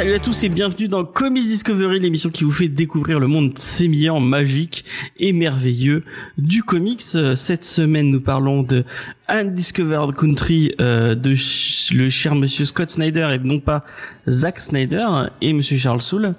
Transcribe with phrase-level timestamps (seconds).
[0.00, 3.58] Salut à tous et bienvenue dans Comics Discovery, l'émission qui vous fait découvrir le monde
[3.58, 4.86] sémillant, magique
[5.18, 6.04] et merveilleux
[6.38, 7.02] du comics.
[7.02, 8.84] Cette semaine, nous parlons de
[9.30, 13.84] Undiscovered Country euh, de ch- le cher monsieur Scott Snyder et non pas
[14.28, 15.06] Zack Snyder
[15.40, 16.34] et monsieur Charles Soule.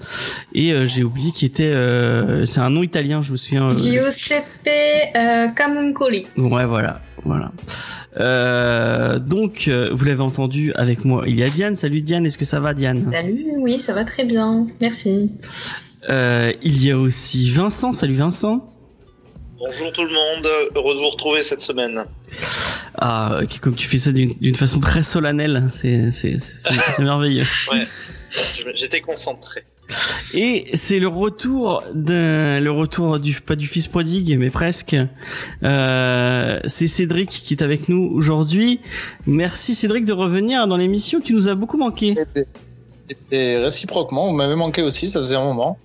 [0.54, 3.66] Et euh, j'ai oublié qui était, euh, c'est un nom italien, je me souviens.
[3.70, 4.68] euh, Giuseppe
[5.16, 6.27] euh, Camuncoli.
[6.38, 7.52] Ouais, voilà, voilà.
[8.20, 11.76] Euh, donc, euh, vous l'avez entendu avec moi, il y a Diane.
[11.76, 13.10] Salut Diane, est-ce que ça va Diane?
[13.12, 14.68] Salut, oui, ça va très bien.
[14.82, 15.32] Merci.
[16.10, 17.94] Euh, Il y a aussi Vincent.
[17.94, 18.66] Salut Vincent.
[19.63, 22.03] Bonjour tout le monde, heureux de vous retrouver cette semaine.
[22.97, 26.09] Ah, ok, comme tu fais ça d'une façon très solennelle, c'est
[26.99, 27.43] merveilleux.
[27.71, 29.63] Ouais, j'étais concentré.
[30.34, 34.95] Et c'est le retour d'un le retour du pas du fils prodigue, mais presque.
[35.63, 38.79] Euh, c'est Cédric qui est avec nous aujourd'hui.
[39.27, 41.20] Merci Cédric de revenir dans l'émission.
[41.21, 42.15] Tu nous as beaucoup manqué.
[43.32, 45.77] Et réciproquement, vous m'avez manqué aussi, ça faisait un moment.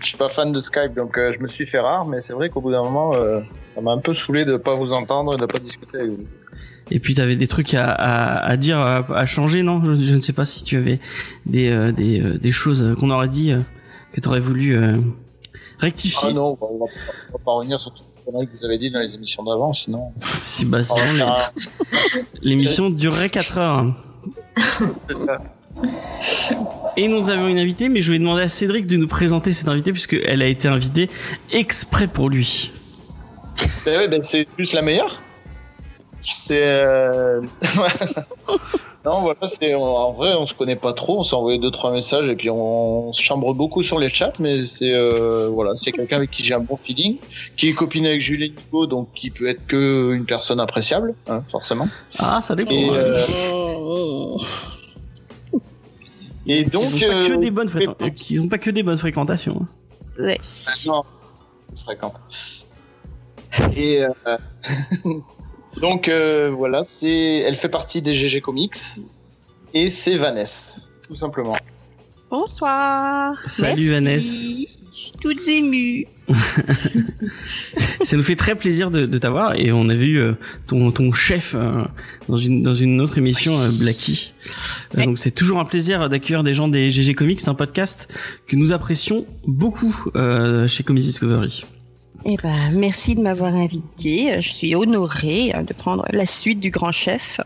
[0.00, 2.32] Je suis pas fan de Skype, donc euh, je me suis fait rare, mais c'est
[2.32, 5.34] vrai qu'au bout d'un moment, euh, ça m'a un peu saoulé de pas vous entendre
[5.34, 6.26] et de pas discuter avec vous.
[6.90, 9.82] Et puis tu avais des trucs à, à, à dire, à, à changer, non?
[9.84, 11.00] Je, je ne sais pas si tu avais
[11.44, 13.52] des euh, des, des choses qu'on aurait dit
[14.12, 14.78] que tu aurais voulu
[15.78, 16.28] rectifier.
[16.30, 18.90] Ah non, on va, on va- pas revenir sur tout ce que vous avez dit
[18.90, 20.12] dans les émissions d'avant, sinon.
[20.18, 21.36] Si, bah, sinon, un-
[22.42, 23.94] l'émission durerait 4 heures.
[26.96, 29.68] Et nous avons une invitée, mais je vais demander à Cédric de nous présenter cette
[29.68, 31.10] invitée puisqu'elle a été invitée
[31.52, 32.70] exprès pour lui.
[33.84, 35.20] Ben oui, ben c'est juste la meilleure.
[36.22, 36.62] C'est.
[36.62, 37.42] Euh...
[39.04, 41.20] non, voilà, c'est en vrai, on se connaît pas trop.
[41.20, 44.32] On s'est envoyé deux trois messages et puis on, se chambre beaucoup sur les chats,
[44.40, 47.18] mais c'est euh, voilà, c'est quelqu'un avec qui j'ai un bon feeling,
[47.56, 51.42] qui est copine avec Julien Nico, donc qui peut être que une personne appréciable, hein,
[51.46, 51.88] forcément.
[52.18, 52.72] Ah, ça dépend.
[52.72, 52.94] Et, hein.
[52.94, 54.36] euh,
[56.46, 56.84] et donc.
[56.84, 58.36] ils ont pas que euh, des bonnes fréquentations.
[58.36, 59.66] Ils ont pas que des bonnes fréquentations.
[60.18, 60.34] hein.
[60.86, 61.02] Non,
[61.76, 62.20] je fréquente.
[63.76, 64.38] Et euh,
[65.80, 68.76] donc euh, voilà, c'est, elle fait partie des GG Comics
[69.74, 71.56] et c'est Vanessa, tout simplement.
[72.30, 73.36] Bonsoir.
[73.46, 73.90] Salut.
[73.90, 74.72] Vanessa.
[74.96, 76.06] Je suis toute émue.
[78.04, 80.32] Ça nous fait très plaisir de, de t'avoir et on a vu euh,
[80.68, 81.82] ton, ton chef euh,
[82.30, 84.32] dans une dans une autre émission euh, Blacky.
[84.46, 84.50] Euh,
[84.96, 85.04] Ouais.
[85.04, 88.08] Donc c'est toujours un plaisir d'accueillir des gens des GG Comics, un podcast
[88.46, 89.94] que nous apprécions beaucoup
[90.68, 91.66] chez Comics Discovery.
[92.28, 94.40] Eh ben, merci de m'avoir invité.
[94.40, 97.40] Je suis honorée euh, de prendre la suite du grand chef.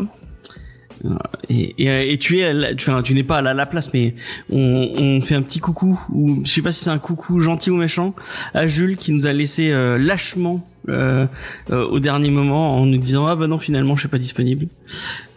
[1.49, 3.93] Et, et, et tu es, la- tu, enfin, tu n'es pas à la, la place,
[3.94, 4.15] mais
[4.50, 7.71] on, on fait un petit coucou ou je sais pas si c'est un coucou gentil
[7.71, 8.15] ou méchant
[8.55, 11.27] à Jules qui nous a laissé euh, lâchement euh,
[11.71, 14.66] euh, au dernier moment en nous disant ah bah non finalement je suis pas disponible.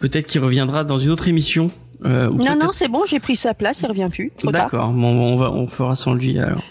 [0.00, 1.70] Peut-être qu'il reviendra dans une autre émission.
[2.04, 4.30] Euh, Non, non, c'est bon, j'ai pris sa place, il revient plus.
[4.44, 6.62] D'accord, bon, on va, on fera sans lui alors.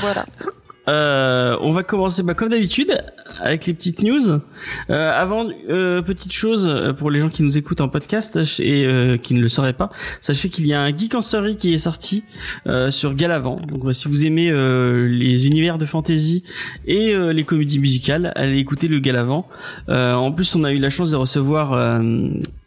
[0.00, 0.26] Voilà.
[0.88, 2.98] Euh, on va commencer bah, comme d'habitude
[3.40, 4.40] avec les petites news.
[4.90, 8.84] Euh, avant, euh, petite chose euh, pour les gens qui nous écoutent en podcast et
[8.84, 11.72] euh, qui ne le sauraient pas, sachez qu'il y a un Geek en Story qui
[11.74, 12.24] est sorti
[12.66, 13.60] euh, sur Galavant.
[13.68, 16.42] Donc si vous aimez euh, les univers de fantasy
[16.86, 19.48] et les comédies musicales, allez écouter le Galavant.
[19.88, 22.00] En plus, on a eu la chance de recevoir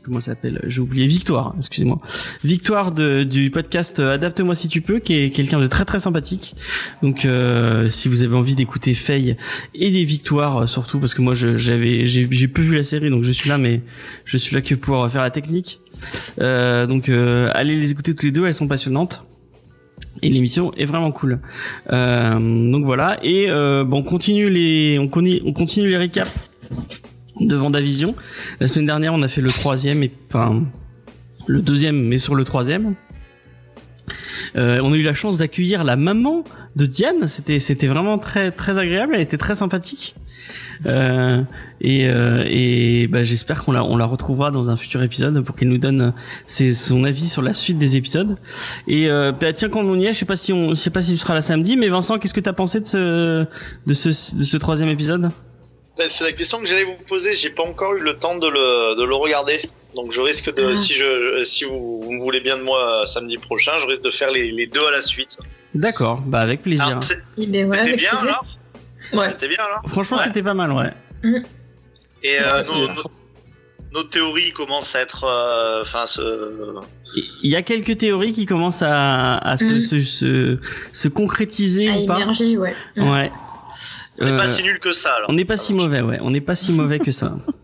[0.04, 0.62] comment ça s'appelle?
[0.68, 1.56] J'ai oublié Victoire.
[1.58, 2.02] Excusez-moi.
[2.44, 6.56] Victoire de, du podcast Adapte-moi si tu peux, qui est quelqu'un de très très sympathique.
[7.02, 7.28] Donc
[7.90, 9.38] si vous avez envie d'écouter Faye
[9.74, 13.24] et des victoires euh, surtout parce que moi j'avais j'ai peu vu la série donc
[13.24, 13.82] je suis là mais
[14.26, 15.82] je suis là que pour faire la technique.
[16.40, 19.26] Euh, donc euh, allez les écouter toutes les deux, elles sont passionnantes.
[20.22, 21.40] Et l'émission est vraiment cool.
[21.92, 26.32] Euh, donc voilà et euh, bon, on continue les on continue, on continue les récaps
[27.40, 28.16] de Vendavision.
[28.60, 30.64] La semaine dernière, on a fait le troisième et enfin
[31.48, 32.96] le deuxième, mais sur le troisième.
[34.56, 36.44] Euh, on a eu la chance d'accueillir la maman
[36.76, 37.28] de Diane.
[37.28, 39.14] C'était c'était vraiment très très agréable.
[39.16, 40.16] Elle était très sympathique.
[40.86, 41.42] Euh,
[41.82, 45.56] et euh, et bah, j'espère qu'on la on la retrouvera dans un futur épisode pour
[45.56, 46.14] qu'elle nous donne
[46.48, 48.38] ses, son avis sur la suite des épisodes.
[48.88, 50.90] Et euh, bah, tiens quand on y est, je sais pas si on je sais
[50.90, 53.46] pas si tu seras là samedi, mais Vincent, qu'est-ce que t'as pensé de ce
[53.86, 55.30] de ce de ce troisième épisode?
[55.98, 58.48] Ben, C'est la question que j'allais vous poser, j'ai pas encore eu le temps de
[58.48, 59.60] le, de le regarder.
[59.96, 60.76] Donc je risque de, Ah.
[60.76, 64.02] si, je, si vous, vous me voulez bien de moi euh, samedi prochain, je risque
[64.02, 65.38] de faire les, les deux à la suite.
[65.76, 66.98] D'accord, bah avec plaisir.
[67.02, 68.28] C'est- Eh ben ouais, C'était bien plaisir.
[68.30, 68.46] alors?
[69.12, 69.30] Ouais.
[69.30, 70.24] C'était bien alors Franchement, Ouais.
[70.26, 70.94] c'était pas mal, ouais.
[72.24, 73.12] Et euh, Ouais, no- c'est- no-
[73.94, 76.82] nos théories commencent à être, euh, enfin, se-
[77.44, 79.82] Il y a quelques théories qui commencent à, à se, Mm.
[79.82, 80.58] se, se,
[80.94, 82.16] se concrétiser À ou pas.
[82.20, 82.76] émerger, ouais.
[82.96, 83.10] Mm.
[83.12, 83.32] Ouais.
[84.20, 85.14] on n'est Euh, pas si nul que ça.
[85.16, 85.30] Alors.
[85.30, 86.20] on n'est pas si mauvais, ouais.
[86.22, 87.36] On n'est pas si mauvais que ça.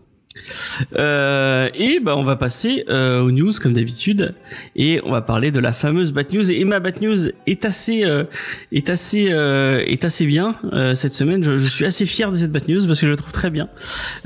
[0.96, 4.34] Euh, et bah on va passer euh, aux news comme d'habitude.
[4.76, 6.50] Et on va parler de la fameuse Bat News.
[6.50, 8.24] Et ma Bat News est assez euh,
[8.72, 11.42] est assez euh, est assez bien euh, cette semaine.
[11.42, 13.68] Je, suis assez fier de cette Bat News parce que je la trouve très bien.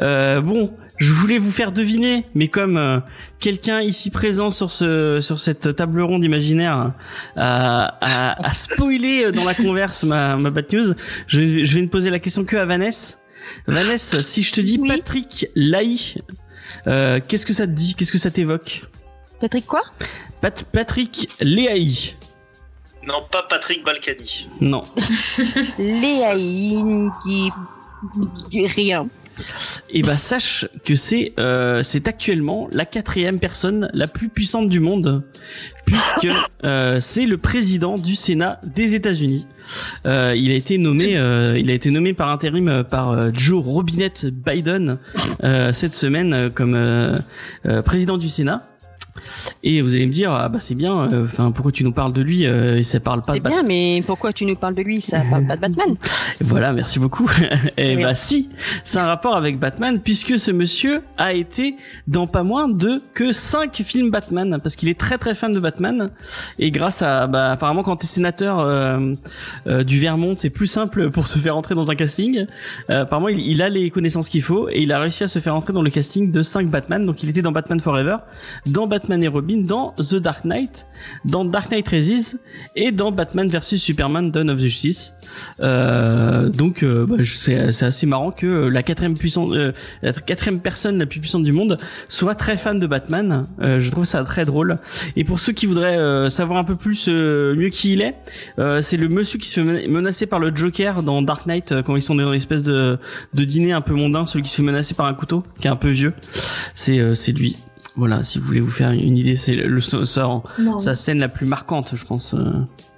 [0.00, 3.00] Euh, bon je voulais vous faire deviner mais comme euh,
[3.40, 6.92] quelqu'un ici présent sur ce sur cette table ronde imaginaire
[7.34, 10.94] a, a, spoilé dans la converse ma ma Bat News
[11.26, 13.16] je, je vais ne poser la question que à Vanessa
[13.66, 14.88] Vanessa, si je te dis Oui.
[14.88, 16.16] Patrick Laï,
[16.86, 17.94] euh, qu'est-ce que ça te dit?
[17.94, 18.82] Qu'est-ce que ça t'évoque?
[19.40, 19.82] Patrick quoi?
[20.40, 22.16] Pat- Patrick Léaï.
[23.06, 24.48] Non, pas Patrick Balkany.
[24.60, 24.82] Non.
[25.78, 27.50] Léaïn qui...
[28.50, 29.08] qui- Rien.
[29.90, 34.80] Et bah sache que c'est euh, c'est actuellement la quatrième personne la plus puissante du
[34.80, 35.22] monde,
[35.86, 36.28] puisque
[36.64, 39.46] euh, c'est le président du Sénat des États-Unis.
[40.06, 44.26] Euh, il a été nommé euh, il a été nommé par intérim par Joe Robinette
[44.26, 44.98] Biden
[45.42, 46.78] euh, cette semaine comme
[47.84, 48.66] président du Sénat.
[49.62, 52.12] Et vous allez me dire ah bah c'est bien euh, enfin pourquoi tu nous parles
[52.12, 54.74] de lui euh, et ça parle pas C'est Bat- bien, mais pourquoi tu nous parles
[54.74, 55.94] de lui Ça parle pas de Batman.
[56.40, 57.30] Voilà, merci beaucoup.
[57.76, 58.02] Et Oui.
[58.02, 58.48] bah si,
[58.82, 61.76] c'est un rapport avec Batman puisque ce monsieur a été
[62.08, 65.60] dans pas moins de que cinq films Batman parce qu'il est très très fan de
[65.60, 66.10] Batman
[66.58, 69.12] et grâce à bah apparemment quand t'es sénateur euh,
[69.68, 72.46] euh, du Vermont c'est plus simple pour se faire entrer dans un casting.
[72.90, 75.38] Euh, apparemment il, il a les connaissances qu'il faut et il a réussi à se
[75.38, 78.16] faire entrer dans le casting de cinq Batman donc il était dans Batman Forever,
[78.66, 80.86] dans Batman et Robin, dans The Dark Knight,
[81.24, 82.38] dans Dark Knight Rises
[82.76, 85.12] et dans Batman vs Superman Dawn of Justice.
[85.60, 89.72] Euh, donc euh, bah, c'est assez marrant que la quatrième puissante, euh,
[90.02, 91.78] la quatrième personne la plus puissante du monde
[92.08, 93.46] soit très fan de Batman.
[93.60, 94.78] Euh, je trouve ça très drôle.
[95.16, 98.14] Et pour ceux qui voudraient euh, savoir un peu plus euh, mieux qui il est,
[98.82, 101.96] c'est le monsieur qui se fait mena- menacer par le Joker dans Dark Knight quand
[101.96, 102.98] ils sont dans une espèce de,
[103.34, 105.70] de dîner un peu mondain, celui qui se fait menacer par un couteau, qui est
[105.70, 106.14] un peu vieux.
[106.74, 107.56] C'est c'est lui.
[107.96, 110.42] Voilà, si vous voulez vous faire une idée, c'est le, le- sa,
[110.78, 112.34] sa scène la plus marquante, je pense.
[112.34, 112.40] euh.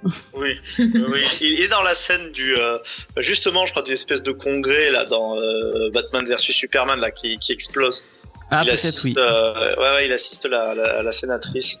[0.33, 1.21] Oui, oui.
[1.41, 2.77] Il est dans la scène du euh,
[3.17, 7.37] justement, je crois, d'une espèce de congrès là dans euh, Batman versus Superman là qui,
[7.37, 8.03] qui explose.
[8.49, 9.13] Ah, il peut-être assiste, oui.
[9.17, 11.77] euh, ouais, ouais, il assiste la, la, la sénatrice.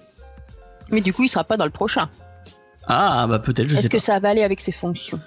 [0.91, 2.09] Mais du coup, il sera pas dans le prochain.
[2.87, 3.97] Ah, bah peut-être, je sais Est-ce pas.
[3.97, 5.19] que ça va aller avec ses fonctions?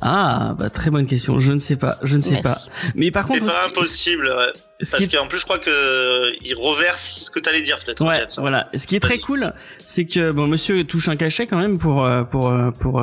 [0.00, 1.40] Ah, bah très bonne question.
[1.40, 1.98] Je ne sais pas.
[2.02, 2.42] Je ne sais Merci.
[2.42, 2.58] pas.
[2.94, 4.52] Mais par C'est contre, ce pas qui- impossible, ouais.
[4.80, 7.78] Ce parce est- qu'en plus, je crois que euh, il reverse ce que t'allais dire
[7.84, 8.04] peut-être.
[8.06, 8.68] Ouais, James, voilà.
[8.76, 9.52] Ce qui est très cool,
[9.84, 13.02] c'est que bon, Monsieur touche un cachet quand même pour euh, pour euh, pour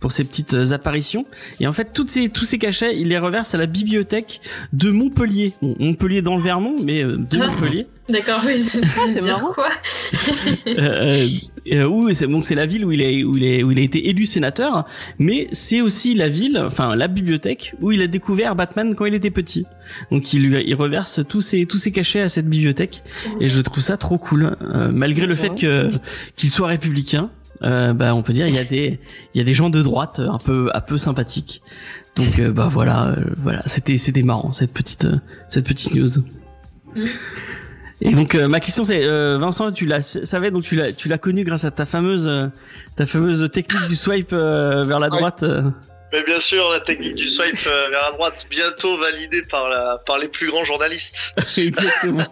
[0.00, 1.24] pour ses petites apparitions.
[1.60, 4.40] Et en fait, toutes ces tous ces cachets, il les reverse à la bibliothèque
[4.72, 5.52] de Montpellier.
[5.62, 7.46] Bon, Montpellier dans le Vermont, mais euh, de Ah.
[7.46, 7.86] Montpellier.
[8.08, 9.52] D'accord, oui, je c'est marrant.
[9.52, 9.68] quoi
[10.78, 11.26] euh,
[11.72, 13.78] euh, où c'est donc c'est la ville où il est où il est où il
[13.78, 14.86] a été élu sénateur,
[15.18, 19.14] mais c'est aussi la ville, enfin la bibliothèque où il a découvert Batman quand il
[19.14, 19.64] était petit.
[20.12, 23.02] Donc il lui il reverse tous ses tous ses cachets à cette bibliothèque
[23.40, 25.90] et je trouve ça trop cool Euh, malgré le fait que
[26.36, 27.30] qu'il soit républicain.
[27.62, 29.00] Euh, bah on peut dire il y a des
[29.32, 31.62] il y a des gens de droite un peu un peu sympathiques.
[32.16, 35.08] Donc euh, bah voilà voilà c'était c'était marrant cette petite
[35.48, 36.22] cette petite news.
[38.02, 41.08] Et donc euh, ma question c'est euh, Vincent tu l'as savais donc tu l'as tu
[41.08, 42.50] l'as connu grâce à ta fameuse
[42.94, 45.44] ta fameuse technique du swipe euh, vers la droite.
[46.12, 49.98] Mais bien sûr, la technique du swipe euh, vers la droite, bientôt validée par la
[50.06, 51.34] par les plus grands journalistes.
[51.56, 52.22] Exactement.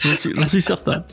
[0.00, 1.04] J'en suis, j'en suis certain.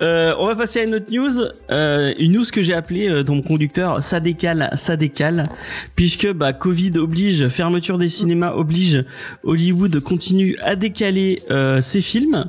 [0.00, 3.24] Euh, on va passer à une autre news, euh, une news que j'ai appelée euh,
[3.24, 5.48] dans mon conducteur ça décale, ça décale,
[5.96, 9.04] puisque bah Covid oblige, fermeture des cinémas oblige,
[9.42, 12.48] Hollywood continue à décaler euh, ses films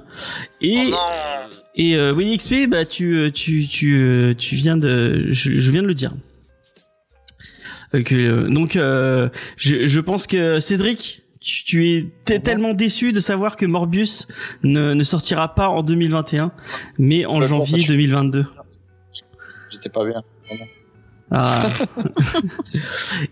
[0.61, 0.95] et Oh
[1.75, 5.81] et euh, Winnie XP bah tu euh, tu tu tu viens de je, je viens
[5.81, 6.11] de le dire.
[7.95, 11.85] Euh, que, donc euh, je, je pense que Cédric tu, tu
[12.33, 14.27] es tellement déçu de savoir que Morbius
[14.63, 16.51] ne, ne sortira pas en 2021
[16.97, 18.45] mais en Ouais, janvier bon, ça, je- 2022.
[19.71, 20.21] J'étais pas bien.
[21.31, 21.61] Ah.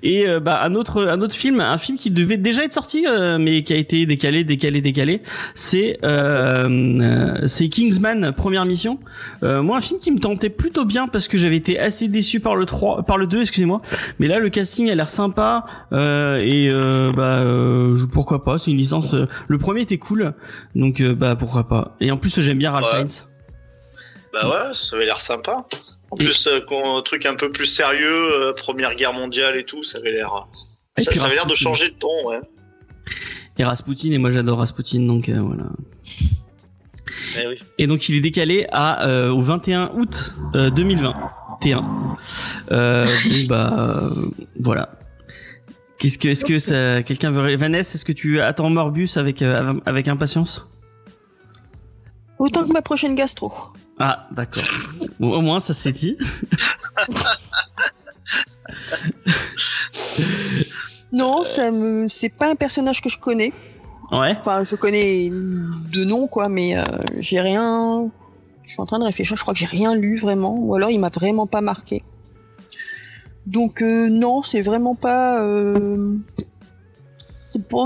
[0.04, 3.06] Et euh, bah un autre un autre film, un film qui devait déjà être sorti
[3.08, 5.22] euh, mais qui a été décalé, décalé, décalé,
[5.56, 6.68] c'est euh,
[7.02, 9.00] euh, c'est Kingsman première mission.
[9.42, 12.40] Euh, moi un film qui me tentait plutôt bien parce que j'avais été assez déçu
[12.40, 13.82] par le 3 par le 2, excusez-moi.
[14.20, 18.70] Mais là le casting a l'air sympa euh, et euh, bah euh, pourquoi pas, c'est
[18.72, 19.16] une licence
[19.48, 20.34] le premier était cool.
[20.76, 21.96] Donc bah pourquoi pas.
[22.00, 22.98] Et en plus j'aime bien Ralph Ouais.
[22.98, 23.28] Fiennes.
[24.34, 25.66] Bah ouais, ça avait l'air sympa.
[26.12, 26.60] En Et- plus, euh,
[26.98, 30.48] un truc un peu plus sérieux, euh, Première Guerre mondiale et tout, ça avait l'air.
[30.98, 32.40] Et Ça, avait l'air de changer de ton, ouais.
[33.60, 35.66] et Rasputin et moi j'adore Rasputin donc euh, voilà.
[37.40, 37.60] Eh oui.
[37.78, 41.84] Et donc il est décalé à euh, au 21 août euh, 2021.
[42.72, 44.10] Euh, donc, bah euh,
[44.60, 44.90] voilà.
[46.00, 49.74] Qu'est-ce que est-ce que ça quelqu'un veut Vanessa est-ce que tu attends Morbus avec euh,
[49.86, 50.70] avec impatience?
[52.40, 53.52] Autant que ma prochaine gastro.
[54.00, 54.64] Ah d'accord.
[55.20, 56.18] Bon, au moins ça c'est dit.
[61.12, 62.08] Non, ça me...
[62.08, 63.54] c'est pas un personnage que je connais.
[64.12, 64.36] Ouais.
[64.40, 66.84] Enfin, je connais de nom, quoi, mais euh,
[67.20, 68.12] j'ai rien.
[68.64, 70.90] Je suis en train de réfléchir, je crois que j'ai rien lu vraiment, ou alors
[70.92, 72.04] il m'a vraiment pas marqué.
[73.46, 75.42] Donc, euh, non, c'est vraiment pas.
[75.42, 76.18] Euh...
[77.26, 77.86] C'est pas.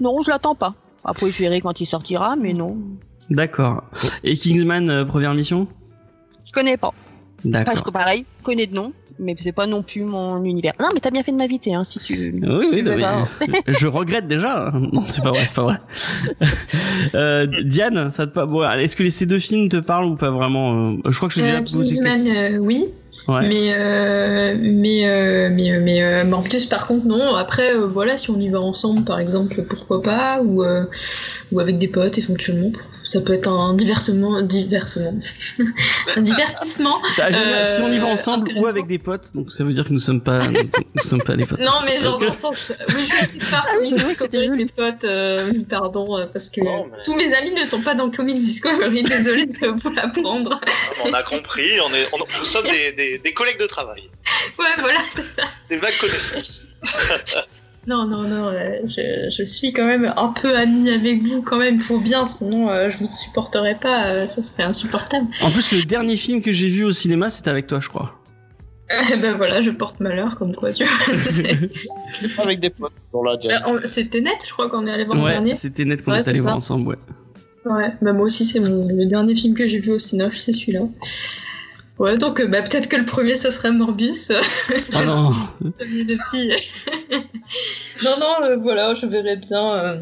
[0.00, 0.74] Non, je l'attends pas.
[1.04, 2.78] Après, je verrai quand il sortira, mais non.
[3.36, 3.84] D'accord.
[4.24, 5.66] Et Kingsman euh, première mission?
[6.46, 6.88] Je connais pas.
[6.88, 6.94] Enfin,
[7.44, 7.82] D'accord.
[7.86, 10.74] je pareil, je connais de nom, mais c'est pas non plus mon univers.
[10.80, 12.30] Non, mais t'as bien fait de m'inviter, hein, si tu.
[12.40, 13.28] Oui, oui, non, D'accord.
[13.48, 14.70] mais je regrette déjà.
[14.92, 15.76] Non, c'est pas vrai, c'est pas vrai.
[17.14, 18.46] Euh, Diane, ça te pas.
[18.46, 21.34] Bon, est-ce que ces deux films te parlent ou pas vraiment euh, Je crois que
[21.34, 21.96] j'ai déjà Euh, posé.
[21.96, 22.86] Kingsman, euh, oui,
[23.28, 23.46] Ouais.
[23.48, 27.34] mais euh, mais euh, mais euh, mais Morbius par contre non.
[27.34, 30.84] Après euh, voilà, si on y va ensemble par exemple, pourquoi pas, ou euh,
[31.50, 32.70] ou avec des potes éventuellement,
[33.12, 35.12] ça peut être un diversement, diversement,
[36.16, 37.00] un divertissement.
[37.18, 39.84] Ah, euh, si on y va ensemble ou avec des potes, donc ça veut dire
[39.84, 41.60] que nous sommes pas, nous, nous sommes pas des potes.
[41.60, 42.72] Non, mais genre dans le sens.
[42.88, 43.38] Oui, je.
[43.52, 44.64] Ah vrai que c'était joli.
[44.64, 47.94] Discovery Spot, euh, pardon, euh, parce que Non, mais- tous mes amis ne sont pas
[47.94, 49.02] dans Comic Discovery.
[49.02, 50.58] Désolée de vous l'apprendre.
[51.04, 54.02] On a compris, on est, on- nous sommes des, des, des collègues de travail,
[54.58, 55.42] Ouais, voilà, c'est ça.
[55.70, 56.68] des vagues connaissances.
[57.86, 61.58] Non, non, non, euh, je, je suis quand même un peu amie avec vous, quand
[61.58, 65.26] même, faut bien, sinon euh, je vous supporterais pas, euh, ça serait insupportable.
[65.42, 68.14] En plus, le dernier film que j'ai vu au cinéma, c'était avec toi, je crois.
[69.12, 71.14] Eh ben voilà, je porte malheur, comme quoi, tu vois.
[72.44, 72.92] Avec des potes.
[73.12, 75.54] Dans la Bah, C'était net, je crois qu'on est allé voir le Ouais, dernier.
[75.54, 76.96] c'était net qu'on Ouais, est allé voir ensemble, ouais.
[77.64, 80.52] Ouais, bah moi aussi, c'est mon, le dernier film que j'ai vu au Cinoche, c'est
[80.52, 80.80] celui-là.
[81.98, 84.32] Ouais, donc euh, bah, peut-être que le premier, ça serait Morbus.
[84.94, 85.30] Oh non.
[88.02, 89.74] Non, non, euh, voilà, je verrai bien.
[89.74, 89.98] euh,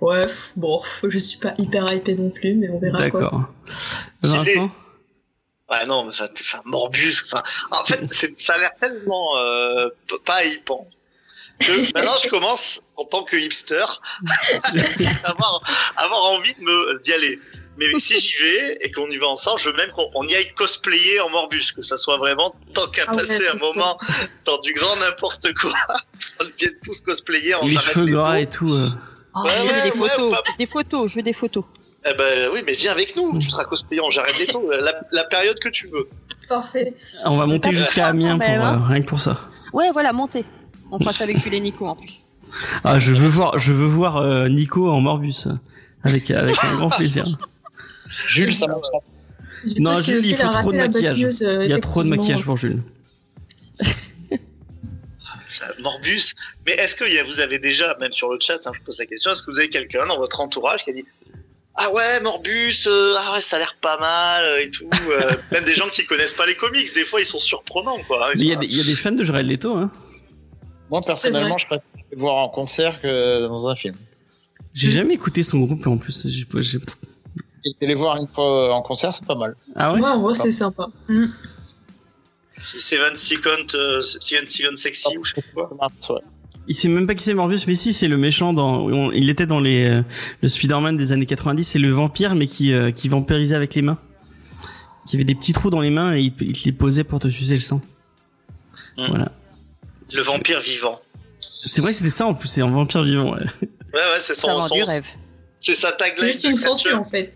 [0.00, 3.20] Ouais, pff, bon, pff, je suis pas hyper hypée non plus, mais on verra quoi.
[3.20, 3.44] D'accord.
[4.22, 4.70] Vincent?
[5.70, 9.88] Ouais, non, mais enfin, Morbus, enfin, en fait, c'est- ça a l'air tellement euh,
[10.24, 10.86] pas hypant
[11.58, 13.84] que maintenant je commence, en tant que hipster,
[15.24, 15.60] à avoir,
[15.96, 17.38] avoir envie de me d'y aller.
[17.78, 20.34] Mais si j'y vais et qu'on y va ensemble, je veux même qu'on on y
[20.34, 23.96] aille cosplayer en Morbus, que ça soit vraiment tant qu'à Ah passer un moment
[24.44, 25.72] dans du grand n'importe quoi,
[26.40, 28.72] on vienne tous cosplayer en Les cheveux gras et tout.
[28.72, 28.88] euh.
[29.34, 31.64] Oh, Ouais, je veux ouais, des ouais, photos, pas- des photos, je veux des photos.
[32.08, 35.24] Eh ben oui, mais viens avec nous, tu seras cosplayé en Jared Leto, la, la
[35.24, 36.08] période que tu veux.
[36.48, 36.94] Parfait.
[37.24, 38.80] On va monter jusqu'à Amiens pour, hein.
[38.82, 39.38] euh, rien que pour ça.
[39.72, 40.44] Ouais, voilà, montez.
[40.90, 42.22] On fera ça avec Jules et Nico en plus.
[42.82, 45.46] Ah, je veux voir, je veux voir euh, Nico en Morbus.
[46.04, 47.24] Avec, avec un grand plaisir.
[48.28, 48.98] Jules, ça marche pas.
[49.78, 51.20] Non, Jules, il faut trop de maquillage.
[51.20, 52.80] news, euh, Il y a trop de maquillage pour Jules.
[55.80, 56.34] Morbus.
[56.66, 58.98] Mais est-ce que y a- vous avez déjà, même sur le chat, hein, je pose
[58.98, 61.04] la question, est-ce que vous avez quelqu'un dans votre entourage qui a dit
[61.76, 64.88] Ah ouais, Morbus, euh, ah ouais, ça a l'air pas mal euh, et tout.
[65.10, 68.30] euh, même des gens qui connaissent pas les comics, des fois ils sont surprenants quoi.
[68.34, 69.90] Mais Il y, a des- il y a des fans de Jared Leto, hein.
[70.90, 71.84] Moi, personnellement, je préfère
[72.16, 73.94] voir en concert que dans un film.
[74.74, 76.26] J'ai jamais écouté son groupe en plus.
[76.28, 76.78] j'ai- j'ai-
[77.64, 79.54] Et les voir une fois en concert, c'est pas mal.
[79.76, 80.86] Ah ouais Ouais, c'est sympa.
[81.08, 81.24] Mm.
[82.60, 85.90] Seven Second, euh, Seven Second Sexy ou je sais pas quoi.
[86.14, 86.20] Ouais.
[86.66, 88.80] Il sait même pas qui c'est Morbius, mais si, c'est le méchant dans.
[88.86, 90.02] on- il était dans les euh,
[90.42, 91.64] le Spider-Man des années 90.
[91.64, 93.98] C'est le vampire, mais qui euh, qui vampirisait avec les mains.
[95.06, 97.04] Qui avait des petits trous dans les mains et il, te- il te les posait
[97.04, 97.80] pour te sucer le sang.
[98.98, 99.06] Mm.
[99.08, 99.32] Voilà.
[100.14, 101.00] Le vampire vivant.
[101.40, 102.48] C'est vrai, c'était ça en plus.
[102.48, 103.32] C'est un vampire vivant.
[103.34, 103.40] Ouais.
[103.40, 105.06] Ouais, ouais, c'est Ça son, son- du rêve.
[105.74, 106.26] C'est sa C'est tagline.
[106.26, 107.32] juste une censure, en fait.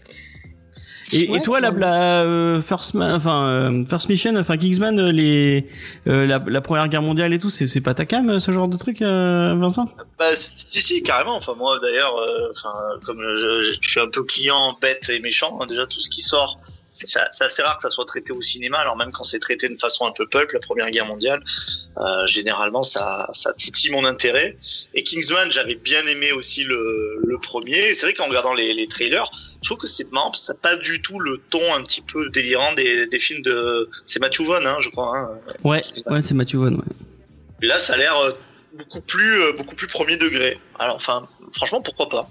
[1.15, 5.69] Et, Ouais, et toi, la, euh, First, enfin euh, First Mission, enfin Kingsman, euh, les
[6.07, 8.67] euh, la, la Première Guerre mondiale et tout, c'est c'est pas ta cam, ce genre
[8.67, 9.91] de truc, euh, Vincent?
[10.19, 11.37] Bah, si, si, carrément.
[11.37, 12.71] Enfin, moi, d'ailleurs, euh, enfin,
[13.05, 16.09] comme je, je- je suis un peu client bête et méchant, hein, déjà, tout ce
[16.09, 16.59] qui sort,
[16.93, 18.79] c'est assez rare que ça soit traité au cinéma.
[18.79, 21.43] Alors, même quand c'est traité de façon un peu pulp, la Première Guerre mondiale,
[21.99, 24.57] euh, généralement, ça, ça titille mon intérêt.
[24.95, 27.95] Et Kingsman, j'avais bien aimé aussi le, le premier.
[27.95, 29.31] C'est vrai qu'en regardant les, les trailers,
[29.63, 31.83] je trouve que c'est marrant, parce que ça n'a pas du tout le ton un
[31.83, 33.89] petit peu délirant des, des films de...
[34.05, 35.17] C'est Matthew Vaughn, hein, je crois.
[35.17, 35.31] Hein.
[35.65, 36.75] Ouais, ouais, c'est Matthew Vaughn.
[36.77, 36.83] Ouais.
[37.63, 38.33] Et là, ça a l'air euh,
[38.75, 40.59] beaucoup plus, euh, beaucoup plus premier degré.
[40.79, 42.29] Alors, enfin, franchement, pourquoi pas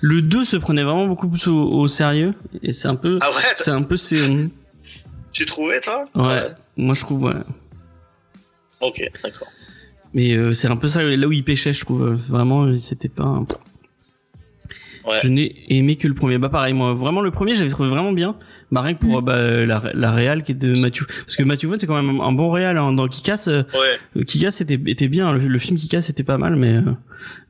[0.00, 3.30] Le 2 se prenait vraiment beaucoup plus au, au sérieux et c'est un peu, Ah
[3.30, 4.16] ouais, c'est un peu c'est
[5.32, 6.08] tu trouvais toi?
[6.14, 6.48] Ouais.
[6.76, 7.34] Moi je trouve ouais.
[8.80, 9.48] Ok, d'accord.
[10.14, 12.06] Mais euh, c'est un peu ça là où il pêchait, je trouve.
[12.12, 13.24] Vraiment, c'était pas.
[13.24, 13.46] un-
[15.06, 15.20] Ouais.
[15.22, 16.36] Je n'ai aimé que le premier.
[16.36, 18.36] Bah pareil, moi, vraiment le premier, j'avais trouvé vraiment bien.
[18.72, 21.66] Bah rien que pour bah, la, la réal qui est de Matthew, parce que Matthew
[21.66, 22.92] Vaughn c'est quand même un bon réal hein.
[22.92, 23.44] dans Kikas.
[23.46, 24.24] Euh, Ouais.
[24.24, 25.32] Kikas était était bien.
[25.32, 26.82] Le, le film Kikas était pas mal, mais euh,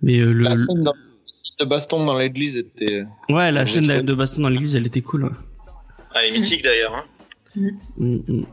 [0.03, 0.93] mais euh, le, La scène dans-
[1.59, 3.05] de baston dans l'église était.
[3.29, 5.25] ouais la scène de, baston dans l'église, elle était cool.
[5.25, 5.31] ouais.
[6.15, 6.95] Ah, elle est mythique d'ailleurs.
[6.95, 7.05] Hein.
[7.99, 8.47] Mm, mm.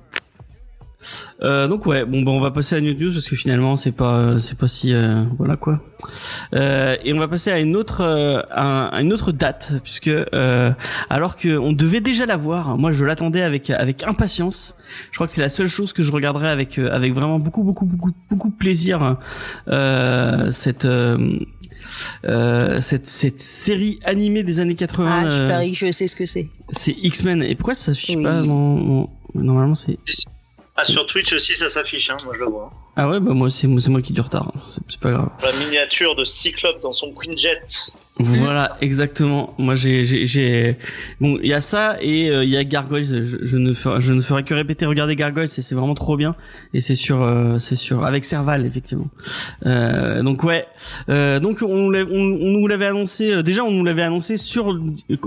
[1.42, 3.76] Euh, donc ouais, bon bah on va passer à une autre news parce que finalement
[3.76, 5.82] c'est pas c'est pas si euh, voilà quoi.
[6.54, 10.72] Euh, et on va passer à une autre euh, à, une autre date puisque euh,
[11.10, 14.76] alors que on devait déjà la voir, moi je l'attendais avec avec impatience.
[15.12, 17.86] Je crois que c'est la seule chose que je regarderai avec avec vraiment beaucoup beaucoup
[17.86, 19.18] beaucoup beaucoup de plaisir
[19.68, 20.88] euh, cette
[22.26, 26.08] euh, cette cette série animée des années 80 Ah, je euh, parie que je sais
[26.08, 26.50] ce que c'est.
[26.70, 28.24] c'est X-Men et pourquoi ça s'affiche Oui.
[28.24, 29.98] pas dans, dans- normalement c'est
[30.76, 32.72] Ah, sur Twitch aussi, ça s'affiche, hein, moi je le vois.
[32.96, 35.30] Ah ouais, bah moi c'est moi, qui ai du retard, c'est c'est pas grave.
[35.44, 37.62] La miniature de Cyclope dans son Quinjet.
[38.20, 39.56] Voilà, exactement.
[39.58, 40.78] Moi j'ai j'ai
[41.20, 44.02] bon, il y a ça et euh, il y a Gargoyles, je, je ne ferai,
[44.02, 46.36] je ne ferai que répéter regarder Gargoyles, c'est vraiment trop bien
[46.76, 49.08] et c'est sur euh, c'est sur avec Serval effectivement.
[49.66, 50.68] Euh, donc ouais,
[51.10, 54.68] euh, donc on, on, on nous l'avait annoncé euh, déjà on nous l'avait annoncé sur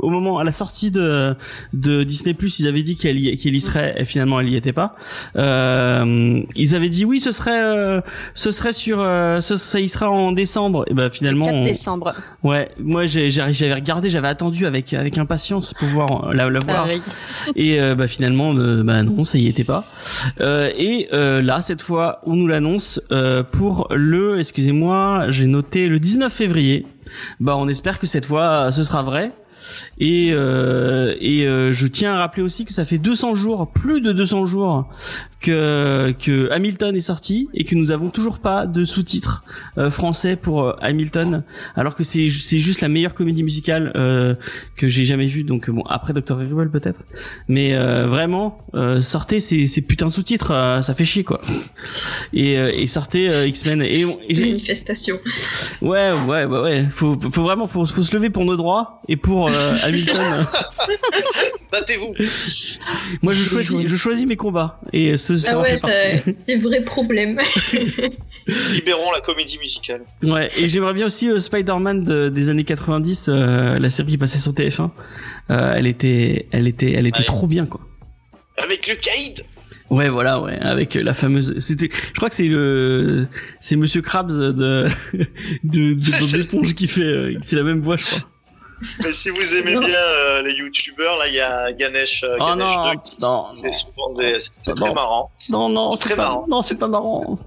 [0.00, 1.34] au moment à la sortie de
[1.72, 4.72] de Disney ils avaient dit qu'elle y, qu'elle y serait et finalement elle y était
[4.72, 4.94] pas.
[5.36, 8.00] Euh, ils avaient dit oui, ce serait euh,
[8.34, 11.64] ce serait sur euh, ce ça y sera en décembre et ben finalement 4 on-
[11.64, 12.14] décembre.
[12.42, 17.02] Ouais, moi j'avais regardé, j'avais attendu avec avec impatience pour voir la, la voir Pareil.
[17.56, 19.84] et euh, bah finalement euh, bah non, ça y était pas.
[20.40, 25.88] Euh, et euh, là cette fois on nous l'annonce euh, pour le excusez-moi, j'ai noté
[25.88, 26.86] le 19 février.
[27.40, 29.32] Bah on espère que cette fois ce sera vrai.
[29.98, 34.00] Et euh, et euh, je tiens à rappeler aussi que ça fait 200 jours, plus
[34.00, 34.88] de 200 jours
[35.40, 39.44] que que Hamilton est sorti et que nous avons toujours pas de sous-titres
[39.78, 41.42] euh, français pour euh, Hamilton
[41.76, 44.34] alors que c'est c'est juste la meilleure comédie musicale euh,
[44.76, 45.44] que j'ai jamais vue.
[45.44, 46.32] Donc bon après Dr.
[46.36, 47.00] Horrible peut-être.
[47.48, 51.40] Mais euh, vraiment euh, sortez ces, ces putains de sous-titres euh, ça fait chier quoi.
[52.32, 53.82] Et, euh, et sortez euh, X-Men.
[53.82, 55.18] Et, on- et j'ai- Manifestation.
[55.82, 56.88] ouais ouais ouais ouais.
[56.90, 60.16] Faut, faut vraiment faut, faut se lever pour nos droits et pour euh, Hamilton.
[61.72, 62.14] Battez-vous.
[63.22, 64.80] Moi je choisis je choisis mes combats.
[64.92, 65.78] Et ce ça Ah ouais,
[66.22, 67.38] fait des vrais problèmes.
[68.72, 70.02] Libérons la comédie musicale.
[70.22, 74.18] Ouais, et j'aimerais bien aussi euh, Spider-Man de- des années 90, euh, la série qui
[74.18, 74.90] passait sur TF1.
[75.50, 77.24] Euh, elle était, elle était, elle était Ouais.
[77.24, 77.80] trop bien quoi.
[78.62, 79.42] Avec le Caïd
[79.90, 81.54] Ouais, voilà, ouais, avec la fameuse.
[81.58, 83.28] C'était, je crois que c'est le,
[83.60, 84.52] c'est Monsieur Krabs de
[85.64, 88.20] de, de Bob l'éponge qui fait, c'est la même voix, je crois.
[89.02, 92.44] Mais si vous aimez bien euh, les youtubeurs, là il y a Ganesh, euh, Oh
[92.46, 94.38] Ganesh non, 2 qui non, fait souvent des.
[94.40, 94.74] C'est Non.
[94.74, 95.30] très marrant.
[95.50, 96.46] non, non, C'est c'est très pas, marrant.
[96.48, 97.38] non, c'est pas marrant.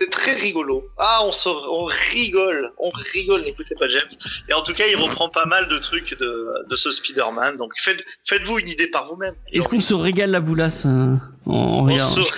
[0.00, 0.84] C'est très rigolo.
[0.96, 2.72] Ah, on, se, on rigole.
[2.78, 4.08] On rigole, n'écoutez pas James.
[4.48, 7.56] Et en tout cas, il reprend pas mal de trucs de, de ce Spider-Man.
[7.56, 9.34] Donc faites, faites-vous une idée par vous-même.
[9.52, 12.30] Est-ce qu'on se régale la boulasse euh, en, en on regardant se...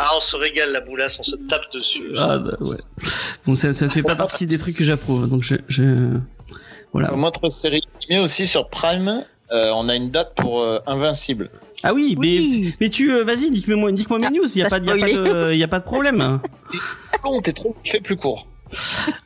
[0.00, 2.12] Ah, on se régale la boulasse, on se tape dessus.
[2.18, 2.76] Ah, bah, ouais.
[3.46, 6.18] Bon, ça, ça ne fait pas partie des trucs que j'approuve, donc je, je...
[6.92, 7.12] voilà.
[7.14, 9.24] Une autre série animée aussi sur Prime.
[9.52, 11.50] euh, on a une date pour euh, Invincible.
[11.82, 12.74] Ah oui, mais Oui.
[12.80, 15.62] mais tu euh, vas-y, dis-moi dis-moi mes news, il y a a pas de y
[15.62, 16.40] a pas de problème.
[17.24, 18.46] Non, t'es trop fait plus court.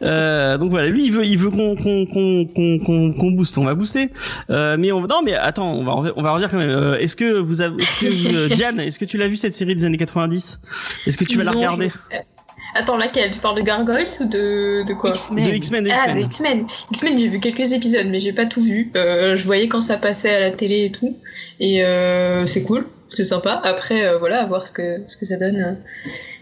[0.02, 3.64] Euh, donc voilà, lui il veut il veut qu'on qu'on qu'on qu'on qu'on booste, on
[3.64, 4.10] va booster.
[4.50, 6.70] Euh, mais on non mais attends, on va on va redire quand même.
[6.70, 9.36] Euh, est-ce que vous avez est-ce que vous- euh, Diane, est-ce que tu l'as vu
[9.36, 10.60] cette série des années 90
[11.06, 11.90] Est-ce que tu vas la regarder?
[12.10, 12.16] je-
[12.74, 15.44] Attends, laquelle Tu parles de Gargoyles ou de, de quoi X-Men.
[15.48, 16.66] De X-Men, Ah, de X-Men.
[16.90, 17.18] X-Men.
[17.18, 18.90] J'ai vu quelques épisodes, mais j'ai pas tout vu.
[18.96, 21.16] Euh, je voyais quand ça passait à la télé et tout.
[21.60, 23.60] Et euh, c'est cool, c'est sympa.
[23.64, 25.78] Après, euh, voilà, à voir ce que, ce que ça donne.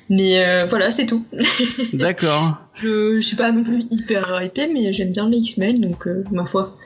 [0.08, 1.24] Mais euh, voilà, c'est tout.
[1.92, 2.56] D'accord.
[2.74, 6.24] Je, je suis pas non plus hyper hypée, mais j'aime bien les X-Men, donc euh,
[6.32, 6.76] ma foi.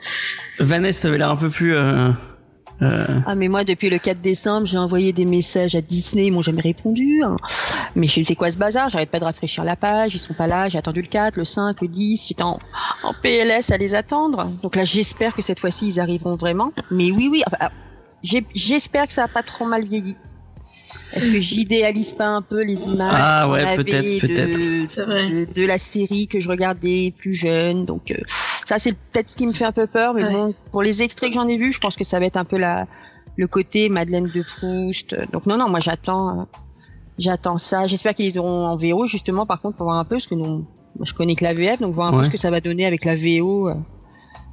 [0.59, 1.75] Vanessa t'avais l'air un peu plus
[2.81, 6.31] euh, Ah mais moi depuis le 4 décembre j'ai envoyé des messages à Disney, ils
[6.31, 7.21] m'ont jamais répondu.
[7.23, 7.37] hein.
[7.95, 8.89] Mais je sais c'est quoi ce bazar?
[8.89, 11.45] J'arrête pas de rafraîchir la page, ils sont pas là, j'ai attendu le 4, le
[11.45, 12.59] 5, le 10, j'étais en,
[13.03, 14.51] en PLS à les attendre.
[14.61, 16.71] Donc là j'espère que cette fois-ci ils arriveront vraiment.
[16.91, 17.71] Mais oui oui, ah,
[18.23, 20.17] j'espère que ça a pas trop mal vieilli.
[21.13, 26.27] Est-ce que j'idéalise pas un peu les images Ah qu'on ouais, peut-être, de- la série
[26.27, 27.85] que je regardais plus jeune.
[27.85, 30.31] Donc euh, ça c'est peut-être ce qui me fait un peu peur, mais Ouais.
[30.31, 32.45] bon, pour les extraits que j'en ai vus, je pense que ça va être un
[32.45, 32.87] peu la
[33.37, 35.15] le côté Madeleine de Proust.
[35.31, 36.43] Donc non non, moi j'attends euh,
[37.17, 37.85] j'attends ça.
[37.87, 40.65] J'espère qu'ils auront en VO justement par contre pour voir un peu ce que nous
[40.97, 42.19] moi, je connais que la VF donc voir un Ouais.
[42.19, 43.69] peu ce que ça va donner avec la VO.
[43.69, 43.73] euh.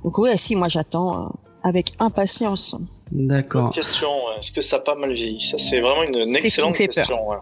[0.04, 1.28] Donc ouais, si moi j'attends euh,
[1.64, 2.74] avec impatience.
[3.14, 3.70] D'accord.
[3.70, 4.08] Question.
[4.38, 5.40] Est-ce que ça a pas mal vieilli?
[5.40, 7.28] Ça, c'est vraiment une, C'est excellente fait question.
[7.28, 7.36] ouais.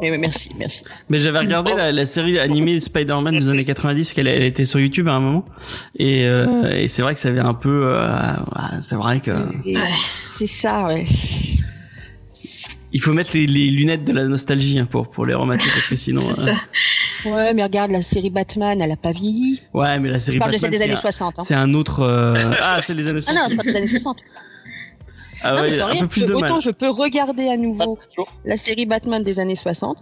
[0.00, 0.84] Mais, mais merci, merci.
[1.10, 4.80] Mais j'avais regardé la, la série animée Spider-Man des années 90, qu'elle elle était sur
[4.80, 5.44] YouTube à un moment,
[5.98, 8.02] et, euh, et c'est vrai que ça avait un peu, euh,
[8.80, 9.30] c'est vrai que
[10.06, 11.04] C'est ça, ouais.
[12.92, 15.88] il faut mettre les, les lunettes de la nostalgie hein, pour pour les remater parce
[15.88, 17.28] que sinon, C'est euh, ça.
[17.30, 19.60] Ouais, mais regarde, la série Batman, elle a pas vieilli.
[19.74, 21.38] ouais, mais la série Je parle de Batman, celle des c'est années un- 60.
[21.38, 21.42] Hein.
[21.46, 23.56] c'est un autre, euh, ah, c'est les années Ah non, 60.
[23.58, 24.16] pas des années 60.
[25.42, 27.98] Ah non, ouais, autant je peux regarder à nouveau
[28.44, 29.96] la série Batman des années 60,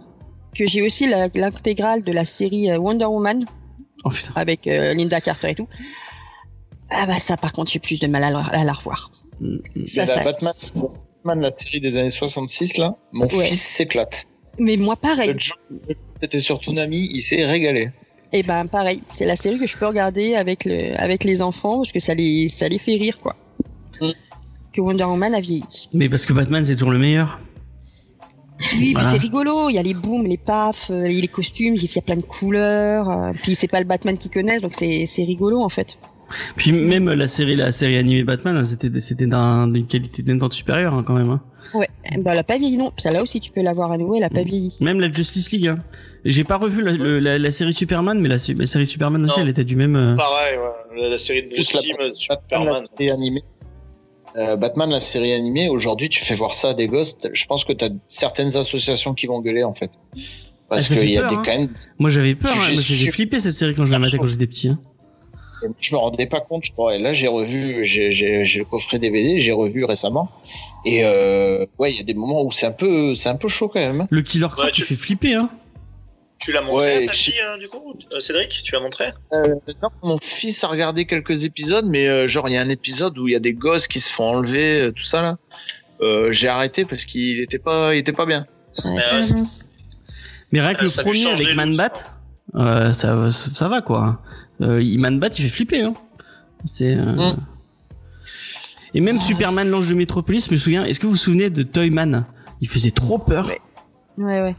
[0.55, 3.43] que j'ai aussi l'intégrale de la série euh, Wonder Woman
[4.05, 5.67] Oh avec euh, Linda Carter et tout.
[6.89, 9.11] Ah bah ça par contre j'ai plus de mal à la, à la revoir.
[9.39, 10.53] Mm, Ça, la ça- Batman,
[11.23, 13.45] Batman, la série des années 66, là, mon Ouais.
[13.49, 14.25] fils s'éclate.
[14.57, 15.35] Mais moi pareil.
[16.21, 17.91] C'était sur Toonami, il s'est régalé.
[18.33, 21.77] Et ben pareil, c'est la série que je peux regarder avec le avec les enfants
[21.77, 23.35] parce que ça les ça les fait rire quoi.
[24.01, 24.11] Mm.
[24.73, 25.63] Que Wonder Woman a vieilli.
[25.93, 27.39] Mais parce que Batman c'est toujours le meilleur.
[28.77, 29.07] Oui, Voilà.
[29.09, 29.69] puis c'est rigolo.
[29.69, 31.75] Il y a les booms, les pafs, euh, les costumes.
[31.75, 33.09] Il y a plein de couleurs.
[33.09, 35.97] euh, Puis c'est pas le Batman qu'ils connaissent, donc c'est c'est rigolo en fait.
[36.57, 40.93] Puis même la série, la série animée Batman, c'était c'était d'un- d'une qualité d'énorme supérieure
[40.93, 41.29] hein, quand même.
[41.31, 41.41] hein.
[41.73, 41.87] Ouais.
[42.23, 42.91] Bah elle a pas vieilli non.
[42.97, 44.15] Celle-là aussi tu peux la voir à nouveau.
[44.15, 44.75] Elle a pas vieilli.
[44.81, 45.67] Même la Justice League.
[45.67, 45.79] Hein.
[46.25, 49.43] J'ai pas revu la, le- la, la série Superman, mais la, série Superman aussi, Non.
[49.45, 49.95] elle était du même.
[49.95, 51.01] euh, Pareil, ouais.
[51.01, 52.83] La, la série de Bruce Timm, Superman.
[52.83, 53.43] la série animée.
[54.35, 57.17] Euh, Batman, la série animée, aujourd'hui, tu fais voir ça à des gosses.
[57.33, 59.91] Je pense que tu as certaines associations qui vont gueuler, en fait.
[60.69, 61.41] Parce Ah, qu'il y a peur, des hein.
[61.43, 61.69] quand même.
[61.97, 64.67] Moi j'avais peur, hein, J'ai- flippé cette série quand je la matais quand j'étais petit.
[64.69, 64.79] hein.
[65.81, 66.95] Je me rendais pas compte, je crois.
[66.95, 70.29] Et là, j'ai revu, j'ai j'ai- j'ai le coffret DVD, j'ai revu récemment.
[70.85, 73.47] Et euh, ouais, il y a des moments où c'est un peu, c'est un peu
[73.49, 74.07] chaud quand même.
[74.09, 75.49] Le Killer Croc, Ouais, tu tu- fais flipper, hein.
[76.39, 78.79] Tu l'as montré Ouais, à ta je- fille, euh, du coup Euh, Cédric, tu l'as
[78.79, 79.09] montré?
[79.33, 82.69] Euh, non, mon fils a regardé quelques épisodes, mais euh, genre il y a un
[82.69, 85.37] épisode où il y a des gosses qui se font enlever, euh, tout ça là.
[86.01, 88.45] Euh, j'ai arrêté parce qu'il était pas, il était pas bien.
[88.85, 91.93] Mais, rien que Euh, le premier avec les Man looks, Bat,
[92.55, 94.21] euh, ça, ça, ça va quoi.
[94.61, 94.97] Euh, il-
[95.43, 95.93] fait flipper, hein.
[96.65, 96.95] C'est.
[96.95, 97.37] euh, Mm.
[98.95, 100.83] Et même Superman, l'ange de Métropolis, je me souviens.
[100.85, 102.25] Est-ce que vous vous souvenez de Toyman?
[102.61, 103.47] Il faisait trop peur.
[103.47, 103.59] Ouais.
[104.17, 104.55] Ouais ouais.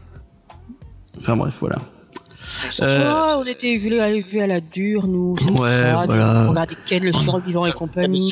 [1.21, 1.77] Enfin bref, voilà.
[2.81, 5.35] Euh, on était vus à, vus à la dure nous.
[5.39, 6.43] c'est Ouais, ça, voilà.
[6.47, 8.31] On regardait Ken le survivant et compagnie.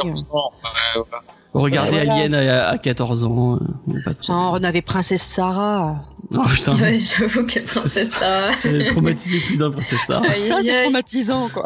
[1.54, 2.13] Regardez Ouais, voilà.
[2.25, 3.60] Alien à, à 14 ans.
[4.06, 5.95] pas de- Ça, on avait Princesse Sarah.
[6.36, 8.56] Oh putain, Ouais, j'avoue que princesse Sarah.
[8.56, 10.36] ça a traumatisé plus d'un princesse Sarah.
[10.36, 11.63] Ça c'est traumatisant quoi.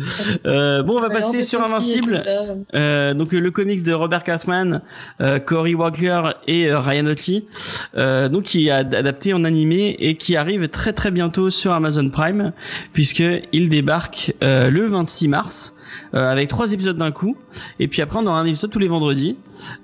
[0.46, 2.18] Euh, bon, on va Alors, passer sur Invincible.
[2.74, 4.80] Euh, donc le comics de Robert Kirkman,
[5.20, 7.44] euh, Cory Wagler et euh, Ryan Otley,
[7.96, 11.72] euh, donc qui est ad- adapté en animé et qui arrive très très bientôt sur
[11.72, 12.52] Amazon Prime
[12.92, 15.74] puisque il débarque euh, le 26 mars
[16.14, 17.36] euh, avec trois épisodes d'un coup
[17.78, 19.36] et puis après on aura un épisode tous les vendredis.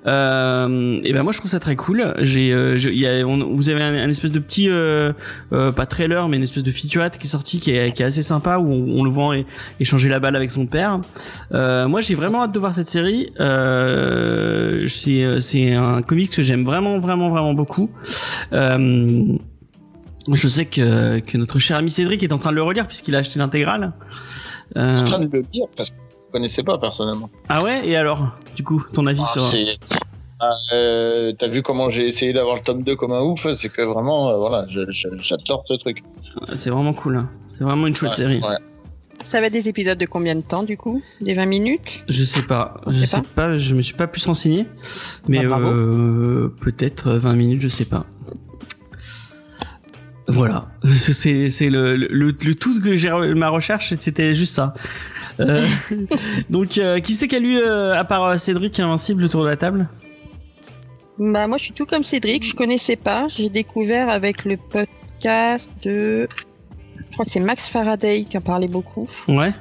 [0.06, 2.14] Euh, et ben moi je trouve ça très cool.
[2.20, 5.12] J'ai, euh, vous avez un, espèce de petit, euh,
[5.52, 8.06] euh, pas trailer mais une espèce de featurette qui est sorti qui est, qui est
[8.06, 9.34] assez sympa où on, on le voit
[9.80, 11.00] échanger la balle avec son père.
[11.52, 13.32] Moi, j'ai vraiment hâte de voir cette série.
[14.88, 17.90] C'est c'est un comics que j'aime vraiment, vraiment, vraiment beaucoup.
[18.52, 19.36] Euh,
[20.32, 23.14] je sais que, que notre cher ami Cédric est en train de le relire puisqu'il
[23.14, 23.92] a acheté l'intégrale.
[24.74, 25.96] Je Euh, suis en train de le dire parce que
[26.28, 27.30] je connaissais pas personnellement.
[27.48, 27.86] ah ouais?
[27.86, 29.42] Et alors, du coup, ton avis Ah, sur
[30.38, 33.50] Ah, euh, T'as vu comment j'ai essayé d'avoir le tome 2 comme un ouf?
[33.52, 36.02] C'est que vraiment, euh, voilà, je- je- j'adore ce truc.
[36.54, 37.16] C'est vraiment cool.
[37.16, 37.28] hein.
[37.48, 38.40] C'est vraiment une chouette Ouais, série.
[38.42, 38.56] ouais.
[39.24, 41.02] Ça va être des épisodes de combien de temps du coup?
[41.22, 42.04] Des 20 minutes?
[42.08, 42.80] Je sais pas.
[42.86, 43.56] Je sais pas.
[43.56, 44.66] Je me suis pas plus renseigné.
[45.26, 48.04] Mais euh, peut-être 20 minutes, je sais pas.
[50.28, 50.66] Voilà.
[50.92, 54.74] C'est c'est le, le, le tout que j'ai ma recherche, c'était juste ça.
[55.38, 55.64] Euh,
[56.50, 59.56] donc, euh, qui c'est qui a lu, euh, à part Cédric Invincible, autour de la
[59.56, 59.88] table?
[61.18, 65.70] Bah moi je suis tout comme Cédric, je connaissais pas, j'ai découvert avec le podcast
[65.82, 66.28] de
[66.96, 69.54] je crois que c'est Max Faraday qui en parlait beaucoup, Ouais.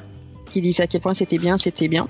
[0.52, 2.08] qui disait à quel point c'était bien, c'était bien.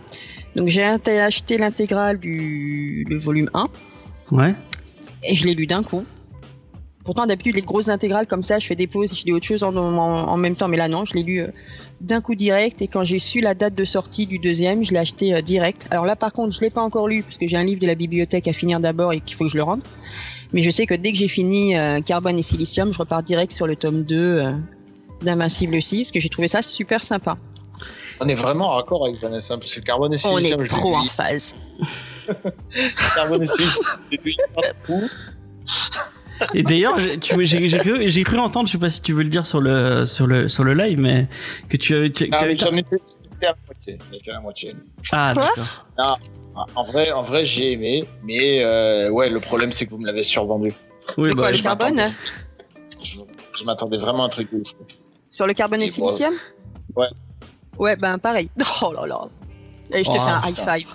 [0.56, 3.68] Donc j'ai acheté l'intégrale du le volume 1
[4.32, 4.56] Ouais.
[5.30, 6.06] et je l'ai lu d'un coup.
[7.06, 9.64] Pourtant d'habitude les grosses intégrales comme ça, je fais des pauses, je lis autre chose
[9.64, 11.48] en, en- en même temps, mais là non, je l'ai lu euh,
[12.02, 14.98] d'un coup direct et quand j'ai su la date de sortie du deuxième, je l'ai
[14.98, 15.86] acheté euh, direct.
[15.92, 17.88] Alors là par contre, je l'ai pas encore lu parce que j'ai un livre de
[17.88, 19.82] la bibliothèque à finir d'abord et qu'il faut que je le rende.
[20.52, 23.52] Mais je sais que dès que j'ai fini euh, Carbone et Silicium, je repars direct
[23.52, 24.52] sur le tome 2 euh,
[25.22, 27.36] d'Invincible aussi parce que j'ai trouvé ça super sympa.
[28.20, 30.74] On est vraiment en raccord avec Vanessa parce que Carbone et On Silicium, est je
[30.74, 31.56] l'ai trop en phase.
[33.16, 33.84] Carbone et Silicium,
[34.56, 35.08] partout.
[36.54, 39.46] Et d'ailleurs, j'ai cru, j'ai cru entendre, je sais pas si tu veux le dire
[39.46, 41.28] sur le sur le sur le live, mais
[41.70, 42.10] que tu avais.
[42.12, 42.72] tu- Ah, j'en étais à
[43.42, 44.00] la moitié.
[44.12, 44.74] j'étais à la moitié.
[45.12, 45.86] Ah, d'accord.
[45.98, 46.16] Ah,
[46.76, 50.06] En vrai, en vrai, j'ai aimé, mais euh, ouais, le problème c'est que vous me
[50.06, 50.74] l'avez survendu.
[51.18, 52.14] Oui, bah, quoi, le je carbone m'attendais.
[53.04, 53.18] je,
[53.60, 54.68] je m'attendais vraiment à un truc de ouf.
[55.32, 56.34] Sur le carbone et Et bon, silicium?
[56.96, 57.08] Ouais.
[57.78, 58.50] Ouais, ben pareil.
[58.82, 59.20] Oh là là.
[59.94, 60.94] Allez, je te Oh, fais un high five.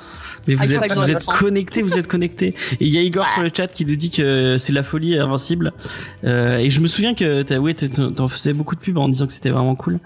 [0.49, 2.55] Mais vous Ah, êtes, vous êtes connectés, vous êtes connectés.
[2.81, 5.19] Et il y a Igor sur le chat qui nous dit que c'est la folie
[5.19, 5.73] invincible.
[6.25, 9.27] Euh, et je me souviens que t'as, ouais, t'en- faisais beaucoup de pubs en disant
[9.27, 9.99] que c'était vraiment cool.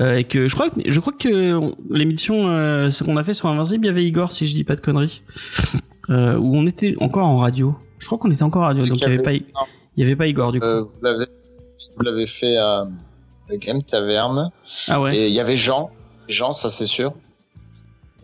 [0.00, 3.22] Euh, et que je crois que, je crois que on- l'émission, euh, ce qu'on a
[3.24, 5.22] fait sur Invincible, il y avait Igor, si je dis pas de conneries.
[6.10, 7.74] Euh, où on était encore en radio.
[7.98, 9.62] Je crois qu'on était encore en radio, donc il y avait pas, il Non,
[9.96, 10.66] y avait pas Igor du coup.
[10.66, 11.26] euh, vous l'avez,
[11.96, 12.86] vous l'avez fait à
[13.48, 14.50] la Game Taverne.
[14.88, 15.16] ah ouais.
[15.16, 15.90] Et il y avait Jean.
[16.28, 17.12] Jean, ça c'est sûr.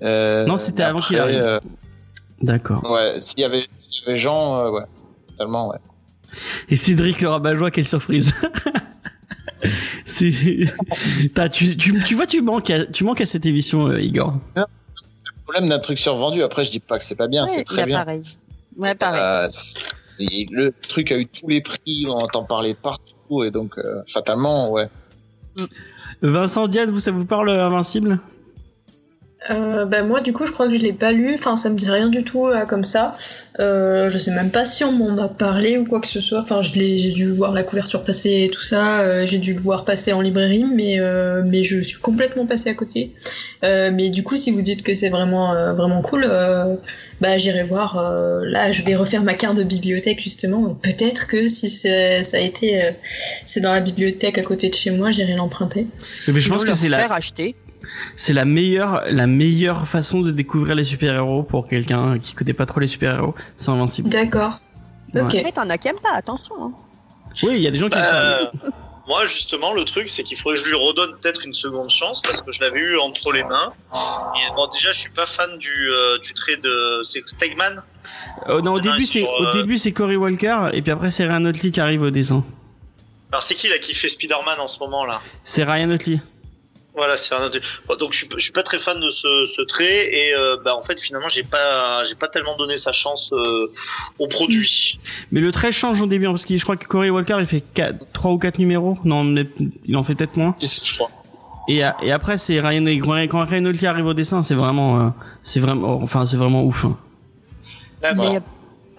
[0.03, 1.39] Euh, Non, c'était avant qu'il arrive.
[1.39, 1.61] euh,
[2.43, 2.91] D'accord.
[2.91, 4.83] ouais, s'il y avait, s'il y avait Jean, euh, ouais,
[5.29, 5.79] totalement, ouais.
[6.69, 8.35] Et Cédric le rabat-joie, quelle surprise.
[10.07, 10.33] c'est,
[11.35, 14.35] T'as- tu, tu, tu vois, tu manques à, tu manques à cette émission, euh, Igor.
[14.57, 14.65] Le
[15.45, 17.83] problème d'un truc survendu, après, je dis pas que c'est pas bien, Ouais, c'est très
[17.83, 17.99] a bien.
[17.99, 18.23] pareil.
[18.77, 19.21] Ouais, pareil.
[19.23, 23.51] Euh, c'est- et le truc a eu tous les prix, on entend parler partout, et
[23.51, 24.89] donc, euh, fatalement, ouais.
[26.23, 28.19] Vincent Diane, vous, ça vous parle Invincible?
[29.51, 31.77] Euh, bah moi du coup je crois que je l'ai pas lu, enfin ça me
[31.77, 33.15] dit rien du tout là comme ça.
[33.59, 36.41] Euh, je sais même pas si on m'en a parlé ou quoi que ce soit.
[36.43, 39.01] Enfin je l'ai, j'ai dû voir la couverture passer et tout ça.
[39.01, 42.71] euh, j'ai dû le voir passer en librairie, mais euh, mais je suis complètement passée
[42.71, 43.13] à côté.
[43.65, 46.77] Euh, mais du coup si vous dites que c'est vraiment euh, vraiment cool, euh,
[47.21, 47.99] bah j'irai voir.
[47.99, 50.75] euh, là je vais refaire ma carte de bibliothèque justement.
[50.75, 52.91] Peut-être que si c'est, ça a été euh,
[53.45, 55.87] c'est dans la bibliothèque à côté de chez moi, j'irai l'emprunter.
[56.29, 57.57] Mais je pense que c'est la, acheter.
[58.17, 62.67] C'est la meilleure, la meilleure façon de découvrir les super-héros pour quelqu'un qui connaît pas
[62.67, 63.35] trop les super-héros.
[63.57, 64.09] C'est Invincible.
[64.09, 64.59] D'accord.
[65.15, 65.33] Ok.
[65.45, 66.55] Mais t'en as qui aiment pas, attention.
[66.61, 66.73] hein.
[67.43, 67.97] Oui, il y a des gens qui.
[67.97, 68.51] Bah,
[69.09, 72.23] moi, justement, le truc, c'est qu'il faudrait que je lui redonne peut-être une seconde chance
[72.23, 73.73] parce que je l'avais eu entre les mains.
[73.95, 77.01] Et bon, déjà, je suis pas fan du, euh, du trait de.
[77.05, 77.83] C'est Stegman?
[78.49, 81.11] Oh, non, au début, sur, c'est, au euh, début, c'est Cory Walker, et puis après,
[81.11, 82.45] c'est Ryan Otley qui arrive au dessin.
[83.31, 85.21] Alors, c'est qui là qui fait Spider-Man en ce moment là?
[85.45, 86.21] C'est Ryan Otley.
[86.95, 87.59] Voilà, c'est un autre.
[87.89, 90.59] Bon, donc je suis, je suis pas très fan de ce, ce trait et euh,
[90.63, 93.73] bah en fait finalement j'ai pas j'ai pas tellement donné sa chance euh,
[94.19, 94.99] au produit.
[95.31, 97.65] Mais le trait change au début, parce que je crois que Cory Walker, il fait
[98.13, 98.99] 3 ou 4 numéros.
[99.05, 99.25] Non,
[99.87, 100.55] il en fait peut-être moins.
[100.61, 101.11] Je crois.
[101.69, 102.85] Et, a- et après, c'est Ryan,
[103.29, 105.09] quand Ryan Otley arrive au dessin, c'est vraiment, euh,
[105.43, 106.85] c'est vraiment, enfin, c'est vraiment ouf.
[106.85, 106.99] hein.
[108.03, 108.37] D'accord.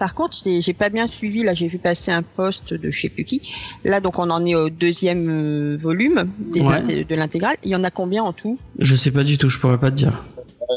[0.04, 1.42] Euh, par contre, j'ai j'ai pas bien suivi.
[1.42, 3.40] Là, j'ai vu passer un post de je sais plus qui.
[3.84, 6.76] Là, donc, on en est au deuxième euh, volume des Ouais.
[6.80, 7.56] inté- de l'intégrale.
[7.64, 8.58] Il y en a combien en tout?
[8.78, 10.22] Je sais pas du tout, je pourrais pas te dire.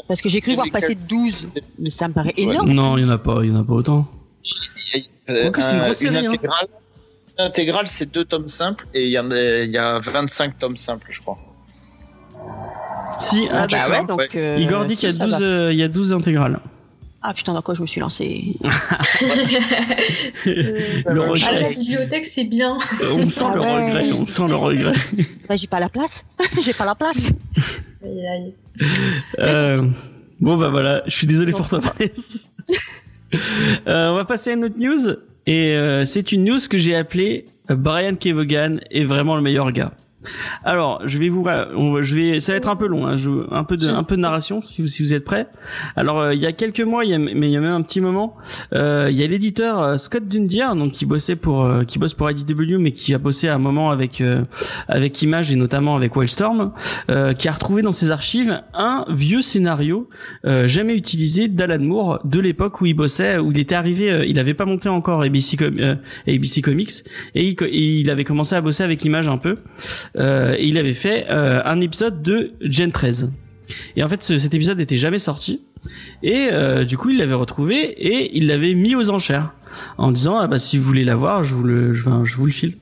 [0.06, 1.48] Parce que j'ai cru voir passer 12.
[1.78, 2.72] Mais ça me paraît énorme.
[2.72, 4.06] Non, il y en a pas, il y en a pas autant.
[5.28, 6.28] Euh, c'est une un- grosse série, hein.
[6.32, 6.68] intégrale,
[7.38, 10.78] intégrale, c'est deux tomes simples et il y, en a, il y a 25 tomes
[10.78, 11.36] simples, je crois.
[13.20, 14.34] Si, ah, Ah, bah ouais, donc.
[14.36, 15.40] euh, Igor dit si, qu'il y a ça 12, va.
[15.42, 16.60] euh, il y a 12 intégrales.
[17.22, 18.54] Ah putain, dans quoi je me suis lancé
[20.46, 21.74] le À la regret.
[21.74, 22.78] bibliothèque, c'est bien.
[23.16, 23.86] On sent Ah le ouais.
[23.86, 24.92] regret, on sent le regret.
[25.48, 26.24] Bah, j'ai pas la place.
[26.62, 27.32] j'ai pas la place.
[28.04, 28.54] Aïe, aïe.
[29.40, 29.82] Euh,
[30.40, 31.80] bon bah voilà, je suis désolé pour toi.
[33.86, 35.06] Euh, on va passer à une autre news
[35.46, 39.70] et euh, c'est une news que j'ai appelée euh, Brian Kevogan est vraiment le meilleur
[39.70, 39.92] gars.
[40.64, 41.46] Alors, je vais vous,
[42.00, 44.16] je vais, ça va être un peu long, hein, je- un peu de, un peu
[44.16, 45.46] de narration si vous, si vous êtes prêts.
[45.96, 47.72] Alors, euh, il y a quelques mois, il y a, mais il y a même
[47.72, 48.34] un petit moment,
[48.74, 52.14] euh, il y a l'éditeur euh, Scott Dundier, donc qui bossait pour, euh, qui bosse
[52.14, 54.22] pour IDW, mais qui a bossé à un moment avec,
[54.88, 56.72] avec Image et notamment avec Wildstorm,
[57.38, 60.08] qui a retrouvé dans ses archives un vieux scénario
[60.64, 64.54] jamais utilisé d'Alan Moore de l'époque où il bossait, où il était arrivé, il avait
[64.54, 66.90] pas monté encore ABC, Com- ABC Comics
[67.34, 69.56] et il, et il avait commencé à bosser avec Image un peu.
[70.16, 73.30] Euh, il avait fait euh, un épisode de Gen 13.
[73.96, 75.60] Et en fait, ce- cet épisode n'était jamais sorti.
[76.22, 79.52] Et euh, du coup, il l'avait retrouvé et il l'avait mis aux enchères
[79.96, 81.92] en disant ah bah si vous voulez l'avoir, je vous le,
[82.50, 82.76] file.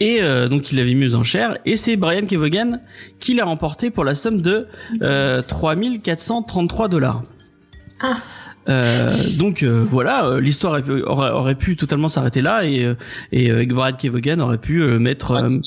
[0.00, 2.80] Et donc il l'avait mis aux enchères et c'est Brian Kevogan
[3.20, 4.66] qui l'a remporté pour la somme de
[5.02, 7.22] euh, 3433 dollars.
[8.02, 8.16] Ah.
[8.68, 12.94] Euh, donc euh, voilà, euh, l'histoire aurait, pu- aurait, pu totalement s'arrêter là et euh,
[13.32, 15.58] et euh, Brian Kevogan aurait pu euh, mettre euh,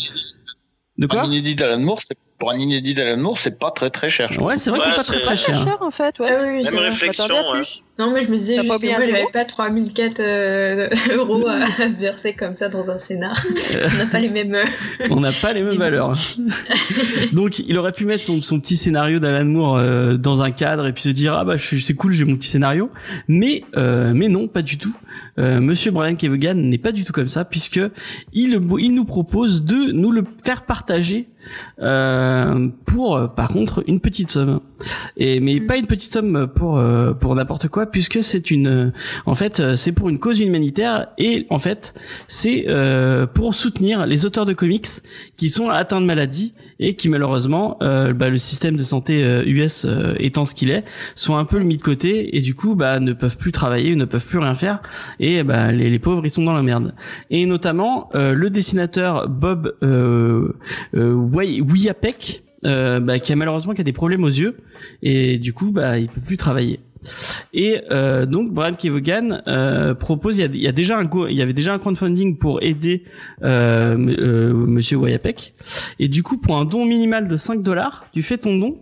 [0.97, 1.21] de quoi?
[1.21, 4.31] Un inédit d'Alan Moore, c'est pour un inédit d'Alan Moore, c'est pas très très cher.
[4.31, 4.39] je.
[4.39, 5.63] Ouais, c'est vrai Ouais, qu'il est pas c'est- très très Très cher.
[5.63, 6.37] cher en fait, ouais.
[6.39, 6.89] Oui, oui, c'est Même vrai.
[6.89, 7.25] réflexion.
[7.27, 11.47] Je Non, mais je me disais juste pas que moi, j'avais pas 3004 euh, euros
[11.47, 13.35] à verser comme ça dans un scénar.
[13.93, 14.55] On n'a pas les mêmes.
[14.55, 16.13] euh, On n'a pas les mêmes valeurs.
[17.31, 20.87] Donc, il aurait pu mettre son, son petit scénario d'Alan Moore euh, dans un cadre
[20.87, 22.89] et puis se dire ah bah c'est cool, j'ai mon petit scénario.
[23.29, 24.95] Mais euh, mais non, pas du tout.
[25.39, 27.79] Euh, Monsieur Brian Kevogan n'est pas du tout comme ça puisque
[28.33, 31.27] il il nous propose de nous le faire partager
[31.81, 34.59] euh, pour par contre une petite somme.
[35.17, 36.81] Et mais pas une petite somme pour
[37.19, 38.91] pour n'importe quoi Puisque c'est une, euh,
[39.25, 41.93] en fait, euh, c'est pour une cause humanitaire et en fait,
[42.27, 44.87] c'est euh, pour soutenir les auteurs de comics
[45.37, 49.85] qui sont atteints de maladies et qui malheureusement, euh, bah, le système de santé US
[50.19, 50.83] étant ce qu'il est,
[51.15, 54.05] sont un peu mis de côté et du coup, bah, ne peuvent plus travailler, ne
[54.05, 54.81] peuvent plus rien faire
[55.19, 56.93] et bah, les, pauvres ils sont dans la merde.
[57.29, 59.73] Et notamment le dessinateur Bob
[62.65, 64.57] euh, bah, qui a malheureusement qui a des problèmes aux yeux
[65.03, 66.79] et du coup bah il peut plus travailler.
[67.53, 71.05] Et euh, donc Brian Kevogan euh, propose, il y, a, il y a déjà un
[71.29, 73.03] il y avait déjà un crowdfunding pour aider
[73.43, 75.53] euh, euh, Monsieur Wayapek.
[75.99, 78.77] Et du coup, pour un don minimal de 5 dollars, tu fais ton don,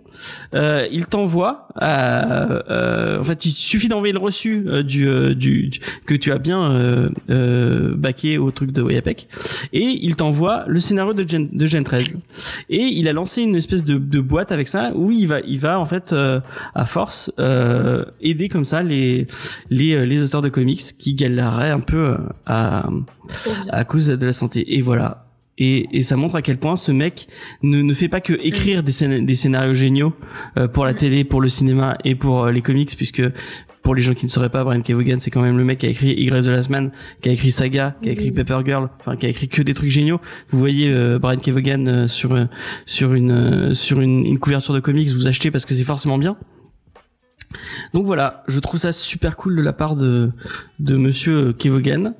[0.53, 1.67] euh, il t'envoie.
[1.81, 6.13] euh, euh, en fait, il suffit d'envoyer le reçu euh, du, euh, du, du- que
[6.13, 9.27] tu as bien euh, euh, baqué au truc de Wayapek,
[9.73, 12.07] et il t'envoie le scénario de Gen, de Gen 13.
[12.69, 15.59] Et il a lancé une espèce de, de boîte avec ça où il va, il
[15.59, 16.39] va en fait euh,
[16.75, 19.27] à force euh, aider comme ça les
[19.69, 22.87] les les auteurs de comics qui galéreraient un peu à
[23.69, 24.75] à cause de la santé.
[24.77, 25.22] Et voilà.
[25.59, 27.27] Et, et ça montre à quel point ce mec
[27.61, 30.13] ne, ne fait pas que écrire des, scén- des scénarios géniaux
[30.57, 33.21] euh, pour la télé, pour le cinéma et pour euh, les comics, puisque
[33.83, 35.85] pour les gens qui ne sauraient pas, Brian Kevogan, c'est quand même le mec qui
[35.85, 38.31] a écrit Y de la semaine, qui a écrit Saga, qui a écrit.
[38.31, 40.21] Paper Girl, enfin qui a écrit que des trucs géniaux.
[40.49, 42.45] Vous voyez euh, Brian Kevogan euh, sur euh,
[42.85, 46.17] sur une euh, sur une, une couverture de comics, vous achetez parce que c'est forcément
[46.17, 46.37] bien.
[47.93, 50.31] Donc voilà, je trouve ça super cool de la part de
[50.79, 52.15] de Monsieur Kevogan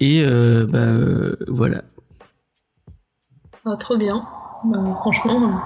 [0.00, 1.84] et euh, bah, voilà.
[3.64, 4.22] Ah, trop bien.
[4.64, 5.60] Bah, franchement,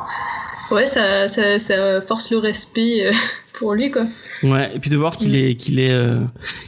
[0.70, 3.12] euh, ouais, ça, ça, ça force le respect euh,
[3.54, 4.06] pour lui, quoi.
[4.42, 6.20] Ouais, et puis de voir qu'il est qu'il est euh,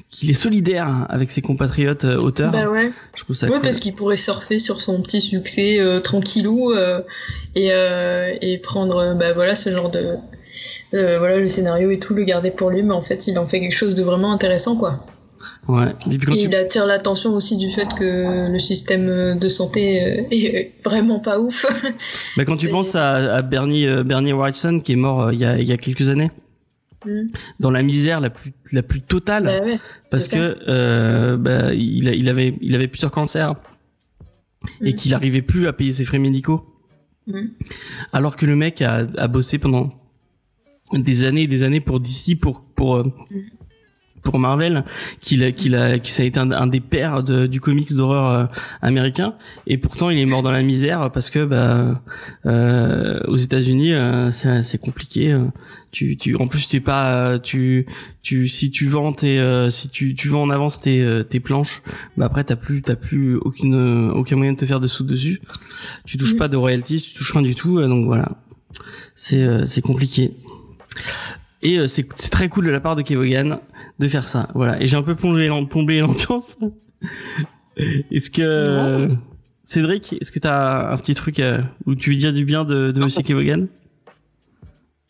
[0.09, 2.93] qu'il est solidaire avec ses compatriotes euh, auteurs, Bah ouais.
[3.15, 3.63] je trouve ça Ouais, cool.
[3.63, 7.01] parce qu'il pourrait surfer sur son petit succès euh, tranquillou euh,
[7.55, 10.17] et, euh, et prendre euh, bah, voilà, ce genre de.
[10.95, 13.47] euh, voilà, le scénario et tout, le garder pour lui, mais en fait, il en
[13.47, 15.05] fait quelque chose de vraiment intéressant, quoi.
[15.69, 15.93] Ouais.
[16.11, 19.49] Et puis quand Et tu il attire l'attention aussi du fait que le système de
[19.49, 21.67] santé euh, est vraiment pas ouf.
[22.37, 25.41] bah, quand tu penses à, à Bernie euh, Bernie Wrightson qui est mort euh, il
[25.41, 26.31] y a il y a quelques années
[27.07, 27.29] Mm.
[27.61, 29.79] dans la misère la plus la plus totale bah ouais,
[30.11, 33.55] parce que euh, bah, il avait il avait plusieurs cancers
[34.83, 34.97] et Mm.
[34.97, 36.65] qu'il arrivait plus à payer ses frais médicaux
[37.29, 37.41] Mm.
[38.13, 39.91] alors que le mec a, a bossé pendant
[40.93, 43.05] des années et des années pour DC pour pour
[44.23, 44.85] pour Marvel
[45.21, 47.93] qu'il a qu'il a qui ça a été un, un des pères de- du comics
[47.95, 48.45] d'horreur euh,
[48.83, 49.35] américain
[49.67, 52.03] et pourtant il est mort dans la misère parce que bah
[52.47, 55.45] euh, aux États-Unis euh, c'est c'est compliqué euh.
[55.93, 57.87] tu tu en plus t'es pas euh, tu
[58.23, 61.83] tu si tu vends tes euh, si tu tu vends en avance tes tes planches
[62.17, 65.41] bah après t'as plus t'as plus aucune aucun moyen de te faire de sous dessus
[66.05, 66.39] tu touches Mm.
[66.39, 68.29] pas de royalties tu touches rien du tout donc voilà
[69.15, 70.33] c'est c'est compliqué
[71.63, 73.59] et euh, c'est très cool de la part de Kevogan
[73.99, 75.49] de faire ça voilà et j'ai un peu plombé
[75.99, 76.57] l'ambiance
[78.11, 79.09] est-ce que euh,
[79.65, 82.91] Cédric est-ce que t'as un petit truc euh, où tu veux dire du bien de,
[82.91, 83.69] de Monsieur Kevogan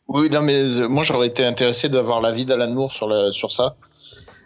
[0.08, 3.52] Oui, non, mais euh, moi j'aurais été intéressé d'avoir l'avis d'Alan Moore sur, la, sur
[3.52, 3.76] ça.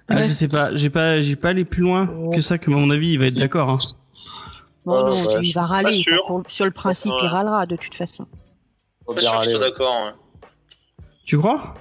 [0.09, 0.25] ah Ouais.
[0.25, 2.91] je sais pas j'ai pas j'ai pas allé plus loin que ça que à mon
[2.91, 3.79] avis il va être d'accord hein.
[4.85, 6.03] Non, Ah, non, ouais, il va râler.
[6.49, 8.27] sur le principe, il râlera de toute façon.
[9.07, 9.95] Pas bien sûr que je sois d'accord.
[9.97, 10.15] hein.
[11.25, 11.75] tu crois?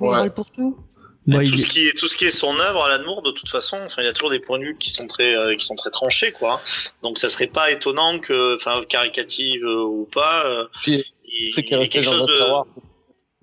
[0.00, 0.14] Il Ouais.
[0.14, 0.78] râle pour tout.
[1.26, 3.32] Bah, tout, il- ce qui est, tout ce qui est son œuvre, Alan Moore, de
[3.32, 5.56] toute façon, enfin, il y a toujours des points de vue qui sont très, euh,
[5.56, 6.60] qui sont très tranchés, quoi.
[7.02, 11.66] Donc, ça serait pas étonnant que, enfin, caricative euh, ou pas, euh, Puis, il, truc
[11.68, 12.32] il est y ait quelque dans chose de.
[12.36, 12.66] savoir.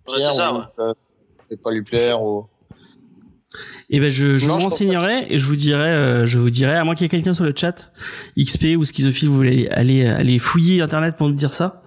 [0.08, 0.64] Ouais, c'est ça, ouais.
[0.80, 0.94] euh,
[1.62, 2.48] pas lui plaire ou.
[3.92, 6.96] Eh ben je, je m'enseignerai et je vous dirai, euh, je vous dirai, à moins
[6.96, 7.92] qu'il y ait quelqu'un sur le chat,
[8.40, 11.84] XP ou Schizophile, vous voulez aller aller fouiller internet pour nous dire ça.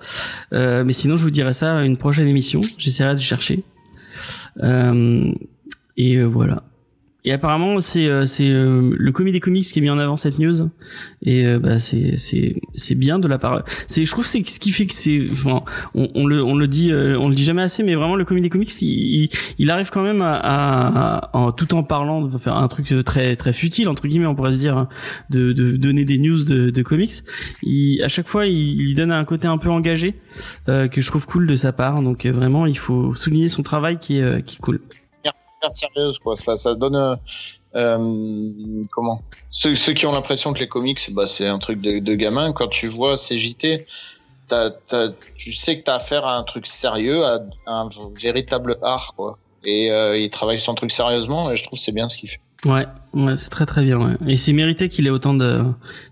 [0.52, 2.60] Euh, mais sinon, je vous dirai ça à une prochaine émission.
[2.78, 3.64] J'essaierai de chercher.
[4.62, 5.32] Euh,
[5.96, 6.62] et euh, voilà.
[7.26, 10.70] Et apparemment, c'est euh, euh, le comité comics qui a mis en avant cette news.
[11.22, 13.64] Et euh, bah c'est bien de la part.
[13.90, 15.26] Je trouve c'est ce qui fait que c'est.
[15.32, 15.64] Enfin,
[15.96, 18.48] on, on le on le dit on le dit jamais assez, mais vraiment le comité
[18.48, 22.68] comics, il, il, arrive quand même à, à- en tout en parlant de faire un
[22.68, 24.88] truc très très futile entre guillemets, on pourrait se dire, hein,
[25.30, 27.12] de, de donner des news de, de comics.
[27.64, 30.14] Il, à chaque fois, il, il donne un côté un peu engagé
[30.68, 32.00] euh, que je trouve cool de sa part.
[32.02, 34.80] Donc vraiment, il faut souligner son travail qui est qui est cool.
[35.74, 36.36] Sérieuse, quoi.
[36.36, 36.96] Ça, ça donne.
[36.96, 37.16] euh,
[37.74, 39.22] euh, comment?
[39.50, 42.52] Ceux, ceux qui ont l'impression que les comics, bah, c'est un truc de, gamin.
[42.52, 43.86] Quand tu vois ces JT,
[44.48, 47.88] t'as- t'as- tu sais que tu as affaire à un truc sérieux, à un
[48.20, 49.38] véritable art, quoi.
[49.64, 52.40] Et euh, il travaille son truc sérieusement, et je trouve c'est bien ce qu'il fait.
[52.64, 53.98] Ouais, ouais c'est très très bien.
[53.98, 54.14] Ouais.
[54.26, 55.62] Et c'est mérité qu'il ait autant de.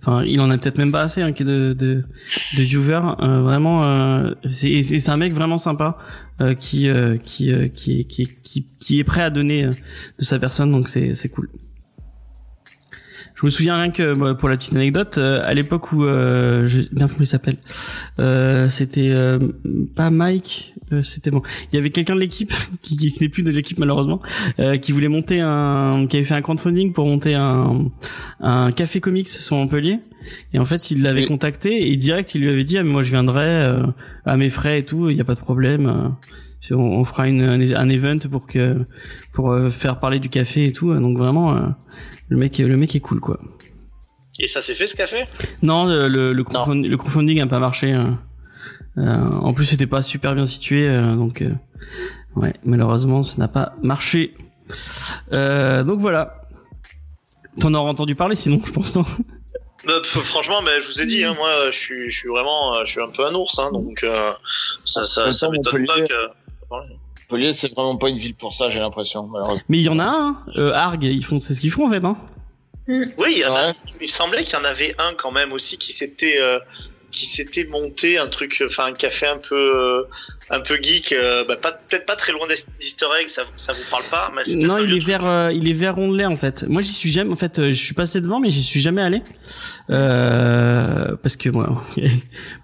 [0.00, 2.05] Enfin, il en a peut-être même pas assez hein, de, de
[2.57, 3.00] de viewers.
[3.18, 5.96] Vraiment, euh, c'est c'est un mec vraiment sympa
[6.59, 9.70] qui, euh, qui, euh, qui qui qui est prêt à donner euh,
[10.18, 10.72] de sa personne.
[10.72, 11.49] Donc c'est cool.
[13.35, 16.82] Je me souviens rien que pour la petite anecdote, euh, à l'époque où euh, je
[16.93, 17.57] bien comment il s'appelle,
[18.20, 19.39] euh, c'était euh,
[19.97, 21.43] pas Mike, euh, c'était bon.
[21.72, 24.22] Il y avait quelqu'un de l'équipe qui, qui ce n'est plus de l'équipe malheureusement,
[24.61, 27.91] euh, qui voulait monter un, qui avait fait un crowdfunding pour monter un
[28.41, 29.99] un café comics sur Montpellier.
[30.53, 33.03] Et en fait, il l'avait contacté et direct, il lui avait dit ah mais moi
[33.03, 33.82] je viendrai euh,
[34.24, 36.14] à mes frais et tout, il y a pas de problème.
[36.71, 38.85] Euh, on, on fera une, un, un event pour que
[39.33, 40.95] pour euh, faire parler du café et tout.
[40.95, 41.61] Donc vraiment, euh,
[42.29, 43.39] le mec, le mec est cool quoi.
[44.41, 45.25] Et ça s'est fait ce café?
[45.62, 47.93] Non, le, le, le, crowdfund- le crowdfunding a pas marché.
[47.93, 48.21] hein.
[48.99, 51.51] Euh, en plus, c'était pas super bien situé, euh, donc euh,
[52.37, 54.35] ouais, malheureusement, ça n'a pas marché.
[55.33, 56.41] Euh, donc voilà.
[57.61, 58.97] T'en auras entendu parler, sinon, je pense.
[58.97, 59.05] Non?
[59.87, 62.75] Bah, pff, franchement, mais je vous ai dit, hein, moi, je suis, je suis vraiment,
[62.75, 64.33] euh, je suis un peu un ours, hein, donc euh,
[64.85, 66.15] ça, ça, ça m'étonne pas que.
[66.71, 69.62] Montpellier, c'est vraiment pas une ville pour ça, j'ai l'impression, malheureusement.
[69.69, 70.43] Mais il y en a un.
[70.57, 72.05] Euh, Arg, ils font, c'est ce qu'ils font en fait.
[72.05, 72.17] Hein
[72.87, 73.73] Oui, il, y en a- Ouais.
[74.01, 76.59] il me semblait qu'il y en avait un quand même aussi qui s'était, euh,
[77.15, 80.03] qui s'était monté un truc, enfin un café un peu, euh,
[80.51, 82.47] un peu geek, euh, bah, peut-être pas très loin
[82.81, 85.03] d'Easter egg, ça, ça vous parle pas, mais non, il est truc.
[85.05, 86.65] vers, euh, il est vers Rondelet en fait.
[86.69, 87.31] Moi, j'y suis jamais.
[87.33, 89.23] En fait, euh, je suis passé devant, mais j'y suis jamais allé
[89.91, 91.83] euh, parce que moi,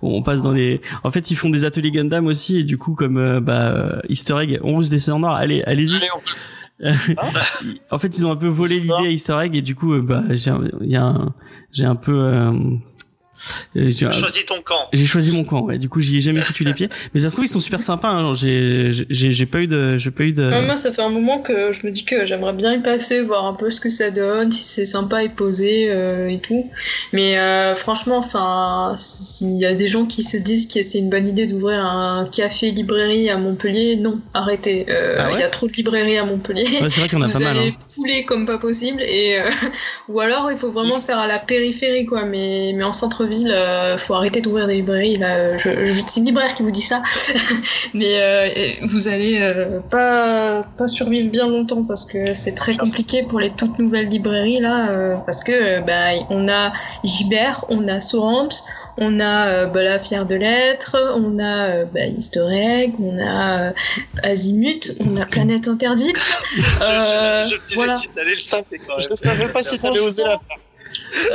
[0.02, 0.80] bon, on passe dans les.
[1.04, 4.36] En fait, ils font des ateliers Gundam aussi, et du coup, comme euh, bah Easter
[4.40, 5.36] egg, on ruse des sœurs noires.
[5.36, 5.96] Allez, allez-y.
[5.96, 6.20] Allez, on
[7.90, 10.00] en fait, ils ont un peu volé l'idée à Easter egg, et du coup, euh,
[10.00, 11.34] bah, j'ai, un- il y a, un-
[11.72, 12.12] j'ai un peu.
[12.18, 12.52] euh,
[13.74, 14.88] j'ai Choisis ton camp.
[14.92, 15.78] j'ai choisi mon camp, ouais.
[15.78, 16.88] Du coup, j'y ai jamais foutu les pieds.
[17.14, 18.08] Mais ça se trouve, ils sont super sympas.
[18.10, 18.34] Hein.
[18.34, 20.48] J'ai, j'ai, j'ai pas eu de, j'ai pas eu de.
[20.48, 23.20] Ouais, moi, ça fait un moment que je me dis que j'aimerais bien y passer,
[23.20, 26.70] voir un peu ce que ça donne, si c'est sympa et posé euh, et tout.
[27.12, 31.10] Mais euh, franchement, enfin, s'il y a des gens qui se disent que c'est une
[31.10, 34.86] bonne idée d'ouvrir un café-librairie à Montpellier, non, arrêtez.
[34.90, 36.64] Euh, Il Ah ouais y a trop de librairies à Montpellier.
[36.82, 37.58] Ouais, c'est vrai qu'il y en a Vous pas mal.
[37.58, 37.84] allez Hein.
[37.94, 39.50] pouler comme pas possible et euh,
[40.08, 42.92] ou alors il faut vraiment faire à la périphérie quoi mais mais en
[43.30, 46.70] centre-ville euh, faut arrêter d'ouvrir des librairies là je, je c'est une libraire qui vous
[46.70, 47.02] dit ça
[47.94, 48.48] mais euh,
[48.82, 53.50] vous allez euh, pas pas survivre bien longtemps parce que c'est très compliqué pour les
[53.50, 56.72] toutes nouvelles librairies là euh, parce que euh, bah on a
[57.04, 58.64] Gibert on a Soramps
[59.02, 63.18] on a euh, bah, la Fière de Lettres, on a euh, bah, Easter Egg, on
[63.18, 63.72] a euh,
[64.22, 66.16] Azimut, on a Planète Interdite.
[66.54, 67.94] Je, Euh, je, je te disais voilà.
[67.96, 69.18] si t'allais le taper quand Je même.
[69.38, 70.58] savais pas si t'allais oser la faire.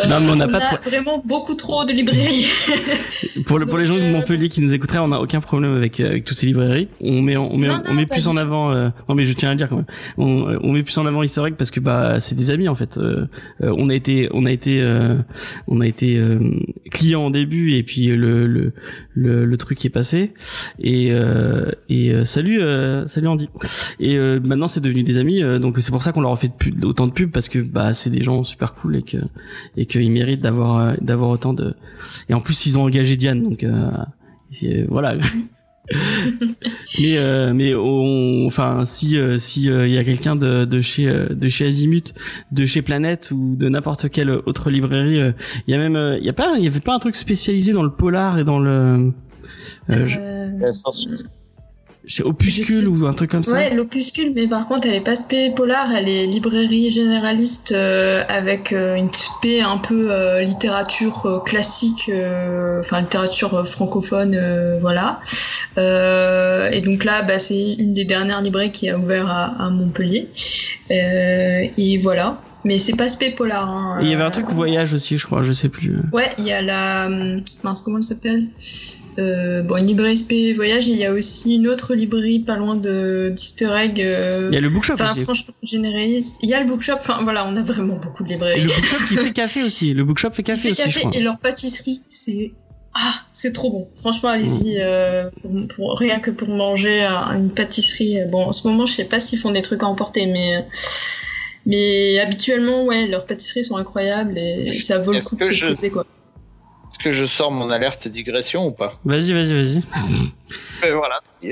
[0.04, 2.46] Euh, Non, mais on n'a pas a trop- vraiment beaucoup trop de librairies.
[3.46, 5.40] Pour, le, pour les gens de Donc, euh, Montpellier qui nous écouteraient, on n'a aucun
[5.42, 6.88] problème avec, euh, avec toutes ces librairies.
[7.02, 8.72] On met, on met, Non, on non, met plus en avant.
[8.72, 9.86] euh, non, mais je tiens à le dire quand même.
[10.18, 12.98] On, on met plus en avant Egg parce que bah c'est des amis en fait.
[12.98, 13.28] Euh,
[13.62, 15.16] euh, on a été, on a été, euh,
[15.68, 16.40] on a été euh,
[16.92, 18.74] client au début et puis le le
[19.16, 20.34] le, le truc est passé.
[20.78, 23.50] Et euh, et euh, salut, euh, salut Andy.
[24.00, 25.42] Et euh, maintenant c'est devenu des amis.
[25.42, 27.50] euh, donc c'est pour ça qu'on leur a fait de pub- autant de pubs parce
[27.50, 29.18] que bah c'est des gens super cool et que
[29.78, 31.74] et qu'ils méritent d'avoir euh, d'avoir autant de
[32.30, 33.66] et en plus ils ont engagé Diane donc
[34.90, 35.16] voilà
[37.00, 40.82] mais euh, mais on, enfin si euh, si euh, il y a quelqu'un de de
[40.82, 42.14] chez euh, de chez Azimut
[42.52, 45.32] de chez Planète ou de n'importe quelle autre librairie euh,
[45.68, 47.16] il y a même euh, il y a pas il y avait pas un truc
[47.16, 49.12] spécialisé dans le polar et dans le
[49.92, 50.72] euh, je- Euh,
[52.08, 55.16] c'est- Opuscule ou un truc comme ça Ouais, l'opuscule, mais par contre, elle est pas
[55.16, 61.44] spé polar, elle est librairie généraliste euh, avec euh, une spé un peu euh, littérature
[61.46, 62.10] classique,
[62.80, 64.38] enfin littérature francophone,
[64.82, 65.20] voilà.
[65.78, 70.28] Et donc là, bah, c'est une des dernières librairies qui a ouvert à, à Montpellier.
[70.90, 72.42] Et voilà.
[72.64, 73.70] Mais c'est pas spé polar.
[73.70, 74.00] Hein.
[74.02, 76.46] et il y avait un truc voyage aussi je crois je sais plus Ouais, il
[76.46, 77.06] y a la.
[77.06, 78.48] hum, Mince, comment elle s'appelle?
[79.20, 82.56] Euh, Bon, une librairie SP Voyage, et il y a aussi une autre librairie pas
[82.58, 84.02] loin de d'Easter Egg.
[84.02, 86.38] euh, il y a le bookshop Enfin, aussi franchement, généraliste.
[86.42, 88.62] Il y a le bookshop, enfin voilà, on a vraiment beaucoup de et librairies.
[88.62, 91.12] le bookshop qui fait café aussi le bookshop fait café fait aussi je café crois
[91.16, 92.54] et leur pâtisserie, c'est.
[92.98, 93.90] Ah, c'est trop bon.
[94.00, 98.20] Franchement, allez-y, euh, pour, pour- rien que pour manger euh, une pâtisserie.
[98.32, 100.56] Bon, en ce moment, je sais pas s'ils font des trucs à emporter, mais.
[100.56, 100.62] euh,
[101.66, 105.66] Mais habituellement, ouais, leurs pâtisseries sont incroyables et ça vaut le coup de se je-
[105.66, 106.06] poser, quoi.
[106.96, 109.82] Est-ce que je sors mon alerte digression ou pas vas-y vas-y vas-y
[110.82, 111.20] Mais voilà.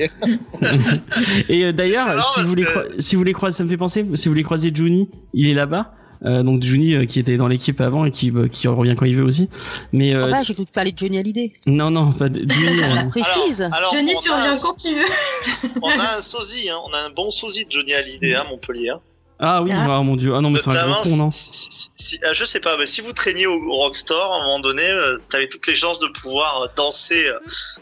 [1.50, 4.04] Et euh, d'ailleurs, si vous que- croi- si vous voulez croiser, ça me fait penser,
[4.14, 5.92] si vous voulez croiser Juni, il est là-bas.
[6.24, 9.04] Euh, donc Juni euh, qui était dans l'équipe avant et qui bah, qui revient quand
[9.04, 9.50] il veut aussi.
[9.92, 11.52] Mais euh, Ah bah, j'ai cru que tu parlais de Johnny Hallyday.
[11.66, 12.78] non non pas de, Juni.
[12.82, 13.60] euh, La précise.
[13.60, 15.70] Alors, Johnny, on tu reviens un- quand tu veux.
[15.82, 16.78] On a un sosie, hein.
[16.88, 18.90] on a un bon sosie de Johnny Hallyday à Montpellier.
[18.90, 19.00] hein.
[19.40, 19.98] Ah oui, Ah.
[20.00, 20.32] oh mon dieu.
[20.34, 22.76] Ah non, mais c'est un gros con, non si, si- si- euh, je sais pas,
[22.76, 25.74] mais si vous traîniez au, au Rockstore, à un moment donné, euh, t'avais toutes les
[25.74, 27.38] chances de pouvoir euh, danser euh,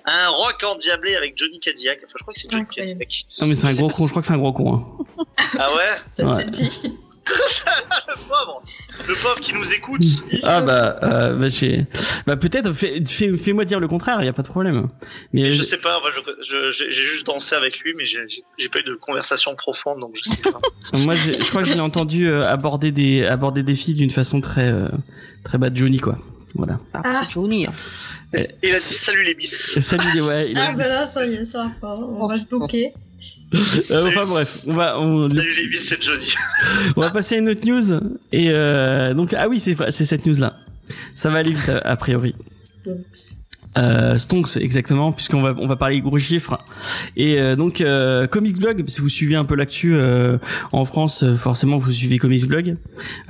[0.06, 1.98] un rock endiablé avec Johnny Cadillac.
[2.04, 2.64] Enfin, je crois que c'est Johnny.
[2.74, 3.24] Cadillac.
[3.40, 4.74] Non, mais c'est un gros con, je crois que c'est un gros con.
[4.74, 5.24] Hein.
[5.58, 5.80] Ah ouais?
[6.10, 6.46] Ça Ouais.
[6.50, 6.98] c'est dit.
[7.28, 8.62] Le pauvre
[9.08, 10.02] Le pauvre qui nous écoute
[10.42, 11.86] Ah bah, euh, bah, j'ai-
[12.26, 14.88] bah peut-être, fais, fais, fais-moi dire le contraire, il y a pas de problème.
[15.32, 16.08] Mais Je je- sais pas, enfin,
[16.42, 20.36] j'ai juste dansé avec lui, mais j'ai pas eu de conversation profonde, donc je sais
[20.42, 20.60] pas.
[20.98, 24.40] moi, je crois que je l'ai entendu euh, aborder des aborder des filles d'une façon
[24.40, 24.88] très euh,
[25.44, 26.18] très bas de Johnny quoi.
[26.54, 26.78] Voilà.
[26.92, 27.20] Ah, Ah.
[27.22, 27.66] c'est Johnny.
[27.66, 27.72] hein.
[28.62, 29.78] Il a dit salut les bis.
[29.80, 30.46] Salut les ouais.
[30.50, 31.94] il a Ah dit- bah là, ça y est, ça va pas.
[31.96, 32.92] On va se bloquer.
[33.54, 36.34] Euh, enfin bref, on va on, le- Salut les bis, c'est Johnny.
[36.96, 38.00] on va passer à une autre news
[38.32, 40.54] et euh, donc ah oui c'est vrai, c'est cette news là.
[41.14, 42.34] Ça va aller vite a, a priori.
[42.86, 42.96] Donc,
[43.78, 46.58] Euh, Stonks exactement puisqu'on va on va parler gros chiffres
[47.16, 50.36] et euh, donc euh, Comics Blog si vous suivez un peu l'actu euh,
[50.72, 52.76] en France euh, forcément vous suivez Comics Blog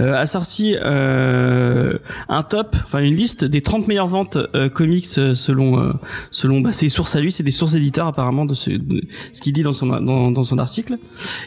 [0.01, 4.37] euh, a sorti un top enfin une liste des 30 meilleures ventes
[4.75, 5.93] comics selon
[6.33, 9.41] selon bah, ses sources à lui c'est des sources éditeurs apparemment de ce de ce
[9.43, 10.97] qu'il dit dans son dans, dans son article.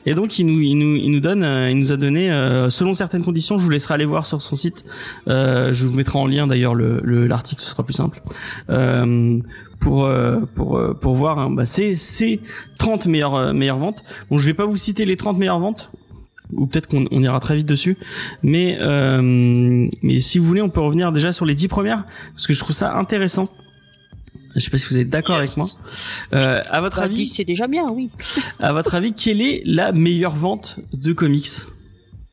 [0.06, 2.28] Et donc il nous il nous il nous donne il nous a donné
[2.70, 4.86] selon certaines conditions je vous laisserai aller voir sur son site
[5.28, 8.22] je vous mettrai en lien d'ailleurs le le- l'article ce sera plus simple
[8.86, 9.40] euh,
[9.80, 12.40] pour euh, pour voir hein, bah, c'est c'est
[12.78, 14.04] 30 meilleures euh, meilleures ventes.
[14.30, 15.92] Bon, je vais pas vous citer les 30 meilleures ventes
[16.54, 17.98] ou peut-être qu'on on ira très vite dessus,
[18.44, 19.20] mais euh,
[20.04, 22.60] mais si vous voulez, on peut revenir déjà sur les 10 premières parce que je
[22.60, 23.48] trouve ça intéressant.
[24.56, 25.46] Je sais pas si vous êtes d'accord Yes.
[25.48, 25.68] avec moi.
[26.34, 28.10] Euh, à votre Bah, avis, c'est déjà bien, oui.
[28.60, 31.50] à votre avis, quelle est la meilleure vente de comics?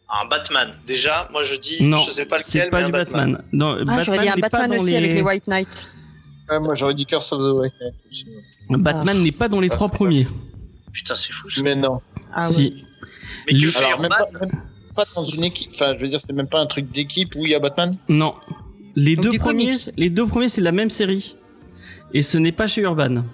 [0.08, 0.68] Un Batman.
[0.86, 3.32] Déjà, moi je dis, Non, je sais pas c'est lequel, pas mais un du Batman.
[3.32, 3.44] Batman.
[3.52, 4.96] Non, Ah, j'aurais dit un Batman aussi les...
[4.98, 5.88] avec les White Knights.
[6.50, 8.26] Ouais, moi j'aurais dit Curse of the White Knight aussi.
[8.70, 10.26] Batman n'est pas dans les trois premiers.
[10.92, 11.62] Putain, c'est fou ça.
[11.62, 12.00] Mais non.
[12.32, 12.64] Ah si.
[12.66, 12.72] ouais.
[13.46, 14.50] Mais que Alors, même pas, même
[14.94, 15.70] pas dans une équipe.
[15.74, 17.92] Enfin, je veux dire, c'est même pas un truc d'équipe où il y a Batman.
[18.08, 18.34] Non.
[18.94, 19.78] Les Donc deux premiers, comics.
[19.96, 21.36] les deux premiers, c'est la même série.
[22.12, 23.24] Et ce n'est pas chez Urban.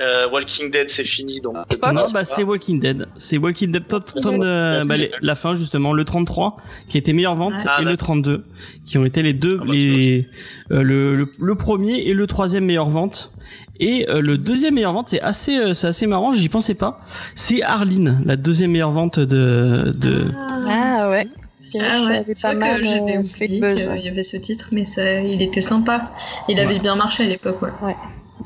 [0.00, 1.56] Euh, Walking Dead, c'est fini, donc.
[1.56, 3.06] Fox non, c'est bah c'est Walking Dead.
[3.16, 6.56] C'est Walking Dead, de- Walking bah, les- la fin justement, le 33
[6.88, 8.06] qui a été meilleure vente Ah, et le d'accord.
[8.08, 8.44] 32
[8.84, 10.26] qui ont été les deux, Ah, bah, les
[10.70, 13.32] euh, le, le, le premier et le troisième meilleure vente.
[13.80, 16.32] Et euh, le deuxième meilleure vente, c'est assez, euh, c'est assez marrant.
[16.32, 17.00] J'y pensais pas.
[17.34, 20.26] C'est Arline, la deuxième meilleure vente de de.
[20.68, 21.26] Ah ouais.
[21.60, 23.60] C'est vrai Ah que ça ouais, c'est mal que j'avais euh, oublié
[23.96, 26.12] qu'il y avait ce titre, mais ça, il était sympa.
[26.48, 27.70] Il avait bien marché à l'époque, ouais.
[27.82, 27.96] Ouais,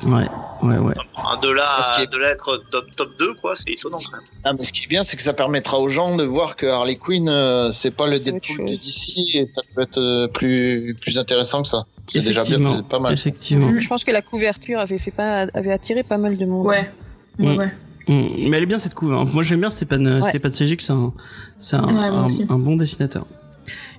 [0.05, 0.95] ouais, ouais.
[1.17, 4.13] Ah, De là, à- de là à être top, top 2, quoi, c'est étonnant quand
[4.17, 4.27] même.
[4.45, 6.67] Ah, mais ce qui est bien, c'est que ça permettra aux gens de voir que
[6.67, 8.71] Harley Quinn, euh, c'est pas le Deadpool de.
[8.73, 11.87] DC et ça peut être euh, plus, plus intéressant que ça.
[12.13, 13.13] C'est déjà bien, Effectivement, c'est pas mal.
[13.15, 13.71] Effectivement.
[13.81, 16.67] Je pense que la couverture avait fait pas, avait attiré pas mal de monde.
[16.67, 16.91] Ouais.
[17.39, 17.59] Ouais, Mm.
[17.59, 17.73] ouais.
[18.09, 19.13] Mm, Mais elle est bien cette couve.
[19.15, 19.25] hein.
[19.33, 20.29] Moi j'aime bien Stéphane, Ouais.
[20.29, 21.13] Stéphane Sejic, c'est un,
[21.59, 23.25] c'est un, Ouais, un bon dessinateur.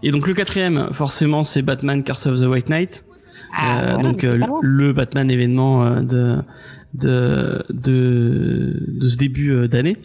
[0.03, 3.05] Et donc le quatrième, forcément, c'est Batman Curse of the White Knight.
[3.53, 6.37] Ah, Euh, voilà, donc euh, le Batman événement euh, de
[6.93, 9.97] de de, de ce début d'année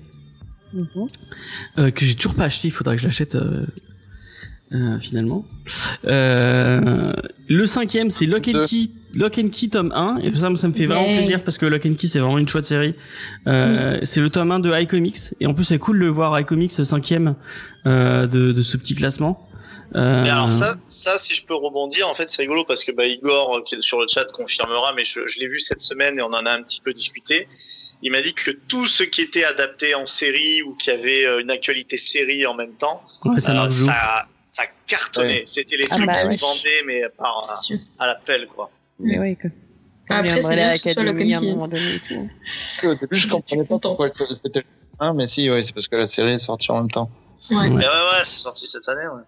[1.79, 2.69] euh, que j'ai toujours pas acheté.
[2.69, 3.65] Il faudrait que je l'achète euh,
[4.73, 5.45] euh, finalement.
[6.07, 7.13] Euh,
[7.49, 8.67] le cinquième, c'est Lock and.
[8.67, 8.91] Key.
[9.15, 11.17] Lock and Key tome 1 et ça, ça me fait vraiment Yeah.
[11.19, 12.95] plaisir parce que Lock and Key c'est vraiment une chouette série
[13.47, 16.71] euh, c'est le tome 1 de iComics et en plus c'est cool de voir iComics
[16.73, 17.35] cinquième
[17.87, 19.46] euh, de, de ce petit classement euh,
[19.95, 23.07] Mais alors ça, ça, si je peux rebondir, en fait, c'est rigolo parce que bah,
[23.07, 26.19] Igor, euh, qui est sur le chat, confirmera, mais je, je l'ai vu cette semaine
[26.19, 27.49] et on en a un petit peu discuté.
[28.03, 31.41] Il m'a dit que tout ce qui était adapté en série ou qui avait euh,
[31.41, 35.45] une actualité série en même temps, ouais, ça euh, cartonnait.
[35.47, 36.37] C'était les Ah trucs bah qui ouais.
[36.37, 37.79] vendaient, mais par sûr.
[37.99, 38.71] à l'appel, quoi.
[38.99, 39.37] Mais.
[40.09, 41.11] Après, Comme c'est bien que ce soit à.
[42.85, 44.67] Au début, je comprenais pas pourquoi c'était le
[45.01, 47.11] 1, mais si, ouais, c'est parce que la série est sortie en même temps.
[47.51, 47.57] Ouais.
[47.57, 47.69] Ouais.
[47.71, 49.23] Mais ouais, ouais, c'est sorti cette année, ouais.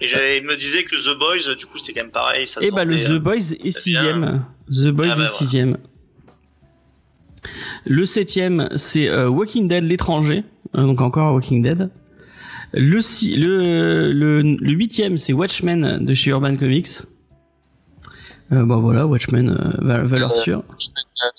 [0.00, 2.46] Et il me disait que The Boys, du coup, c'était quand même pareil.
[2.46, 5.28] Ça et bah le The euh, Boys est sixième The Boys Ah bah est voilà.
[5.28, 5.76] sixième
[7.84, 10.42] le septième c'est euh, Walking Dead l'étranger
[10.74, 11.90] Euh, donc encore Walking Dead
[12.74, 16.88] le si, le le le huitième c'est Watchmen de chez Urban Comics
[18.52, 20.62] euh, bah voilà Watchmen euh, va- valeur sûre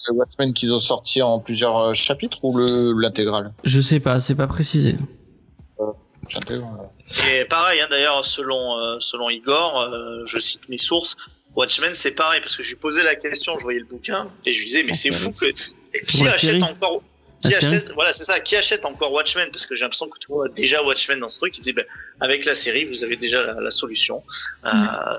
[0.09, 3.53] Le Watchmen qu'ils ont sorti en plusieurs chapitres ou le- l'intégrale?
[3.65, 4.95] Je sais pas, c'est pas précisé.
[7.29, 11.15] Et pareil, hein, d'ailleurs, selon, euh, selon Igor, euh, je cite mes sources,
[11.55, 14.51] Watchmen, c'est pareil, parce que je lui posais la question, je voyais le bouquin, et
[14.51, 15.45] je lui disais, mais Ah, c'est fou que.
[16.05, 17.01] Qui achète encore.
[17.41, 19.49] Qui achète, voilà, c'est ça, qui achète encore Watchmen?
[19.51, 21.57] Parce que j'ai l'impression que tout le monde a déjà Watchmen dans ce truc.
[21.57, 21.85] Il dit, ben,
[22.19, 24.23] avec la série, vous avez déjà la, la solution.
[24.65, 24.69] Euh,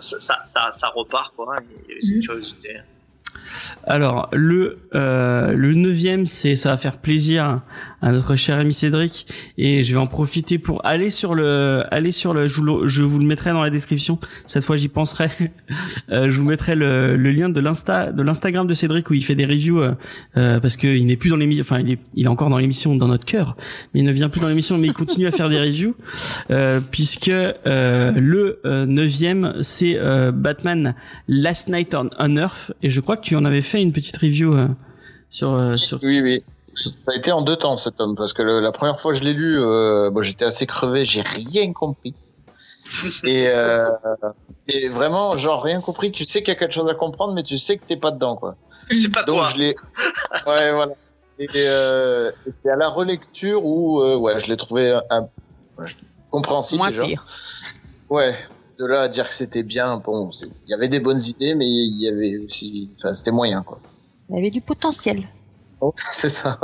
[0.01, 1.57] ça, ça, ça, ça repart, quoi.
[1.57, 2.23] hein, Il y avait cette Mhm.
[2.25, 2.77] curiosité.
[3.87, 7.61] Alors le euh, le neuvième, c'est ça va faire plaisir
[8.01, 9.27] à notre cher ami Cédric
[9.59, 13.03] et je vais en profiter pour aller sur le aller sur le je vous je
[13.03, 14.19] vous le mettrai dans la description.
[14.47, 15.29] Cette fois, j'y penserai.
[16.11, 19.23] Euh, je vous mettrai le, le lien de l'insta de l'Instagram de Cédric où il
[19.23, 19.93] fait des reviews euh,
[20.37, 21.63] euh, parce que il n'est plus dans l'émission.
[21.63, 23.57] Enfin, il est il est encore dans l'émission dans notre cœur,
[23.93, 25.95] mais il ne vient plus dans l'émission, mais il continue à faire des reviews
[26.51, 29.99] euh, puisque euh, le neuvième c'est
[30.33, 30.95] Batman
[31.29, 34.17] Last Night on, on Earth et je crois que tu en avais fait une petite
[34.17, 34.69] review euh,
[35.31, 36.43] sur euh, sur Oui, oui.
[36.63, 39.19] Ça a été en deux temps cet tome parce que le- la première fois que
[39.19, 42.15] je l'ai lu, euh, bon, j'étais assez crevé, j'ai rien compris.
[43.25, 43.85] et, euh,
[44.69, 46.13] et vraiment, genre rien compris.
[46.13, 48.11] Tu sais qu'il y a quelque chose à comprendre, mais tu sais que t'es pas
[48.11, 48.55] dedans, quoi.
[48.91, 49.51] Je sais pas Donc quoi.
[49.53, 49.77] je l'ai.
[50.47, 50.93] Ouais, voilà.
[51.39, 55.29] Et, euh, et c'est à la relecture où, euh, ouais, je l'ai trouvé un, un-
[56.31, 57.03] compréhensible Moins déjà.
[57.05, 57.27] pire.
[58.11, 58.35] Ouais.
[58.79, 61.55] De là à dire que c'était bien, bon, c'est- il y avait des bonnes idées,
[61.55, 63.81] mais il y avait aussi, enfin, c'était moyen, quoi.
[64.29, 65.23] Il y avait du potentiel.
[66.13, 66.59] C'est ça.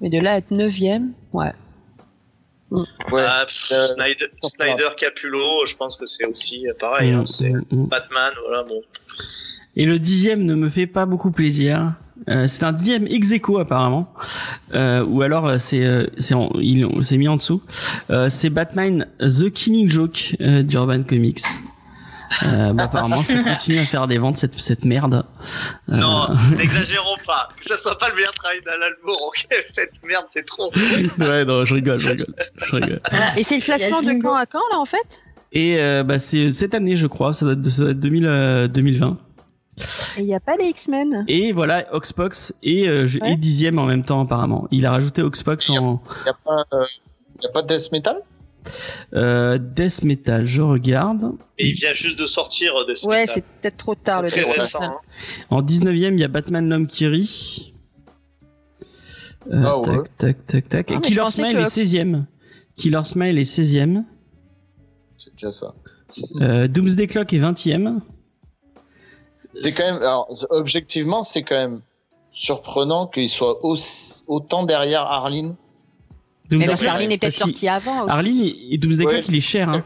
[0.00, 1.52] Mais de là à être neuvième, ouais.
[2.70, 2.84] Ouais.
[3.26, 7.12] Ah, pff, Euh, Snyder, Snyder Capullo, je pense que c'est aussi pareil.
[7.12, 7.86] Mm, hein, c'est mm, mm.
[7.86, 8.82] Batman, voilà, bon.
[9.74, 11.94] Et le dixième ne me fait pas beaucoup plaisir.
[12.28, 14.12] Euh, c'est un dixième ex aequo apparemment,
[14.74, 16.34] euh, ou alors euh, c'est euh, c'est
[17.02, 17.62] c'est mis en dessous.
[18.10, 21.40] Euh, c'est Batman The Killing Joke euh, d'Urban Comics.
[22.44, 25.24] Euh, bah, apparemment, ça continue à faire des ventes cette cette merde.
[25.90, 27.48] Euh, Non, n'exagérons pas.
[27.56, 30.70] Que ça soit pas le meilleur travail d'Alan Moore, ok Cette merde, c'est trop.
[31.20, 32.26] ouais, non, je rigole, je rigole,
[32.66, 33.00] je rigole.
[33.36, 35.22] Et c'est le classement de quand à quand là en fait?
[35.52, 38.26] Et euh, bah c'est cette année, je crois, ça doit être, ça doit être 2000,
[38.26, 39.16] euh, 2020.
[40.16, 41.24] Et il n'y a pas les X-Men.
[41.28, 43.32] Et voilà, Oxbox et, euh, Ouais.
[43.32, 44.66] et dixième en même temps apparemment.
[44.70, 46.84] Il a rajouté Oxbox en Y a pas, euh,
[47.44, 48.16] a pas de death metal?
[49.14, 50.44] Euh, Death Metal.
[50.44, 51.32] Je regarde.
[51.58, 53.32] Et il vient juste de sortir euh, des Ouais, spectacles.
[53.34, 54.82] c'est peut-être trop tard le très récent.
[54.82, 54.94] hein.
[55.48, 57.72] En 19e, il y a Batman l'homme qui rit.
[59.50, 59.84] Euh, Ah ouais.
[59.86, 60.90] Tac, tac, tac, tac.
[60.90, 62.26] Ah, Et Killer Smile que- est 16e.
[62.76, 64.04] Killer Smile est 16e.
[65.16, 65.74] C'est déjà ça.
[66.42, 68.00] Euh, Doomsday Clock est 20e.
[69.54, 71.80] C'est quand même, alors, objectivement, c'est quand même
[72.32, 75.56] surprenant qu'il soit aussi- autant derrière Arline.
[76.50, 78.02] Mais parce qu'Arline est peut-être sorti avant.
[78.04, 78.10] aussi.
[78.10, 79.12] Arline et et Doomsday Ouais.
[79.14, 79.68] Clock, il est cher.
[79.68, 79.82] Hein.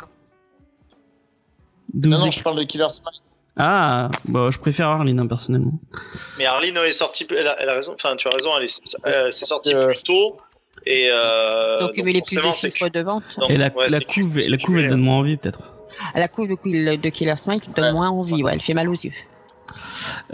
[1.95, 3.21] Non, non, je parle de Killer Smile.
[3.57, 5.75] Ah, bah, je préfère Arline, hein, personnellement.
[6.39, 8.97] Mais Arline est sortie, elle a, elle a raison, enfin tu as raison, elle est,
[9.07, 10.39] euh, c'est sorti Euh, plus tôt.
[10.87, 13.23] Et euh, donc cumulé plus de forcément, c'est chiffres de vente.
[13.39, 15.61] donc, et la, ouais, la c'est couve, la couve, elle donne moins envie, peut-être.
[16.15, 17.93] À la couve de, Kill- de Killer Smile donne Ouais.
[17.93, 19.13] moins envie, ouais, elle fait mal aux yeux.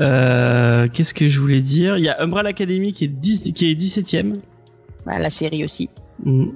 [0.00, 1.96] Euh, qu'est-ce que je voulais dire?
[1.96, 4.36] Il y a Umbrella Academy qui est 10, qui est 17ème.
[5.06, 5.90] Bah, la série aussi.
[6.24, 6.48] Mm.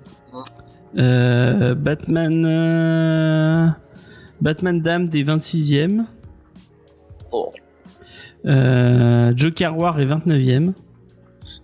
[0.99, 3.69] Euh, Batman, euh,
[4.41, 6.05] Batman Damned est 26ème.
[7.33, 7.53] Oh.
[8.45, 10.73] Euh, Joker War est 29ème.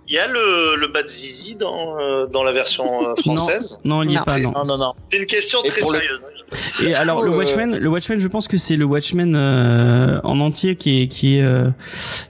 [0.08, 3.78] Il y a le, le Bad Zizi dans, euh, dans la version euh, française?
[3.84, 4.24] Non, il n'y est Non.
[4.24, 4.52] pas, non.
[4.52, 4.92] Non, non, non.
[5.10, 6.20] C'est une question Et très le- sérieuse.
[6.82, 10.40] Et alors le Euh, Watchmen, le Watchmen, je pense que c'est le Watchmen euh, en
[10.40, 11.68] entier qui est qui est euh,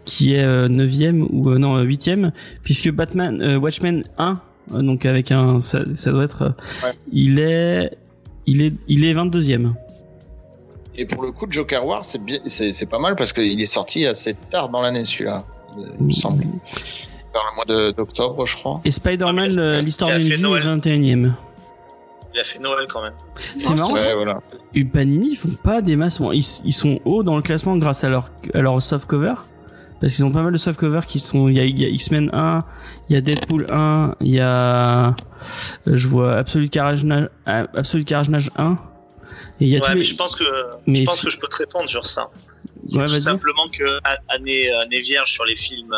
[0.07, 2.33] qui est euh, neuvième ou euh, non huitième,
[2.64, 4.41] puisque Batman euh, Watchmen 1
[4.74, 6.53] euh, donc avec un ça, ça doit être
[6.83, 6.91] Ouais.
[7.12, 7.97] il est
[8.47, 9.72] il est il est 22e.
[10.97, 13.66] Et pour le coup, Joker War, c'est bien, c'est, c'est pas mal parce qu'il est
[13.66, 15.45] sorti assez tard dans l'année, celui-là.
[16.01, 16.43] Il me semble.
[17.33, 18.81] Vers le mois d'octobre, je crois.
[18.85, 20.62] Et Spider-Man Ah, euh, l'histoire d'une vie est Noël.
[20.64, 21.33] 21e.
[22.35, 23.14] Il a fait Noël quand même.
[23.59, 23.93] C'est marrant.
[23.93, 24.41] Ouais, voilà.
[24.74, 26.20] Et Panini ils font pas des masses.
[26.33, 29.35] Ils, ils sont hauts dans le classement grâce à leur à leur soft cover.
[30.01, 31.49] Parce qu'ils ont pas mal de soft cover qui sont.
[31.49, 32.64] Il y a, il y a X-Men 1,
[33.09, 35.09] il y a Deadpool 1, il y a.
[35.09, 35.12] euh,
[35.87, 37.26] Je vois Absolute Carnage, euh,
[37.74, 38.76] Absolute Carnage 1.
[39.61, 40.45] Et il y a Ouais, tous mais les- je pense que
[40.87, 42.31] Mais je pense que je peux te répondre sur ça.
[42.87, 43.99] C'est Ouais, tout simplement que
[44.29, 45.95] année, année vierge sur les films,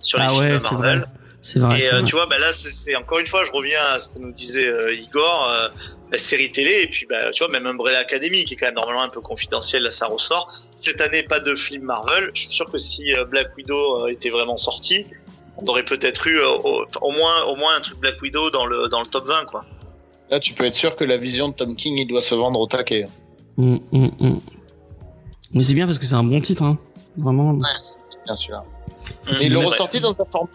[0.00, 1.06] sur les Ah films ouais, Marvel.
[1.44, 1.80] C'est vrai.
[1.80, 2.04] Et euh, vrai.
[2.04, 4.30] tu vois, bah là, c'est c'est- encore une fois, je reviens à ce que nous
[4.32, 5.68] disait euh, Igor, euh,
[6.12, 8.76] la série télé, et puis bah, tu vois, même Umbrella Academy, qui est quand même
[8.76, 10.52] normalement un peu confidentiel, là, ça ressort.
[10.76, 12.30] Cette année, pas de film Marvel.
[12.34, 15.04] Je suis sûr que si euh, Black Widow euh, était vraiment sorti,
[15.56, 18.64] on aurait peut-être eu euh, au, au moins, au moins un truc Black Widow dans
[18.66, 19.64] le dans le top 20, quoi.
[20.30, 22.60] Là, tu peux être sûr que la vision de Tom King, il doit se vendre
[22.60, 23.04] au taquet.
[23.56, 24.40] Mm, mm, mm.
[25.54, 26.78] Mais c'est bien parce que c'est un bon titre, hein.
[27.16, 27.52] Vraiment.
[27.52, 27.94] Ouais, c'est
[28.24, 28.56] bien sûr.
[29.28, 30.48] Hum, Mais l'ont c'est ressorti dans un format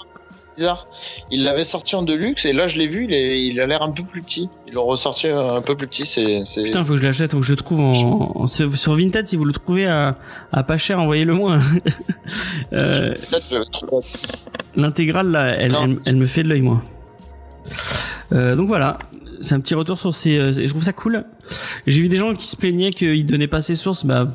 [0.55, 0.87] bizarre.
[1.29, 3.83] Il l'avait sorti en deluxe et là, je l'ai vu, il, est- il a l'air
[3.83, 4.49] un peu plus petit.
[4.67, 6.07] Ils l'ont ressorti un peu plus petit.
[6.07, 6.63] C'est, c'est...
[6.63, 7.91] Putain, faut que je l'achète, faut que je le trouve en,
[8.35, 9.27] en- sur, Vinted.
[9.27, 10.17] Si vous le trouvez à,
[10.51, 11.59] à pas cher, envoyez-le moi.
[12.73, 13.13] euh,
[14.75, 15.83] L'intégrale, là, elle, Non.
[15.83, 16.81] elle, elle me fait de l'œil, moi.
[18.31, 18.97] Euh, donc voilà,
[19.41, 20.37] c'est un petit retour sur ces.
[20.37, 21.23] euh, je trouve ça cool.
[21.85, 24.05] J'ai vu des gens qui se plaignaient qu'il donnait pas ses sources.
[24.05, 24.27] Bah,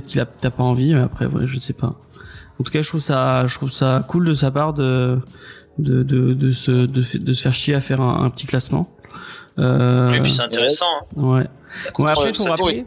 [0.00, 0.94] peut-être qu'il a, t'as pas envie.
[0.94, 1.94] Mais après, ouais, je sais pas.
[2.58, 5.18] En tout cas, je trouve ça, je trouve ça cool de sa part de
[5.78, 8.46] de de, de se de, f- de se faire chier à faire un, un petit
[8.46, 8.88] classement.
[9.58, 10.84] Euh, Et puis c'est intéressant.
[11.16, 11.22] hein.
[11.22, 11.44] ouais.
[11.88, 12.84] Après, rappeler.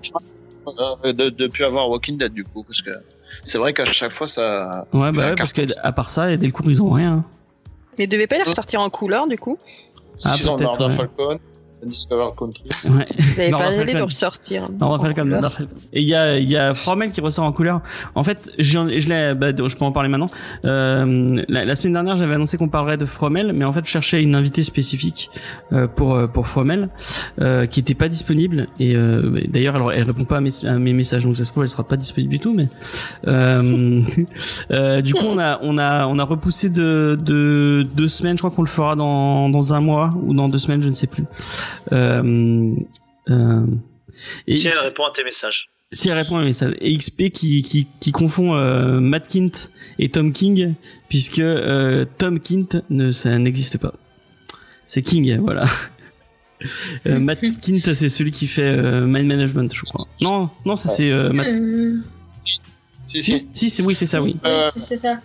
[0.65, 2.91] pourrait- de de plus avoir Walking Dead du coup parce que
[3.43, 4.85] c'est vrai qu'à chaque fois ça.
[4.93, 5.81] Ouais, bah ouais, parce que carton.
[5.83, 7.23] à part ça, Delcourt, ils ont rien.
[7.97, 9.57] Mais devait pas les ressortir en couleur du coup
[10.25, 10.95] Ah, S'ils ont Murder ouais.
[10.95, 11.39] Falcon,
[11.85, 12.63] Discover Country.
[12.89, 13.05] Ouais.
[13.17, 14.69] Ils avaient Non, pas allé de ressortir.
[14.79, 17.21] Non, on va faire comme faire- Et il y a, il y a Fromel qui
[17.21, 17.81] ressort en couleur.
[18.15, 20.29] En fait, je l'ai, bah, je peux en parler maintenant.
[20.65, 23.89] Euh, la, la semaine dernière, j'avais annoncé qu'on parlerait de Fromel, mais en fait, je
[23.89, 25.29] cherchais une invitée spécifique
[25.73, 26.89] euh, pour euh, pour Fromel,
[27.41, 28.67] euh, qui était pas disponible.
[28.79, 31.51] Et euh, d'ailleurs, elle, elle répond pas à mes, à mes messages, donc ça se
[31.51, 32.53] trouve, elle sera pas disponible du tout.
[32.53, 32.67] Mais
[33.27, 34.01] euh,
[34.71, 38.37] euh, du coup, on a on a on a repoussé de de deux semaines.
[38.37, 40.93] Je crois qu'on le fera dans dans un mois ou dans deux semaines, je ne
[40.93, 41.25] sais plus.
[41.91, 42.73] Euh,
[43.29, 43.65] euh,
[44.47, 45.69] et Si elle répond à tes messages.
[45.91, 46.75] si elle répond à un message.
[46.81, 50.73] Et XP qui, qui, qui confond euh, Matt Kint et Tom King,
[51.09, 53.93] puisque euh, Tom Kint ne, ça n'existe pas.
[54.87, 55.65] C'est King, voilà.
[57.07, 60.05] Euh, Matt Kint, c'est celui qui fait euh, Mind Management, je crois.
[60.19, 61.47] Non, non, ça c'est euh, Matt.
[61.47, 61.95] Euh,
[62.41, 62.59] Si,
[63.05, 63.21] si.
[63.21, 64.35] Si, si, c'est oui, c'est ça, oui.
[64.43, 65.21] oui, Euh, c'est- c'est ça.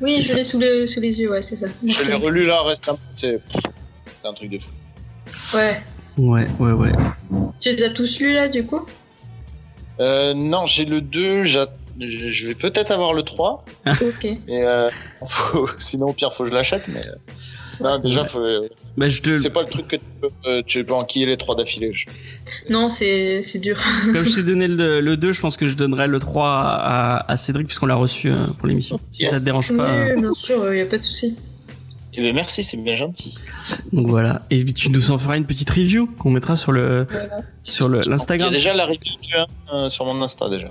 [0.00, 1.68] Oui, je l'ai sous, le- sous les yeux, ouais, c'est ça.
[1.86, 2.98] Je l'ai relu là récemment.
[3.14, 4.70] C'est c'est un truc de fou.
[5.54, 5.80] Ouais.
[6.18, 6.92] Ouais, ouais, ouais.
[7.60, 8.84] Tu les as tous lus là, du coup?
[10.00, 11.68] Euh, non, j'ai le 2, j'a-
[12.00, 14.26] je vais peut-être avoir le 3, Ok.
[14.46, 14.90] mais euh,
[15.26, 16.84] faut- sinon au pire faut que je l'achète.
[16.88, 18.28] Mais euh, non, déjà, Ouais.
[18.28, 18.40] faut,
[18.96, 21.36] Bah, je te, c'est pas le truc que tu peux, euh, tu peux enquiller les
[21.36, 21.92] 3 d'affilée.
[21.94, 22.06] je-
[22.70, 23.76] Non, c'est c'est dur.
[24.12, 27.30] comme je t'ai donné le, le 2, je pense que je donnerai le 3 à,
[27.30, 28.98] à Cédric, puisqu'on l'a reçu euh, pour l'émission.
[29.12, 29.30] Si Yes.
[29.30, 29.88] ça te dérange pas.
[30.14, 31.36] Oui, bien sûr, il y a pas de souci.
[32.14, 33.36] Eh bien, merci, c'est bien gentil.
[33.92, 34.42] Donc voilà.
[34.50, 37.40] Et tu nous en feras une petite review qu'on mettra sur le, Voilà.
[37.62, 38.52] sur le, Il y a l'Instagram.
[38.52, 39.14] déjà la review
[39.72, 40.68] euh, sur mon Insta déjà.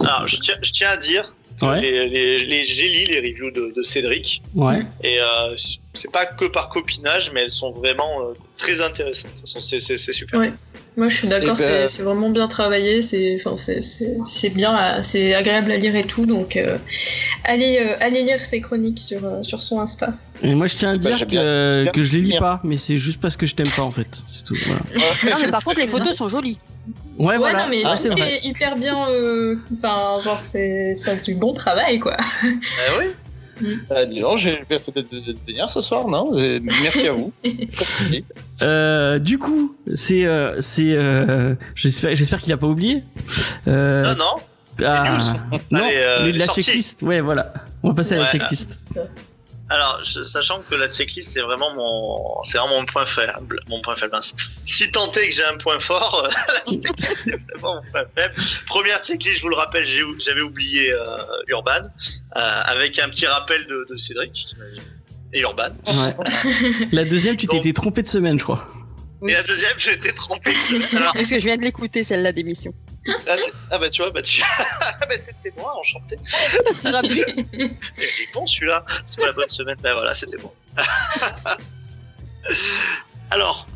[0.00, 1.80] Alors, je tiens, je tiens à dire Ouais.
[1.80, 4.42] les, les, les- j'ai lu les reviews de, de Cédric.
[4.54, 4.82] Ouais.
[5.02, 5.54] Et euh,
[5.94, 9.30] c'est pas que par copinage, mais elles sont vraiment euh, très intéressantes.
[9.32, 10.38] De toute façon, C'est c'est- c'est super.
[10.40, 10.52] Ouais.
[10.96, 14.72] Moi, je suis d'accord, ben- c'est vraiment bien travaillé, c'est enfin, c'est- c'est c'est bien,
[14.74, 16.76] à- c'est agréable à lire et tout, donc euh,
[17.44, 20.12] allez, euh, allez lire ses chroniques sur, sur son Insta.
[20.42, 22.40] Et moi, je tiens à Bah, dire que, bien- que je les lis bien.
[22.40, 24.08] pas, mais c'est juste parce que je t'aime pas en fait.
[24.28, 24.54] C'est tout.
[24.66, 24.80] Voilà.
[25.30, 26.58] Non, mais par contre, les photos sont jolies.
[27.18, 27.64] Ouais, Ouais, voilà.
[27.64, 28.10] non, mais Ah, c'est
[28.44, 32.16] hyper bien, euh, enfin, genre, c'est c'est du bon travail, quoi.
[32.44, 33.06] Eh oui.
[33.90, 36.30] Euh, dis donc, j'ai bien fait de, de- de venir ce soir, non?
[36.82, 37.32] Merci à vous.
[38.60, 43.04] Euh, du coup, c'est, euh, c'est, euh, j'espère, j'espère qu'il a pas oublié.
[43.68, 44.84] Euh, Non, non.
[44.84, 45.16] ah,
[45.70, 47.02] non, Allez, euh, les- la checklist.
[47.02, 47.52] Ouais, voilà.
[47.84, 48.88] On va passer à la checklist.
[49.70, 53.80] Alors, je- sachant que la checklist, c'est vraiment mon, c'est vraiment mon point faible, mon
[53.82, 54.18] point faible.
[54.64, 58.04] Si tant est que j'ai un point fort, euh, la checklist, c'est vraiment mon point
[58.16, 58.34] faible.
[58.66, 59.86] Première checklist, je vous le rappelle,
[60.18, 61.06] j'avais oublié euh,
[61.48, 64.82] Urban, euh, avec un petit rappel de, de Cédric j'imagine.
[65.34, 65.68] et Urban.
[65.86, 66.16] Ouais.
[66.92, 68.66] La deuxième, tu Donc- t'étais trompé de semaine, je crois.
[69.20, 69.32] Oui.
[69.32, 70.52] Et la deuxième, j'ai été trompé.
[70.96, 72.72] Alors, Parce que je viens de l'écouter, celle-là d'émission.
[73.28, 73.36] Ah,
[73.70, 76.18] ah bah tu vois, bah tu, ah, bah, c'était moi, enchanté.
[76.84, 79.76] Il est bon celui-là, c'est pas la bonne semaine.
[79.80, 80.52] Ben voilà, c'était bon.
[83.30, 83.68] Alors,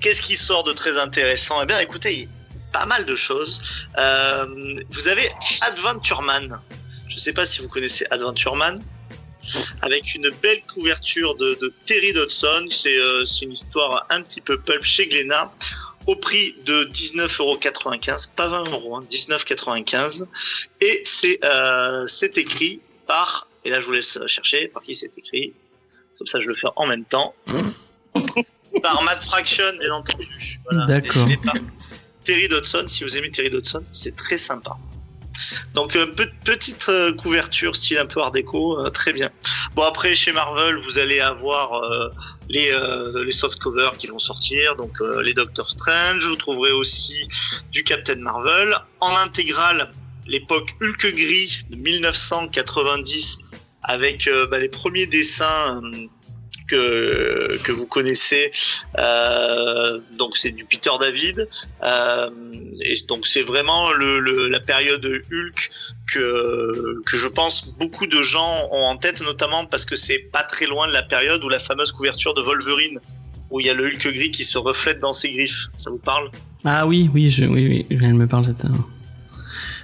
[0.00, 1.62] qu'est-ce qui sort de très intéressant?
[1.62, 2.28] Eh bien, écoutez, il y a
[2.72, 3.86] pas mal de choses.
[3.98, 4.46] Euh,
[4.90, 5.30] vous avez
[5.62, 6.60] Adventure Man.
[7.08, 8.78] Je sais pas si vous connaissez Adventure Man.
[9.80, 12.68] Avec une belle couverture de, de Terry Dodson.
[12.70, 15.50] C'est euh, c'est une histoire un petit peu pulp chez Glénat.
[16.10, 20.26] Au prix de 19,95€, pas 20 euros, hein, 19,95€.
[20.80, 25.12] Et c'est euh, c'est écrit par, et là je vous laisse chercher par qui c'est
[25.16, 25.52] écrit,
[26.18, 27.32] comme ça je le fais en même temps,
[28.82, 30.26] par Matt Fraction, bien entendu.
[30.68, 31.28] Voilà, D'accord.
[32.24, 34.76] Terry Dodson, si vous aimez Terry Dodson, c'est très sympa.
[35.74, 39.30] Donc euh, pe- petite euh, couverture style un peu art déco, euh, très bien.
[39.74, 41.82] Bon après chez Marvel vous allez avoir
[42.48, 42.72] les
[43.32, 46.24] soft covers qui vont sortir, donc les Doctor Strange.
[46.26, 47.14] Vous trouverez aussi
[47.70, 49.92] du Captain Marvel en intégrale
[50.26, 53.38] l'époque Hulk gris de 1990
[53.82, 55.80] avec bah, les premiers dessins
[56.70, 58.44] que, que vous connaissez.
[58.98, 61.48] Euh, donc c'est du Peter David.
[61.82, 62.30] Euh,
[62.88, 65.60] et donc c'est vraiment le, le- la période Hulk
[66.12, 70.42] que, que je pense beaucoup de gens ont en tête, notamment parce que c'est pas
[70.42, 72.98] très loin de la période où la fameuse couverture de Wolverine,
[73.50, 75.66] où il y a le Hulk gris qui se reflète dans ses griffes.
[75.76, 76.30] Ça vous parle?
[76.64, 78.64] Ah oui, oui, je, oui, oui, elle me parle cette.
[78.64, 78.68] euh,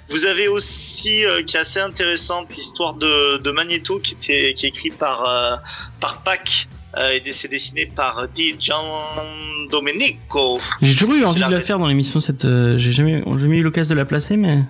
[0.09, 4.67] Vous avez aussi, euh, qui est assez intéressante, l'histoire de, de Magneto, qui, était, qui
[4.67, 5.57] est écrit par, euh,
[6.01, 6.69] par Pac,
[6.99, 8.83] euh, et c'est dessiné par Di Gian
[9.71, 10.59] Domenico.
[10.81, 12.21] J'ai toujours eu envie de la faire dans l'émission.
[12.21, 14.61] Cette, euh, j'ai jamais, j'ai jamais eu l'occasion de la placer, mais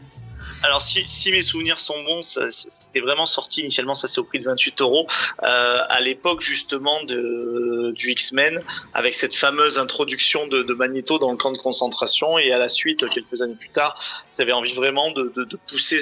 [0.62, 4.38] Alors si, si mes souvenirs sont bons, c'était vraiment sorti initialement, ça c'est au prix
[4.38, 5.06] de 28 euros,
[5.42, 8.62] euh, à l'époque justement de, du X-Men,
[8.94, 12.68] avec cette fameuse introduction de, de Magneto dans le camp de concentration, et à la
[12.68, 13.98] suite, quelques années plus tard,
[14.36, 16.00] ils avaient envie vraiment de, de, de pousser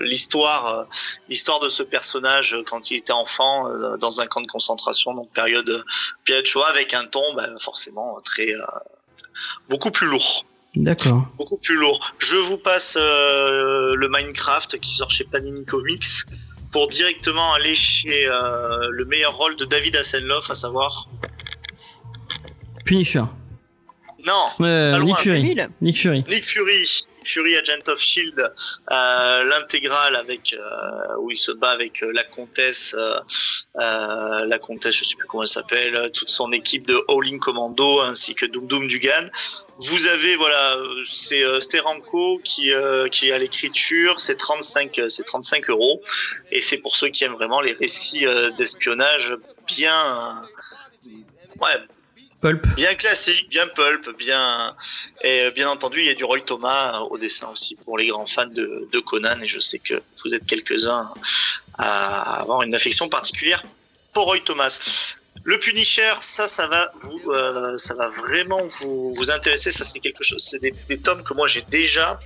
[0.00, 0.84] l'histoire, euh,
[1.28, 5.30] l'histoire de ce personnage quand il était enfant euh, dans un camp de concentration, donc
[5.32, 5.84] période,
[6.24, 8.64] période avec un ton ben, forcément très euh,
[9.68, 10.44] beaucoup plus lourd
[10.74, 11.26] D'accord.
[11.36, 12.14] beaucoup plus lourd.
[12.18, 16.06] Je vous passe euh, le Minecraft qui sort chez Panini Comics
[16.70, 21.08] pour directement aller chez euh, le meilleur rôle de David Hasselhoff, à savoir
[22.86, 23.24] Punisher.
[24.26, 25.56] non Euh, Pas loin, Nick Fury.
[25.82, 26.24] Nick Fury.
[26.28, 26.86] Nick Fury,
[27.24, 32.24] Fury Agent of Shield, euh, l'intégrale avec euh, où il se bat avec euh, la
[32.24, 37.38] comtesse, euh, la comtesse, je sais plus comment elle s'appelle, toute son équipe de Howling
[37.38, 39.26] Commando ainsi que Doom Doom Dugan.
[39.78, 42.72] Vous avez voilà, c'est Steranko qui
[43.10, 46.00] qui est l'écriture, c'est 35 euh, c'est 35 euros
[46.50, 48.24] et c'est pour ceux qui aiment vraiment les récits
[48.56, 49.34] d'espionnage
[49.66, 49.94] bien
[51.60, 51.78] ouais
[52.42, 52.66] Pulp.
[52.74, 54.74] bien classique, bien pulp, bien
[55.22, 57.96] et euh, bien entendu il y a du Roy Thomas euh, au dessin aussi pour
[57.96, 61.08] les grands fans de, de Conan et je sais que vous êtes quelques-uns
[61.78, 63.62] à avoir une affection particulière
[64.12, 65.14] pour Roy Thomas.
[65.44, 69.72] Le Punisher, ça, ça va vous, euh, ça va vraiment vous, vous intéresser.
[69.72, 70.44] Ça, c'est quelque chose.
[70.48, 72.20] C'est des, des tomes que moi j'ai déjà.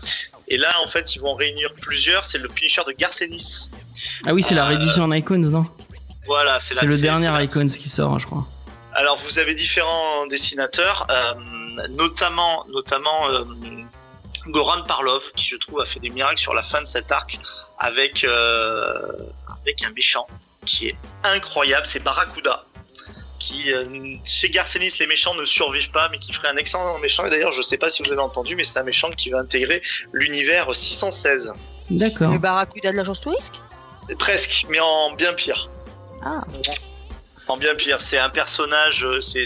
[0.48, 2.24] Et là, en fait, ils vont en réunir plusieurs.
[2.24, 3.70] C'est le Punisher de Garcenis.
[4.26, 5.66] Ah oui, c'est la réédition en Icons, non?
[6.26, 8.46] Voilà, c'est le dernier Icons qui sort, hein, je crois.
[8.96, 11.34] Alors vous avez différents dessinateurs, euh,
[11.90, 13.44] notamment notamment euh,
[14.48, 17.38] Goran Parlov qui je trouve a fait des miracles sur la fin de cet arc
[17.78, 19.12] avec euh,
[19.62, 20.26] avec un méchant
[20.64, 22.64] qui est incroyable, c'est Barracuda.
[23.38, 23.84] Qui euh,
[24.24, 27.52] chez Garcenis les méchants ne survivent pas mais qui ferait un excellent méchant et d'ailleurs
[27.52, 29.82] je sais pas si vous avez entendu mais c'est un méchant qui va intégrer
[30.14, 31.52] l'univers 616
[31.90, 32.32] D'accord.
[32.32, 33.62] Le barracuda de l'agence touriste
[34.18, 35.68] presque mais en bien pire
[36.24, 36.40] Ah.
[37.48, 39.44] En bien pire, c'est un personnage, euh, c'est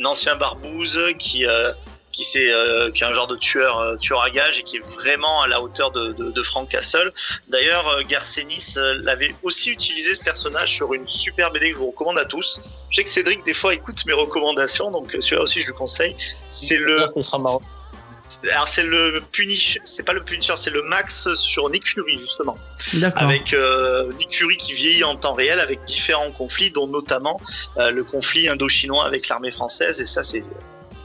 [0.00, 1.72] un ancien barbouze qui euh,
[2.10, 4.78] qui, s'est, euh, qui est un genre de tueur euh, tueur à gages et qui
[4.78, 7.12] est vraiment à la hauteur de, de, de Frank Castle.
[7.48, 12.18] D'ailleurs, Garcenis l'avait aussi utilisé ce personnage sur une super BD que je vous recommande
[12.18, 12.60] à tous.
[12.90, 16.16] Je sais que Cédric des fois écoute mes recommandations, donc celui-là aussi je le conseille.
[16.48, 17.06] C'est le
[18.50, 22.56] alors c'est le Punish, c'est pas le Punisher, c'est le Max sur Nick Fury justement
[23.16, 27.40] avec euh, Nick Fury qui vieillit en temps réel avec différents conflits, dont notamment
[27.78, 30.00] euh, le conflit indo-chinois avec l'armée française.
[30.00, 30.42] Et ça, c'est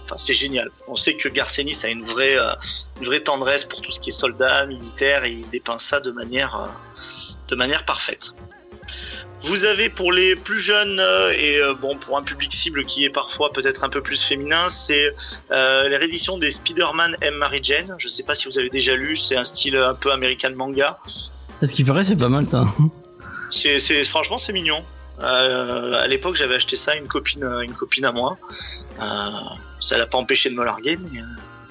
[0.06, 0.70] enfin, c'est génial.
[0.88, 2.54] On sait que Garcenis a une vraie, euh,
[3.00, 6.12] une vraie tendresse pour tout ce qui est soldat, militaire, et il dépeint ça de
[6.12, 6.70] manière,
[7.48, 8.34] de manière parfaite.
[9.44, 13.04] Vous avez pour les plus jeunes euh, et euh, bon pour un public cible qui
[13.04, 15.14] est parfois peut-être un peu plus féminin, c'est
[15.52, 17.94] euh, les rééditions des Spider-Man M Mary Jane.
[17.98, 20.98] Je sais pas si vous avez déjà lu, c'est un style un peu American manga.
[21.62, 22.66] À ce qui paraît, c'est pas mal ça.
[23.52, 24.84] C'est, franchement c'est mignon.
[25.20, 28.38] Euh, à l'époque, j'avais acheté ça à une copine, euh, une copine à moi.
[29.00, 29.06] Euh,
[29.80, 31.20] ça l'a pas empêché de me larguer, mais.
[31.20, 31.26] euh,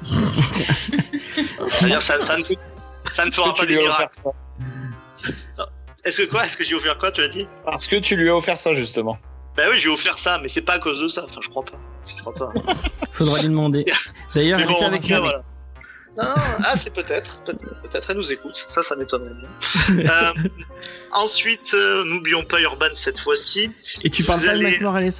[1.68, 2.42] C'est-à-dire, ça, ça ne,
[2.98, 4.20] ça ne fera pas des miracles.
[6.04, 6.44] Est-ce que quoi?
[6.44, 7.46] Est-ce que j'ai offert quoi Tu as dit?
[7.64, 9.18] Parce que tu lui as offert ça justement.
[9.56, 11.24] Bah oui, j'ai offert ça, mais c'est pas à cause de ça.
[11.24, 11.78] Enfin, je crois pas.
[12.06, 12.52] Je crois pas.
[13.12, 13.84] Faudra lui demander.
[14.34, 15.42] D'ailleurs, elle bon, était avec cas, voilà.
[16.16, 16.24] Non,
[16.64, 18.54] ah, c'est peut-être, peut- peut-être elle nous écoute.
[18.54, 19.48] Ça, ça m'étonnerait bien.
[20.10, 20.32] Euh,
[21.12, 23.70] ensuite, euh, n'oublions pas Urban cette fois-ci.
[24.02, 25.10] Et tu parles pas de Miles Morales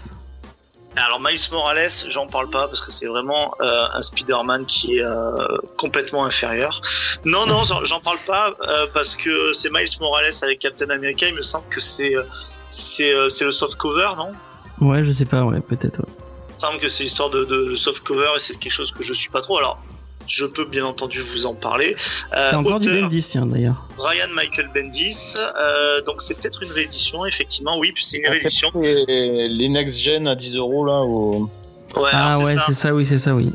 [0.97, 5.03] Alors Miles Morales, j'en parle pas parce que c'est vraiment euh, un Spider-Man qui est
[5.05, 5.47] euh,
[5.78, 6.80] complètement inférieur.
[7.24, 11.26] Non, non, j'en- parle pas euh, parce que c'est Miles Morales avec Captain America.
[11.26, 14.32] Il me semble que c'est le soft cover, non?
[14.80, 16.01] Ouais, je sais pas, ouais, peut-être.
[16.01, 16.12] ouais.
[16.51, 18.93] Il me semble que c'est l'histoire de, de, de soft cover et c'est quelque chose
[18.93, 19.59] que je suis pas trop.
[19.59, 19.78] Alors
[20.27, 21.97] je peux bien entendu vous en parler.
[22.35, 23.89] Euh, C'est encore du auteur, Bendis, tiens, d'ailleurs.
[23.99, 25.35] Ryan Michael Bendis.
[25.37, 27.79] Euh, donc c'est peut-être une réédition, effectivement.
[27.79, 28.70] Oui, puis c'est une réédition.
[28.83, 31.03] Et les next gen à 10 euros là.
[31.03, 32.64] Ouais, ah ouais, ça.
[32.66, 33.53] c'est ça, oui, c'est ça, oui.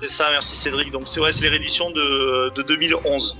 [0.00, 0.92] C'est ça, merci Cédric.
[0.92, 3.38] Donc c'est vrai, c'est les rééditions de, de 2011.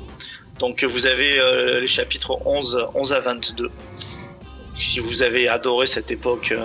[0.58, 3.70] Donc vous avez euh, les chapitres 11, 11 à 22.
[4.78, 6.58] Si vous avez adoré cette époque euh,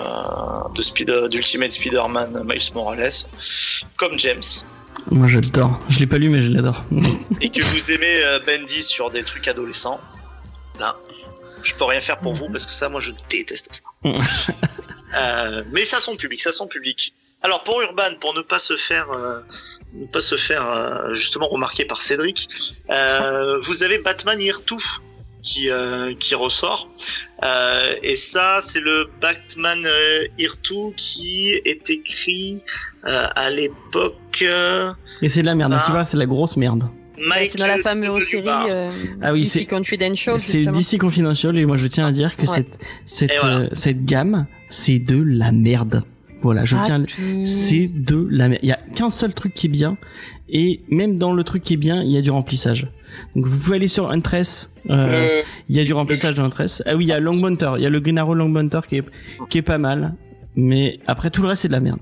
[0.74, 3.10] de d'Ultimate Spider-Man Miles Morales,
[3.96, 4.42] comme James,
[5.10, 5.80] Moi, j'adore.
[5.88, 6.84] Je l'ai pas lu, mais je l'adore.
[7.40, 10.00] et que vous aimez euh, Bendy sur des trucs adolescents,
[10.78, 10.96] là,
[11.62, 14.52] je peux rien faire pour vous parce que ça, moi, je déteste ça.
[15.14, 17.14] Euh, mais ça son public, ça son public.
[17.40, 19.40] Alors pour Urban, pour ne pas se faire, euh,
[19.94, 22.48] ne pas se faire justement remarquer par Cédric,
[22.88, 24.76] vous avez Batman Year 2
[25.46, 26.88] qui euh, qui ressort.
[27.44, 32.62] Euh, et ça, c'est le Batman euh, 2 qui est écrit
[33.06, 34.14] euh, à l'époque.
[34.42, 34.92] euh,
[35.22, 35.72] Et c'est de la merde.
[35.76, 35.82] Ah.
[35.86, 36.84] Tu vois, c'est de la grosse merde.
[37.48, 38.90] C'est dans la fameuse série euh,
[39.22, 40.60] Ah oui, DC c'est- Confidential, C'est.
[40.66, 42.46] DC Confidential et moi je tiens à dire que Ouais.
[42.46, 43.56] cette cette Et voilà.
[43.60, 46.02] euh, cette gamme c'est de la merde.
[46.42, 47.02] Voilà, je Ah, tiens.
[47.02, 47.46] à- tout.
[47.46, 48.60] C'est de la merde.
[48.62, 49.96] Il y a qu'un seul truc qui est bien
[50.50, 52.86] et même dans le truc qui est bien, il y a du remplissage.
[53.34, 54.70] Donc vous pouvez aller sur Huntress.
[54.90, 54.94] Euh,
[55.38, 56.82] Euh, il y a du remplissage dans Huntress.
[56.86, 57.72] Ah oui, il y a Longmounter.
[57.76, 59.04] Il y a le Green Arrow Longmounter qui est
[59.50, 60.14] qui est pas mal,
[60.54, 61.98] mais après tout le reste c'est de la merde.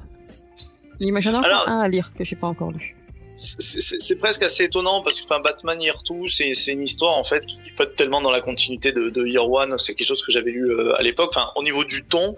[1.00, 2.96] Il y en a encore Alors- un à lire que j'ai pas encore lu.
[3.36, 7.24] C'est- presque assez étonnant parce que enfin, Batman Year 2, c'est c'est une histoire en
[7.24, 9.74] fait qui peut être tellement dans la continuité de, de Year One.
[9.78, 11.30] C'est quelque chose que j'avais lu euh, à l'époque.
[11.30, 12.34] Enfin, au niveau du ton,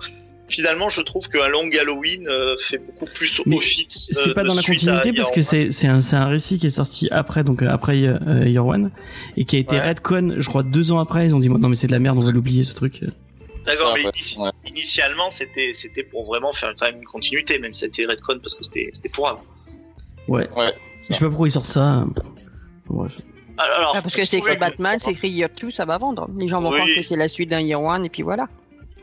[0.49, 3.87] finalement, je trouve qu'un long Halloween euh, fait beaucoup plus office.
[4.13, 5.43] C'est euh, pas de dans la continuité parce que One.
[5.43, 8.65] c'est c'est un c'est un récit qui est sorti après donc euh, après euh, Year
[8.67, 8.91] One
[9.37, 9.83] et qui a été Ouais.
[9.89, 12.19] redcon je crois deux ans après ils ont dit non mais c'est de la merde
[12.19, 13.03] on va l'oublier ce truc.
[13.67, 14.11] D'accord, mais ouais.
[14.11, 14.51] initi- Ouais.
[14.69, 18.55] initialement, c'était c'était pour vraiment faire quand même une continuité, même si c'était Redcon parce
[18.55, 19.43] que c'était c'était pour avant.
[20.29, 20.49] Ouais.
[20.57, 22.05] Ouais, Je sais pas pourquoi ils sortent ça.
[22.89, 23.13] Bref.
[23.59, 26.29] Alors, Ah, parce que c'est écrit Batman, c'est écrit Year 2, ça va vendre.
[26.39, 26.79] Les gens vont Oui.
[26.79, 28.49] croire que c'est la suite d'un Year 1 et puis voilà.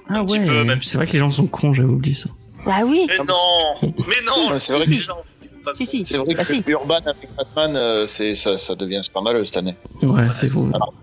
[0.10, 0.45] Ah Un petit ouais.
[0.45, 2.30] peu, même si- c'est vrai que les gens sont cons j'avais oublié ça.
[2.66, 6.06] Bah oui Mais non, mais non, c'est vrai les que- gens, sont pas Si, si.
[6.06, 6.64] c'est vrai Bah que si.
[6.68, 9.76] Urban avec Batman, euh, c'est ça, ça devient scandaleux cette année.
[10.01, 10.49] Ouais c'est.
[10.74, 10.93] Alors,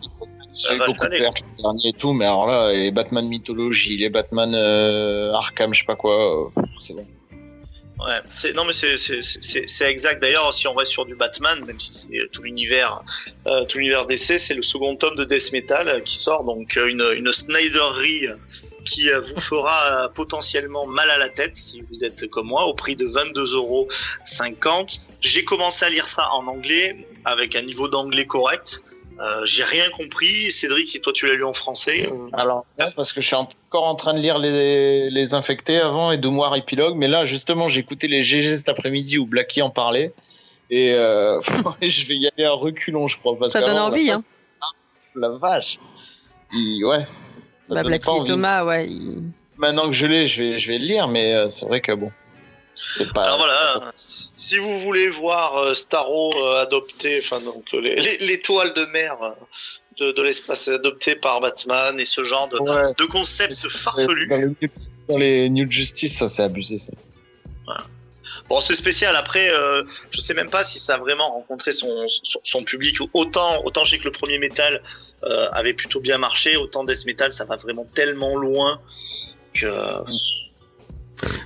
[0.53, 4.11] J'ai beaucoup de pertes le dernier et tout, mais alors là, les Batman mythologie, les
[4.11, 7.07] Batman euh, Arkham, je sais pas quoi, euh, c'est bon.
[8.01, 10.23] Ouais, non mais c'est exact.
[10.23, 13.03] D'ailleurs, si on reste sur du Batman, même si c'est tout l'univers
[13.47, 17.05] euh, tout l'univers DC, c'est le second tome de Death Metal qui sort donc une
[17.15, 18.27] une Snyderie
[18.85, 22.65] qui euh, vous fera euh, potentiellement mal à la tête si vous êtes comme moi
[22.65, 23.89] au prix de 22,50 euros.
[25.21, 28.83] J'ai commencé à lire ça en anglais avec un niveau d'anglais correct.
[29.21, 30.51] Euh, j'ai rien compris.
[30.51, 32.65] Cédric, si toi tu l'as lu en français, Alors,
[32.97, 36.57] parce que je suis encore en train de lire les, les infectés avant et Domoir
[36.57, 40.15] épilogue, mais là, justement, j'ai écouté les GG cet après-midi où Blacky en parlait,
[40.71, 41.39] et euh,
[41.83, 43.37] je vais y aller à reculons, je crois.
[43.39, 44.23] Parce Ça donne envie, la hein.
[45.17, 45.79] La vache.
[46.55, 47.05] Ouais.
[47.71, 48.25] Bah pas et.
[48.27, 48.89] Thomas, ouais.
[49.59, 51.93] Maintenant que je l'ai, je vais, je vais le lire, mais euh, c'est vrai que
[51.93, 52.11] bon.
[52.97, 53.25] C'est pas.
[53.25, 58.19] Alors voilà, si vous voulez voir euh, Starro euh, adopté, enfin donc euh, les- les-
[58.27, 59.31] l'étoile de mer euh,
[59.99, 62.95] de, de l'espace adopté par Batman et ce genre de, Ouais.
[62.97, 64.27] de concept farfelu.
[64.29, 64.55] Dans, le-
[65.09, 66.79] dans les New Justice, ça c'est abusé.
[66.79, 66.93] Ça.
[68.49, 69.17] Bon, c'est spécial.
[69.17, 72.99] Après, euh, je sais même pas si ça a vraiment rencontré son, son, son public.
[73.13, 74.83] Autant, autant je sais que le premier Metal
[75.25, 78.81] euh, avait plutôt bien marché, autant Death Metal, ça va vraiment tellement loin
[79.55, 79.67] que.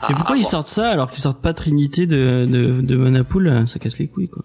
[0.01, 2.97] Ah, Et pourquoi à ils sortent ça alors qu'ils sortent pas Trinité de de de
[2.97, 4.45] Monapool ça casse les couilles quoi.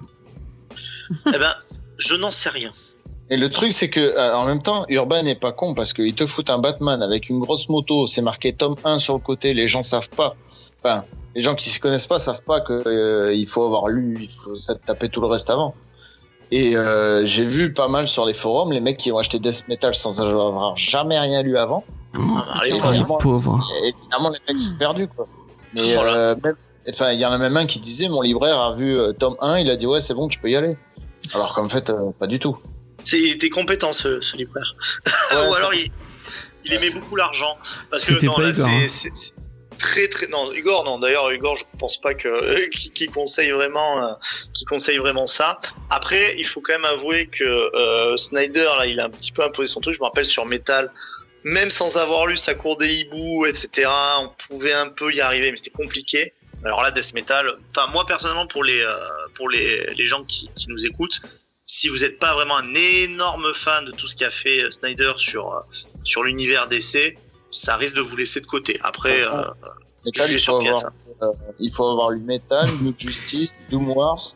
[1.28, 1.54] Eh ben,
[1.98, 2.72] je n'en sais rien.
[3.30, 6.16] Et le truc, c'est que euh, en même temps, Urban n'est pas con parce qu'il
[6.16, 9.54] te fout un Batman avec une grosse moto, c'est marqué tome 1 sur le côté,
[9.54, 10.36] les gens savent pas.
[10.80, 11.06] Enfin,
[11.36, 14.30] les gens qui se connaissent pas savent pas que euh, il faut avoir lu, il
[14.30, 15.76] faut ça taper tout le reste avant.
[16.52, 19.68] Et euh, j'ai vu pas mal sur les forums les mecs qui ont acheté Death
[19.68, 21.84] Metal sans avoir jamais rien lu avant.
[22.18, 22.62] Ah,
[23.20, 23.60] pauvres.
[23.84, 25.28] Et évidemment, les mecs sont perdus, quoi.
[25.76, 26.14] Mais Voilà.
[26.16, 26.36] euh,
[26.90, 29.36] enfin, il y en a même un qui disait, mon libraire a vu euh, tome
[29.42, 30.76] 1, il a dit ouais, c'est bon, tu peux y aller.
[31.36, 32.58] Alors qu'en fait, euh, pas du tout.
[33.04, 34.76] C'est il était compétent ce, ce libraire.
[35.32, 35.92] Ouais, Ou alors il,
[36.66, 37.58] il aimait beaucoup l'argent.
[37.92, 38.86] Parce que C'était non, pas là hein.
[38.88, 39.34] c'est c'est
[39.80, 44.14] très très non Igor non d'ailleurs Igor je pense pas que qui, conseille vraiment euh,
[44.54, 45.58] qui conseille vraiment ça.
[45.90, 49.44] Après il faut quand même avouer que euh, Snyder là il a un petit peu
[49.44, 49.96] imposé son truc.
[49.96, 50.92] Je me rappelle sur Metal.
[51.46, 55.50] Même sans avoir lu sa cour des hiboux, etc., on pouvait un peu y arriver,
[55.50, 56.34] mais c'était compliqué.
[56.66, 58.98] Alors là, Death Metal, enfin moi personnellement pour les euh,
[59.36, 61.22] pour les, les gens qui, nous écoutent,
[61.64, 65.64] si vous n'êtes pas vraiment un énorme fan de tout ce qu'a fait Snyder sur
[66.04, 67.16] sur l'univers DC,
[67.52, 68.80] ça risque de vous laisser de côté.
[68.84, 69.44] Après, euh,
[70.06, 70.84] je il suis faut, avoir,
[71.22, 71.28] euh,
[71.60, 74.36] il faut avoir lu Metal, New Justice, Doom Wars,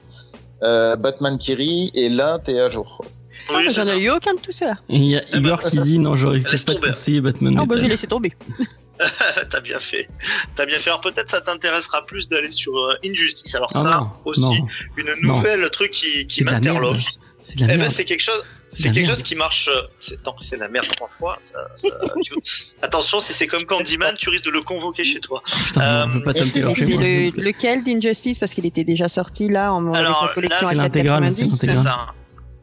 [0.64, 3.03] euh, Batman qui rit, et là, t'es à jour.
[3.49, 4.76] Ah, oui, J'en ai eu aucun de tout ça.
[4.89, 6.88] Il y a Eh ben, Igor qui dit non j'aurais laisse pas de tomber.
[6.91, 7.55] conseiller Batman.
[7.59, 8.34] Ah bah j'ai laissé tomber.
[9.49, 10.07] T'as bien fait.
[10.55, 10.89] T'as bien fait.
[10.91, 13.53] Alors peut-être ça t'intéressera plus d'aller sur euh, Injustice.
[13.55, 17.01] Alors Ah ça non, aussi, non, une nouvelle truc qui, qui m'interloque.
[17.41, 17.91] c'est de la Eh ben merde.
[17.91, 18.45] c'est quelque chose.
[18.74, 19.09] C'est quelque merde.
[19.11, 19.69] chose qui marche.
[19.69, 21.38] euh, C'est non, c'est la merde trois fois.
[21.39, 21.89] Ça, ça-
[22.24, 22.34] tu-
[22.82, 25.41] Attention, si c'est comme Candyman, tu risques de le convoquer chez toi.
[25.67, 26.74] Putain, on euh, peut pas c'est moi.
[27.01, 28.39] le, lequel d'Injustice?
[28.39, 31.55] Parce qu'il était déjà sorti là en Alors, avec collection là, à c'est l'intégrale, 4,90.
[31.57, 32.07] c'est ça.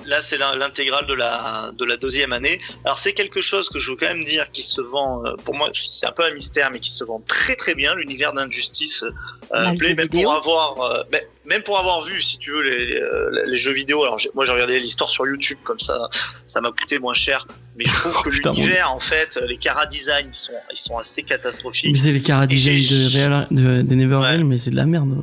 [0.06, 2.58] Là, c'est l'intégrale de la de la deuxième année.
[2.86, 5.22] Alors, c'est quelque chose que je veux quand même dire qui se vend.
[5.26, 7.94] euh, Pour moi, c'est un peu un mystère, mais qui se vend très très bien.
[7.94, 9.11] L'univers d'Injustice euh,
[9.52, 10.30] Bah, le plaît, jeu même vidéo.
[10.30, 13.59] pour avoir, euh, mais- même pour avoir vu, si tu veux, les, les, euh, les
[13.59, 14.03] jeux vidéo.
[14.05, 16.09] Alors, moi, j'ai regardé l'histoire sur YouTube, comme ça,
[16.46, 17.46] ça m'a coûté moins cher.
[17.76, 20.76] Mais je trouve que Putain, mon l'univers, en fait, les cara design, ils sont ils
[20.78, 21.90] sont assez catastrophiques.
[21.92, 25.22] Mais c'est les j'ai- design de, Real- de, de Neverville, mais c'est de la merde.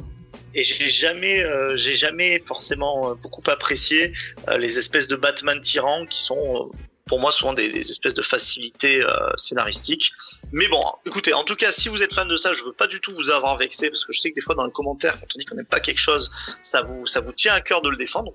[0.54, 4.12] et j'ai jamais, euh, j'ai jamais forcément euh, beaucoup apprécié
[4.50, 6.78] euh, les espèces de Batman tyrans qui sont euh,
[7.08, 10.12] pour moi souvent des, espèces de facilités euh, scénaristiques.
[10.52, 12.88] Mais bon, écoutez, en tout cas, si vous êtes fan de ça, je veux pas
[12.88, 15.20] du tout vous avoir vexé parce que je sais que des fois dans les commentaires,
[15.20, 16.30] quand on dit qu'on n'aime pas quelque chose,
[16.62, 18.34] ça vous, tient à cœur de le défendre.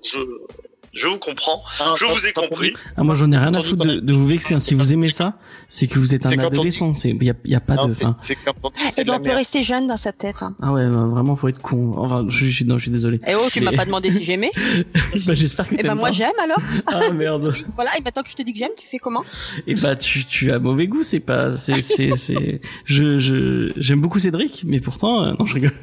[0.93, 2.73] Je vous comprends, Ah, je vous ai compris.
[2.95, 4.53] Ah, moi, j'en ai rien à foutre de, vous vexer.
[4.53, 4.59] hein.
[4.59, 5.37] Si vous aimez ça,
[5.67, 6.95] c'est que vous êtes un adolescent.
[6.95, 8.51] C'est, y a, pas Non, de, on dit que
[8.99, 10.35] Eh ben, on peut rester jeune dans sa tête.
[10.41, 10.55] hein.
[10.61, 11.95] ah ouais, bah, vraiment, faut être con.
[11.97, 13.19] Enfin, je, je suis, non, je suis désolé.
[13.27, 14.51] Eh oh, tu m'as pas demandé si j'aimais.
[15.25, 16.11] bah, j'espère que Eh ben moi pas.
[16.11, 16.61] j'aime alors.
[16.87, 17.55] Ah merde.
[17.75, 19.23] Voilà, et maintenant que je te dis que j'aime, tu fais comment?
[19.65, 21.01] Et bah, tu, tu as mauvais goût.
[21.03, 25.55] C'est pas, c'est, c'est, c'est, je, je, j'aime beaucoup Cédric, mais pourtant, euh, non, je
[25.55, 25.73] rigole.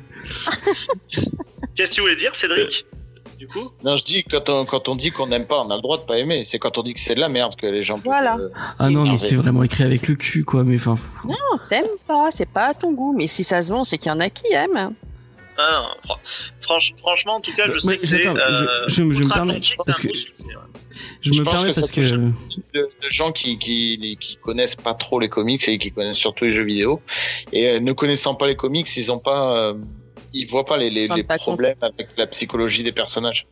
[1.74, 2.86] Qu'est-ce que tu voulais dire, Cédric?
[3.40, 5.74] Du coup Non, je dis quand on, quand on dit qu'on n'aime pas, on a
[5.76, 6.44] le droit de pas aimer.
[6.44, 7.94] C'est quand on dit que c'est de la merde que les gens.
[7.94, 8.36] peuvent, Voilà.
[8.36, 10.62] euh, Ah non, mais c'est vraiment écrit avec le cul, quoi.
[10.62, 10.94] Mais enfin.
[11.26, 11.34] Non,
[11.70, 13.14] t'aimes pas, c'est pas à ton goût.
[13.16, 14.92] Mais si ça se vend, c'est qu'il y en a qui aiment.
[15.56, 16.18] Ah, non, fran-
[16.60, 18.26] franch- franchement, en tout cas, je Ouais, sais que c'est.
[18.26, 20.52] Euh, je- je me- je me permets, parce que- gros succès, ouais.
[21.22, 22.00] je Je me permets parce que.
[22.00, 22.30] de,
[22.74, 26.50] de gens qui, qui, qui connaissent pas trop les comics et qui connaissent surtout les
[26.50, 27.00] jeux vidéo.
[27.52, 29.74] Et euh, ne connaissant pas les comics, ils ont pas, euh,
[30.32, 31.38] ils voient pas les, les, les compte.
[31.38, 33.46] problèmes avec la psychologie des personnages.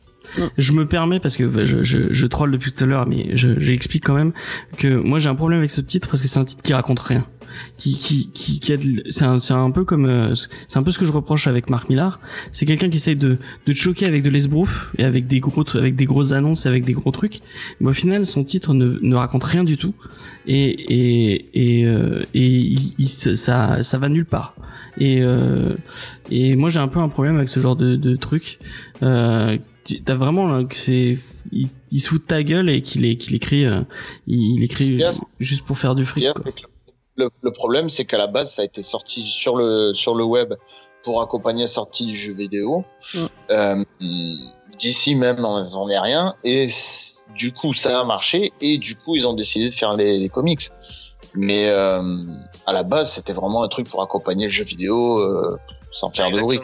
[0.57, 3.59] Je me permets parce que je, je, je troll depuis tout à l'heure, mais je,
[3.59, 4.31] j'explique quand même
[4.77, 6.99] que moi j'ai un problème avec ce titre parce que c'est un titre qui raconte
[6.99, 7.25] rien.
[7.79, 10.35] Qui, qui, qui, qui c'est un, c'est un peu comme, euh,
[10.67, 12.19] c'est un peu ce que je reproche avec Marc Millar.
[12.51, 15.63] C'est quelqu'un qui essaye de, de te choquer avec de l'esbrouf et avec des gros,
[15.75, 17.39] avec des grosses annonces, et avec des gros trucs.
[17.79, 19.95] Mais au final, son titre ne, ne raconte rien du tout
[20.45, 24.55] et et et, euh, et il- ça, ça va nulle part.
[24.99, 25.73] Et euh,
[26.29, 28.59] et moi j'ai un peu un problème avec ce genre de, de truc.
[29.01, 29.57] Euh,
[30.05, 31.17] t'as vraiment là, que c'est
[31.51, 33.81] il, il se fout de ta gueule et qu'il écrit euh,
[34.27, 35.01] il, écrit
[35.39, 36.27] juste pour faire du fric
[37.15, 40.23] Le, le problème, c'est qu'à la base, ça a été sorti sur le, sur le
[40.23, 40.53] web
[41.03, 42.85] pour accompagner la sortie du jeu vidéo.
[43.13, 43.25] Mm.
[43.51, 43.83] Euh,
[44.79, 46.35] D'ici même, on n'en est rien.
[46.45, 46.67] Et
[47.35, 48.53] du coup, ça a marché.
[48.61, 50.69] Et du coup, ils ont décidé de faire les, les comics.
[51.35, 52.01] Mais euh,
[52.65, 55.57] à la base, c'était vraiment un truc pour accompagner le jeu vidéo euh,
[55.91, 56.61] sans faire de bruit.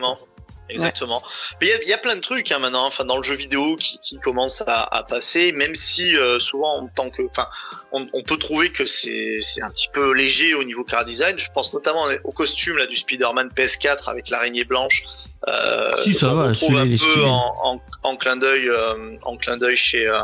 [0.70, 1.22] Exactement.
[1.62, 3.24] Mais il y a- il y, a plein de trucs hein, maintenant, enfin dans le
[3.24, 7.22] jeu vidéo qui, qui commencent à, à passer, même si euh, souvent en tant que,
[7.30, 7.48] enfin,
[7.92, 11.38] on, on peut trouver que c'est c'est un petit peu léger au niveau car design.
[11.40, 15.04] Je pense notamment au costume là du Spider-Man PS4 avec l'araignée blanche.
[15.48, 19.38] Euh, Si, ça va, retrouve celui-là, un peu en, en, en clin d'œil, euh, en
[19.38, 20.16] clin d'œil chez euh,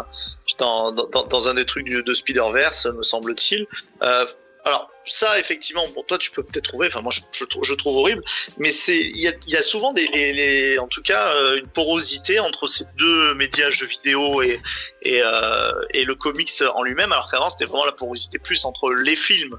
[0.57, 3.67] dans, dans, dans un des trucs du, de Spider-Verse, me semble-t-il.
[4.03, 4.25] Euh,
[4.65, 7.73] alors ça, effectivement, bon, toi tu peux peut-être trouver, enfin moi je, je, trou- je
[7.73, 8.23] trouve horrible,
[8.57, 11.57] mais c'est il y a, y a souvent des, les, les- en tout cas euh,
[11.57, 14.61] une porosité entre ces deux médias jeux vidéo et
[15.03, 18.91] et, euh, et le comics en lui-même, alors qu'avant c'était vraiment la porosité plus entre
[18.91, 19.57] les films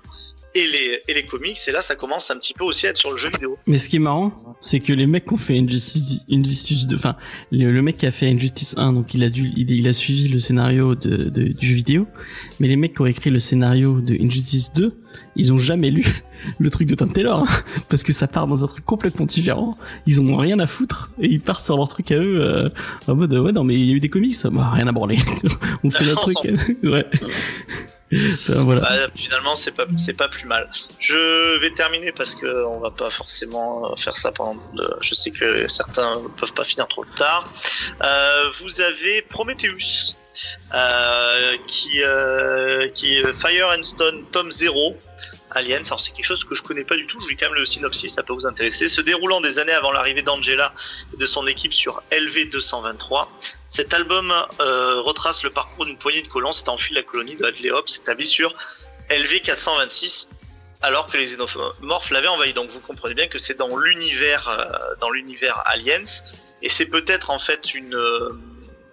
[0.55, 2.97] et les et les comics, et là ça commence un petit peu aussi à être
[2.97, 3.57] sur le jeu vidéo.
[3.67, 6.97] Mais ce qui est marrant, c'est que les mecs qui ont fait Injustice, Injustice 2,
[6.97, 7.17] enfin,
[7.51, 9.93] le, le mec qui a fait Injustice 1, donc il a dû, il, il a
[9.93, 12.07] suivi le scénario de, de- du jeu vidéo,
[12.61, 14.95] mais les mecs qui ont écrit le scénario de Injustice 2,
[15.37, 16.23] ils ont jamais lu
[16.59, 19.77] le truc de Tom Taylor, hein, parce que ça part dans un truc complètement différent,
[20.07, 22.69] ils en ont rien à foutre, et ils partent sur leur truc à eux, euh,
[23.09, 25.19] en mode, ouais, non, mais il y a eu des comics, bah, rien à branler,
[25.85, 27.07] on fait notre truc, ouais.
[28.49, 30.69] Bah, finalement, c'est pas c'est pas plus mal.
[30.99, 34.61] Je vais terminer parce que on va pas forcément euh, faire ça pendant.
[35.01, 37.51] Je sais que certains peuvent pas finir trop tard.
[38.03, 40.17] Euh, vous avez Prometheus.
[40.75, 42.01] Euh, qui
[42.95, 44.97] qui est Fire and Stone tome 0
[45.51, 47.59] Aliens, alors c'est quelque chose que je connais pas du tout, je lis quand même
[47.59, 48.89] le synopsis, ça peut vous intéresser.
[48.89, 50.73] Se déroulant des années avant l'arrivée d'Angela
[51.13, 53.29] et de son équipe sur LV223,
[53.73, 57.37] cet album euh, retrace le parcours d'une poignée de colons s'étant enfui de la colonie
[57.37, 58.55] de Adleops établie sur
[59.09, 60.29] LV426
[60.83, 62.53] alors que les xénomorphes l'avaient envahi.
[62.53, 66.05] Donc vous comprenez bien que c'est dans l'univers euh, dans l'univers Aliens
[66.61, 68.29] et c'est peut-être en fait une euh,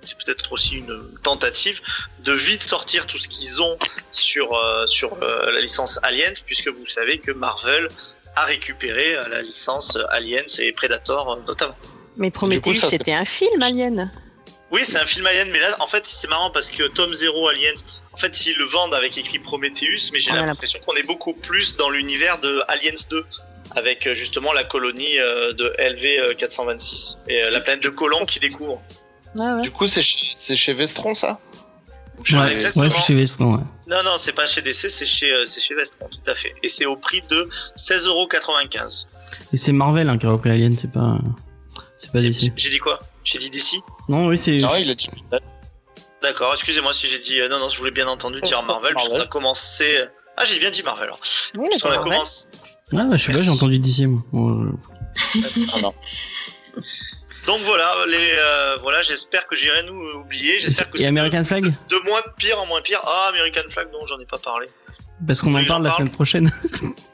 [0.02, 1.82] c'est peut-être aussi une tentative
[2.20, 3.78] de vite sortir tout ce qu'ils ont
[4.12, 7.90] sur euh, sur euh, la licence Aliens puisque vous savez que Marvel
[8.38, 11.76] a récupéré la licence Aliens et Predator notamment.
[12.16, 14.10] Mais Prometheus, c'était un film, Alien.
[14.72, 17.48] Oui, c'est un film Alien, mais là, en fait, c'est marrant parce que Tom Zero
[17.48, 17.74] Aliens,
[18.14, 21.34] en fait, ils le vendent avec écrit Prometheus, mais j'ai Ah, l'impression qu'on est beaucoup
[21.34, 23.26] plus dans l'univers de Aliens 2,
[23.76, 28.26] avec euh, justement la colonie euh, de LV 426 et euh, la planète de colons
[28.26, 28.80] qui découvre.
[29.40, 29.62] Ah ouais.
[29.64, 31.40] Du coup, c'est chez, c'est chez Vestron, ça?
[32.32, 32.84] Ouais, exactement.
[32.84, 33.64] ouais, c'est chez Vestron, ouais.
[33.88, 36.54] Non, non, c'est pas chez DC, c'est chez, euh, c'est chez Vestron, tout à fait.
[36.62, 39.06] Et c'est au prix de 16,95€.
[39.54, 41.18] Et c'est Marvel, hein, qui a repris Alien, c'est pas,
[41.98, 42.52] c'est pas DC.
[42.56, 43.00] j'ai dit quoi?
[43.24, 43.76] J'ai dit DC
[44.10, 45.10] Non, oui, c'est, Non, il a dit.
[46.22, 47.40] D'accord, excusez-moi si j'ai dit.
[47.40, 48.96] euh, non, non, je voulais bien entendu dire Marvel, Marvel.
[48.96, 50.04] puisqu'on a commencé.
[50.36, 51.06] Ah, j'ai bien dit Marvel.
[51.06, 51.20] alors.
[51.56, 52.48] Oui, mais Puisqu'on a commencé.
[52.94, 54.22] ah, bah, je sais pas, j'ai entendu DC, moi.
[54.34, 54.72] Bon, euh,
[55.74, 55.94] Ah non.
[57.46, 60.60] Donc voilà, les, euh, voilà, j'espère que j'irai nous oublier.
[60.60, 63.00] J'espère que Et c'est American Flag de, de moins pire en moins pire.
[63.04, 64.68] Ah, American Flag, non, j'en ai pas parlé.
[65.26, 66.02] Parce qu'on en parle la parle.
[66.04, 66.52] semaine prochaine.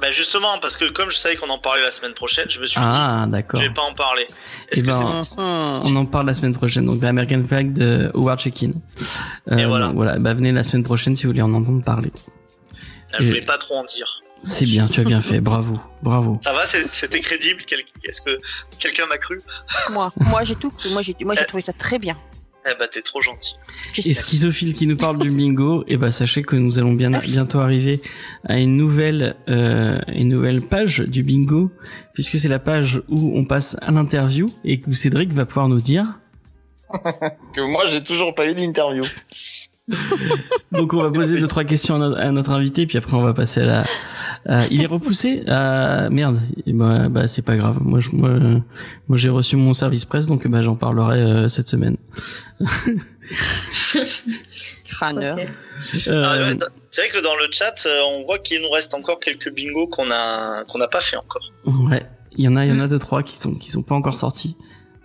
[0.00, 2.66] Ben justement, parce que comme je savais qu'on en parlait la semaine prochaine, je me
[2.66, 3.60] suis dit, Ah, d'accord.
[3.60, 4.26] je vais pas en parler.
[4.28, 5.90] Eh Est-ce que ben, c'est.
[5.90, 8.72] On en parle la semaine prochaine, donc l'American Flag de Howard Checkin.
[9.56, 9.86] Et voilà.
[9.86, 12.12] donc voilà, bah venez la semaine prochaine si vous voulez en entendre parler.
[13.12, 14.22] Ah, Je voulais pas trop en dire.
[14.42, 16.38] C'est bien, tu as bien fait, bravo, bravo.
[16.44, 17.62] Ça va, c'est- c'était crédible?
[17.66, 18.38] Quel- Est-ce que
[18.78, 19.40] quelqu'un m'a cru?
[19.92, 20.90] Moi, moi j'ai tout cru.
[20.90, 22.16] Moi j'ai, moi j'ai trouvé ça très bien.
[22.68, 23.54] Eh ben, t'es trop gentil.
[23.98, 24.14] Et.
[24.14, 28.00] Schizophile qui nous parle du bingo, et bah sachez que nous allons bien, bientôt arriver
[28.44, 31.70] à une nouvelle, euh, une nouvelle page du bingo,
[32.12, 35.80] puisque c'est la page où on passe à l'interview et où Cédric va pouvoir nous
[35.80, 36.18] dire.
[37.54, 39.02] Que moi, j'ai toujours pas eu d'interview.
[40.72, 43.22] Donc on va poser deux trois questions à notre, à notre invité, puis après on
[43.22, 43.84] va passer à la.
[44.46, 46.40] à- il est repoussé Ah merde.
[46.66, 47.78] Et bah, bah c'est pas grave.
[47.80, 48.58] Moi je, moi, euh,
[49.08, 51.96] moi j'ai reçu mon service presse, donc bah j'en parlerai euh, cette semaine.
[54.88, 55.36] Crâneur.
[56.08, 59.20] Euh, Ah, c'est vrai que dans le chat, euh, on voit qu'il nous reste encore
[59.20, 61.42] quelques bingos qu'on a qu'on n'a pas fait encore.
[61.88, 62.04] Ouais,
[62.36, 63.94] il y en a, il y en a deux trois qui sont qui sont pas
[63.94, 64.56] encore sortis,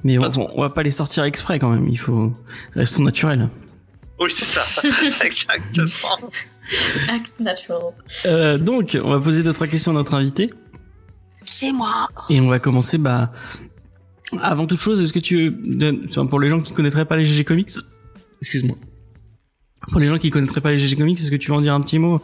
[0.03, 0.49] mais on, trop.
[0.55, 1.87] on va pas les sortir exprès quand même.
[1.87, 2.33] Il faut
[2.75, 3.49] restons naturels.
[4.21, 4.61] Oui, c'est ça,
[5.25, 6.29] exactement.
[7.09, 7.81] Act natural.
[8.27, 10.51] Euh, donc on va poser deux trois questions à notre invité
[11.45, 12.07] C'est moi.
[12.29, 13.31] et on va commencer bah
[14.39, 15.01] avant toute chose.
[15.01, 15.51] Est-ce que tu
[16.07, 17.71] enfin, pour les gens qui connaîtraient pas les GG Comics,
[18.41, 18.77] excuse-moi.
[19.89, 21.73] Pour les gens qui connaîtraient pas les GG Comics, est-ce que tu veux en dire
[21.73, 22.21] un petit mot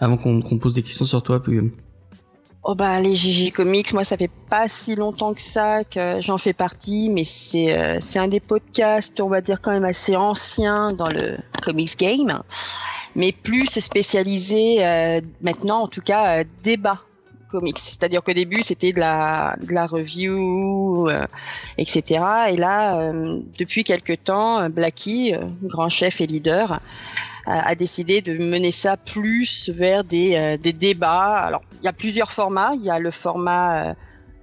[0.00, 1.72] avant qu'on pose des questions sur toi puis, euh,
[2.68, 6.36] Oh bah les GG Comics, moi ça fait pas si longtemps que ça que j'en
[6.36, 10.16] fais partie, mais c'est euh, c'est un des podcasts, on va dire quand même assez
[10.16, 12.42] ancien dans le comics game,
[13.14, 16.98] mais plus spécialisé euh, maintenant en tout cas euh, débat
[17.50, 17.78] comics.
[17.78, 21.24] C'est-à-dire qu'au début c'était de la de la review, euh,
[21.78, 22.20] etc.
[22.50, 26.80] Et là euh, depuis quelque temps, Blackie, grand chef et leader,
[27.46, 31.38] a décidé de mener ça plus vers des, euh, des débats.
[31.38, 32.72] Alors, y a plusieurs formats.
[32.74, 33.94] Il y a le format euh,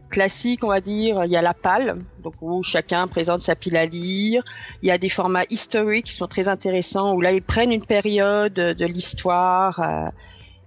[0.10, 1.26] classique, on va dire.
[1.26, 4.44] Il y a la pale, donc où chacun présente sa pile à lire.
[4.82, 7.86] Il y a des formats historiques qui sont très intéressants, où là, ils prennent une
[7.86, 10.10] période de l'histoire euh,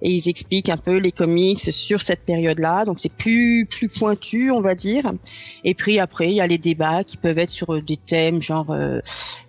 [0.02, 2.84] et ils expliquent un peu les comics sur cette période-là.
[2.84, 5.10] Donc, c'est plus, plus pointu, on va dire.
[5.64, 8.40] Et puis après, il y a les débats qui peuvent être sur euh, des thèmes
[8.42, 9.00] genre euh,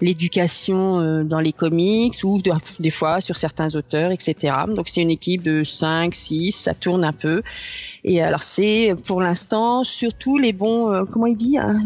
[0.02, 4.54] l'éducation euh, dans les comics ou de- des fois sur certains auteurs, etc.
[4.68, 7.42] Donc c'est une équipe de 5, 6, ça tourne un peu.
[8.04, 11.80] Et alors c'est pour l'instant surtout les bons, euh, comment il dit hein,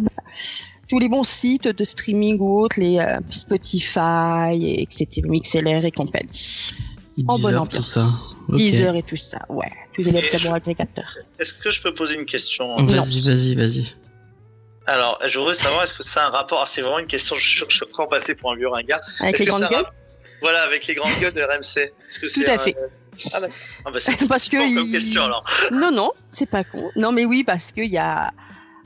[0.87, 5.91] tous les bons sites de streaming ou autres, les euh, Spotify, et etc., MixLR et
[5.91, 6.71] compagnie.
[7.27, 7.69] En bonne ambiance.
[7.69, 8.05] tout ça.
[8.49, 8.55] Ok.
[8.55, 9.71] Deezer et tout ça, ouais.
[9.93, 11.17] Tous les lecteurs agrégateurs.
[11.39, 13.85] Est-ce que je peux poser une question Vas-y, vas-y, vas-y.
[14.87, 17.35] Alors, je voudrais savoir, est-ce que ça a un rapport ah, C'est vraiment une question,
[17.37, 19.01] je, suis- encore passé pour un vieux ringard.
[19.19, 19.85] Avec les grandes gueules
[20.41, 21.91] Voilà, avec les grandes gueules de RMC.
[22.19, 22.75] Que c'est à un- fait.
[23.31, 23.55] Ah, d'accord.
[23.85, 25.45] Ah, bah, c'est Parce que comme question alors.
[25.71, 26.89] Non, non, c'est pas con.
[26.95, 28.31] Non, mais oui, parce qu'il y a.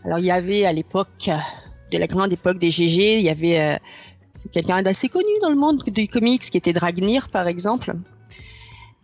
[0.04, 1.38] Alors, il y avait à l'époque, euh,
[1.92, 3.78] de la grande époque des GG, il y avait euh,
[4.52, 7.94] quelqu'un d'assez connu dans le monde du comics qui était Dragnir, par exemple.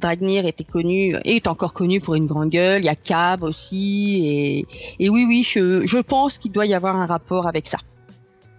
[0.01, 2.81] Dragnir était connu et est encore connu pour une grande gueule.
[2.81, 4.21] Il y a Cab aussi.
[4.25, 4.65] Et,
[5.05, 7.77] et oui, oui, je, je pense qu'il doit y avoir un rapport avec ça.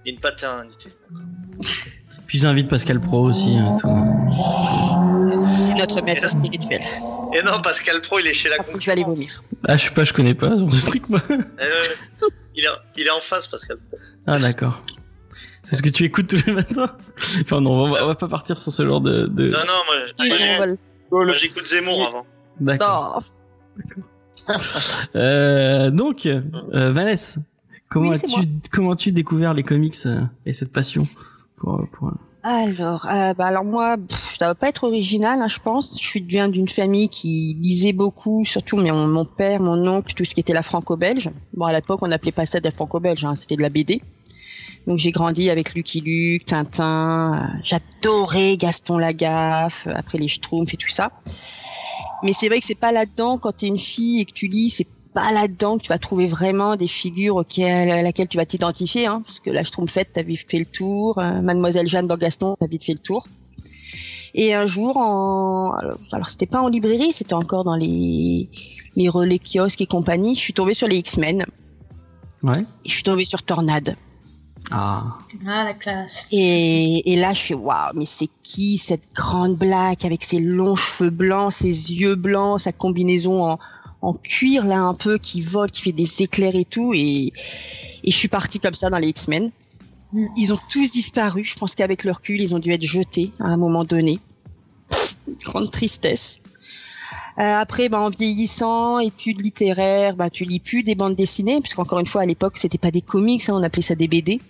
[0.06, 0.90] Une paternité.
[2.26, 3.56] Puis j'invite Pascal Pro aussi.
[3.58, 3.76] hein.
[5.44, 6.80] C'est notre maître spirituel.
[7.34, 9.42] Et non, Pascal Pro, il est chez la contre, je vais aller vomir.
[9.68, 11.20] Ah, je sais pas, je connais pas ce truc moi.
[11.30, 11.84] Euh,
[12.54, 13.98] il, est, il est en face, Pascal Pro.
[14.26, 14.82] Ah d'accord.
[15.62, 16.96] C'est ce que tu écoutes tous les matins
[17.42, 19.26] Enfin non, on va, on va pas partir sur ce genre de...
[19.26, 20.76] de- Non, non, moi, Oui,
[21.12, 22.26] moi, j'écoute Zemmour avant.
[22.60, 23.22] D'accord.
[25.14, 26.40] Euh, donc, euh,
[26.90, 27.38] Vanessa,
[27.88, 28.40] comment Oui, as-tu
[28.72, 31.06] comment as-tu découvert les comics euh, et cette passion
[31.56, 32.12] pour, pour...
[32.42, 35.96] Alors, euh, bah alors moi, pff, ça va pas être original, hein, je pense.
[36.00, 40.24] Je suis viens d'une famille qui lisait beaucoup, surtout mon, mon père, mon oncle, tout
[40.24, 41.30] ce qui était la franco-belge.
[41.54, 44.02] Bon, à l'époque, on n'appelait pas ça de la franco-belge, hein, c'était de la BD.
[44.86, 47.34] Donc j'ai grandi avec Lucky Luke, Tintin.
[47.34, 51.12] euh, J'adorais Gaston Lagaffe, euh, après les Schtroumpfs et tout ça.
[52.22, 54.70] Mais c'est vrai que c'est pas là-dedans quand t'es une fille et que tu lis,
[54.70, 58.46] c'est pas là-dedans que tu vas trouver vraiment des figures auxquelles, à laquelle tu vas
[58.46, 62.16] t'identifier, hein, parce que la Schtroumpfette, t'as vite fait le tour, euh, Mademoiselle Jeanne dans
[62.16, 63.26] Gaston, t'as vite fait le tour.
[64.34, 65.72] Et un jour, en...
[65.72, 68.48] alors, alors c'était pas en librairie, c'était encore dans les
[68.96, 71.46] les relais kiosques et compagnie, je suis tombée sur les X-Men.
[72.42, 72.58] Ouais.
[72.84, 73.96] Et je suis tombée sur Tornade.
[74.70, 75.18] Ah.
[75.46, 76.28] Ah, la classe.
[76.30, 80.76] Et, et là, je fais waouh, mais c'est qui cette grande black avec ses longs
[80.76, 83.58] cheveux blancs, ses yeux blancs, sa combinaison en,
[84.02, 86.92] en cuir là un peu qui vole, qui fait des éclairs et tout.
[86.94, 87.32] Et,
[88.04, 89.50] Et je suis partie comme ça dans les X-Men.
[90.12, 90.26] Mm.
[90.36, 91.44] Ils ont tous disparu.
[91.44, 94.18] Je pense qu'avec le recul, ils ont dû être jetés à un moment donné.
[95.44, 96.40] Grande tristesse.
[97.38, 101.72] Euh, après, ben, en vieillissant, études littéraires, ben, tu lis plus des bandes dessinées, parce
[101.72, 104.40] qu'encore une fois, à l'époque, c'était pas des comics, hein, on appelait ça des BD.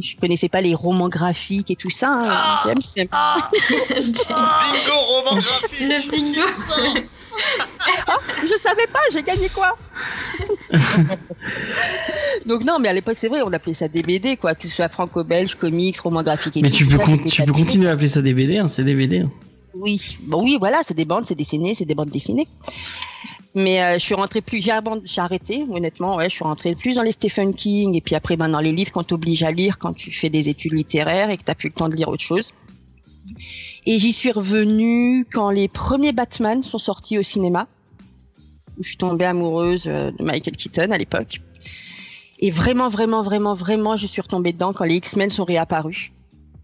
[0.00, 2.08] Je connaissais pas les romans graphiques et tout ça.
[2.10, 2.26] hein.
[2.30, 6.40] Ah c'est- Bingo roman graphique Le bingo.
[8.42, 9.76] Je savais pas, j'ai gagné quoi
[12.46, 14.74] Donc non, mais à l'époque, c'est vrai, on appelait ça des BD, quoi, que ce
[14.74, 16.76] soit franco-belge, comics, romans graphiques et Mais tout.
[16.76, 18.94] tu peux, ça, con- tu peux continuer à appeler ça des BD, hein, c'est des
[18.94, 19.20] BD.
[19.20, 19.30] hein.
[19.74, 22.46] Oui, bon, oui, voilà, c'est des bandes, c'est dessiné, c'est des bandes dessinées.
[23.54, 27.02] Mais euh, je suis rentrée plus, j'ai arrêté, honnêtement, ouais, je suis rentrée plus dans
[27.02, 29.92] les Stephen King et puis après ben, dans les livres quand t'obliges à lire quand
[29.92, 32.52] tu fais des études littéraires et que t'as plus le temps de lire autre chose.
[33.84, 37.68] Et j'y suis revenue quand les premiers Batman sont sortis au cinéma.
[38.78, 41.40] Je suis tombée amoureuse euh, de Michael Keaton à l'époque.
[42.38, 46.10] Et vraiment, vraiment, vraiment, vraiment, je suis retombée dedans quand les X-Men sont réapparus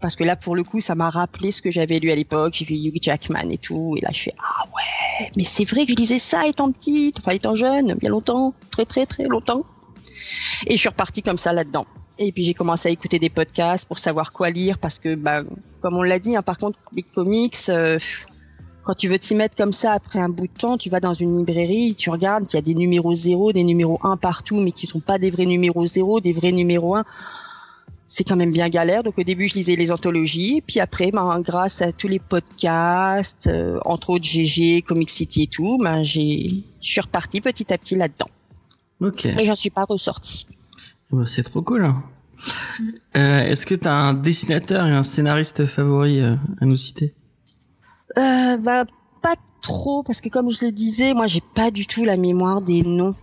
[0.01, 2.53] parce que là pour le coup ça m'a rappelé ce que j'avais lu à l'époque.
[2.55, 3.95] J'ai vu Hugh Jackman et tout.
[3.97, 7.19] Et là je fais ah ouais mais c'est vrai que je lisais ça étant petite
[7.19, 9.63] enfin étant jeune bien longtemps très très très longtemps.
[10.67, 11.85] Et je suis repartie comme ça là-dedans.
[12.17, 15.43] Et puis j'ai commencé à écouter des podcasts pour savoir quoi lire parce que bah
[15.81, 17.97] comme on l'a dit hein, par contre les comics euh,
[18.83, 21.13] quand tu veux t'y mettre comme ça après un bout de temps, tu vas dans
[21.13, 24.71] une librairie, tu regardes qu'il y a des numéros 0, des numéros 1 partout, mais
[24.71, 27.05] qui sont pas des vrais numéros 0, des vrais numéros 1
[28.11, 29.03] c'est quand même bien galère.
[29.03, 33.47] Donc au début, je lisais les anthologies, puis après, ben, grâce à tous les podcasts,
[33.47, 37.77] euh, entre autres GG, Comic City et tout, ben, j'ai, je suis repartie petit à
[37.77, 38.27] petit là-dedans.
[38.99, 40.45] Ok, Et j'en suis pas ressortie.
[41.11, 41.85] Bah, c'est trop cool.
[41.85, 42.03] hein.
[43.15, 47.13] Euh, Est-ce que t'as un dessinateur et un scénariste favori euh, à nous citer?
[48.15, 48.85] Bah,
[49.21, 52.61] pas trop, parce que comme je le disais, moi, j'ai pas du tout la mémoire
[52.61, 53.13] des noms,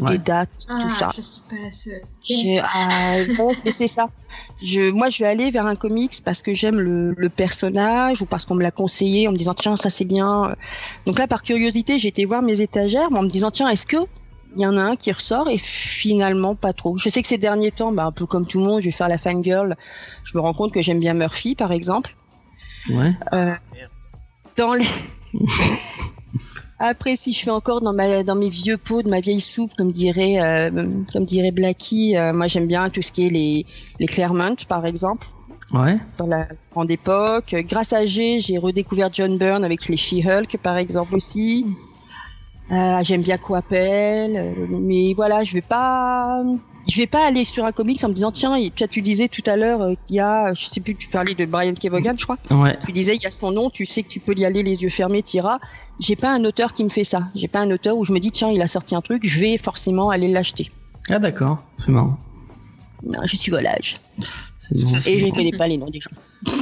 [0.00, 0.12] Ouais.
[0.12, 1.10] des dates, Ah, tout ça.
[1.14, 2.00] je suis pas la seule.
[2.24, 4.08] Je, ah, bon, mais c'est ça.
[4.62, 8.26] Je, moi, je vais aller vers un comics parce que j'aime le, le personnage ou
[8.26, 10.54] parce qu'on me l'a conseillé en me disant tiens ça c'est bien.
[11.06, 13.86] Donc là, par curiosité, j'ai été voir mes étagères mais en me disant tiens est-ce
[13.86, 13.98] que
[14.56, 16.96] il y en a un qui ressort et finalement pas trop.
[16.96, 18.92] Je sais que ces derniers temps, bah, un peu comme tout le monde, je vais
[18.92, 19.76] faire la fangirl.
[20.22, 22.14] Je me rends compte que j'aime bien Murphy par exemple.
[22.88, 23.10] Ouais.
[23.32, 23.52] Euh,
[24.56, 24.86] dans les
[26.78, 29.72] Après, si je fais encore dans ma dans mes vieux pots de ma vieille soupe,
[29.76, 30.70] comme dirait euh,
[31.12, 33.66] comme dirait Blackie, euh, moi j'aime bien tout ce qui est les
[34.00, 35.26] les Claremont par exemple
[35.72, 35.98] Ouais.
[36.18, 37.54] dans la grande époque.
[37.68, 41.66] Grâce à G, j'ai redécouvert John Byrne avec les She-Hulk par exemple aussi.
[42.70, 46.42] Euh, j'aime bien Coapel, mais voilà, je vais pas
[46.90, 49.42] je vais pas aller sur un comics en me disant tiens, tu tu disais tout
[49.46, 52.24] à l'heure euh, il y a je sais plus tu parlais de Brian Kevogan, je
[52.24, 52.38] crois.
[52.50, 52.78] Ouais.
[52.86, 54.82] Tu disais, il y a son nom, tu sais que tu peux y aller les
[54.82, 55.58] yeux fermés, t'iras.
[56.00, 57.28] J'ai pas un auteur qui me fait ça.
[57.34, 59.40] J'ai pas un auteur où je me dis, tiens, il a sorti un truc, je
[59.40, 60.70] vais forcément aller l'acheter.
[61.08, 62.18] Ah d'accord, c'est marrant.
[63.02, 63.96] Non, je suis volage.
[65.06, 66.10] Et je ne connais pas les noms des gens.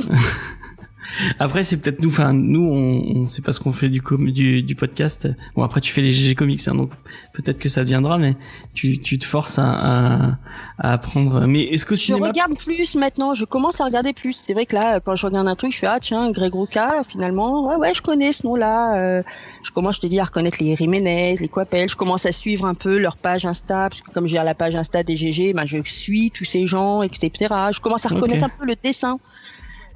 [1.39, 4.31] Après, c'est peut-être nous, enfin, nous, on, on sait pas ce qu'on fait du, com-
[4.31, 5.29] du, du podcast.
[5.55, 6.91] Bon, après, tu fais les GG Comics, hein, donc
[7.33, 8.35] peut-être que ça viendra, mais
[8.75, 10.39] tu, tu te forces à, à,
[10.79, 11.47] à apprendre.
[11.47, 14.33] Mais est-ce qu'au Je cinéma, regarde plus maintenant, je commence à regarder plus.
[14.45, 17.03] C'est vrai que là, quand je regarde un truc, je fais, ah tiens, Greg Rucka,
[17.09, 18.97] finalement, ouais, ouais, je connais ce nom-là.
[18.99, 19.23] Euh,
[19.63, 21.89] je commence, je te dis, à reconnaître les Jiménez, les Coapel.
[21.89, 24.77] Je commence à suivre un peu leur page Insta, parce que comme j'ai la page
[24.77, 27.31] Insta des GG, ben, je suis tous ces gens, etc.
[27.73, 29.19] Je commence à reconnaître un peu le dessin.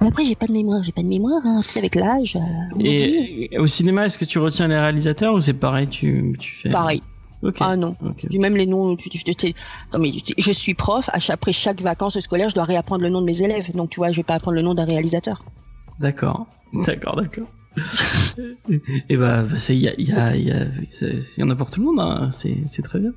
[0.01, 2.35] Mais après, j'ai pas de mémoire, j'ai pas de mémoire, hein, tu sais, avec l'âge.
[2.35, 2.39] euh,
[2.79, 6.69] et au cinéma, est-ce que tu retiens les réalisateurs ou c'est pareil, tu, tu fais?
[6.69, 7.01] Pareil.
[7.43, 7.57] Ok.
[7.59, 7.95] Ah non.
[8.03, 8.25] Ok.
[8.29, 9.53] Puis même les noms, tu, tu, tu- tu-
[9.87, 13.09] Attends, mais je suis prof, à chaque- après chaque vacances scolaires, je dois réapprendre le
[13.09, 13.71] nom de mes élèves.
[13.73, 15.43] Donc tu vois, je vais pas apprendre le nom d'un réalisateur.
[15.99, 16.47] D'accord,
[16.85, 17.47] d'accord, d'accord.
[19.09, 19.79] Et bah, il
[21.37, 21.99] y en a pour tout le monde.
[21.99, 22.29] Hein.
[22.31, 23.11] C'est, très bien.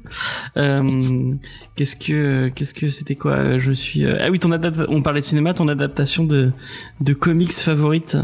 [0.57, 1.35] Euh,
[1.77, 3.59] qu'est-ce que, qu'est-ce que c'était quoi?
[3.59, 4.05] Je suis.
[4.05, 6.53] euh, Ah oui, ton adap- On parlait de cinéma, ton adaptation de,
[7.01, 8.17] de comics favorite.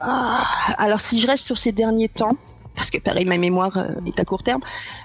[0.00, 0.44] Ah,
[0.78, 2.36] alors si je reste sur ces derniers temps,
[2.74, 4.60] parce que pareil, ma mémoire euh, est à court terme,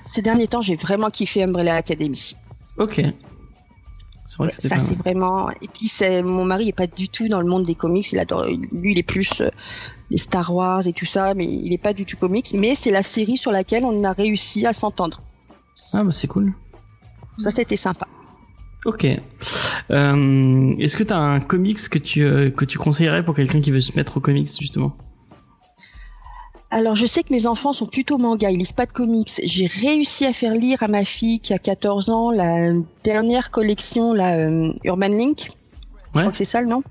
[0.06, 2.36] ces derniers temps, j'ai vraiment kiffé Umbrella Academy.
[2.78, 3.02] Ok.
[4.38, 5.50] Vrai Ça, c'est vraiment.
[5.50, 8.12] Et puis, c'est mon mari est pas du tout dans le monde des comics.
[8.12, 8.46] Il adore.
[8.46, 9.42] Lui, il est plus
[10.10, 12.52] les Star Wars et tout ça, mais il est pas du tout comics.
[12.54, 15.22] Mais c'est la série sur laquelle on a réussi à s'entendre.
[15.94, 16.54] Ah bah c'est cool.
[17.38, 18.06] Ça, c'était sympa.
[18.86, 19.06] Ok.
[19.92, 23.72] Euh, est-ce que t'as un comics que tu euh, que tu conseillerais pour quelqu'un qui
[23.72, 24.96] veut se mettre aux comics justement?
[26.72, 29.42] Alors, je sais que mes enfants sont plutôt manga, ils lisent pas de comics.
[29.44, 32.74] J'ai réussi à faire lire à ma fille qui a 14 ans la
[33.04, 35.48] dernière collection, la euh, Urban Link.
[35.48, 36.22] Je Ouais.
[36.24, 36.84] crois que c'est ça le nom?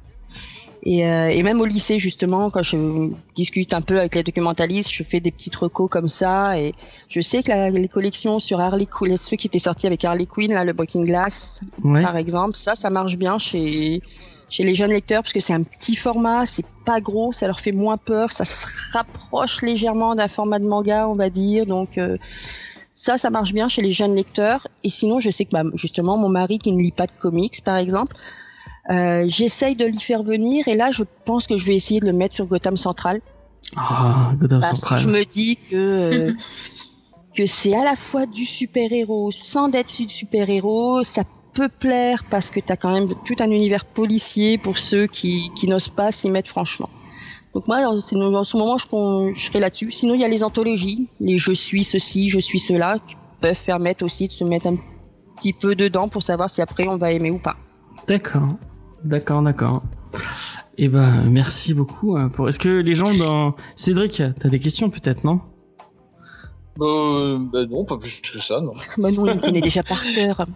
[0.90, 4.90] Et, euh, et même au lycée, justement, quand je discute un peu avec les documentalistes,
[4.90, 6.58] je fais des petites recos comme ça.
[6.58, 6.72] Et
[7.08, 10.24] je sais que la- les collections sur Harley Quinn, ceux qui étaient sortis avec Harley
[10.24, 12.00] Quinn, là, le Breaking Glass, Ouais.
[12.02, 14.00] par exemple, ça, ça marche bien chez,
[14.48, 17.60] chez les jeunes lecteurs parce que c'est un petit format, c'est pas gros, ça leur
[17.60, 21.66] fait moins peur, ça se rapproche légèrement d'un format de manga, on va dire.
[21.66, 22.16] Donc, euh,
[22.94, 24.66] ça, ça marche bien chez les jeunes lecteurs.
[24.84, 27.62] Et sinon, je sais que bah, justement, mon mari qui ne lit pas de comics,
[27.62, 28.16] par exemple,
[28.90, 30.66] euh, j'essaye de l'y faire venir.
[30.68, 33.20] Et là, je pense que je vais essayer de le mettre sur Gotham Central.
[33.76, 34.98] Ah, Gotham Parce Central.
[34.98, 36.34] que je me dis que, euh,
[37.34, 41.04] que c'est à la fois du super-héros sans être du super-héros.
[41.04, 41.24] Ça
[41.54, 45.50] peut plaire parce que tu as quand même tout un univers policier pour ceux qui,
[45.56, 46.88] qui n'osent pas s'y mettre franchement.
[47.54, 48.86] Donc moi, dans ce dans ce moment, je,
[49.34, 49.90] je serai là-dessus.
[49.90, 53.62] Sinon, il y a les anthologies, les je suis ceci, je suis cela, qui peuvent
[53.64, 54.76] permettre aussi de se mettre un
[55.36, 57.56] petit peu dedans pour savoir si après on va aimer ou pas.
[58.06, 58.48] D'accord,
[59.04, 59.82] d'accord, d'accord.
[60.76, 62.16] Eh ben, merci beaucoup.
[62.16, 62.48] hein, Pour...
[62.48, 65.40] Est-ce que les gens dans Cédric, t'as des questions peut-être, non?
[66.80, 68.72] Euh, ben non, pas plus que ça, non.
[68.98, 70.46] Bah nous, on les connaît déjà par cœur.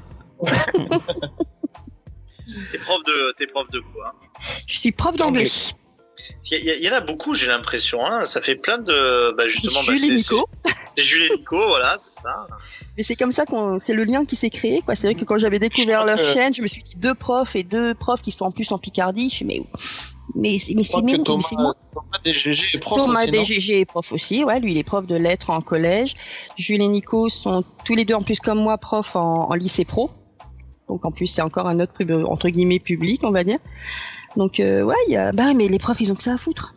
[2.71, 4.09] T'es prof de, t'es prof de quoi?
[4.09, 4.29] Hein
[4.67, 5.49] Je suis prof d'anglais.
[6.51, 8.05] Il y, en a beaucoup, j'ai l'impression.
[8.05, 8.25] Hein.
[8.25, 9.81] Ça fait plein de, bah, justement.
[9.87, 10.49] bah, Jules Nico.
[10.65, 12.47] c'est- Jules et Nico, voilà, c'est ça.
[12.97, 14.95] Mais c'est comme ça qu'on, c'est le lien qui s'est créé, quoi.
[14.95, 17.63] C'est vrai que quand j'avais découvert leur chaîne, je me suis dit deux profs et
[17.63, 19.31] deux profs qui sont en plus en Picardie.
[19.31, 19.63] Je me suis dit, mais,
[20.35, 21.75] mais, mais c'est mais Thomas, c'est moi.
[21.93, 25.07] Thomas DGG est prof Thomas aussi, BGG est prof aussi, ouais, lui il est prof
[25.07, 26.15] de lettres en collège.
[26.57, 29.85] Jules et Nico sont tous les deux en plus comme moi profs en, en lycée
[29.85, 30.11] pro.
[30.89, 31.93] Donc en plus c'est encore un autre
[32.27, 33.59] entre guillemets public, on va dire.
[34.37, 35.31] Donc euh, ouais, il y a...
[35.33, 36.75] bah mais les profs ils ont que ça à foutre.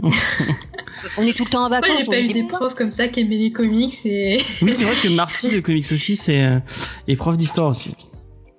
[0.02, 1.98] on est tout le temps en Moi, vacances.
[2.00, 4.40] j'ai on pas eu des profs comme ça qui aimaient les comics et.
[4.62, 6.58] Oui, c'est vrai que Marty de Comics Office est, euh,
[7.08, 7.94] est prof d'histoire aussi.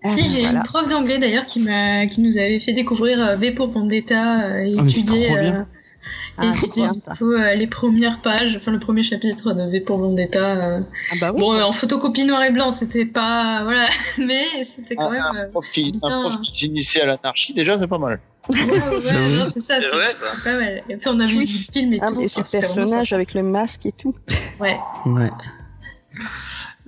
[0.04, 0.60] Ah, si, j'ai voilà.
[0.60, 4.46] une prof d'anglais d'ailleurs qui m'a, qui nous avait fait découvrir euh, V pour Vendetta
[4.46, 5.30] euh, et Ah, étudier,
[6.42, 9.82] Ah, étudier bien, du coup, euh, les premières pages, enfin le premier chapitre de V
[9.82, 10.56] pour Vendetta.
[10.56, 10.80] euh.
[11.12, 11.40] Ah bah oui.
[11.40, 13.86] Bon, euh, en photocopie noir et blanc, c'était pas, voilà,
[14.18, 15.46] mais c'était quand Ah, même.
[15.46, 16.00] un, prof qui, bien.
[16.04, 18.20] un prof qui s'initie à l'anarchie, déjà, c'est pas mal.
[18.50, 20.82] Ouais, ouais, c'est ça, C'est pas mal.
[20.90, 22.16] Et puis on a vu le film et Ah, tout.
[22.20, 24.16] mais enfin, ce c'était vraiment personnage avec le masque et tout.
[24.60, 24.78] Ouais.
[25.06, 25.30] Ouais.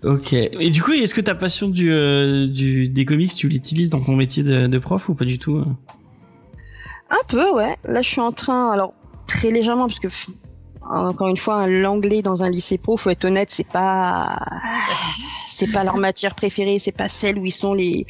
[0.03, 0.33] Ok.
[0.33, 4.01] Et du coup, est-ce que ta passion du, euh, du des comics, tu l'utilises dans
[4.01, 5.65] ton métier de, de prof ou pas du tout euh
[7.11, 7.77] Un peu, ouais.
[7.83, 8.93] Là, je suis en train, alors
[9.31, 10.07] très légèrement, parce que
[10.89, 14.37] encore une fois, l'anglais dans un lycée pro, faut être honnête, c'est pas,
[15.47, 18.05] c'est pas leur matière préférée, c'est pas celle où ils sont les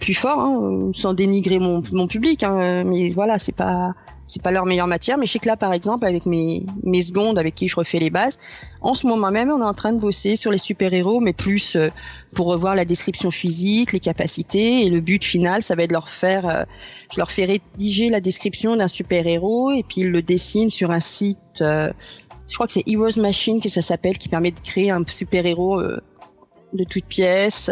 [0.00, 3.92] plus forts, hein, sans dénigrer mon mon public, hein, mais voilà, c'est pas
[4.26, 5.18] c'est pas leur meilleure matière.
[5.18, 7.98] Mais je sais que là, par exemple, avec mes mes secondes, avec qui je refais
[7.98, 8.38] les bases,
[8.80, 11.32] en ce moment même, on est en train de bosser sur les super héros, mais
[11.32, 11.88] plus euh,
[12.34, 15.94] pour revoir la description physique, les capacités, et le but final, ça va être de
[15.94, 16.64] leur faire euh,
[17.12, 21.00] je leur fais rédiger la description d'un super-héros et puis ils le dessinent sur un
[21.00, 21.92] site, euh,
[22.48, 25.80] je crois que c'est Heroes Machine que ça s'appelle, qui permet de créer un super-héros
[25.80, 26.00] euh,
[26.76, 27.70] de toutes pièces.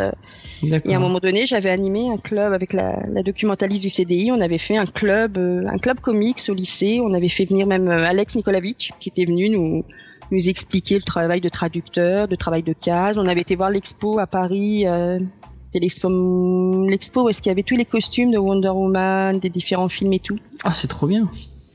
[0.62, 4.32] Et à un moment donné, j'avais animé un club avec la, la documentaliste du CDI.
[4.32, 7.00] On avait fait un club, euh, un club comics au lycée.
[7.04, 9.84] On avait fait venir même euh, Alex Nikolavitch qui était venu nous
[10.30, 13.18] nous expliquer le travail de traducteur, de travail de case.
[13.18, 14.86] On avait été voir l'expo à Paris.
[14.86, 15.18] euh,
[15.62, 19.50] c'était l'expo, l'expo où est-ce qu'il y avait tous les costumes de Wonder Woman, des
[19.50, 20.36] différents films et tout.
[20.62, 21.28] Ah, c'est trop bien.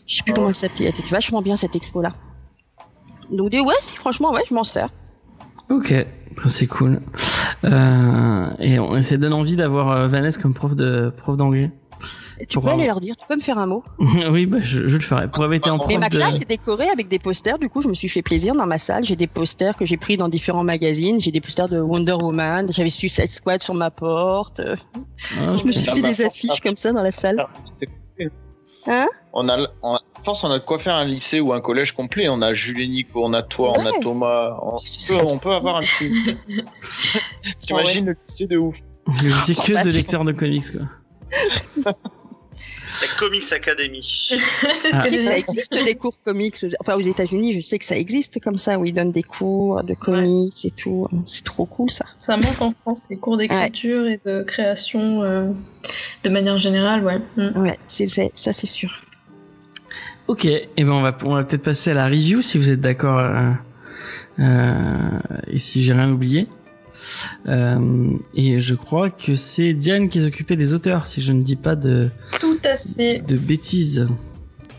[0.07, 0.85] Je sais plus comment elle s'appelait.
[0.85, 2.09] Elle était vachement bien cette expo là.
[3.29, 4.89] Donc ouais, franchement ouais, je m'en sers.
[5.69, 5.93] Ok,
[6.47, 6.99] c'est cool.
[7.65, 11.71] Euh, et on, ça donne envie d'avoir euh, Vanessa comme prof de prof d'anglais.
[12.47, 13.83] Tu peux aller leur dire, tu peux me faire un mot.
[14.31, 15.27] oui, bah, je, je le ferai.
[15.29, 16.15] Pour avoir été en Mais prof ma de...
[16.15, 17.59] classe est décorée avec des posters.
[17.59, 19.03] Du coup, je me suis fait plaisir dans ma salle.
[19.03, 21.19] J'ai des posters que j'ai pris dans différents magazines.
[21.19, 22.67] J'ai des posters de Wonder Woman.
[22.71, 24.61] J'avais Suicide Squad sur ma porte.
[24.61, 27.45] Ah, Je me suis Ah fait bah, des affiches comme ça dans la salle.
[28.87, 31.53] Hein on a, on a, je pense qu'on a de quoi faire un lycée ou
[31.53, 32.27] un collège complet.
[32.29, 33.99] On a Nico, on a toi, on a.
[33.99, 34.57] Thomas.
[34.61, 36.11] On peut, on peut avoir un truc.
[37.61, 38.77] T'imagines le lycée de ouf.
[39.23, 41.93] Je sais que de lecteurs de comics, quoi.
[43.01, 44.01] La Comics Academy.
[44.75, 45.03] c'est ce Ah.
[45.03, 46.55] que ça existe des cours comics.
[46.79, 49.83] Enfin, aux États-Unis, je sais que ça existe comme ça où ils donnent des cours
[49.83, 51.05] de comics et tout.
[51.25, 52.05] C'est trop cool ça.
[52.17, 55.51] Ça manque en France, les cours d'écriture et de création euh,
[56.23, 57.19] de manière générale, ouais.
[57.37, 57.57] Mm.
[57.61, 58.91] Ouais, c'est c'est- ça c'est sûr.
[60.27, 62.81] Ok, et ben on va, on va peut-être passer à la review si vous êtes
[62.81, 63.51] d'accord euh,
[64.39, 66.47] euh, et si j'ai rien oublié.
[67.47, 71.55] Euh, et je crois que c'est Diane qui s'occupait des auteurs, si je ne dis
[71.55, 72.09] pas de,
[72.39, 74.07] Tout à fait, de bêtises.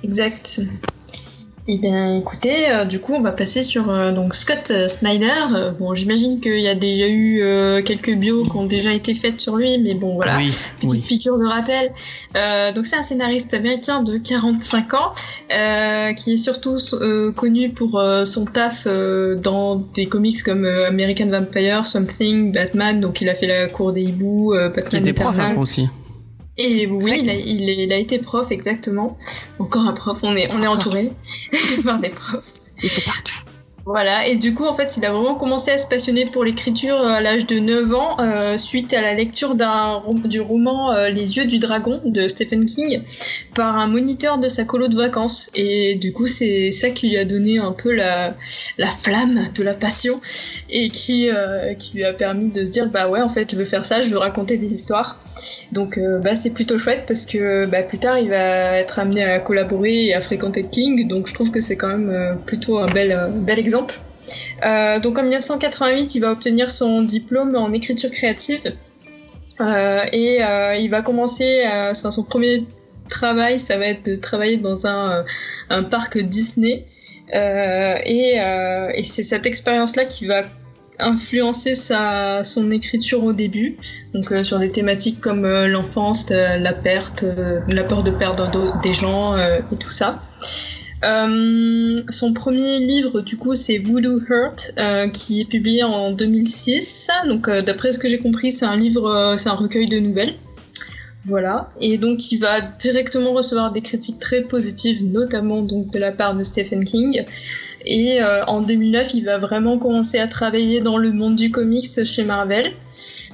[0.03, 0.61] exact.
[1.73, 5.73] Eh bien, écoutez, euh, du coup, on va passer sur euh, donc Scott euh, Snyder.
[5.79, 9.41] Bon, j'imagine qu'il y a déjà eu euh, quelques bios qui ont déjà été faites
[9.41, 10.37] sur lui, mais bon, voilà.
[10.37, 11.01] Oui, Petite oui.
[11.07, 11.93] piqûre de rappel.
[12.75, 15.13] Donc c'est un scénariste américain de 45 ans
[16.17, 16.77] qui est surtout
[17.37, 18.89] connu pour son taf
[19.37, 23.01] dans des comics comme American Vampire, Something, Batman.
[23.01, 25.87] Donc il a fait la cour des hiboux, euh, Qui Batman était prof avant aussi.
[26.63, 29.17] Et oui, il a, il, est- il a été prof exactement.
[29.59, 30.21] Encore un prof.
[30.23, 31.11] On est on est entouré
[31.85, 32.53] par des profs.
[32.83, 33.33] Il fait partout.
[33.87, 37.01] Voilà, et du coup, en fait, il a vraiment commencé à se passionner pour l'écriture
[37.01, 39.57] euh, à l'âge de 9 ans, euh, suite à la lecture
[40.25, 43.01] du roman euh, Les yeux du dragon de Stephen King
[43.55, 45.51] par un moniteur de sa colo de vacances.
[45.55, 48.35] Et du coup, c'est ça qui lui a donné un peu la,
[48.77, 50.21] la flamme de la passion
[50.69, 51.29] et qui,
[51.79, 54.03] qui lui a permis de se dire Bah ouais, en fait, je veux faire ça,
[54.03, 55.19] je veux raconter des histoires.
[55.73, 59.41] Donc, bah, c'est plutôt chouette parce que bah, plus tard, il va être amené à
[59.41, 61.09] collaborer et à fréquenter King.
[61.09, 63.80] Donc, je trouve que c'est quand même plutôt un bel, bel exemple.
[64.65, 68.73] Euh, donc, en 1988, il va obtenir son diplôme en écriture créative.
[69.61, 72.67] Euh, et euh, il va commencer, son premier
[73.09, 75.25] travail, ça va être de travailler dans un,
[75.91, 76.85] parc Disney.
[77.33, 80.45] Et c'est cette expérience-là qui va
[81.03, 83.79] influencer sa, son écriture au début,
[84.13, 87.25] donc sur des thématiques comme l'enfance, la perte,
[87.69, 88.51] la peur de perdre
[88.83, 90.21] des gens et tout ça.
[91.05, 97.11] Euh, son premier livre, du coup, c'est Voodoo Hurt, euh, qui est publié en 2006.
[97.27, 100.35] Donc, euh, d'après ce que j'ai compris, c'est un livre, c'est un recueil de nouvelles.
[101.25, 101.71] Voilà.
[101.81, 106.35] Et donc, il va directement recevoir des critiques très positives, notamment donc de la part
[106.35, 107.25] de Stephen King.
[107.87, 112.25] Et en 2009, il va vraiment commencer à travailler dans le monde du comics chez
[112.25, 112.73] Marvel.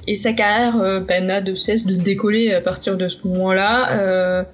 [0.07, 4.45] Et sa carrière euh, ben, n'a de cesse de décoller à partir de ce moment-là.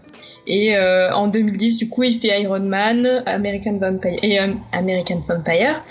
[0.46, 5.24] Et euh, en 2010, du coup, il fait Iron Man, American Vampire et euh, American
[5.28, 5.82] Vampire.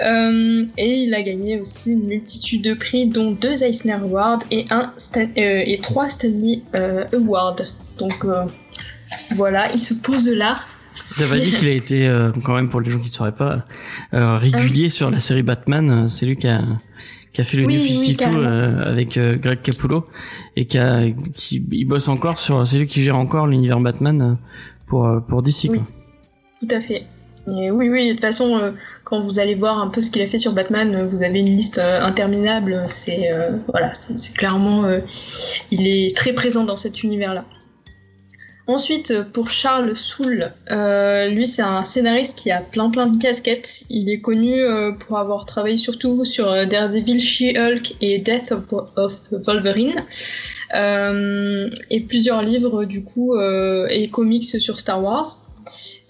[0.00, 4.64] Euh, et il a gagné aussi une multitude de prix, dont deux Eisner Awards et
[4.70, 6.62] un Stan- et trois Stanley
[7.12, 7.56] Awards.
[7.98, 8.24] Donc
[9.36, 10.66] voilà, il se pose de l'art.
[11.04, 13.64] Ça va dire qu'il a été, quand même, pour les gens qui ne sauraient pas,
[14.12, 16.08] régulier sur la série Batman.
[16.08, 16.62] C'est lui qui a,
[17.32, 18.42] qui a fait le Oui, New oui, 52 carrément.
[18.42, 20.06] euh, avec euh, Greg Capullo
[20.56, 21.02] et qui, a,
[21.34, 22.66] qui il bosse encore sur.
[22.66, 24.34] C'est lui qui gère encore l'univers Batman euh,
[24.86, 25.68] pour pour DC.
[25.68, 25.78] Oui.
[25.78, 25.86] Quoi.
[26.60, 27.06] Tout à fait.
[27.46, 28.70] Et oui, oui, de toute façon, euh,
[29.04, 31.56] quand vous allez voir un peu ce qu'il a fait sur Batman, vous avez une
[31.56, 32.82] liste interminable.
[32.86, 33.28] C'est
[33.68, 34.82] voilà, c'est clairement,
[35.70, 37.44] il est très présent dans cet univers-là.
[38.70, 43.82] Ensuite, pour Charles Soule, euh, lui c'est un scénariste qui a plein plein de casquettes.
[43.90, 48.52] Il est connu euh, pour avoir travaillé surtout sur euh, Daredevil, She-Hulk et Death
[48.94, 50.04] of, Wolverine,
[50.72, 55.26] et plusieurs livres du coup et comics sur Star Wars.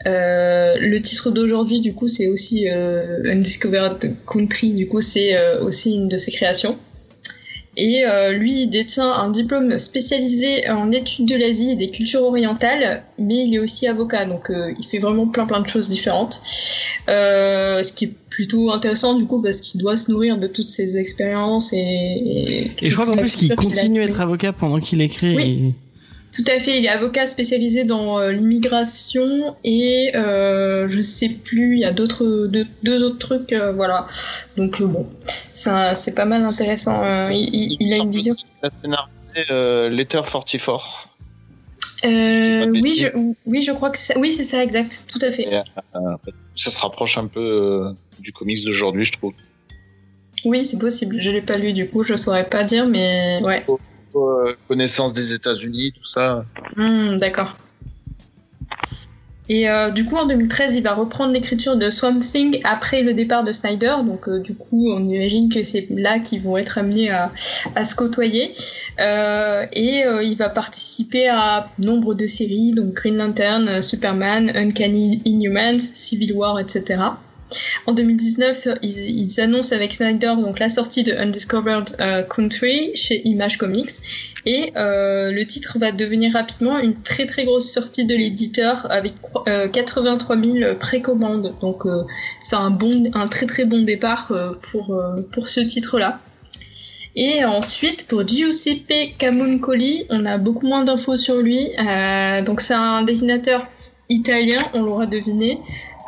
[0.04, 6.18] Le titre d'aujourd'hui, du coup, c'est aussi Undiscovered Country, du coup, c'est aussi une de
[6.18, 6.76] ses créations.
[7.82, 12.24] Et euh, lui, il détient un diplôme spécialisé en études de l'Asie et des cultures
[12.24, 15.88] orientales, mais il est aussi avocat, donc euh, il fait vraiment plein plein de choses
[15.88, 16.42] différentes.
[17.08, 20.66] Euh, ce qui est plutôt intéressant du coup parce qu'il doit se nourrir de toutes
[20.66, 22.70] ses expériences et.
[22.82, 25.34] Et je crois qu'en plus qu'il continue à être avocat pendant qu'il écrit.
[25.34, 25.74] Oui.
[26.32, 31.74] Tout à fait, il est avocat spécialisé dans euh, l'immigration et euh, je sais plus,
[31.74, 34.06] il y a d'autres deux, deux autres trucs, euh, voilà.
[34.56, 35.06] Donc bon,
[35.94, 37.02] c'est pas mal intéressant.
[37.04, 38.34] euh, il, a une vision.
[38.62, 41.08] Il a scénarisé euh, Letter 44.
[42.02, 43.08] Euh, oui, je,
[43.44, 45.42] oui, je crois que c'est, oui, c'est ça, exact, tout à fait.
[45.42, 46.16] Et, euh,
[46.56, 49.34] ça se rapproche un peu du comics d'aujourd'hui, je trouve.
[50.46, 51.20] Oui, c'est possible.
[51.20, 53.64] Je l'ai pas lu du coup, je saurais pas dire, mais ouais.
[54.66, 56.44] Connaissance des États-Unis, tout ça.
[56.76, 57.56] Hmm, D'accord.
[59.50, 63.14] Et euh, du coup, en 2013, il va reprendre l'écriture de Swamp Thing après le
[63.14, 63.96] départ de Snyder.
[64.06, 67.32] Donc, euh, du coup, on imagine que c'est là qu'ils vont être amenés à,
[67.74, 68.52] à se côtoyer.
[69.00, 74.52] Euh, et euh, il va participer à nombre de séries, donc Green Lantern, euh, Superman,
[74.54, 77.00] Uncanny Inhumans, Civil War, etc.
[77.86, 83.26] En 2019, euh, ils, annoncent avec Snyder donc la sortie de Undiscovered euh, Country chez
[83.26, 83.90] Image Comics
[84.46, 89.12] et euh, le titre va devenir rapidement une très très grosse sortie de l'éditeur avec
[89.48, 91.54] euh, 83 000 précommandes.
[91.60, 92.02] Donc euh,
[92.42, 96.20] c'est un bon, un très très bon départ euh, pour euh, ce titre-là.
[97.16, 101.68] Et ensuite pour Giuseppe Camuncoli, on a beaucoup moins d'infos sur lui.
[101.78, 103.66] Euh, donc c'est un dessinateur
[104.08, 105.58] italien, on l'aura deviné,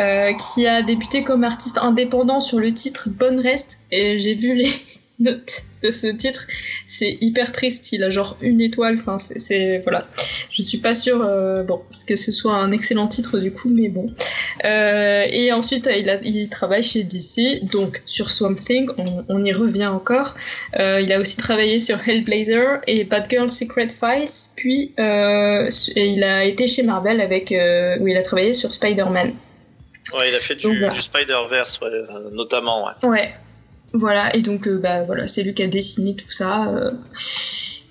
[0.03, 3.79] euh, qui a débuté comme artiste indépendant sur le titre Bonne Reste.
[3.93, 4.73] Et j'ai vu les
[5.20, 6.49] note de ce titre.
[6.89, 7.93] C'est hyper triste.
[7.93, 8.97] Il a genre une étoile.
[8.99, 10.09] Enfin, c'est- voilà.
[10.51, 11.23] Je suis pas sûre.
[11.24, 14.11] euh, bon, que ce soit un excellent titre du coup, mais bon.
[14.65, 15.89] Euh, et ensuite,
[16.24, 18.89] il, travaille chez DC, donc sur Swamp Thing.
[19.29, 20.35] On, y revient encore.
[20.79, 24.51] Il a aussi travaillé sur Hellblazer et Batgirl Secret Files.
[24.57, 27.51] Puis, il a été chez Marvel avec
[28.01, 29.33] où il a travaillé sur Spider-Man.
[30.14, 30.93] Ouais, il a fait du, Donc, voilà.
[30.94, 33.09] du Spider-Verse, ouais, euh, notamment, ouais.
[33.09, 33.34] Ouais.
[33.94, 36.68] Voilà, et donc euh, bah voilà, c'est lui qui a dessiné tout ça.
[36.70, 36.90] euh,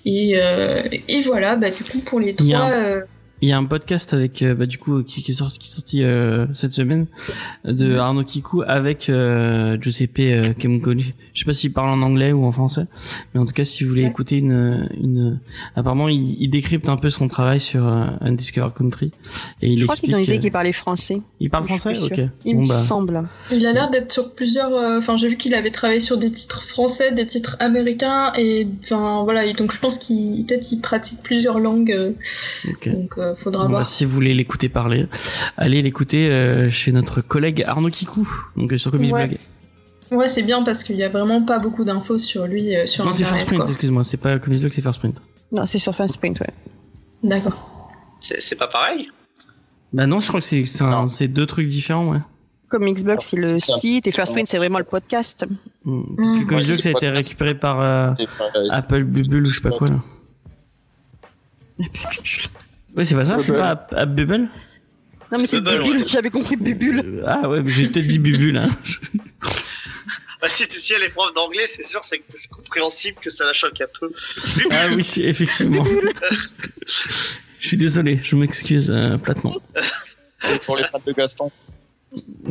[0.04, 3.00] et, euh, et voilà, bah du coup pour les Il y a trois, un- euh,
[3.42, 5.68] Il y a un podcast avec euh, bah, du coup qui, qui est sorti, qui
[5.68, 7.06] est sorti euh, cette semaine
[7.64, 11.12] de Arnaud Kikou avec euh, Giuseppe euh, Kemkoli.
[11.34, 12.84] Je sais pas s'il parle en anglais ou en français,
[13.34, 14.08] mais en tout cas si vous voulez Ouais.
[14.10, 15.40] écouter une une
[15.74, 19.10] apparemment il, il décrypte un peu son travail sur euh, Undiscovered Country
[19.60, 21.20] et il Je crois ont dit euh, qu'il parlait français.
[21.40, 22.20] il parle français, ok.
[22.44, 23.22] Il Bon, me bah, semble.
[23.50, 24.72] il a l'air d'être sur plusieurs.
[24.74, 28.68] euh, Enfin, j'ai vu qu'il avait travaillé sur des titres français, des titres américains, et
[28.84, 29.44] enfin voilà.
[29.46, 31.90] Et donc je pense qu'il peut-être il pratique plusieurs langues.
[31.92, 32.12] euh,
[32.70, 32.88] ok.
[32.92, 33.86] donc euh, faudra Bon, bah, voir.
[33.86, 35.06] si vous voulez l'écouter parler,
[35.56, 39.26] allez l'écouter euh, chez notre collègue Arnaud Kikou, donc euh, sur Comics Ouais.
[39.28, 39.38] Blog.
[40.10, 43.04] Ouais, c'est bien parce qu'il y a vraiment pas beaucoup d'infos sur lui euh, sur
[43.04, 43.46] Non, c'est First internet.
[43.48, 43.68] Print, quoi.
[43.70, 45.16] excuse-moi, c'est pas Comics Blog, c'est First Print.
[45.52, 46.50] Non, c'est sur Fansprint, ouais.
[47.22, 47.90] D'accord.
[48.20, 49.08] C'est c'est pas pareil
[49.92, 51.06] Bah non, je crois que c'est c'est Non.
[51.06, 52.18] c'est deux trucs différents, ouais.
[52.68, 55.44] Comics Blog, c'est le C'est site, et First Print, c'est vraiment le podcast.
[55.84, 56.46] Hmm, Parce que Mm.
[56.46, 58.24] Comics Ouais, Blog, c'est ça a été récupéré par C'est
[58.58, 60.00] euh, Apple Bubble ou je sais pas quoi là.
[62.96, 64.48] Ouais, c'est pas ça, c'est pas App, App Bubble
[65.32, 66.04] Non, mais c'est Bubble, ouais.
[66.06, 67.22] j'avais compris Bubule.
[67.26, 68.58] Ah ouais, j'ai peut-être dit Bubule.
[68.58, 68.68] Hein.
[70.40, 73.52] bah, si, si elle est prof d'anglais, c'est sûr, c'est c'est compréhensible que ça la
[73.52, 74.10] choque un peu.
[74.70, 75.84] Ah oui, c'est- effectivement.
[77.60, 79.52] Je suis désolé, je m'excuse euh, platement.
[80.66, 81.50] Pour les fans de Gaston.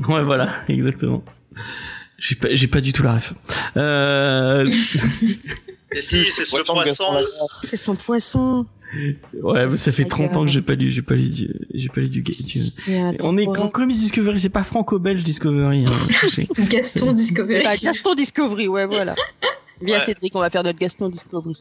[0.08, 1.24] Ouais, voilà, exactement.
[2.18, 3.34] J'ai pas, j'ai pas du tout la ref.
[3.78, 4.66] Euh,
[5.94, 7.06] Et si, c'est poisson.
[7.64, 8.66] C'est son poisson.
[9.42, 10.10] ouais, mais ça fait Ok.
[10.10, 12.34] 30 ans que j'ai pas lu, j'ai pas lu du, j'ai pas lu du, du-
[13.24, 15.86] On est en Comics Discovery, c'est pas franco-belge Discovery.
[15.86, 16.44] Hein.
[16.70, 17.64] Gaston Discovery.
[17.64, 19.16] Bah, Gaston Discovery, ouais, voilà.
[19.82, 20.06] Bien, Ouais.
[20.06, 21.56] Cédric, on va faire notre Gaston Discovery.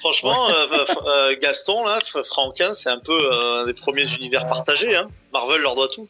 [0.00, 4.96] Franchement, euh, euh, Gaston, là, Franquin, c'est un peu euh, un des premiers univers partagés.
[4.96, 5.08] Hein.
[5.32, 6.08] Marvel leur doit tout.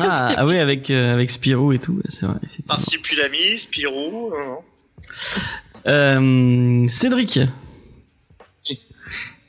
[0.00, 2.36] ah, ah oui, avec euh, avec Spirou et tout, c'est vrai.
[2.42, 2.74] Effectivement.
[2.76, 4.32] Marsipulami, Spirou.
[5.86, 7.38] Euh, Cédric,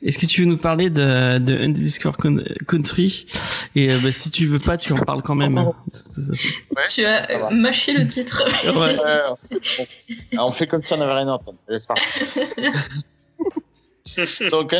[0.04, 3.26] est-ce que tu veux nous parler de, de Country?
[3.76, 5.72] Et euh, bah, si tu veux pas, tu en parles quand même.
[6.92, 8.44] Tu as euh, mâché le titre.
[8.66, 8.94] Ouais.
[9.04, 9.24] Ouais,
[10.40, 11.58] on fait comme si on n'avait rien entendu.
[14.52, 14.76] Donc,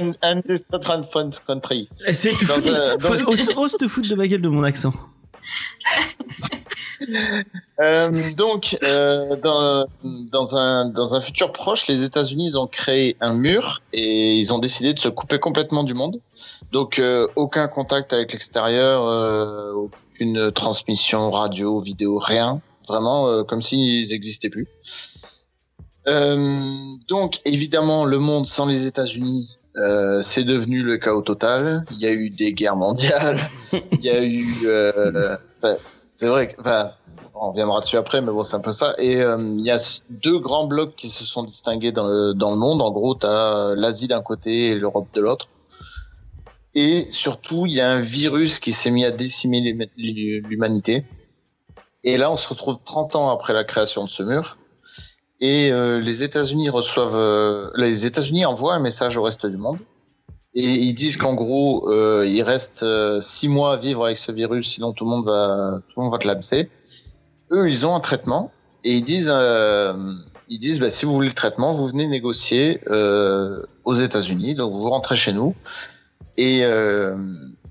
[1.48, 1.88] Country.
[2.06, 4.94] Essaye de te foutre de ma gueule de mon accent.
[7.80, 13.34] Euh, donc, euh, dans, dans, un, dans un futur proche, les États-Unis ont créé un
[13.34, 16.20] mur et ils ont décidé de se couper complètement du monde.
[16.72, 19.04] Donc, euh, aucun contact avec l'extérieur,
[19.76, 22.62] aucune transmission radio, vidéo, rien.
[22.88, 24.68] Vraiment comme s'ils n'existaient plus.
[26.06, 31.84] Donc, évidemment, le monde sans les États-Unis, euh, c'est devenu le chaos total.
[31.92, 33.40] Il y a eu des guerres mondiales.
[33.92, 34.46] Il y a eu...
[34.66, 35.36] euh,
[36.24, 36.56] c'est vrai.
[36.58, 36.92] Enfin,
[37.36, 38.96] on reviendra dessus après, mais bon, c'est un peu ça.
[38.98, 39.78] Et euh, il y a
[40.10, 42.82] deux grands blocs qui se sont distingués dans le, dans le monde.
[42.82, 45.50] En gros, tu as l'Asie d'un côté et l'Europe de l'autre.
[46.76, 51.04] Et surtout, il y a un virus qui s'est mis à décimer l'hum- l'humanité.
[52.06, 54.58] Et là, on se retrouve 30 ans après la création de ce mur.
[55.42, 59.78] Et euh, les États-Unis reçoivent, euh, les États-Unis envoient un message au reste du monde.
[60.56, 64.32] Et ils disent qu'en gros, euh, il reste euh, six mois à vivre avec ce
[64.32, 66.70] virus, sinon tout le monde va, tout le monde va l'abcer.
[67.52, 68.52] Eux, ils ont un traitement
[68.84, 69.94] et ils disent, euh,
[70.50, 74.74] ils disent, bah, si vous voulez le traitement, vous venez négocier euh, aux États-Unis, donc
[74.74, 75.56] vous rentrez chez nous
[76.38, 76.64] et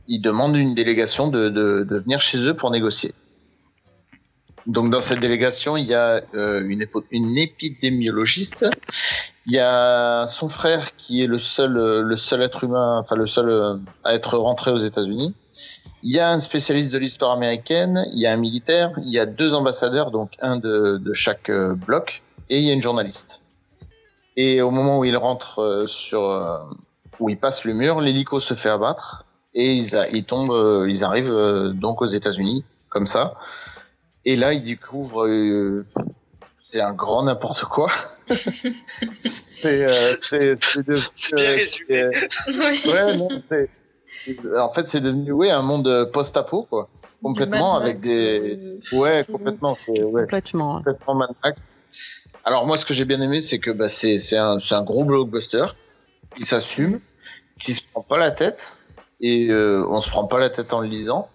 [0.08, 3.14] ils demandent une délégation de, de, de venir chez eux pour négocier.
[4.66, 8.66] Donc dans cette délégation, il y a euh, une, une épidémiologiste,
[9.46, 13.16] il y a son frère qui est le seul, euh, le seul être humain, enfin
[13.16, 15.34] le seul euh, à être rentré aux États-Unis.
[16.04, 19.18] Il y a un spécialiste de l'histoire américaine, il y a un militaire, il y
[19.18, 22.82] a deux ambassadeurs, donc un de, de chaque euh, bloc, et il y a une
[22.82, 23.42] journaliste.
[24.36, 26.66] Et au moment où il rentre sur,
[27.20, 31.72] où il passe le mur, l'hélico se fait abattre et ils, ils tombent, ils arrivent
[31.74, 33.34] donc aux États-Unis comme ça.
[34.24, 35.28] Et là, ils découvrent,
[36.64, 37.90] c'est un grand n'importe quoi.
[38.30, 40.54] c'est, euh, c'est,
[41.90, 42.10] euh,
[42.46, 42.80] Oui.
[42.86, 43.28] Ouais, non,
[44.60, 46.88] en fait, c'est devenu ouais, un monde post-apo, quoi.
[47.22, 48.56] Complètement, avec des.
[48.56, 50.76] euh, Ouais, complètement, c'est ouais, Complètement.
[50.76, 51.64] complètement Mad Max.
[52.44, 54.82] Alors moi, ce que j'ai bien aimé, c'est que bah, c'est c'est un, c'est un
[54.82, 55.64] gros blockbuster
[56.34, 57.00] qui s'assume,
[57.60, 58.76] qui se prend pas la tête
[59.20, 61.28] et euh, on se prend pas la tête en le lisant.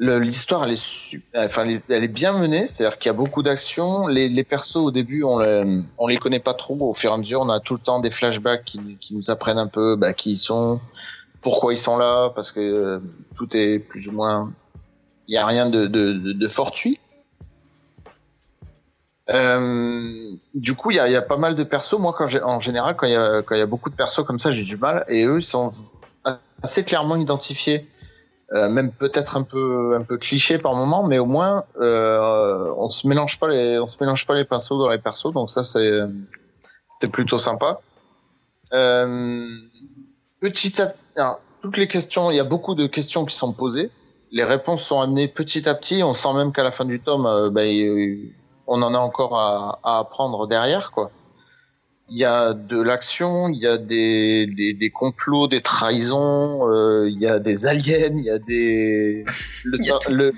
[0.00, 4.06] L'histoire, elle est super, enfin, elle est, bien menée, c'est-à-dire qu'il y a beaucoup d'action.
[4.06, 6.76] Les, les persos au début, on les, on les connaît pas trop.
[6.80, 9.28] Au fur et à mesure, on a tout le temps des flashbacks qui, qui nous
[9.28, 10.80] apprennent un peu bah, qui ils sont,
[11.42, 13.00] pourquoi ils sont là, parce que euh,
[13.36, 14.52] tout est plus ou moins,
[15.26, 17.00] il y a rien de, de, de, fortuit.
[19.30, 21.98] Euh, du coup, il y a, y a pas mal de persos.
[21.98, 24.38] Moi, quand en général, quand il y a, quand y a beaucoup de persos comme
[24.38, 25.04] ça, j'ai du mal.
[25.08, 25.72] Et eux, ils sont
[26.62, 27.88] assez clairement identifiés.
[28.54, 32.88] Euh, même peut-être un peu, un peu cliché par moment, mais au moins, euh, on
[32.88, 35.32] se mélange pas les, on se mélange pas les pinceaux dans les persos.
[35.34, 36.00] Donc ça, c'est,
[36.88, 37.80] c'était plutôt sympa.
[38.72, 39.46] Euh,
[40.40, 43.90] petit à alors, toutes les questions, il y a beaucoup de questions qui sont posées.
[44.30, 46.02] Les réponses sont amenées petit à petit.
[46.02, 47.62] On sent même qu'à la fin du tome, bah,
[48.66, 51.10] on en a encore à, à apprendre derrière, quoi.
[52.10, 57.08] Il y a de l'action, il y a des, des, des complots, des trahisons, euh,
[57.10, 59.24] il y a des aliens, il y a des
[59.64, 60.30] le, Il y a temps, le,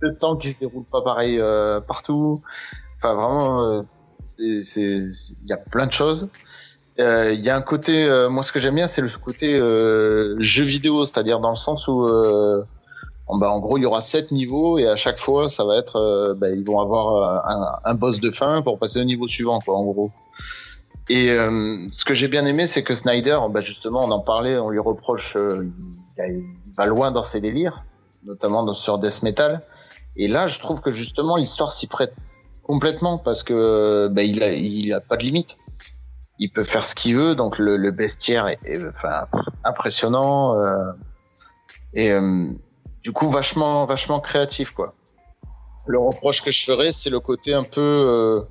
[0.00, 2.42] le temps qui se déroule pas pareil euh, partout.
[2.96, 3.82] Enfin vraiment, euh,
[4.62, 6.28] c'est il y a plein de choses.
[6.98, 9.56] Euh, Il y a un côté, euh, moi ce que j'aime bien, c'est le côté
[9.56, 12.64] euh, jeu vidéo, c'est-à-dire dans le sens où euh,
[13.28, 15.76] en, bah, en gros, il y aura sept niveaux et à chaque fois, ça va
[15.76, 19.60] être, bah, ils vont avoir un, un boss de fin pour passer au niveau suivant,
[19.60, 20.10] quoi, en gros.
[21.08, 24.58] Et euh, ce que j'ai bien aimé, c'est que Snyder, bah, justement, on en parlait,
[24.58, 25.70] on lui reproche, euh,
[26.18, 26.44] il,
[26.76, 27.84] va loin dans ses délires,
[28.24, 29.62] notamment sur Death Metal.
[30.16, 32.14] Et là, je trouve que justement, l'histoire s'y prête
[32.62, 35.56] complètement parce que bah, il a, il a pas de limite.
[36.38, 39.26] Il peut faire ce qu'il veut, donc le, le bestiaire est, est, enfin
[39.64, 40.54] impressionnant.
[40.56, 40.92] euh,
[41.94, 42.52] et euh,
[43.02, 44.94] du coup vachement vachement créatif quoi.
[45.86, 48.42] Le reproche que je ferais c'est le côté un peu euh,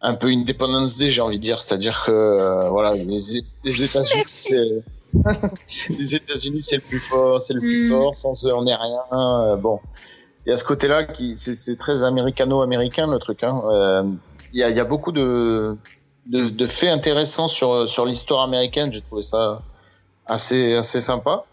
[0.00, 4.22] un peu Independence Day j'ai envie de dire, c'est-à-dire que euh, voilà les, les États-Unis
[4.26, 4.82] c'est
[5.98, 7.90] les États-Unis c'est le plus fort, c'est le plus Mm.
[7.90, 9.00] fort, sans eux on n'est rien.
[9.12, 9.80] euh, bon,
[10.46, 13.42] il y a ce côté-là qui c'est c'est très américano-américain le truc.
[13.42, 13.60] Hein.
[13.70, 14.02] Euh,
[14.52, 15.76] Il y, a, il y a beaucoup de,
[16.26, 18.92] de, de faits intéressants sur sur l'histoire américaine.
[18.92, 19.62] J'ai trouvé ça
[20.26, 21.44] assez assez sympa.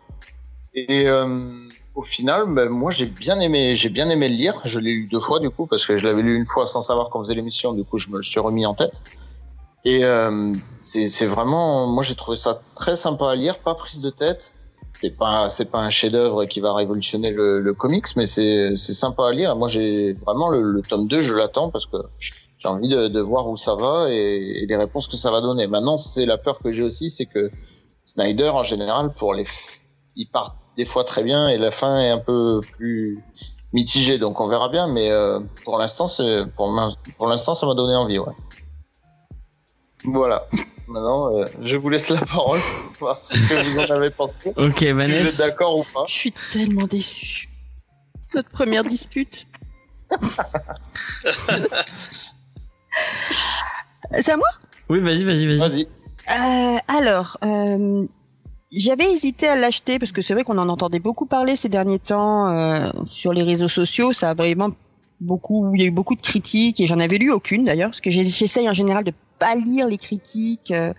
[0.73, 1.25] Et euh,
[1.95, 4.61] au final, ben, moi j'ai bien aimé, j'ai bien aimé le lire.
[4.65, 6.81] Je l'ai lu deux fois du coup parce que je l'avais lu une fois sans
[6.81, 7.73] savoir qu'on faisait l'émission.
[7.73, 9.03] Du coup, je me le suis remis en tête.
[9.85, 14.09] Et euh, c'est vraiment, moi j'ai trouvé ça très sympa à lire, pas prise de
[14.09, 14.53] tête.
[15.01, 19.27] C'est pas c'est pas un chef-d'œuvre qui va révolutionner le, le comics, mais c'est sympa
[19.27, 19.55] à lire.
[19.55, 21.97] Moi j'ai vraiment le, le tome 2, je l'attends parce que
[22.57, 25.41] j'ai envie de, de voir où ça va et, et les réponses que ça va
[25.41, 25.67] donner.
[25.67, 27.51] Maintenant, c'est la peur que j'ai aussi, c'est que
[28.05, 29.45] Snyder en général pour les
[30.15, 33.19] il part des fois très bien et la fin est un peu plus
[33.73, 37.65] mitigée donc on verra bien mais euh, pour l'instant c'est pour l'in- pour l'instant ça
[37.65, 38.33] m'a donné envie ouais
[40.03, 40.45] voilà
[40.87, 42.59] maintenant euh, je vous laisse la parole
[42.93, 45.47] pour voir ce que vous en avez pensé Ok, si vous êtes Vanessa.
[45.47, 47.47] d'accord ou pas Je suis tellement déçue.
[48.33, 49.47] Notre première dispute.
[54.19, 54.47] C'est à moi?
[54.89, 55.57] Oui, vas-y, vas-y, vas-y.
[55.69, 55.87] vas-y
[56.29, 58.05] Euh, alors, euh,
[58.75, 61.99] j'avais hésité à l'acheter parce que c'est vrai qu'on en entendait beaucoup parler ces derniers
[61.99, 64.13] temps euh, sur les réseaux sociaux.
[64.13, 64.69] Ça a vraiment
[65.21, 68.01] beaucoup, il y a eu beaucoup de critiques et j'en avais lu aucune d'ailleurs parce
[68.01, 70.93] que j'essaye en général de pas lire les critiques euh,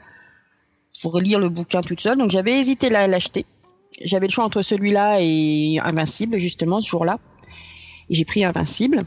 [1.03, 2.19] pour lire le bouquin toute seule.
[2.19, 3.45] Donc j'avais hésité là à l'acheter.
[4.03, 7.19] J'avais le choix entre celui-là et Invincible justement ce jour-là.
[8.11, 9.03] Et j'ai pris Invincible.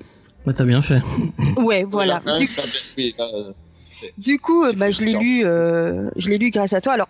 [0.45, 1.01] Ouais, t'as bien fait.
[1.57, 2.21] Ouais, voilà.
[2.25, 2.49] Là, Du-
[3.19, 3.51] euh,
[4.17, 6.93] du coup, euh, bah, je l'ai lu, euh, je l'ai lu grâce à toi.
[6.93, 7.07] Alors,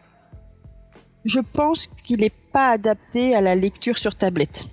[1.29, 4.65] je pense qu'il n'est pas adapté à la lecture sur tablette,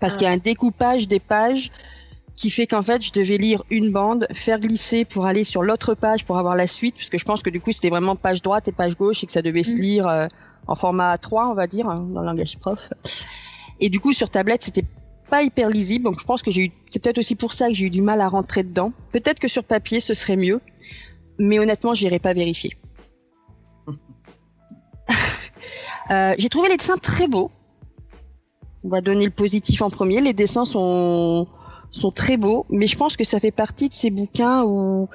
[0.00, 0.16] parce Ah.
[0.16, 1.70] qu'il y a un découpage des pages
[2.34, 5.94] qui fait qu'en fait, je devais lire une bande, faire glisser pour aller sur l'autre
[5.94, 8.42] page pour avoir la suite, parce que je pense que du coup, c'était vraiment page
[8.42, 9.80] droite et page gauche et que ça devait se Mm.
[9.80, 10.26] lire euh,
[10.66, 12.90] en format A3, on va dire, hein, dans le langage prof.
[13.80, 14.84] Et du coup, sur tablette, c'était
[15.30, 17.74] pas hyper lisible, donc je pense que j'ai eu, c'est peut-être aussi pour ça que
[17.74, 18.92] j'ai eu du mal à rentrer dedans.
[19.12, 20.60] Peut-être que sur papier, ce serait mieux,
[21.38, 22.72] mais honnêtement, j'irai pas vérifier.
[26.10, 27.50] Euh, j'ai trouvé les dessins très beaux.
[28.84, 30.20] On va donner le positif en premier.
[30.20, 31.46] Les dessins sont
[31.92, 35.08] sont très beaux, mais je pense que ça fait partie de ces bouquins où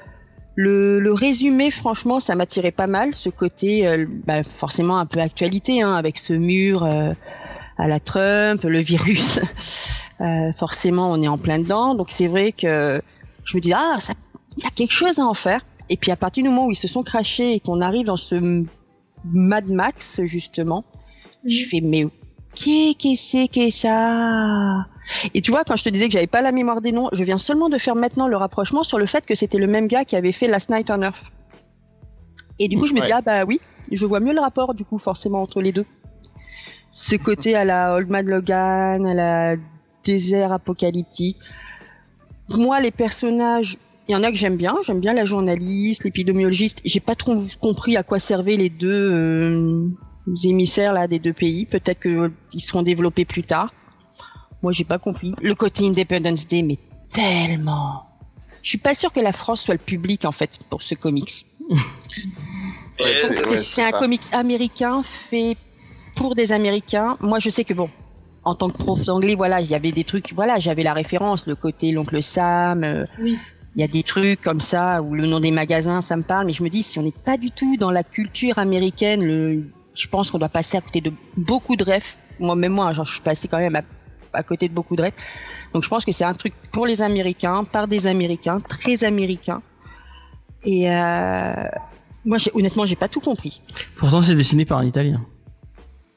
[0.56, 3.14] le, le résumé, franchement, ça m'attirait pas mal.
[3.14, 7.14] Ce côté, euh, bah, forcément un peu actualité, hein, avec ce mur euh,
[7.78, 9.40] à la Trump, le virus.
[10.56, 11.96] Forcément, on est en plein dedans.
[11.96, 13.02] Donc c'est vrai que
[13.44, 13.98] je me dis ah,
[14.58, 15.66] il y a quelque chose à en faire.
[15.90, 18.18] Et puis à partir du moment où ils se sont crachés et qu'on arrive dans
[18.18, 18.64] ce
[19.26, 20.84] Mad Max justement,
[21.46, 22.08] je fais mais
[22.56, 24.86] qu'est-ce que c'est que ça?
[25.34, 27.24] Et tu vois, quand je te disais que j'avais pas la mémoire des noms, je
[27.24, 30.06] viens seulement de faire maintenant le rapprochement sur le fait que c'était le même gars
[30.06, 31.32] qui avait fait Last Night on Earth.
[32.60, 33.60] Et du coup, je me dis, ah bah oui,
[33.92, 35.86] je vois mieux le rapport, du coup, forcément, entre les deux.
[36.92, 39.56] Ce côté à la Old Man Logan, à la
[40.04, 41.38] désert apocalyptique.
[42.56, 44.76] Moi, les personnages, il y en a que j'aime bien.
[44.86, 46.80] J'aime bien la journaliste, l'épidémiologiste.
[46.86, 49.88] J'ai pas trop compris à quoi servaient les deux euh,
[50.44, 51.66] émissaires là des deux pays.
[51.66, 53.74] Peut-être qu'ils seront développés plus tard.
[54.64, 55.34] Moi, j'ai pas compris.
[55.42, 56.78] Le côté Independence Day, mais
[57.10, 58.04] tellement.
[58.62, 61.46] Je suis pas sûre que la France soit le public en fait pour ce comics.
[63.00, 64.00] Ouais, c'est- un ça.
[64.00, 65.58] comics américain fait
[66.16, 67.18] pour des Américains.
[67.22, 67.90] Moi, je sais que bon,
[68.44, 71.48] en tant que prof d'anglais, voilà, il y avait des trucs, voilà, j'avais la référence,
[71.48, 72.84] le côté l'oncle Sam.
[72.84, 73.40] euh, Oui.
[73.76, 76.46] Il y a des trucs comme ça où le nom des magasins, ça me parle,
[76.46, 79.64] mais je me dis si on n'est pas du tout dans la culture américaine, le,
[79.94, 82.18] je pense qu'on doit passer à côté de beaucoup de rêves.
[82.40, 83.82] Moi, même moi, genre, je suis passé quand même à,
[84.34, 85.14] à côté de beaucoup de rêves.
[85.74, 89.62] Donc, je pense que c'est un truc pour les Américains, par des Américains, très Américains.
[90.64, 91.54] Et euh,
[92.26, 93.62] moi, honnêtement, j'ai pas tout compris.
[93.96, 95.26] Pourtant, c'est dessiné par un Italien.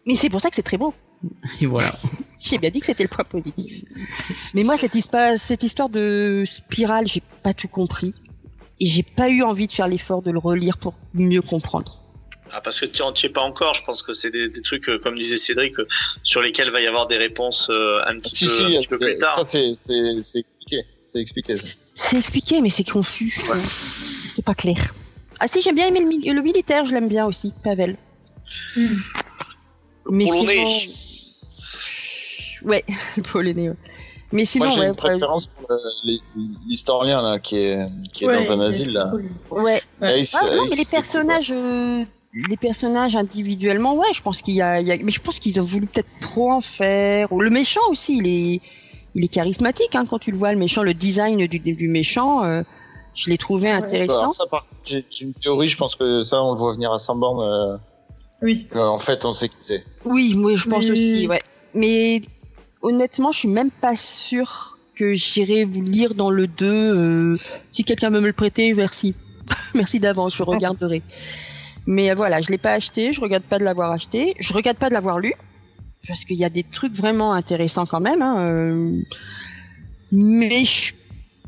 [0.06, 0.92] Mais c'est pour ça que c'est très beau.
[1.60, 1.92] Et voilà.
[2.40, 3.82] J'ai bien dit que c'était le point positif.
[4.54, 8.12] Mais moi, cette histoire, cette histoire de spirale, j'ai pas tout compris.
[8.80, 12.00] Et j'ai pas eu envie de faire l'effort de le relire pour mieux comprendre.
[12.50, 14.88] Ah, parce que tu n'y es pas encore, je pense que c'est des, des trucs,
[14.88, 15.88] euh, comme disait Cédric, euh,
[16.22, 18.86] sur lesquels va y avoir des réponses euh, un petit, Si, peu, si, un petit
[18.86, 19.38] peu plus tard.
[19.38, 20.84] Ça, c'est expliqué.
[21.06, 21.56] C'est expliqué.
[21.56, 21.68] ça.
[21.94, 23.42] C'est expliqué, mais c'est confus.
[24.34, 24.94] C'est pas clair.
[25.40, 27.96] Ah si, j'aime bien aimer le, mi- le militaire, je l'aime bien aussi, Pavel.
[28.76, 28.96] Hmm.
[30.10, 30.78] Mais sinon...
[32.64, 32.84] Ouais,
[33.16, 33.68] le polonais.
[33.70, 33.76] ouais.
[34.32, 35.76] Mais sinon, Moi, j'ai ouais, une préférence pour euh,
[36.66, 37.78] l'historien là qui est
[38.12, 39.10] qui est Ouais, dans un asile là.
[39.12, 39.30] cool.
[39.62, 39.80] ouais.
[40.00, 40.20] Ouais.
[40.20, 42.02] Ace- Ah, non, Ace, mais les personnages, euh,
[42.48, 45.38] les personnages individuellement, ouais, je pense qu'il y a, il y a- mais je pense
[45.38, 47.30] qu'ils ont voulu peut-être trop en faire.
[47.32, 48.60] Ou Le méchant aussi, il est,
[49.14, 52.42] il est charismatique hein, quand tu le vois, le méchant, le design du, du méchant,
[52.44, 52.62] euh,
[53.14, 54.18] je l'ai trouvé intéressant.
[54.22, 55.68] Alors ça, par j'ai j'ai une théorie.
[55.68, 57.40] Je pense que ça, on le voit venir à Sanborn.
[57.40, 57.76] Euh,
[58.42, 58.66] Oui.
[58.74, 59.84] euh, en fait, on sait qui c'est.
[60.04, 60.90] Oui, moi je pense Oui.
[60.90, 61.40] aussi, ouais.
[61.76, 62.20] Mais
[62.84, 66.66] honnêtement, je suis même pas sûre que j'irai vous lire dans le 2.
[66.66, 67.36] euh,
[67.72, 69.16] si quelqu'un veut me le prêter, merci.
[69.74, 71.02] merci d'avance, je regarderai.
[71.86, 74.76] Mais euh, voilà, je l'ai pas acheté, je regarde pas de l'avoir acheté, je regarde
[74.76, 75.34] pas de l'avoir lu,
[76.06, 78.22] parce qu'il y a des trucs vraiment intéressants quand même.
[78.22, 79.02] Hein, euh,
[80.12, 80.94] mais je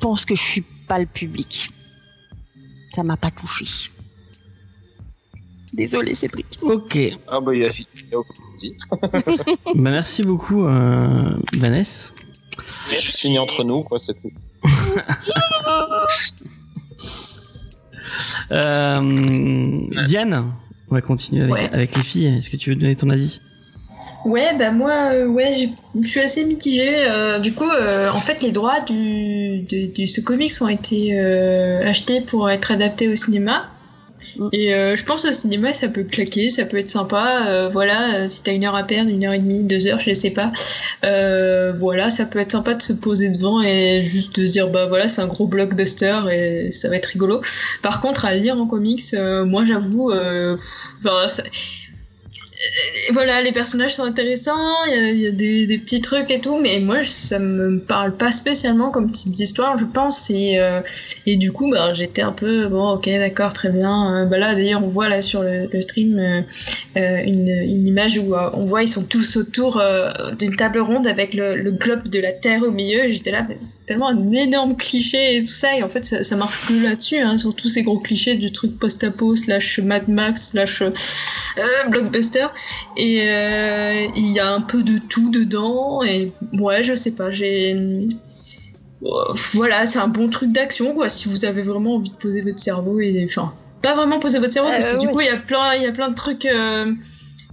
[0.01, 1.71] pense que je suis pas le public.
[2.95, 3.67] Ça m'a pas touché.
[5.75, 6.47] Désolé, Cédric.
[6.63, 6.99] Ok.
[7.29, 7.71] Ah bah il y a
[9.75, 12.13] Bah, merci beaucoup, euh, Vanessa.
[12.89, 14.31] C'est juste signé entre nous, quoi, c'est tout.
[18.51, 20.53] Euh, Diane,
[20.91, 21.71] on va continuer avec, Ouais.
[21.73, 22.27] avec les filles.
[22.39, 23.41] Est-ce que tu veux donner ton avis?
[24.25, 25.53] Ouais, bah moi, euh, ouais,
[25.95, 27.07] je suis assez mitigée.
[27.09, 31.11] euh, du coup, euh, en fait, les droits du, de, de ce comics ont été
[31.19, 33.67] euh, achetés pour être adaptés au cinéma.
[34.37, 34.49] Mm.
[34.53, 37.47] Et euh, je pense au cinéma, ça peut claquer, ça peut être sympa.
[37.49, 40.01] euh, voilà, euh, si t'as une heure à perdre, une heure et demie, deux heures,
[40.01, 40.53] je sais pas.
[41.79, 45.09] Voilà, ça peut être sympa de se poser devant et juste de dire, bah voilà,
[45.09, 47.41] c'est un gros blockbuster et ça va être rigolo.
[47.83, 49.15] Par contre, à lire en comics,
[49.47, 51.43] moi j'avoue, enfin, ça-
[53.13, 57.03] voilà, les personnages sont intéressants, il y a, des, petits trucs et tout, mais moi,
[57.03, 60.31] ça me parle pas spécialement comme type d'histoire, je pense.
[60.31, 60.81] Et, euh,
[61.27, 64.23] du coup, bah, j'étais un peu, bon, ok, d'accord, très bien.
[64.23, 68.65] Euh, bah là, d'ailleurs, on voit là sur le, stream euh, une, image où on
[68.65, 69.83] voit, ils sont tous autour
[70.39, 73.09] d'une table ronde avec le, globe de la Terre au milieu.
[73.09, 75.77] J'étais là, c'est tellement un énorme cliché et tout ça.
[75.77, 78.79] Et en fait, ça, marche plus là-dessus, hein, sur tous ces gros clichés du truc
[78.79, 80.91] post-apo, slash Mad Max, slash euh,
[82.97, 86.03] Et euh, il y a un peu de tout dedans.
[86.03, 87.77] Et ouais, je sais pas, j'ai.
[89.55, 91.09] Voilà, c'est un bon truc d'action, quoi.
[91.09, 93.25] Si vous avez vraiment envie de poser votre cerveau et.
[93.29, 93.53] Enfin,
[93.83, 95.83] pas vraiment poser votre cerveau, parce Euh, que du coup, il y a plein, il
[95.83, 96.47] y a plein de trucs.
[96.47, 96.93] euh,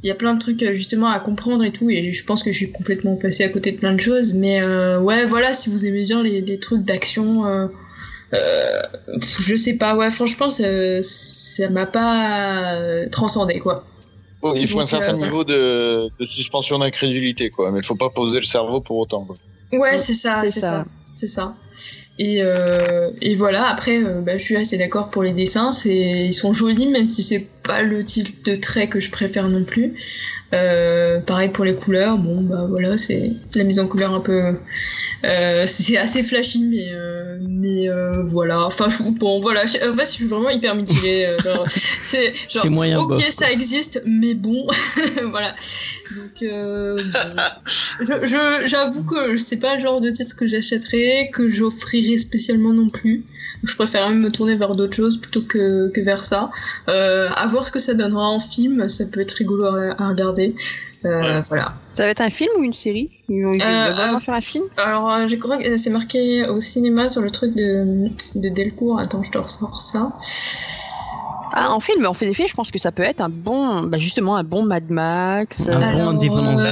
[0.02, 2.52] il y a plein de trucs justement à comprendre et tout, et je pense que
[2.52, 4.34] je suis complètement passée à côté de plein de choses.
[4.34, 7.46] Mais euh, ouais, voilà, si vous aimez bien les, les trucs d'action,
[8.34, 12.76] je sais pas, ouais, franchement, ça m'a pas
[13.12, 13.86] transcendé, quoi.
[14.46, 17.72] Oh, il faut Donc, un certain euh, niveau de, de suspension d'incrédulité, quoi.
[17.72, 19.24] Mais il faut pas poser le cerveau pour autant.
[19.24, 19.38] Quoi.
[19.72, 20.70] Ouais, c'est ça, c'est ça.
[20.70, 21.56] ça, c'est ça.
[22.20, 26.26] Et, euh, et voilà, après, euh, bah, je suis assez d'accord pour les dessins, c'est,
[26.26, 29.64] ils sont jolis, même si c'est pas le type de trait que je préfère non
[29.64, 29.94] plus.
[30.54, 34.54] Euh, pareil pour les couleurs, bon bah voilà, c'est la mise en couleur un peu.
[35.26, 37.88] euh, c'est assez flashy, mais euh, mais
[38.26, 38.66] voilà.
[38.66, 41.26] Enfin je- bon voilà, je- en fait je suis vraiment hyper mitigée.
[42.04, 44.68] c'est moyen ok bof, ça existe, mais bon
[45.32, 45.56] voilà.
[46.16, 47.42] Donc euh, bon.
[48.02, 52.74] je je- j'avoue que c'est pas le genre de titre que j'achèterais, que j'offrirais spécialement
[52.74, 53.26] non plus.
[53.64, 56.52] Je préfère même me tourner vers d'autres choses plutôt que, que vers ça.
[56.90, 60.10] Euh, à voir ce que ça donnera en film, ça peut être rigolo à, à
[60.10, 60.56] regarder.
[61.06, 61.42] Euh, Ouais.
[61.50, 61.74] Voilà.
[61.94, 63.10] Ça va être un film ou une série?
[63.28, 64.64] Ils vont ils vont Euh, vraiment euh, faire un film?
[64.78, 69.00] Alors, euh, je crois que c'est marqué au cinéma sur le truc de, de Delcourt.
[69.00, 70.14] Attends, je te ressors ça.
[71.56, 73.84] Ah, en film, en fait, des films, je pense que ça peut être un bon,
[73.84, 76.72] bah, justement, un bon Mad Max, Un euh, Alors, bon Independence euh,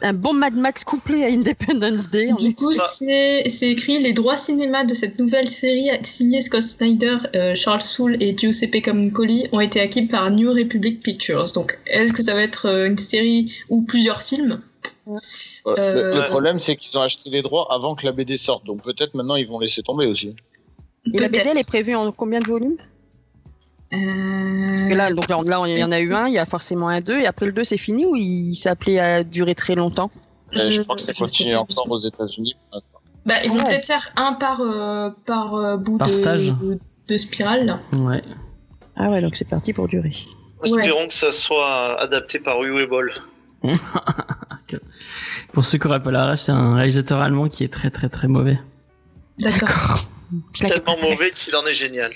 [0.00, 0.06] Day.
[0.06, 2.32] un bon Mad Max couplé à Independence Day.
[2.32, 7.16] en Du coup, c'est écrit les droits cinéma de cette nouvelle série signée Scott Snyder,
[7.36, 11.52] euh, Charles Soule et Giuseppe Camuncoli ont été acquis par New Republic Pictures.
[11.52, 14.60] Donc, est-ce que ça va être une série ou plusieurs films?
[15.06, 15.18] Ouais,
[15.66, 18.64] le- Euh, Le, problème, c'est qu'ils ont acheté les droits avant que la BD sorte.
[18.64, 20.34] Donc peut-être maintenant ils vont laisser tomber aussi.
[21.12, 22.76] Et la BD, elle est prévue en combien de volumes?
[23.94, 26.44] Parce que là, donc là, là, il y en a eu un, il y a
[26.44, 29.74] forcément un 2, et après le 2, c'est fini ou il s'appelait à durer très
[29.74, 30.10] longtemps
[30.54, 31.58] Euh, je Je- crois que continue pas.
[31.60, 32.54] encore aux États-Unis.
[33.26, 33.64] Bah, ils vont Ouais.
[33.64, 36.52] peut-être faire un par, euh, par euh, bout Par de, stage.
[36.52, 37.66] de, de spirale.
[37.66, 37.78] là.
[37.98, 38.22] Ouais.
[38.96, 40.12] Ah ouais, donc c'est parti pour durer.
[40.62, 42.86] Espérons que ça soit adapté par Uwe
[45.52, 48.08] Pour ceux qui auraient pas la rêve, c'est un réalisateur allemand qui est très très
[48.08, 48.58] très mauvais.
[49.40, 49.98] D'accord.
[50.58, 52.12] Tellement mauvais qu'il en est génial.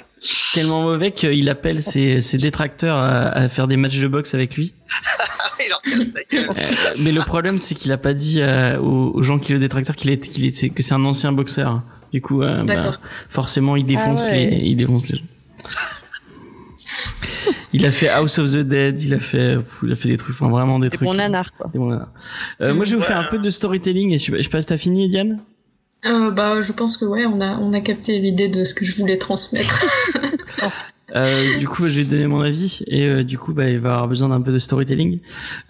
[0.55, 4.57] Tellement mauvais qu'il appelle ses, ses détracteurs à, à faire des matchs de boxe avec
[4.57, 4.75] lui.
[5.61, 6.51] Il en casse la gueule.
[6.51, 9.59] Euh, mais le problème, c'est qu'il a pas dit euh, aux, aux gens qui le
[9.59, 11.83] détracteur qu'il est, qu'il est, que c'est un ancien boxeur.
[12.13, 13.01] Du coup, euh, bah, D'accord.
[13.29, 14.47] forcément, il défonce Ah ouais.
[14.51, 15.25] les, il défonce les gens.
[17.73, 20.35] il a fait House of the Dead, il a fait, il a fait des trucs,
[20.37, 21.09] enfin vraiment des C'est trucs.
[21.09, 21.69] bon nanar, quoi.
[21.73, 22.09] des nanars.
[22.61, 23.09] Euh, moi, je vais vous Ouais.
[23.09, 24.13] faire un peu de storytelling.
[24.13, 25.41] Et je, je sais pas si t'as fini, Diane?
[26.07, 28.85] Euh, bah, je pense que ouais, on a, on a capté l'idée de ce que
[28.85, 29.83] je voulais transmettre.
[31.17, 34.09] Euh, du coup, te donner mon avis et euh, du coup, bah, il va avoir
[34.09, 35.21] besoin d'un peu de storytelling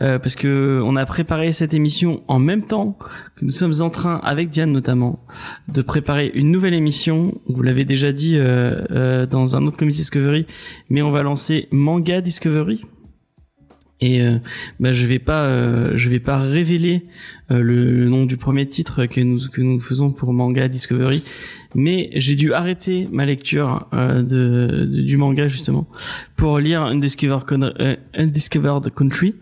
[0.02, 2.98] euh, parce que on a préparé cette émission en même temps
[3.36, 5.24] que nous sommes en train, avec Diane notamment,
[5.68, 7.40] de préparer une nouvelle émission.
[7.46, 10.44] Vous l'avez déjà dit euh, euh, dans un autre comité Discovery,
[10.90, 12.82] mais on va lancer Manga Discovery.
[14.00, 14.38] Et euh,
[14.80, 17.06] bah, je vais pas, euh, je vais pas révéler
[17.50, 21.24] le, le nom du premier titre que nous que nous faisons pour Manga Discovery,
[21.74, 25.86] mais j'ai dû arrêter ma lecture euh, de, du manga justement
[26.36, 29.34] pour lire Undiscovered, Con- euh, Country.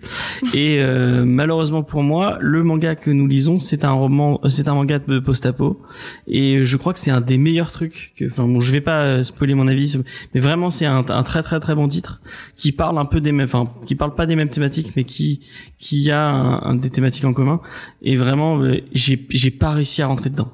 [0.54, 4.68] Et euh, malheureusement pour moi le manga que nous lisons c'est un roman euh, c'est
[4.68, 5.80] un manga de post-apo.
[6.26, 9.02] Et je crois que c'est un des meilleurs trucs que enfin bon je vais pas
[9.02, 9.98] euh, spoiler mon avis
[10.34, 12.20] mais vraiment c'est un, très très très bon titre
[12.56, 15.40] qui parle un peu des mêmes enfin qui parle pas des mêmes thématiques mais qui
[15.78, 17.60] qui a des thématiques en commun.
[18.02, 18.62] Et vraiment
[18.92, 20.50] j'ai j'ai pas réussi à rentrer dedans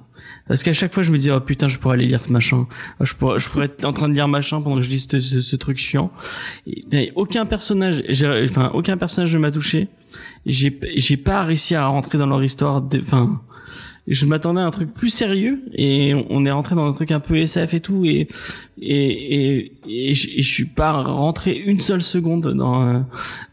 [0.49, 2.67] parce qu'à chaque fois, je me dis, oh putain, je pourrais aller lire machin.
[3.01, 5.07] Oh, Je pourrais, je pourrais être en train de lire machin pendant que je lis
[5.11, 6.11] ce, ce- truc chiant.
[6.67, 8.03] Et, et aucun personnage,
[8.45, 9.89] enfin, aucun personnage ne m'a touché.
[10.45, 12.83] J'ai, j'ai pas réussi à rentrer dans leur histoire.
[12.99, 13.41] Enfin,
[14.07, 17.21] je m'attendais à un truc plus sérieux et on, est rentré dans un truc un
[17.21, 18.27] peu SF et tout et
[18.81, 23.01] et et, et, je, suis pas rentré une seule seconde dans euh,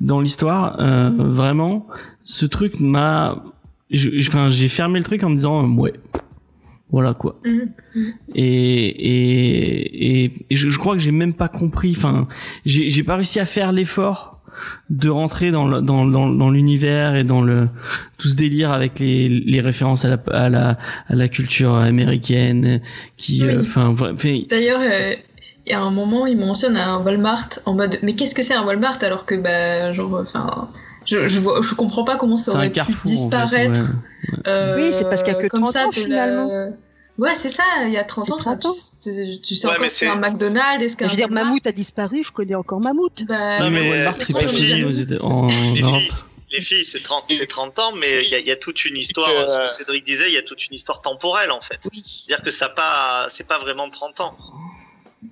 [0.01, 0.77] dans l'histoire.
[0.79, 1.87] Euh, vraiment,
[2.23, 3.43] ce truc m'a,
[4.19, 5.93] enfin, j'ai fermé le truc en me disant, euh, ouais.
[6.91, 7.39] Voilà quoi.
[7.45, 7.69] Mhm.
[8.35, 11.93] Et et, et, et je, je crois que j'ai même pas compris.
[11.95, 12.27] Enfin,
[12.65, 14.41] j'ai j'ai pas réussi à faire l'effort
[14.89, 17.67] de rentrer dans le- dans dans, dans l'univers et dans le
[18.17, 22.81] tout ce délire avec les les références à la à la à la culture américaine
[23.17, 23.49] qui Oui.
[23.49, 25.13] euh, enfin fait- D'ailleurs, euh,
[25.67, 28.55] il y a un moment, il mentionne un Walmart en mode Mais qu'est-ce que c'est
[28.55, 30.67] un Walmart alors que, bah, genre, enfin.
[31.05, 33.09] Je, je, vois, je comprends pas comment ça c'est un aurait pu carrefour en fait,
[33.15, 33.79] disparaître.
[33.79, 34.37] ouais.
[34.47, 36.71] euh, Oui, c'est parce qu'il y a que comme 30 ça, ans, la- finalement.
[37.17, 38.37] Ouais, c'est ça, il y a 30 C'est ans.
[38.37, 38.73] 30 enfin, ans.
[39.03, 41.11] Tu, tu- tu sais Ouais, encore mais ce qu'est un c'est- McDonald's, est-ce qu'un Je
[41.11, 43.23] veux dire, Mammouth a disparu, je connais encore Mammouth.
[43.27, 46.09] bah, Non, mais c'est c'est pas fini les- en filles,
[46.51, 48.85] les filles, c'est 30, c'est 30 ans, mais il y, a- il y a toute
[48.85, 51.59] une histoire, que- ce que Cédric disait, il y a toute une histoire temporelle en
[51.61, 51.77] fait.
[51.91, 54.35] C'est-à-dire que ça pas, c'est pas vraiment 30 ans.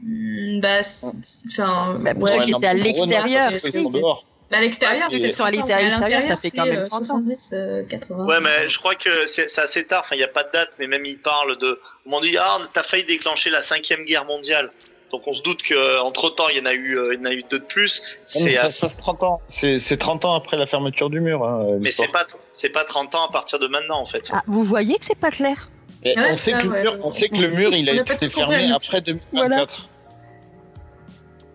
[0.03, 1.07] Hmm, Bah, c'est-
[1.47, 1.97] enfin.
[2.01, 3.51] Bah, ouais, étaient à l'extérieur,
[4.55, 6.65] à l'extérieur, Ouais, c'est ils sont à 30 ans, l'extérieur, mais à ça fait quand
[6.65, 7.15] même l'intérieur, 30 c'est, ans.
[7.17, 8.25] euh, 70, euh, 80.
[8.25, 10.01] Ouais, mais je crois que c'est assez tard.
[10.05, 11.79] Enfin, il n'y a pas de date, mais même ils parlent de.
[12.05, 14.71] On m'en dit, ah, t'as failli déclencher la cinquième guerre mondiale.
[15.11, 17.25] Donc on se doute qu'entre temps, il y en a eu, euh, il y en
[17.25, 18.01] a eu deux de plus.
[18.25, 19.41] C'est ça assez- se passe 30 ans.
[19.47, 21.45] C'est c'est 30 ans après la fermeture du mur.
[21.45, 24.29] hein, mais c'est pas, c'est pas 30 ans à partir de maintenant en fait.
[24.33, 25.69] Ah, vous voyez que c'est pas clair
[26.03, 28.03] Ouais, on, sait ça, que le mur, on sait que le mur, il a On
[28.03, 29.23] été fermé après 2024.
[29.33, 29.65] Voilà.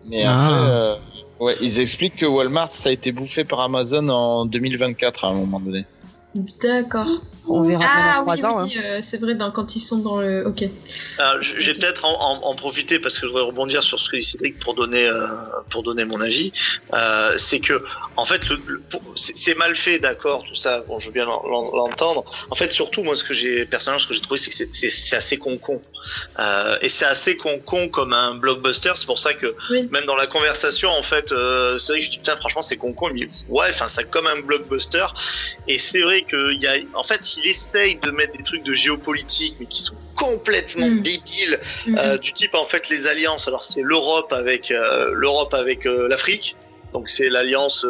[0.05, 0.45] Mais Ah.
[0.47, 0.95] après, euh,
[1.43, 5.33] Ouais, ils expliquent que Walmart, ça a été bouffé par Amazon en 2024 à un
[5.33, 5.83] moment donné.
[6.35, 7.07] D'accord.
[7.45, 8.63] On verra Ah pendant oui, trois ans.
[8.63, 10.47] oui, euh, c'est vrai, dans- quand ils sont dans le.
[10.47, 10.63] Ok.
[11.59, 14.23] J'ai peut-être en, en- en profiter parce que je voudrais rebondir sur ce que dit
[14.23, 15.27] Cédric pour donner euh,
[15.69, 16.53] pour donner mon avis.
[16.93, 17.83] Euh, c'est que
[18.15, 20.79] en fait le, le- pour- c'est mal fait, d'accord, tout ça.
[20.87, 22.23] Bon, je veux bien l'en- l'en- l'entendre.
[22.49, 24.73] En fait, surtout moi, ce que j'ai personnellement, ce que j'ai trouvé, c'est que c'est-
[24.73, 25.81] c'est c'est assez con-con.
[26.39, 28.93] Euh, et c'est assez con-con comme un blockbuster.
[28.95, 29.89] C'est pour ça que Oui.
[29.91, 32.77] même dans la conversation, en fait, euh, c'est vrai que je dis putain, franchement, c'est
[32.77, 33.09] con-con.
[33.13, 35.05] Il me dit ouais, enfin, c'est comme un blockbuster.
[35.67, 38.73] Et c'est vrai qu'il y a, en fait, il essaye de mettre des trucs de
[38.73, 41.01] géopolitique, mais qui sont complètement Mm.
[41.01, 41.97] débiles, Mhm.
[41.97, 43.47] euh, du type en fait les alliances.
[43.47, 46.55] Alors c'est l'Europe avec euh, l'Europe avec euh, l'Afrique.
[46.93, 47.85] Donc c'est l'alliance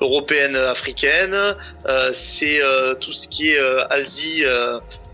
[0.00, 1.36] européenne africaine.
[2.12, 2.60] C'est
[3.00, 3.58] tout ce qui est
[3.90, 4.44] Asie.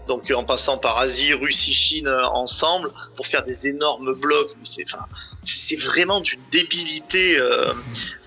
[0.07, 4.51] donc en passant par Asie, Russie, Chine ensemble pour faire des énormes blocs.
[4.59, 5.05] Mais c'est enfin
[5.45, 7.73] c'est vraiment d'une débilité euh,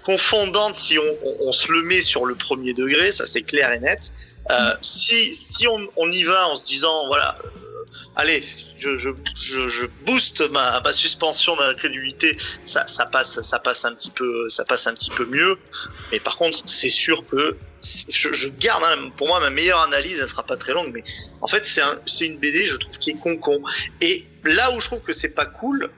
[0.03, 3.71] confondante si on, on- on se le met sur le premier degré, ça c'est clair
[3.71, 4.11] et net.
[4.49, 7.49] Euh, si si on, on y va en se disant voilà, euh,
[8.15, 8.43] allez,
[8.75, 9.09] je, je,
[9.39, 14.49] je, je booste ma, ma suspension d'incrédulité, ça, ça passe ça passe un petit peu
[14.49, 15.57] ça passe un petit peu mieux.
[16.11, 17.55] Mais par contre, c'est sûr que
[18.09, 21.03] je, je garde hein, pour moi ma meilleure analyse, elle sera pas très longue, mais
[21.41, 23.61] en fait c'est un, une BD, je trouve qui est con con.
[24.01, 25.89] Et là où je trouve que c'est pas cool,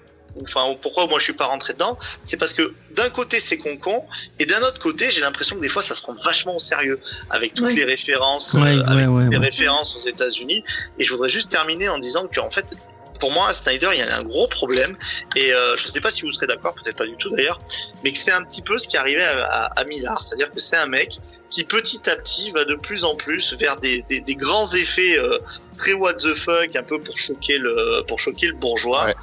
[0.41, 3.77] enfin pourquoi moi je suis pas rentré dedans, c'est parce que d'un côté c'est con
[3.77, 4.05] con
[4.39, 6.99] et d'un autre côté j'ai l'impression que des fois ça se prend vachement au sérieux
[7.29, 7.75] avec toutes Ouais.
[7.75, 9.45] les références, Ouais, euh, ouais, avec ouais, des ouais.
[9.45, 10.63] références aux États-Unis.
[10.99, 12.73] Et je voudrais juste terminer en disant qu'en fait
[13.19, 14.97] pour moi, Snyder, il y a un gros problème,
[15.37, 17.61] et euh, je sais pas si vous serez d'accord, peut-être pas du tout d'ailleurs,
[18.03, 20.59] mais que c'est un petit peu ce qui arrivait à, à, à Millard, c'est-à-dire que
[20.59, 21.19] c'est un mec
[21.49, 25.17] qui petit à petit va de plus en plus vers des, des, des grands effets
[25.17, 25.37] euh,
[25.77, 29.05] très what the fuck, un peu pour choquer le, pour choquer le bourgeois.
[29.05, 29.15] Ouais.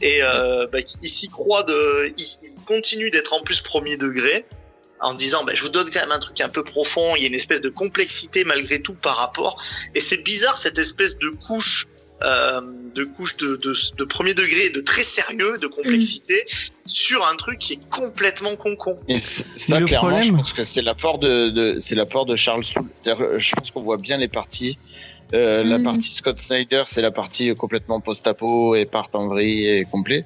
[0.00, 4.44] Et euh, bah, il s'y croit de, il, il continue d'être en plus premier degré
[5.00, 7.24] en disant bah, je vous donne quand même un truc un peu profond, il y
[7.24, 9.62] a une espèce de complexité malgré tout par rapport.
[9.94, 11.86] Et c'est bizarre cette espèce de couche
[12.24, 12.60] euh,
[12.96, 16.44] de couche de, de, de premier degré, de très sérieux, de complexité
[16.84, 18.98] sur un truc qui est complètement con-con.
[19.06, 22.26] Et Mais ça, le clairement, problème- je pense que c'est l'apport de, de c'est l'apport
[22.26, 22.88] de Charles Soule.
[22.94, 24.80] C'est-à-dire, que je pense qu'on voit bien les parties.
[25.34, 25.84] Euh, La Mhm.
[25.84, 30.24] partie Scott Snyder, c'est la partie complètement post-apo et part en vrille et complet.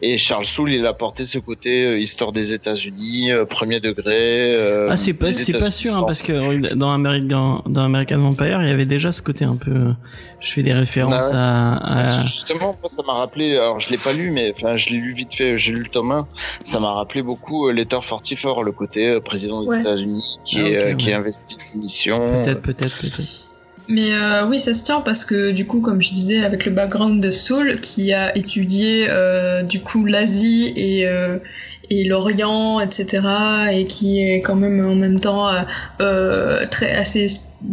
[0.00, 4.54] Et Charles Soule, il a apporté ce côté euh, histoire des États-Unis, euh, premier degré.
[4.54, 8.62] euh, Ah, c'est pas, c'est pas sûr, hein, parce que dans American, dans American Vampire,
[8.62, 9.92] il y avait déjà ce côté un peu, euh,
[10.40, 12.10] je fais des références Ah ouais.
[12.10, 14.90] à, à- Justement, moi, ça m'a rappelé, alors je l'ai pas lu, mais enfin, je
[14.90, 16.28] l'ai lu vite fait, j'ai lu le tome 1,
[16.62, 19.80] ça m'a rappelé beaucoup euh, Letter 44, le côté euh, président des Ouais.
[19.80, 21.12] États-Unis qui, Ah, est, ok, euh, qui ouais.
[21.12, 22.42] est investi d'une mission.
[22.42, 23.46] peut-être, peut-être, peut-être.
[23.88, 26.72] Mais euh, oui, ça se tient parce que du coup, comme je disais, avec le
[26.72, 31.38] background de Saul, qui a étudié euh, du coup l'Asie et, euh,
[31.90, 33.22] et l'Orient, etc.,
[33.72, 35.62] et qui est quand même en même temps euh,
[36.00, 37.26] euh, très assez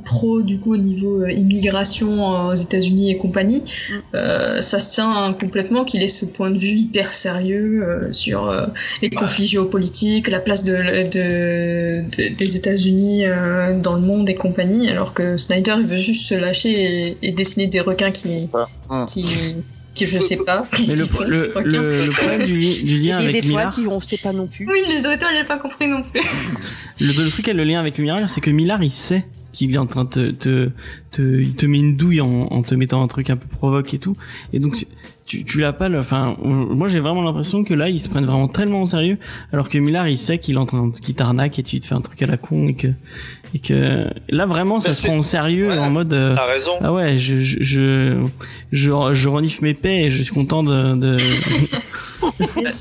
[0.06, 3.94] pro du coup au niveau euh, immigration aux États-Unis et compagnie, Mm.
[4.16, 8.14] euh, ça se tient hein, complètement qu'il ait ce point de vue hyper sérieux euh,
[8.14, 8.68] sur euh,
[9.02, 14.36] les conflits géopolitiques, la place de, de- de- des États-Unis euh, dans le monde et
[14.36, 18.50] compagnie, alors que Snyder il veut juste se lâcher et, et dessiner des requins qui,
[19.94, 23.24] qui je sais pas, Mais qu'est-ce le, font, le, problème du, li- du lien Et
[23.24, 24.66] des avec étoiles Millard, qui on sait pas non plus.
[24.68, 26.22] Oui, les auteurs, j'ai pas compris non plus.
[27.00, 29.74] le, le truc avec le lien avec le Millard, c'est que Millard, il sait qu'il
[29.74, 30.70] est en train de te, te,
[31.12, 33.94] te- il te met une douille en, en te mettant un truc un peu provoque
[33.94, 34.16] et tout.
[34.54, 34.86] Et donc,
[35.32, 38.26] tu, tu l'as pas le, enfin, moi j'ai vraiment l'impression que là, ils se prennent
[38.26, 39.18] vraiment tellement au sérieux,
[39.54, 41.86] alors que Millard, il sait qu'il est en train de, qu'il t'arnaque et tu te
[41.86, 42.88] fais un truc à la con et que,
[43.54, 45.78] et que, là vraiment, ça Mais se prend au sérieux Ouais.
[45.78, 46.72] en mode, euh, T'as raison.
[46.82, 48.26] ah ouais, je, je, je,
[48.74, 51.18] je, je renifle mes paix et je suis content de, de...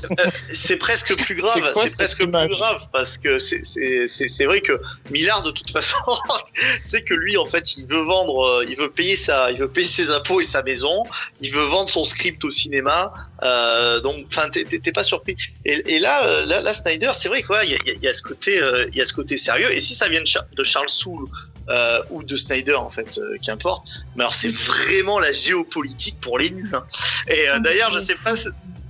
[0.49, 1.73] c'est presque plus grave.
[1.85, 4.73] C'est presque plus grave parce que c'est c'est c'est c'est vrai que
[5.11, 5.97] Millard de toute façon,
[6.83, 9.67] c'est que lui en fait il veut vendre, euh, il veut payer sa, il veut
[9.67, 11.03] payer ses impôts et sa maison,
[11.41, 13.11] il veut vendre son script au cinéma.
[13.43, 15.35] Euh, donc enfin t'es pas surpris.
[15.65, 17.75] Et, et là, euh, là là Snyder c'est vrai quoi, il y
[18.07, 19.71] a, y ce côté, euh, il y a ce côté sérieux.
[19.73, 21.27] Et si ça vient de, Char- de Charles Soule
[21.69, 23.87] euh, ou de Snyder en fait, qu'importe.
[24.15, 26.71] Mais alors c'est vraiment la géopolitique pour les nuls.
[26.73, 26.85] hein.
[27.27, 28.33] Et d'ailleurs je sais pas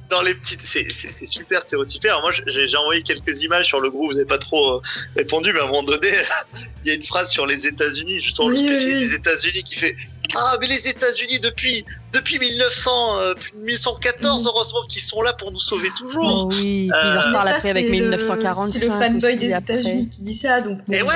[0.10, 2.10] dans les petites, c'est super stéréotypé.
[2.10, 4.82] Alors moi, j'ai envoyé quelques images sur le groupe, vous n'avez pas trop euh,
[5.16, 6.10] répondu, mais à un moment donné,
[6.84, 9.08] il y a une phrase sur les États-Unis, justement le Oui, spécialiste oui.
[9.08, 9.96] des États-Unis qui fait
[10.36, 14.48] Ah, mais les États-Unis depuis depuis 1900, euh, 1114, Mhm.
[14.50, 16.46] heureusement qu'ils sont là pour nous sauver toujours.
[16.46, 18.80] Oh oui, puis Euh, ils en Mais reparlent après avec c'est le- 1945.
[18.80, 19.54] C'est le fanboy des.
[19.54, 20.80] États-Unis qui dit ça, donc.
[20.86, 20.94] bon.
[20.94, 21.14] Et ouais,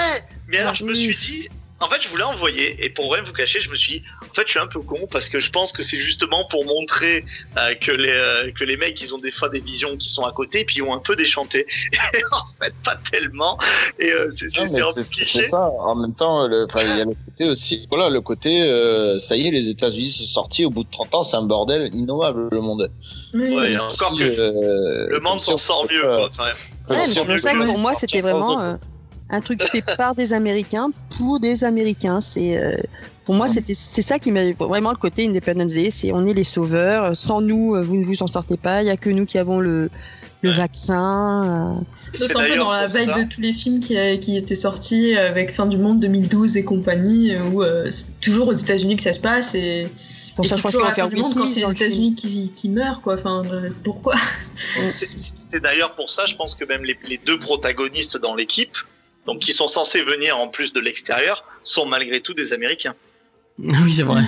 [0.47, 1.49] mais alors je me suis dit,
[1.81, 4.33] En fait, je voulais envoyer, et pour rien vous cacher, je me suis dit, en
[4.33, 7.25] fait, je suis un peu con parce que je pense que c'est justement pour montrer
[7.57, 10.23] euh, que les euh, que les mecs, ils ont des fois des visions qui sont
[10.23, 11.65] à côté, puis ils ont un peu déchanté.
[12.13, 13.57] Et en fait, pas tellement.
[13.99, 15.41] Et euh, c'est un peu cliché.
[15.41, 15.69] c'est ça.
[15.79, 17.85] En même temps, il y a le côté aussi.
[17.89, 18.63] Voilà, le côté.
[18.63, 20.65] euh, ça y est, les États-Unis sont sortis.
[20.65, 22.89] Au bout de 30 ans, c'est un bordel innommable le monde.
[23.33, 26.55] Oui, Ouais, encore Si, que euh, le monde s'en sort mieux, quoi, quand même.
[26.89, 28.75] Ouais, c'est pour ça que pas pour moi, c'était vraiment euh,
[29.29, 32.21] un truc fait par des Américains pour des Américains.
[32.21, 32.75] C'est euh,
[33.25, 35.89] pour moi, c'était c'est ça qui m'a vraiment le côté Independence Day.
[35.91, 37.15] C'est on est les sauveurs.
[37.15, 38.83] Sans nous, euh, vous ne vous en sortez pas.
[38.83, 39.89] Il y a que nous qui avons le
[40.41, 41.75] le vaccin.
[41.81, 41.97] euh.
[42.13, 44.53] Ça, C'est un peu dans la veille ça- de tous les films qui, qui étaient
[44.53, 49.01] sortis avec Fin du Monde 2012 et compagnie, où euh, c'est toujours aux États-Unis que
[49.01, 49.87] ça se passe et,
[50.25, 51.61] C'est pour et ça je pense toujours qu'on va fin faire du monde quand c'est
[51.61, 51.71] les.
[51.71, 53.15] États-Unis qui, qui meurent quoi.
[53.15, 54.13] Enfin, euh, pourquoi?
[54.53, 58.75] C'est- C'est d'ailleurs pour ça, je pense que même les, les deux protagonistes dans l'équipe,
[59.25, 62.93] donc qui sont censés venir en plus de l'extérieur, sont malgré tout des Américains.
[63.57, 64.21] oui, c'est vrai.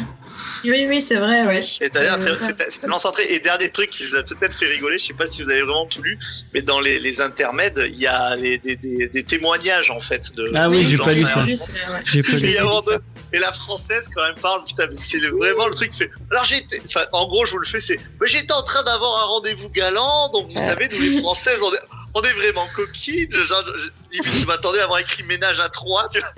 [0.63, 1.59] Oui, oui, c'est vrai, ouais.
[1.81, 3.23] Et d'ailleurs, Euh, c'est- c'est c'est tellement centré.
[3.29, 5.61] Et dernier truc qui vous a peut-être fait rigoler, je sais pas si vous avez
[5.63, 6.17] vraiment tout lu,
[6.53, 10.33] mais dans les, les intermèdes, il y a les, des, des, des témoignages en fait
[10.33, 10.49] de.
[10.55, 11.41] Ah oui, de j'ai pas lu ça.
[11.41, 12.01] En plus, ouais.
[12.05, 12.53] J'ai pas Et, lu.
[12.57, 12.97] donné-
[13.33, 16.09] et la française quand même parle, putain, mais c'est vraiment le truc qui fait.
[16.31, 19.21] Alors j'étais, enfin, en gros, je vous le fais, c'est, mais j'étais en train d'avoir
[19.23, 21.79] un rendez-vous galant, donc vous savez, nous les Françaises, on est,
[22.17, 22.65] on est vraiment.
[22.75, 26.33] Genre, je- limite, je m'attendais à avoir écrit ménage à trois, tu vois,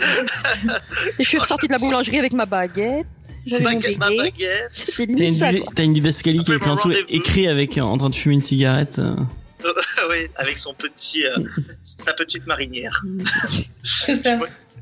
[1.19, 3.07] Et je suis sortie de la boulangerie avec ma baguette.
[3.51, 3.59] Ma
[5.75, 8.41] T'as une, didascalie qui est écrit en dessous, écrit avec en train de fumer une
[8.43, 8.99] cigarette.
[8.99, 9.15] euh.
[10.09, 11.35] oui, avec son petit, euh,
[11.81, 13.03] sa petite marinière.
[13.83, 14.37] C'est ça.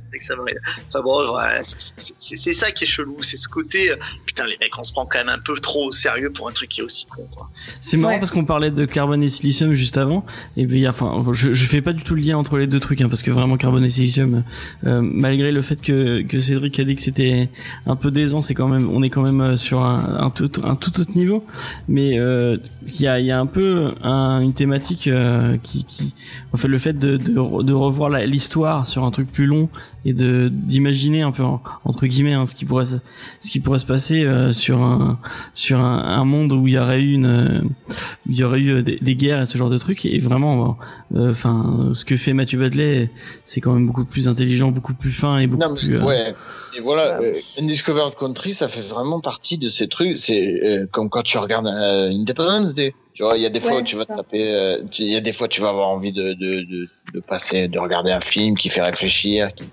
[0.09, 0.61] Avec sa marinière.
[0.88, 4.77] Enfin bon, ouais, c'est- ça qui est chelou, c'est ce côté, euh, putain, les mecs,
[4.77, 6.84] on se prend quand même un peu trop au sérieux pour un truc qui est
[6.84, 7.49] aussi con, quoi.
[7.81, 8.19] C'est marrant Ouais.
[8.19, 10.25] parce qu'on parlait de carbone et silicium juste avant.
[10.55, 13.01] Et puis, enfin, je, je fais pas du tout le lien entre les deux trucs,
[13.01, 14.43] hein, parce que vraiment carbone et silicium,
[14.85, 17.49] euh, malgré le fait que, que Cédric a dit que c'était
[17.85, 20.49] un peu décevant, c'est quand même, on est quand même euh, sur un, un, tout,
[20.63, 21.45] un tout autre niveau.
[21.88, 22.57] Mais euh,
[22.88, 26.15] il y a, il y a un peu un- une thématique euh, qui, qui,
[26.53, 29.69] en fait, le fait de, de, re- de revoir l'histoire sur un truc plus long
[30.07, 32.95] et de d'imaginer un peu en- entre guillemets hein, ce qui pourrait se,
[33.39, 35.19] ce qui pourrait se passer euh, sur un
[35.53, 38.59] sur un, un monde où il y aurait eu une euh, où il y aurait
[38.59, 40.77] eu euh, des, des guerres et ce genre de trucs et vraiment
[41.15, 43.11] euh, enfin ce que fait Mathieu Badley
[43.45, 46.03] c'est quand même beaucoup plus intelligent beaucoup plus fin et beaucoup Non, mais, plus euh,
[46.03, 46.34] ouais.
[46.77, 47.19] Et voilà,
[47.59, 50.17] Undiscovered Country, ça fait vraiment partie de ces trucs.
[50.19, 52.93] C'est euh, comme quand tu regardes euh, Independence Day.
[53.18, 54.15] Tu vois, il y a des fois Ouais, où tu vas ça.
[54.15, 57.19] taper, euh, il y a des fois tu vas avoir envie de, de, de, de
[57.19, 59.56] passer, de regarder un film qui fait réfléchir.
[59.56, 59.64] Qui...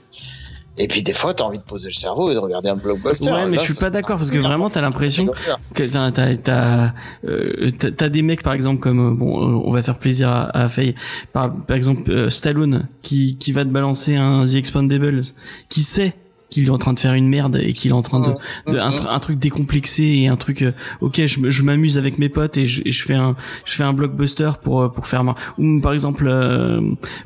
[0.79, 3.31] Et puis des fois, t'as envie de poser le cerveau et de regarder un blockbuster.
[3.31, 5.27] Ouais, mais Là, je suis pas d'accord parce que vraiment t'as l'impression
[5.75, 6.93] que t'as t'as t'as
[7.27, 10.45] euh, t'as- des mecs par exemple comme euh, bon euh, on va faire plaisir à,
[10.65, 10.95] à Faye
[11.35, 15.21] par par exemple euh, Stallone qui qui va te balancer un The Expandables
[15.69, 16.15] qui sait
[16.55, 18.79] qu'il est en train de faire une merde et qu'il est en train de, de-
[18.79, 22.57] un, tr- un truc décomplexé et un truc euh, ok je, m'amuse avec mes potes
[22.57, 25.37] et je, et je fais un je fais un blockbuster pour euh, pour faire mar-
[25.59, 26.81] ou par exemple euh,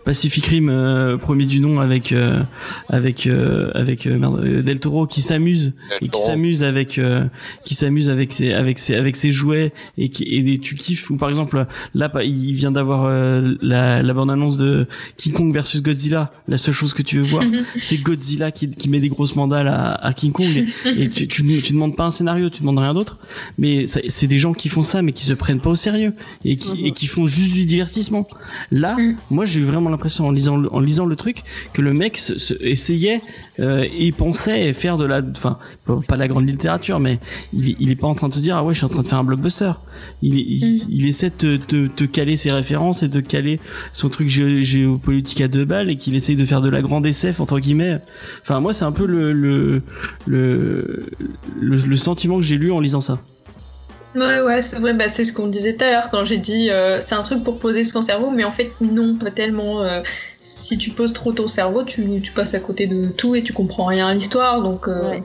[0.05, 2.43] Pacific Rim euh, premier du nom avec euh,
[2.89, 7.25] avec euh, avec euh, merde, Del Toro qui s'amuse et qui s'amuse avec euh,
[7.65, 11.11] qui s'amuse avec ses avec ses avec ses jouets et qui et tu kiffes.
[11.11, 11.65] Ou par exemple
[11.95, 14.87] là pa- il vient d'avoir euh, la la bande annonce de
[15.17, 16.33] King Kong versus Godzilla.
[16.49, 17.45] La seule chose que tu veux voir
[17.81, 20.47] c'est Godzilla qui qui met des grosses mandales à, à King Kong
[20.87, 23.19] et, tu, tu tu demandes pas un scénario tu demandes rien d'autre
[23.59, 26.15] mais c'est des gens qui font ça mais qui se prennent pas au sérieux
[26.45, 28.27] et qui et qui font juste du divertissement
[28.71, 29.17] là Mhm.
[29.31, 31.43] moi j'ai eu vraiment l'impression en lisant le- en lisant le truc
[31.73, 33.21] que le mec se, se- essayait
[33.61, 35.59] euh, et pensait faire de la enfin
[36.07, 37.19] pas la grande littérature mais
[37.53, 38.89] il, est- il est pas en train de se dire ah ouais je suis en
[38.89, 39.73] train de faire un blockbuster.
[40.23, 43.59] Il, il, il essaie de te, te, te caler ses références et de caler
[43.93, 47.05] son truc gé- géopolitique à deux balles et qu'il essaye de faire de la grande
[47.07, 47.99] SF entre guillemets.
[48.43, 49.83] Enfin moi c'est un peu le le,
[50.27, 51.07] le
[51.61, 53.19] le le sentiment que j'ai lu en lisant ça
[54.15, 56.71] Ouais, ouais, c'est vrai, bah, c'est ce qu'on disait tout à l'heure quand j'ai dit
[56.71, 59.83] euh, c'est un truc pour poser son cerveau, mais en fait, non, pas tellement.
[59.83, 60.01] euh,
[60.41, 63.53] si tu poses trop ton cerveau, tu, tu passes à côté de tout et tu
[63.53, 65.23] comprends rien à l'histoire, donc euh, Ouais.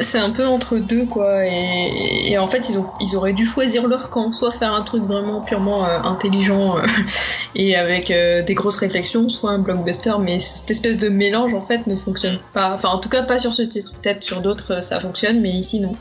[0.00, 1.44] c'est un peu entre deux, quoi.
[1.46, 4.82] Et, et en fait, ils, ont, ils auraient dû choisir leur camp, soit faire un
[4.82, 6.76] truc vraiment purement intelligent
[7.54, 11.86] et avec des grosses réflexions, soit un blockbuster, mais cette espèce de mélange, en fait,
[11.86, 12.72] ne fonctionne pas.
[12.72, 13.92] Enfin, en tout cas, pas sur ce titre.
[14.02, 15.94] Peut-être sur d'autres, ça fonctionne, mais ici, non.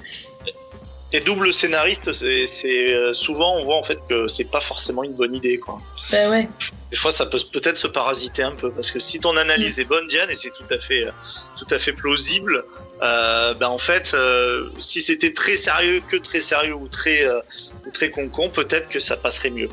[1.13, 5.13] Et double scénariste, c'est euh, souvent on voit en fait que c'est pas forcément une
[5.13, 5.81] bonne idée quoi.
[6.11, 6.49] Bah ouais.
[6.91, 9.85] Des fois ça peut peut-être se parasiter un peu parce que si ton analyse est
[9.85, 11.11] bonne Diane et c'est tout à fait euh,
[11.57, 12.65] tout à fait plausible,
[13.03, 17.39] euh, ben en fait euh, si c'était très sérieux que très sérieux ou très euh,
[17.85, 19.69] ou très concon peut-être que ça passerait mieux.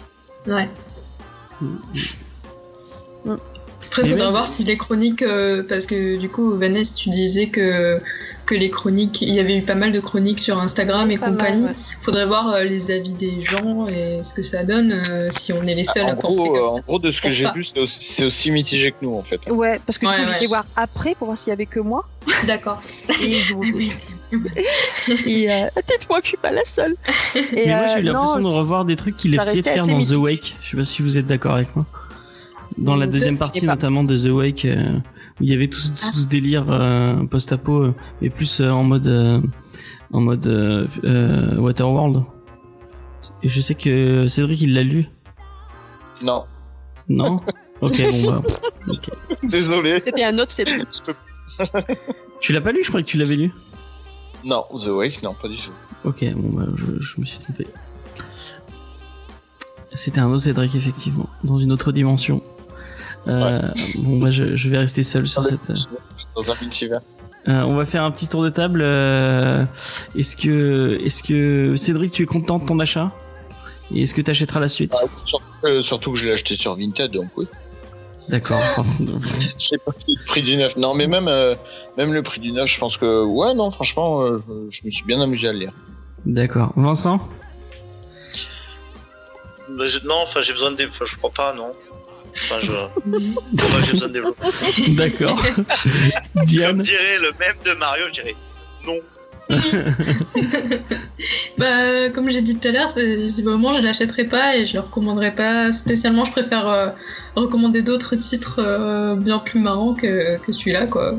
[0.47, 0.69] Ouais.
[3.87, 7.49] Après, il faudra voir si les chroniques, euh, parce que du coup, Vanessa, tu disais
[7.49, 8.01] que,
[8.45, 11.31] que les chroniques, il y avait eu pas mal de chroniques sur Instagram et mal,
[11.31, 11.65] compagnie.
[11.65, 11.73] ouais.
[12.01, 15.63] Faudrait voir euh, les avis des gens et ce que ça donne, euh, si on
[15.63, 16.83] est les seuls en, à penser gros, euh, comme en ça.
[16.87, 19.41] gros, de ce que j'ai vu, c'est aussi, mitigé que nous en fait.
[19.51, 20.25] Ouais, parce que Ouais, ouais.
[20.33, 22.07] j'étais voir après pour voir s'il y avait que moi.
[22.47, 22.81] D'accord.
[23.23, 23.55] Et je
[25.27, 26.95] Et euh, dites-moi que je suis pas la seule.
[27.37, 29.69] Et, Mais moi, j'ai eu euh, l'impression de revoir des trucs qu'il ça essayait de
[29.69, 30.13] faire dans The.
[30.17, 30.57] Wake.
[30.63, 31.87] Je sais pas si vous êtes d'accord avec moi.
[32.79, 34.77] Dans la deuxième partie, notamment de The Wake, euh,
[35.41, 38.71] où il y avait tout, ce- tout ce délire euh, post-apo, euh, mais plus euh,
[38.71, 39.41] en mode euh,
[40.13, 40.47] en mode
[41.59, 42.25] Waterworld.
[43.43, 45.09] Et je sais que Cédric, il l'a lu.
[46.23, 46.45] Non,
[47.09, 47.41] Non?
[47.81, 48.43] Ok, bon bah.
[49.43, 50.01] désolé.
[50.05, 50.87] C'était un autre Cédric.
[52.41, 52.83] Tu l'as pas lu?
[52.85, 53.51] Je crois que tu l'avais lu.
[54.45, 55.71] Non, The Wake, non, pas du tout.
[56.05, 57.67] Ok, bon bah je, je me suis trompé.
[59.95, 62.43] C'était un autre Cédric effectivement, dans une autre dimension.
[63.27, 63.61] Euh,
[64.05, 65.71] Bon bah je, je vais rester seul sur cette.
[65.71, 65.75] euh,
[66.37, 67.01] Dans un multivers.
[67.49, 68.81] Euh, on va faire un petit tour de table.
[68.83, 69.65] euh,
[70.17, 73.13] est-ce que, est-ce que Cédric, tu es content de ton achat?
[73.95, 74.95] Et est-ce que tu achèteras la suite?
[74.99, 77.47] Ah, surtout, euh, surtout que je l'ai acheté sur Vinted, donc oui.
[78.31, 78.59] D'accord.
[79.59, 80.77] Je sais pas le prix du neuf.
[80.79, 81.55] Non, mais même, euh,
[81.99, 84.39] même le prix du neuf, je pense que, ouais, non, franchement, euh,
[84.71, 85.73] je, je me suis bien amusé à le lire.
[86.25, 86.73] D'accord.
[86.77, 87.21] Vincent?
[89.69, 90.87] Bah, je- non, enfin, j'ai besoin de.
[90.87, 91.73] Enfin, je crois pas, non.
[92.37, 92.71] Enfin, je.
[93.57, 94.47] que j'ai besoin de développer.
[94.89, 95.41] D'accord.
[95.43, 98.35] Comme Diane dirait le même de Mario, je dirais
[98.87, 98.99] non.
[101.59, 104.75] Bah, comme j'ai dit tout à l'heure, c'est- du moment je l'achèterai pas et je
[104.75, 106.25] le recommanderai pas spécialement.
[106.25, 106.89] Je préfère euh,
[107.37, 111.15] recommander d'autres titres euh, bien plus marrants que, que celui-là, quoi.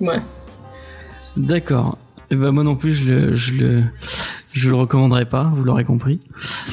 [0.00, 0.16] Ouais.
[1.36, 1.98] D'accord.
[2.30, 3.82] Et ben moi non plus, je le, je le,
[4.52, 5.50] je le recommanderais pas.
[5.54, 6.20] Vous l'aurez compris.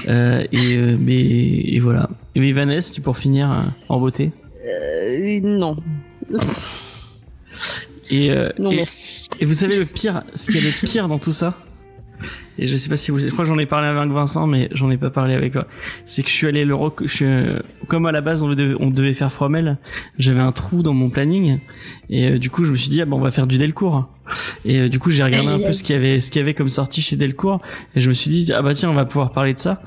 [0.07, 2.09] Euh, et euh, mais et voilà.
[2.35, 3.55] Et mais Vanessa, tu pour finir euh,
[3.89, 4.31] en beauté?
[4.67, 5.75] Euh, non,
[8.11, 9.27] Et, euh, non et- merci.
[9.39, 11.53] Et vous savez le pire, ce qu'il y a de pire dans tout ça?
[12.57, 14.69] Et je sais pas si vous, je crois que j'en ai parlé avec Vincent, mais
[14.71, 15.67] j'en ai pas parlé avec toi.
[16.05, 18.49] C'est que je suis allé le rec- je suis, euh, comme à la base on
[18.49, 19.77] devait, faire Fromel,
[20.17, 21.59] j'avais un trou dans mon planning
[22.09, 24.09] et euh, du coup je me suis dit ah ben on va faire du Delcourt.
[24.63, 26.43] Et euh, du coup j'ai regardé un peu ce qu'il y avait, ce qu'il y
[26.43, 27.61] avait comme sortie chez Delcourt
[27.95, 29.81] et je me suis dit ah bah tiens on va pouvoir parler de ça.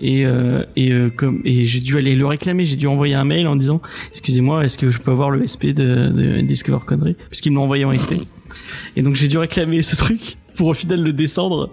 [0.00, 3.46] Et euh, et comme et j'ai dû aller le réclamer, j'ai dû envoyer un mail
[3.46, 7.56] en disant excusez-moi est-ce que je peux avoir le SP de, Discover Connery puisqu'il me
[7.56, 8.14] l'a envoyé en SP.
[8.96, 11.70] Et donc j'ai dû réclamer ce truc pour au final le descendre,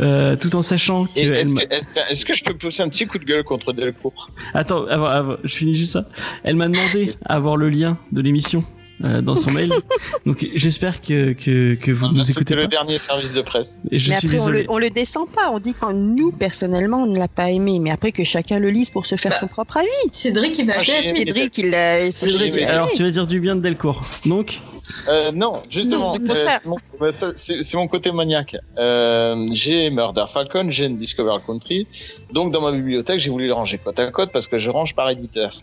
[0.00, 1.18] euh, tout en sachant que.
[1.18, 4.30] Est-ce m'a- que, je peux pousser un petit coup de gueule contre Delcourt?
[4.54, 6.06] Attends, avant, avant, je finis juste ça.
[6.44, 8.64] Elle m'a demandé à avoir le lien de l'émission
[9.04, 9.70] euh, dans son mail.
[10.26, 13.78] Donc j'espère que que que vous nous écoutez C'était le dernier service de presse.
[13.90, 15.50] Et je mais suis après, on le, on le descend pas.
[15.52, 17.78] On dit quand nous, personnellement, on ne l'a pas aimé.
[17.78, 19.86] Mais après, que chacun le lise pour se faire Bah, son propre avis.
[20.12, 21.02] Cédric, il va Ah.
[21.02, 22.10] Cédric, il l'a.
[22.10, 24.00] Cédric, alors tu vas dire du bien de Delcourt.
[24.24, 24.60] Donc,
[25.08, 28.56] Euh, non, justement, c'est mon, bah, c'est- mon côté maniaque.
[28.78, 31.86] Euh, j'ai Murder Falcon, j'ai Discover Country,
[32.32, 34.94] donc dans ma bibliothèque, j'ai voulu le ranger côte à côte parce que je range
[34.94, 35.62] par éditeur.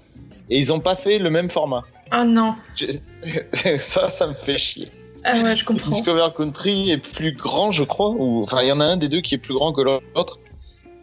[0.49, 1.83] Et ils ont pas fait le même format.
[2.11, 2.55] Ah non.
[3.79, 4.89] Ça, ça me fait chier.
[5.23, 5.89] Ah ouais, je comprends.
[5.89, 9.07] Discover Country est plus grand, je crois, ou enfin il y en a un des
[9.07, 10.39] deux qui est plus grand que l'autre,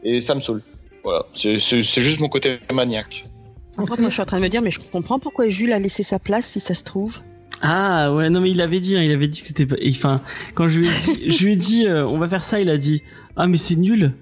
[0.05, 0.63] et ça me saoule.
[1.03, 3.25] Voilà, c'est juste mon côté maniaque.
[3.79, 5.73] En fait, moi, je suis en train de me dire, mais je comprends pourquoi Jules
[5.73, 7.23] a laissé sa place, si ça se trouve.
[7.63, 9.77] Ah ouais, non mais il avait dit, hein, il avait dit que c'était pas.
[9.89, 10.21] Enfin,
[10.55, 12.71] quand je lui ai dit, je lui ai dit, euh, on va faire ça, il
[12.71, 13.03] a dit,
[13.37, 14.13] ah mais c'est nul.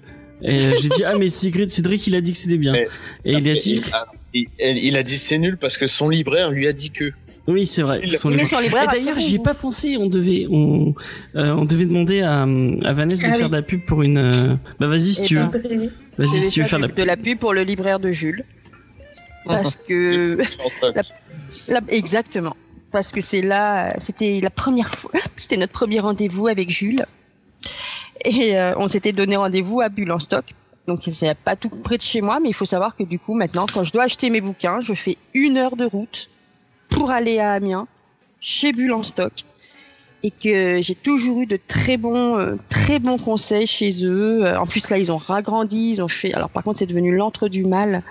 [0.41, 2.73] Et euh, j'ai dit, ah mais Cédric, Cédric, il a dit que c'était bien.
[2.73, 2.87] Mais-
[3.25, 3.81] Et il a dit,
[4.33, 7.11] Il, il- il a dit c'est nul parce que son libraire lui a dit que.
[7.47, 7.99] oui c'est vrai.
[8.01, 9.97] les Et libraires, d'ailleurs, j'y ai pas pensé.
[9.97, 10.93] On devait, on,
[11.35, 14.17] euh, on devait demander à, à Vanessa de Ah faire de la pub pour une.
[14.17, 15.45] euh, Bah vas-y si Eh tu veux.
[15.47, 15.61] ben,
[16.17, 17.99] Vas-y Je vais si tu veux faire de la de la pub pour le libraire
[17.99, 18.43] de Jules.
[19.45, 20.37] Parce que
[21.89, 22.55] exactement.
[22.91, 27.05] Parce que c'est là, c'était la première fois, c'était notre premier rendez-vous avec Jules.
[28.25, 30.45] Et euh, on s'était donné rendez-vous à Bulle en stock.
[30.87, 33.35] Donc c'est pas tout près de chez moi, mais il faut savoir que du coup
[33.35, 36.29] maintenant, quand je dois acheter mes bouquins, je fais une heure de route
[36.89, 37.87] pour aller à Amiens,
[38.39, 39.33] chez Bulle en stock,
[40.23, 44.51] et que j'ai toujours eu de très bons, euh, très bons conseils chez eux.
[44.57, 46.33] En plus là, ils ont ragrandi, ils ont fait.
[46.33, 48.03] Alors par contre, c'est devenu l'antre du mal.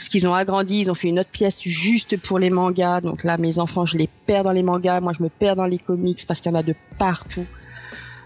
[0.00, 3.02] Parce qu'ils ont agrandi, ils ont fait une autre pièce juste pour les mangas.
[3.02, 4.98] Donc là, mes enfants, je les perds dans les mangas.
[5.00, 7.44] Moi, je me perds dans les comics parce qu'il y en a de partout.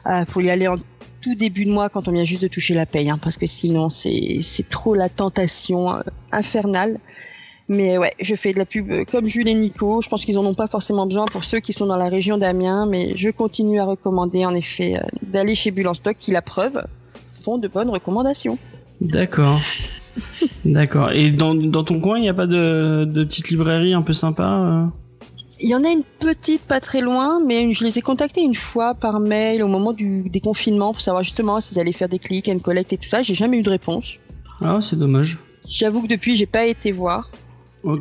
[0.06, 0.76] Euh, faut y aller en
[1.20, 3.48] tout début de mois quand on vient juste de toucher la paye, hein, parce que
[3.48, 7.00] sinon, c'est c'est trop la tentation euh, infernale.
[7.66, 10.00] Mais ouais, je fais de la pub euh, comme Jules et Nico.
[10.00, 12.38] Je pense qu'ils en ont pas forcément besoin pour ceux qui sont dans la région
[12.38, 16.30] d'Amiens, mais je continue à recommander en effet euh, d'aller chez Bulle en stock, qui
[16.30, 16.84] la preuve
[17.42, 18.58] font de bonnes recommandations.
[19.00, 19.58] D'accord.
[20.64, 21.12] D'accord.
[21.12, 24.12] Et dans, dans ton coin, il n'y a pas de, de petite librairie un peu
[24.12, 24.86] sympa euh
[25.60, 28.54] Il y en a une petite pas très loin, mais je les ai contactés une
[28.54, 32.48] fois par mail au moment du déconfinement pour savoir justement s'ils allaient faire des clics
[32.48, 33.22] and collect et tout ça.
[33.22, 34.18] J'ai jamais eu de réponse.
[34.60, 35.38] Ah, c'est dommage.
[35.66, 37.30] J'avoue que depuis, j'ai pas été voir.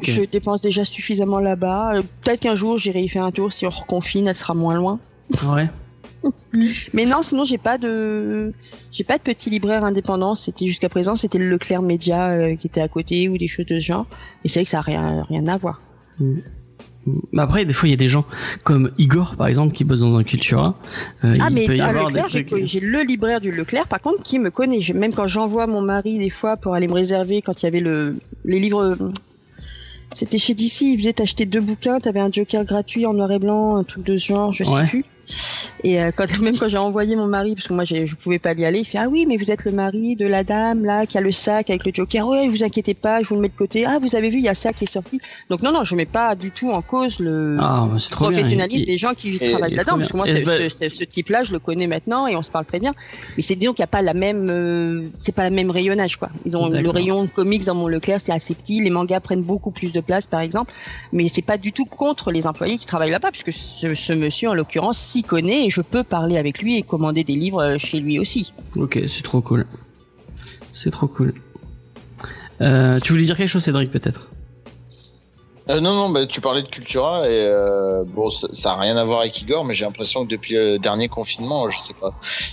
[0.02, 1.95] Je dépense déjà suffisamment là-bas.
[1.95, 4.76] Euh, Peut-être qu'un jour, j'irai y faire un tour si on reconfine, elle sera moins
[4.76, 4.99] loin.
[5.48, 5.68] Ouais.
[6.94, 8.54] Mais non, sinon j'ai pas de
[8.91, 10.36] j'ai pas de petit libraire indépendant.
[10.36, 13.66] C'était jusqu'à présent, c'était le Leclerc Média euh, qui était à côté ou des choses
[13.66, 14.06] de ce genre.
[14.44, 15.82] Et c'est vrai que ça a rien rien à voir.
[17.34, 18.24] Mais après, des fois, il y a des gens
[18.64, 20.80] comme Igor, par exemple, qui bosse dans un Cultura.
[21.26, 23.52] Euh, Ah il mais peut y à avoir des Leclerc, j'ai trucs- le libraire du
[23.52, 24.80] Leclerc par contre qui me connaît.
[24.94, 27.82] Même quand j'envoie mon mari des fois pour aller me réserver quand il y avait
[27.82, 28.95] le les livres
[30.14, 33.40] c'était chez DC, ils faisaient t'acheter deux bouquins, t'avais un Joker gratuit en noir et
[33.40, 35.06] blanc, un truc de ce genre, je sais plus.
[35.84, 38.54] Et euh, quand même quand j'ai envoyé mon mari, parce que moi je pouvais pas
[38.54, 41.06] y aller, il fait ah oui mais vous êtes le mari de la dame là
[41.06, 43.48] qui a le sac avec le Joker, ouais vous inquiétez pas, je vous le mets
[43.50, 43.86] de côté.
[43.86, 45.20] Ah vous avez vu il y a ça qui est sorti.
[45.50, 48.08] Donc non non je mets pas du tout en cause le Ah, bah, bien.
[48.12, 49.98] professionnalisme Il- des gens qui et- travaillent là-dedans.
[49.98, 50.36] Parce que moi, ce,
[50.70, 52.94] ce- ce- ce type-là, je le connais maintenant et on se parle très bien.
[53.38, 56.18] Mais c'est disons qu'il n'y a pas la même, euh, c'est pas le même rayonnage,
[56.18, 56.30] quoi.
[56.45, 58.82] Ils ont le rayon de comics dans mon Leclerc, c'est assez petit.
[58.82, 60.74] Les mangas prennent beaucoup plus de place, par exemple.
[61.12, 64.50] Mais c'est pas du tout contre les employés qui travaillent là-bas, puisque ce, ce monsieur,
[64.50, 67.77] en l'occurrence, s'y connaît et je peux parler avec lui et commander des livres euh,
[67.77, 68.53] chez lui aussi.
[68.76, 69.65] Ok, c'est trop cool.
[70.72, 71.34] C'est trop cool.
[72.61, 74.30] Euh, tu voulais dire quelque chose, Cédric, peut-être?
[75.69, 78.98] Euh, non, non, bah, tu parlais de Cultura et euh, bon, ça ça a rien
[78.98, 82.11] à voir avec Igor, mais j'ai l'impression que depuis le dernier confinement, je sais pas,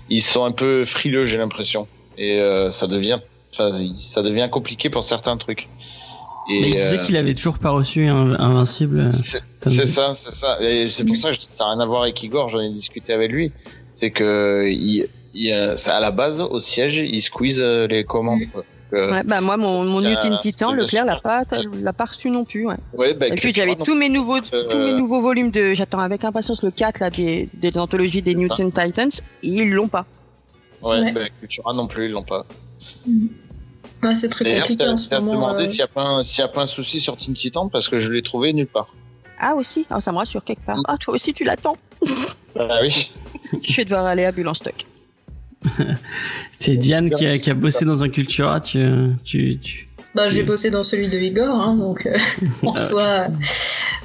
[0.09, 3.19] ils sont un peu frileux, j'ai l'impression, et euh, ça devient,
[3.53, 5.69] enfin, ça devient compliqué pour certains trucs.
[6.49, 9.01] Et, Mais il disait euh, qu'il avait toujours pas reçu un Invincible.
[9.01, 9.11] euh,
[9.67, 12.23] c'est ça, c'est ça, et c'est pour ça que ça n'a rien à voir avec
[12.23, 12.49] Igor.
[12.49, 13.53] J'en ai discuté avec lui,
[13.93, 18.41] c'est que il, il, euh, à la base, au siège, il squeeze les commandes.
[18.53, 18.65] quoi.
[18.93, 21.43] Euh, Ouais, bah moi, mon, mon un Titan, Leclerc l'a pas,
[21.81, 22.67] l'a pas reçu non plus.
[22.67, 22.75] Ouais.
[22.95, 26.01] ouais, bah, Et puis j'avais tous mes nouveaux, Euh, tous mes nouveaux volumes de, j'attends
[26.01, 28.35] avec impatience le 4 là des, des anthologies des.
[28.35, 29.11] Newton Titans,
[29.45, 30.07] et ils l'ont pas.
[30.83, 31.13] Ouais, Ouais.
[31.13, 32.45] bah, Cultura non plus, ils l'ont pas.
[34.03, 35.49] Ouais, c'est très compliqué en c'est ce à moment.
[35.49, 35.69] demander euh.
[35.69, 37.89] s'il n'y a, pas un- s'il y a pas un souci sur Teen Titan parce
[37.89, 38.95] que je l'ai trouvé nulle part.
[39.39, 40.81] Ah aussi, ah, ça me rassure quelque part.
[40.87, 41.77] Ah toi aussi tu l'attends.
[42.59, 43.11] Ah oui.
[43.63, 44.75] Je vais devoir aller à Bulle en stock.
[46.59, 48.61] C'est Diane qui a, qui a bossé dans un Cultura.
[48.61, 48.79] Tu,
[49.25, 49.89] tu, tu...
[50.15, 52.17] Bah, j'ai bossé dans celui de Igor, hein, donc euh,
[52.67, 53.27] en soi, euh,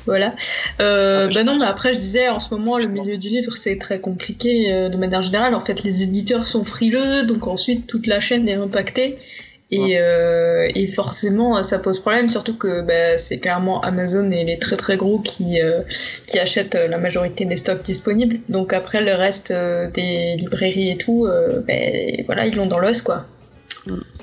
[0.05, 0.35] voilà.
[0.79, 3.77] Euh, bah non, mais après, je disais, en ce moment, le milieu du livre, c'est
[3.79, 5.55] très compliqué euh, de manière générale.
[5.55, 9.15] En fait, les éditeurs sont frileux, donc ensuite, toute la chaîne est impactée.
[9.71, 14.59] Et, euh, et forcément, ça pose problème, surtout que bah, c'est clairement Amazon et les
[14.59, 15.81] très très gros qui, euh,
[16.27, 18.37] qui achètent la majorité des stocks disponibles.
[18.47, 22.79] Donc après, le reste euh, des librairies et tout, euh, ben, voilà, ils l'ont dans
[22.79, 23.25] l'os, quoi.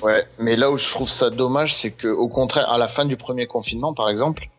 [0.01, 3.05] Ouais, mais là où je trouve ça dommage, c'est que au contraire, à la fin
[3.05, 4.49] du premier confinement, par exemple,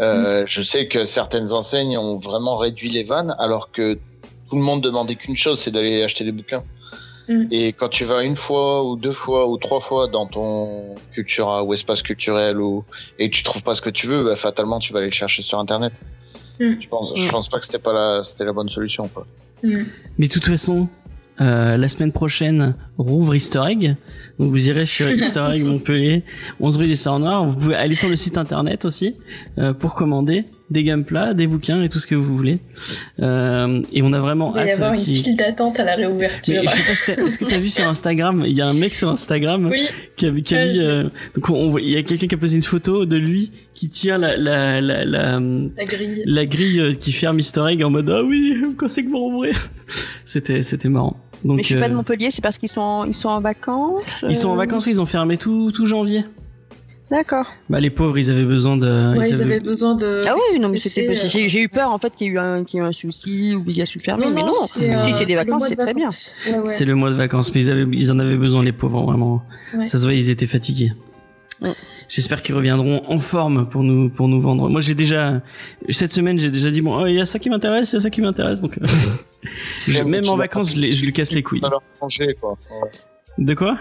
[0.00, 3.98] euh, je sais que certaines enseignes ont vraiment réduit les vannes, alors que
[4.48, 6.64] tout le monde demandait qu'une chose, c'est d'aller acheter des bouquins.
[7.28, 7.44] Mm.
[7.50, 11.62] Et quand tu vas une fois ou deux fois ou trois fois dans ton Cultura
[11.64, 12.84] ou espace culturel ou
[13.18, 15.12] et que tu trouves pas ce que tu veux, bah, fatalement tu vas aller le
[15.14, 15.92] chercher sur internet.
[16.60, 16.72] Mm.
[16.80, 17.30] Je pense, je Mm.
[17.30, 19.08] pense pas que c'était pas la, c'était la bonne solution.
[19.08, 19.26] Quoi.
[19.62, 20.88] Mais de toute façon,
[21.40, 23.94] euh, la semaine prochaine, rouvre Easter Egg.
[24.38, 26.24] Donc vous irez sur Easter Egg Montpellier,
[26.60, 27.44] 11 rue des Sœurs Noires.
[27.44, 29.14] Vous pouvez aller sur le site internet aussi
[29.58, 32.58] euh, pour commander des gameplays, des bouquins et tout ce que vous voulez.
[33.20, 35.96] Euh, et on a vraiment Il va y hâte avoir une file d'attente à la
[35.96, 36.62] Mais réouverture.
[36.62, 38.94] je sais pas si est-ce que t'as vu sur Instagram, il y a un mec
[38.94, 39.86] sur Instagram Oui,
[40.16, 41.02] qui a, qui a Ouais, mis, je- euh,
[41.34, 44.18] donc on, il y a quelqu'un qui a posé une photo de lui qui tient
[44.18, 46.22] la la la la, la grille.
[46.26, 49.18] la grille euh, qui ferme Easter Egg en mode ah oui quand c'est que vous
[49.18, 49.52] rouvrez?
[50.24, 51.16] C'était c'était marrant.
[51.44, 53.28] Donc Mais je suis pas de euh, Montpellier, c'est parce qu'ils sont en, ils sont
[53.28, 54.02] en vacances.
[54.28, 56.24] ils sont en vacances, oui, ils ont fermé tout tout janvier.
[57.10, 57.46] D'accord.
[57.70, 60.20] Bah les pauvres, ils avaient besoin de Ouais, ils avaient- avaient besoin de.
[60.28, 61.14] Ah oui, non mais c'était euh.
[61.14, 62.88] J'ai j'ai eu peur en fait qu'il y ait eu un, qu'il y ait eu
[62.88, 64.52] un souci, obligation de fermer, mais non.
[64.66, 66.04] c'est, euh, si c'est des vacances, de c'est très bien.
[66.08, 66.36] vacances.
[66.46, 66.66] Ouais, ouais.
[66.66, 69.42] C'est le mois de vacances, mais ils, avaient, ils en avaient besoin, les pauvres, vraiment.
[69.74, 69.86] Ouais.
[69.86, 70.92] Ça se voit, ils étaient fatigués.
[71.62, 71.72] Ouais.
[72.10, 74.68] J'espère qu'ils reviendront en forme pour nous pour nous vendre.
[74.68, 75.40] Moi, j'ai déjà
[75.88, 77.98] cette semaine, j'ai déjà dit bon, oh, il y a ça qui m'intéresse, il y
[77.98, 78.78] a ça qui m'intéresse, donc
[79.88, 81.60] je- même en vacances, je, lui casse les couilles.
[81.60, 81.80] Quoi.
[82.02, 82.34] Ouais.
[83.38, 83.78] De quoi?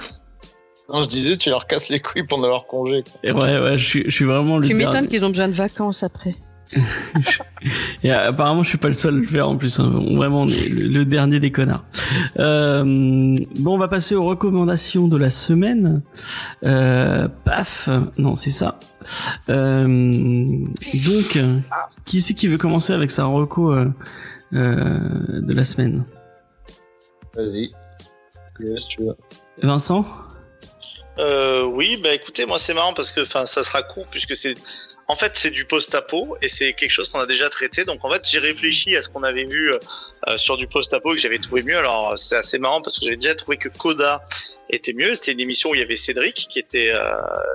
[0.89, 3.03] Non, je disais, tu leur casses les couilles pendant leur congé.
[3.03, 3.19] quoi.
[3.23, 4.63] Et Ouais, ouais, je suis, je suis vraiment le.
[4.65, 4.85] Tu dernier.
[4.85, 6.33] m'étonnes qu'ils ont besoin de vacances après.
[8.03, 9.79] Et euh, apparemment, je suis pas le seul à le faire en plus.
[9.79, 9.89] hein.
[10.15, 11.85] Vraiment, on est le, le dernier des connards.
[12.39, 12.83] Euh,
[13.59, 16.01] bon, on va passer aux recommandations de la semaine.
[16.65, 18.79] Euh, paf, non, c'est ça.
[19.49, 21.39] Euh, donc,
[22.05, 23.89] qui c'est qui veut commencer avec sa reco euh,
[24.53, 26.05] euh, de la semaine?
[27.35, 27.69] Vas-y.
[28.59, 29.15] Yes, tu veux.
[29.63, 30.05] Vincent?
[31.19, 34.55] Euh, oui, bah écoutez, moi c'est marrant parce que enfin ça sera court puisque c'est
[35.07, 37.85] en fait c'est du post-apo et c'est quelque chose qu'on a déjà traité.
[37.85, 41.15] Donc en fait j'ai réfléchi à ce qu'on avait vu euh, sur du post-apo et
[41.15, 41.77] que j'avais trouvé mieux.
[41.77, 44.21] Alors c'est assez marrant parce que j'avais déjà trouvé que Coda
[44.69, 45.15] était mieux.
[45.15, 47.11] C'était une émission où il y avait Cédric qui était euh,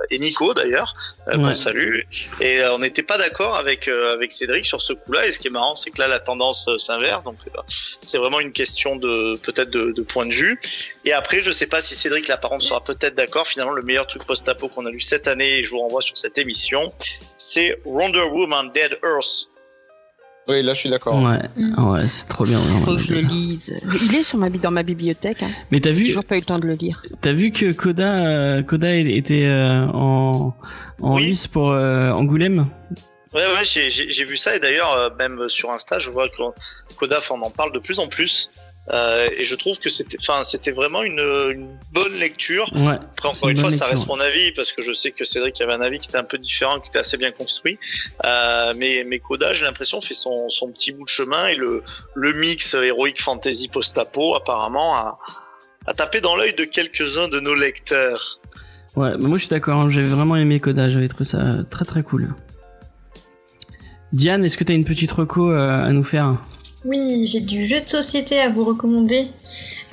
[0.09, 0.93] et Nico d'ailleurs
[1.27, 1.55] euh, Ouais.
[1.55, 2.01] salue
[2.41, 5.27] et euh, on n'était pas d'accord avec euh, avec Cédric sur ce coup-là.
[5.27, 7.23] Et ce qui est marrant c'est que là la tendance euh, s'inverse.
[7.23, 7.59] Donc euh,
[8.03, 10.59] c'est vraiment une question de peut-être de, de point de vue.
[11.05, 13.47] Et après, je sais pas si Cédric, là, par contre, sera peut-être d'accord.
[13.47, 16.17] Finalement, le meilleur truc post-apo qu'on a lu cette année, et je vous renvoie sur
[16.17, 16.91] cette émission,
[17.37, 19.49] c'est Wonder Woman Dead Earth.
[20.47, 21.15] Oui, là, je suis d'accord.
[21.23, 21.91] Ouais, Mm.
[21.91, 22.59] ouais, c'est trop bien.
[22.83, 23.73] Faut que je le lise.
[24.01, 25.41] Il est sur ma, dans ma bibliothèque.
[25.43, 25.49] Hein.
[25.71, 27.01] Mais t'as J'ai vu, toujours pas eu le temps de le lire.
[27.21, 30.53] t'as vu que Coda, euh, Coda était euh, en
[31.01, 31.27] en Oui.
[31.27, 32.65] lice pour euh, Angoulême.
[33.33, 34.55] Ouais, ouais, j'ai- vu ça.
[34.55, 36.43] Et d'ailleurs, même sur Insta, je vois que
[36.97, 38.49] Kodaf on en parle de plus en plus.
[38.91, 42.69] Euh, et je trouve que c'était, enfin, c'était vraiment une, une bonne lecture.
[42.75, 42.89] Ouais.
[42.95, 45.61] Après, encore une, une fois, ça reste mon avis parce que je sais que Cédric
[45.61, 47.79] avait un avis qui était un peu différent, qui était assez bien construit.
[48.25, 51.81] Euh, mais, mais Koda, j'ai l'impression, fait son, son petit bout de chemin et le,
[52.13, 55.17] le mix héroïque fantasy post-apo, apparemment, a,
[55.87, 58.41] a tapé dans l'œil de quelques-uns de nos lecteurs.
[58.97, 59.79] Ouais, moi je suis d'accord.
[59.79, 60.89] hein, J'avais vraiment aimé Coda.
[60.89, 61.39] J'avais trouvé ça
[61.69, 62.35] très très cool.
[64.11, 66.35] Diane, est-ce que t'as une petite reco euh, à nous faire?
[66.85, 69.25] Oui, j'ai du jeu de société à vous recommander.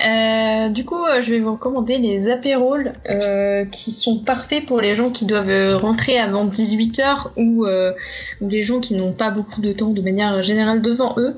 [0.05, 4.81] Euh, du coup, euh, je vais vous recommander les apérols euh, qui sont parfaits pour
[4.81, 9.61] les gens qui doivent rentrer avant 18h ou, ou les gens qui n'ont pas beaucoup
[9.61, 11.37] de temps de manière générale devant eux.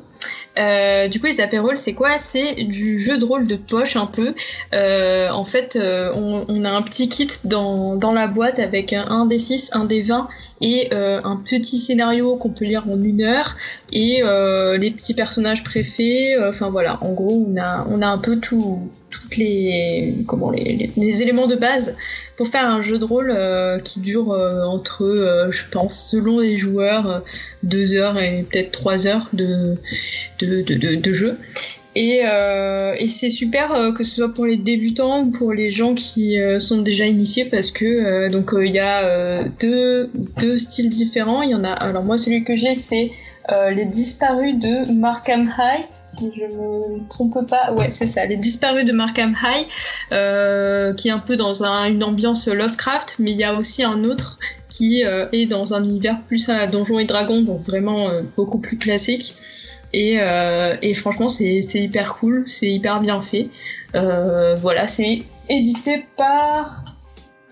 [0.59, 2.17] Euh, du coup, les apérols, c'est quoi?
[2.17, 4.33] C'est du jeu de rôle de poche un peu.
[4.73, 9.39] Euh, en fait, euh, on, a un petit kit dans, la boîte avec un, des
[9.39, 10.27] 6, un des 20
[10.61, 13.55] et un petit scénario qu'on peut lire en une heure
[13.91, 14.21] et
[14.77, 16.35] les petits personnages préfets.
[16.47, 18.89] Enfin voilà, en gros, on a, on a un peu tout,
[19.37, 21.95] les, comment, les, les- éléments de base
[22.37, 26.39] pour faire un jeu de rôle euh, qui dure euh, entre, euh, je pense, selon
[26.39, 27.19] les joueurs, euh,
[27.63, 29.75] deux heures et peut-être trois heures de,
[30.39, 31.37] de, de, de- jeu.
[31.95, 32.21] Et,
[32.99, 36.81] et c'est super que ce soit pour les débutants ou pour les gens qui sont
[36.81, 41.43] déjà initiés parce que donc il y a deux, deux styles différents.
[41.43, 41.69] Il y en a.
[41.71, 43.11] Alors moi celui que j'ai c'est
[43.75, 45.85] les disparus de Markham High.
[46.17, 49.65] Si je me trompe pas, ouais c'est ça, les disparus de Markham High,
[50.11, 53.83] euh, qui est un peu dans un- une ambiance Lovecraft, mais il y a aussi
[53.83, 54.37] un autre
[54.69, 58.59] qui euh, est dans un univers plus à Donjons et Dragons, donc vraiment euh, beaucoup
[58.59, 59.35] plus classique.
[59.95, 60.17] Et,
[60.81, 63.49] et franchement, c'est hyper cool, c'est hyper bien fait.
[63.93, 66.83] Voilà, c'est édité par.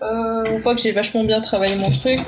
[0.00, 2.18] On voit que j'ai vachement bien travaillé mon truc.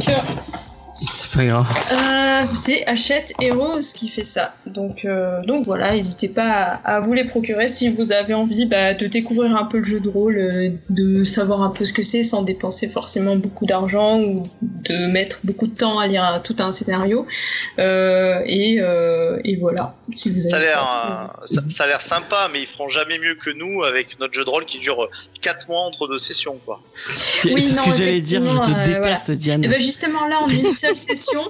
[1.35, 1.51] C'est.
[1.51, 4.55] Euh, c'est Hachette Heroes qui fait ça.
[4.67, 8.95] Donc, euh, donc voilà, n'hésitez pas à, vous les procurer si vous avez envie bah,
[8.95, 12.03] de découvrir un peu le jeu de rôle, euh, de savoir un peu ce que
[12.03, 16.57] c'est sans dépenser forcément beaucoup d'argent ou de mettre beaucoup de temps à lire tout
[16.61, 17.27] un scénario.
[17.79, 18.75] Et,
[19.45, 19.95] et voilà.
[20.13, 22.67] Si vous avez Ça a l'air, pas- euh, ça, ça a l'air sympa, mais ils
[22.67, 25.09] feront jamais mieux que nous avec notre jeu de rôle qui dure
[25.41, 26.83] 4 mois entre deux sessions, quoi.
[27.09, 28.43] C'est Oui, c'est ce que j'allais dire.
[28.45, 29.65] Je te euh, déteste, Diane.
[29.65, 31.43] Et ben justement là en une seule session,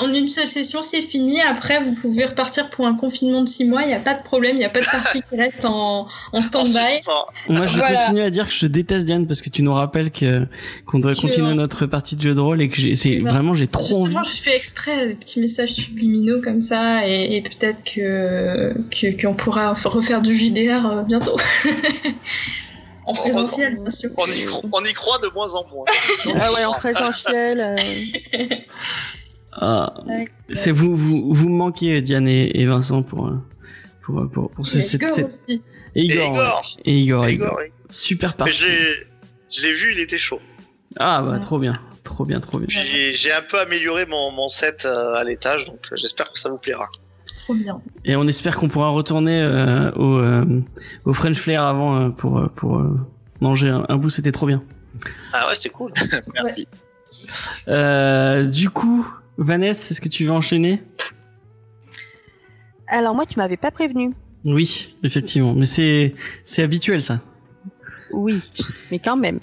[0.00, 1.40] en une seule session c'est fini.
[1.40, 3.82] Après vous pouvez repartir pour un confinement de 6 mois.
[3.82, 6.06] Il n'y a pas de problème, il n'y a pas de partie qui reste en,
[6.32, 7.00] en stand-by.
[7.48, 7.96] Moi, je Voilà.
[7.98, 10.46] continue à dire que je déteste Diane parce que tu nous rappelles que
[10.86, 13.20] qu'on doit Que- continuer notre partie de jeu de rôle et que j'ai, c'est Eh
[13.20, 14.04] ben, vraiment j'ai trop envie.
[14.04, 19.20] Justement, je fais exprès des petits messages subliminaux comme ça et, et peut-être que que-
[19.22, 21.36] qu'on pourra refaire du JDR euh, bientôt.
[23.06, 24.10] en présentiel, bien sûr.
[24.16, 25.84] on, y, cro- on y croit de moins en moins.
[26.40, 27.60] Ah ouais, en présentiel.
[27.60, 28.46] euh,
[29.52, 29.94] Ah,
[30.52, 33.32] c'est vous, vous, vous me manquez Diane et, et Vincent pour euh,
[34.02, 35.62] pour pour, pour ce Et cette, Igor aussi.
[35.96, 37.30] et Et Igor, Igor, ouais.
[37.32, 38.52] et Igor, super parti.
[38.54, 39.06] je l'ai-
[39.50, 40.40] je l'ai vu, il était chaud.
[40.96, 41.40] Ah bah Ouais.
[41.40, 42.68] trop bien, trop bien, trop bien.
[42.68, 46.88] J'ai un peu amélioré mon, mon set à l'étage, donc j'espère que ça vous plaira.
[47.50, 47.80] Trop bien.
[48.04, 50.62] Et on espère qu'on pourra retourner euh, au euh,
[51.04, 52.96] au French Flair avant euh, pour pour euh,
[53.40, 54.08] manger un, un bout.
[54.08, 54.62] C'était trop bien.
[55.32, 55.92] Ah ouais, c'était cool.
[56.34, 56.68] Merci.
[57.66, 59.04] Euh, du coup,
[59.36, 60.80] Vanessa, est-ce que tu veux enchaîner?
[62.86, 64.12] Alors moi, tu m'avais pas prévenu.
[64.44, 65.54] Oui, effectivement.
[65.54, 66.14] Mais c'est
[66.44, 67.18] c'est habituel ça.
[68.12, 68.40] Oui,
[68.92, 69.40] mais quand même.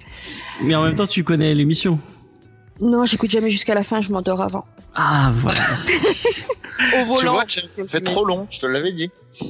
[0.64, 2.00] Mais en même temps, tu connais l'émission.
[2.80, 4.66] Non, j'écoute jamais jusqu'à la fin, je m'endors avant.
[5.00, 5.62] Ah voilà.
[6.96, 7.34] Au Tu volant.
[7.34, 7.46] vois,
[7.88, 9.10] fait trop long, je te l'avais dit.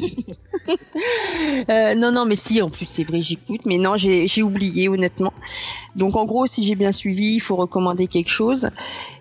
[1.70, 4.90] Euh, non, non, mais si, en plus, c'est vrai, j'écoute, mais non, j'ai j'ai oublié,
[4.90, 5.32] honnêtement.
[5.96, 8.70] Donc, en gros, si j'ai bien suivi, il faut recommander quelque chose.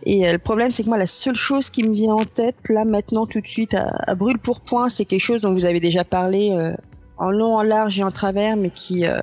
[0.05, 2.57] Et euh, le problème, c'est que moi, la seule chose qui me vient en tête,
[2.69, 5.65] là, maintenant, tout de suite, à, à brûle pour point, c'est quelque chose dont vous
[5.67, 6.73] avez déjà parlé euh,
[7.19, 9.21] en long, en large et en travers, mais qui, euh,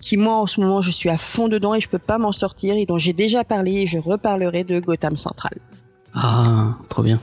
[0.00, 2.32] qui moi en ce moment je suis à fond dedans et je peux pas m'en
[2.32, 5.52] sortir et dont j'ai déjà parlé et je reparlerai de Gotham Central.
[6.14, 7.20] Ah, trop bien.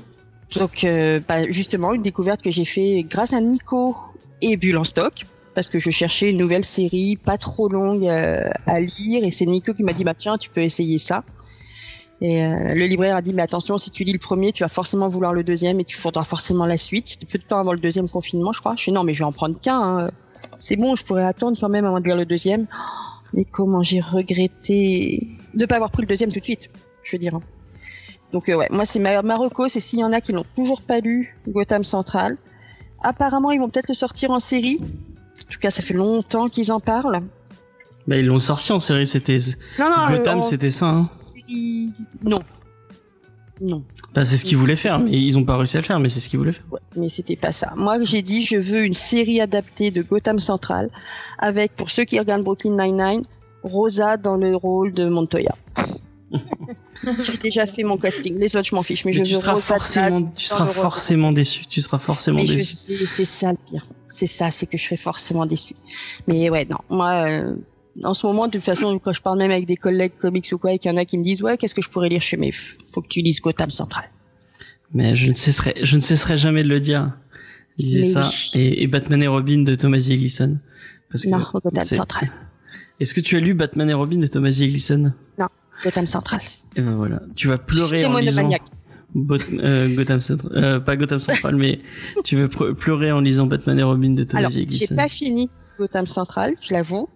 [0.55, 3.95] Donc euh, bah, justement une découverte que j'ai fait grâce à Nico
[4.41, 8.49] et Bulle en stock parce que je cherchais une nouvelle série pas trop longue euh,
[8.65, 11.23] à lire et c'est Nico qui m'a dit bah tiens tu peux essayer ça.
[12.21, 14.69] Et euh, le libraire a dit mais attention si tu lis le premier tu vas
[14.69, 17.09] forcément vouloir le deuxième et tu faudra forcément la suite.
[17.09, 18.75] C'était peu de temps avant le deuxième confinement je crois.
[18.75, 19.81] Je suis non mais je vais en prendre qu'un.
[19.81, 20.11] Hein
[20.57, 22.67] c'est bon, je pourrais attendre quand même avant de lire le deuxième.
[23.33, 26.69] Mais comment j'ai regretté de ne pas avoir pris le deuxième tout de suite,
[27.03, 27.39] je veux dire.
[28.31, 30.81] Donc euh, ouais, moi c'est ma Marocco, c'est s'il y en a qui l'ont toujours
[30.81, 32.38] pas lu, Gotham Central.
[33.01, 34.80] Apparemment, ils vont peut-être le sortir en série.
[34.81, 37.22] En tout cas, ça fait longtemps qu'ils en parlent.
[38.07, 39.38] Bah, ils l'ont sorti en série, c'était.
[39.80, 41.03] Non, non, Gotham, euh, c'était ça, hein.
[41.03, 41.91] série-
[42.23, 42.39] Non.
[43.61, 43.84] Non.
[44.14, 44.99] Bah, c'est ce qu'ils voulaient faire.
[44.99, 46.65] mais Ils ont pas réussi à le faire, mais c'est ce qu'ils voulaient faire.
[46.72, 47.73] Ouais, mais c'était pas ça.
[47.76, 50.89] Moi, j'ai dit, je veux une série adaptée de Gotham Central
[51.38, 53.23] avec, pour ceux qui regardent Brooklyn Nine-Nine,
[53.64, 55.56] Rosa dans le rôle de Montoya.
[57.23, 58.38] J'ai déjà fait mon casting.
[58.39, 61.65] Les autres, je m'en fiche, mais, Mais je tu seras forcément, tu seras forcément déçu.
[61.65, 62.73] Tu seras forcément Mais déçu.
[63.06, 63.85] c'est ça le pire.
[64.07, 65.76] C'est ça, c'est que je serai forcément déçue.
[66.27, 67.56] Mais ouais, non, moi, euh,
[68.03, 70.57] en ce moment, de toute façon, quand je parle même avec des collègues comics ou
[70.57, 72.22] quoi, et qu'il y en a qui me disent, ouais, qu'est-ce que je pourrais lire
[72.22, 74.06] chez mes, faut que tu lises Gotham Central.
[74.93, 77.11] Mais je ne cesserai, je ne cesserai jamais de le dire.
[77.77, 78.22] Lisez Mais ça.
[78.56, 78.60] oui.
[78.61, 80.15] Et, et Batman et Robin de Thomas E.
[80.15, 80.57] Gleason.
[81.11, 82.30] Parce que Non, Gotham Central.
[82.99, 84.65] Est-ce que tu as lu Batman et Robin de Thomas E.
[84.68, 85.14] Gleason
[85.84, 86.41] Gotham Central.
[86.76, 87.22] Et ben voilà.
[87.35, 88.49] Tu vas pleurer C'est en lisant.
[89.15, 91.80] Bot- euh, Gotham Central, euh, pas Gotham Central, mais
[92.23, 95.49] tu veux pleurer en lisant Batman et Robin de Thomas Alors, j'ai pas fini
[95.80, 97.10] Gotham Central, je l'avoue.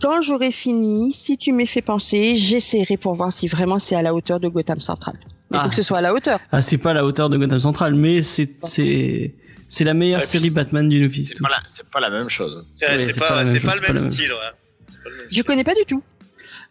[0.00, 4.02] Quand j'aurai fini, si tu m'y fais penser, j'essaierai pour voir si vraiment c'est à
[4.02, 5.14] la hauteur de Gotham Central.
[5.50, 5.64] Mais Ah.
[5.64, 6.38] faut que ce soit à la hauteur.
[6.52, 9.34] Ah, c'est pas à la hauteur de Gotham Central, mais c'est c'est
[9.68, 11.28] c'est la meilleure Ouais, série Batman du Office.
[11.34, 12.64] C'est pas, la- pas la même chose.
[12.80, 14.38] Ouais, Ouais, c'est pas, pas le même style, ouais.
[14.86, 16.02] C'est pas le même Je connais pas du tout.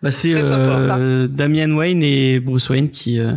[0.02, 3.34] Bah, c'est euh, Damian Wayne et Bruce Wayne qui euh,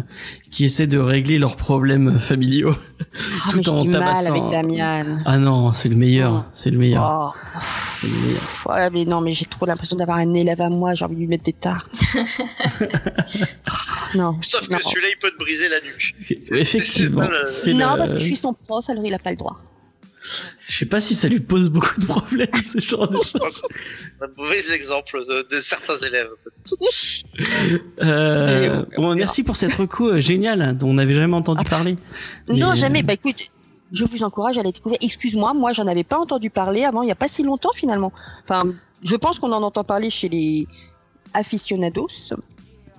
[0.52, 2.76] qui essaient de régler leurs problèmes familiaux.
[3.00, 4.30] Ah, Tout mais en mal tabassant.
[4.30, 5.16] avec Damian.
[5.26, 6.50] Ah non, c'est le meilleur, Oh.
[6.54, 7.34] c'est le meilleur.
[7.34, 7.38] Oh.
[7.60, 8.42] C'est le meilleur.
[8.66, 11.20] Ouais, mais non, mais j'ai trop l'impression d'avoir un élève à moi, j'ai envie de
[11.20, 12.00] lui mettre des tartes.
[14.14, 14.38] non.
[14.42, 14.78] Sauf non.
[14.78, 16.14] que celui-là, il peut te briser la nuque.
[16.52, 19.60] Effectivement, le- Non, parce que je suis son prof, alors il a pas le droit.
[20.72, 23.62] Je sais pas si ça lui pose beaucoup de problèmes ce genre de choses.
[24.22, 26.28] Un mauvais exemple de, de certains élèves.
[26.42, 27.82] peut-être.
[28.02, 31.68] Euh, on bon, merci pour cette reco euh, géniale dont on n'avait jamais entendu Ah.
[31.68, 31.96] parler.
[32.48, 33.00] Non, Mais, jamais.
[33.00, 33.48] euh, Bah écoute,
[33.92, 34.98] je vous encourage à la découvrir.
[35.02, 38.10] Excuse-moi, moi j'en avais pas entendu parler avant, il y a pas si longtemps finalement.
[38.42, 38.62] Enfin,
[39.04, 40.66] je pense qu'on en entend parler chez les
[41.34, 42.08] aficionados.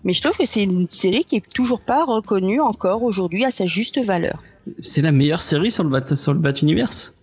[0.03, 3.51] Mais je trouve que c'est une série qui est toujours pas reconnue encore aujourd'hui à
[3.51, 4.43] sa juste valeur.
[4.79, 7.13] C'est la meilleure série sur le Bat, sur le Bat Universe.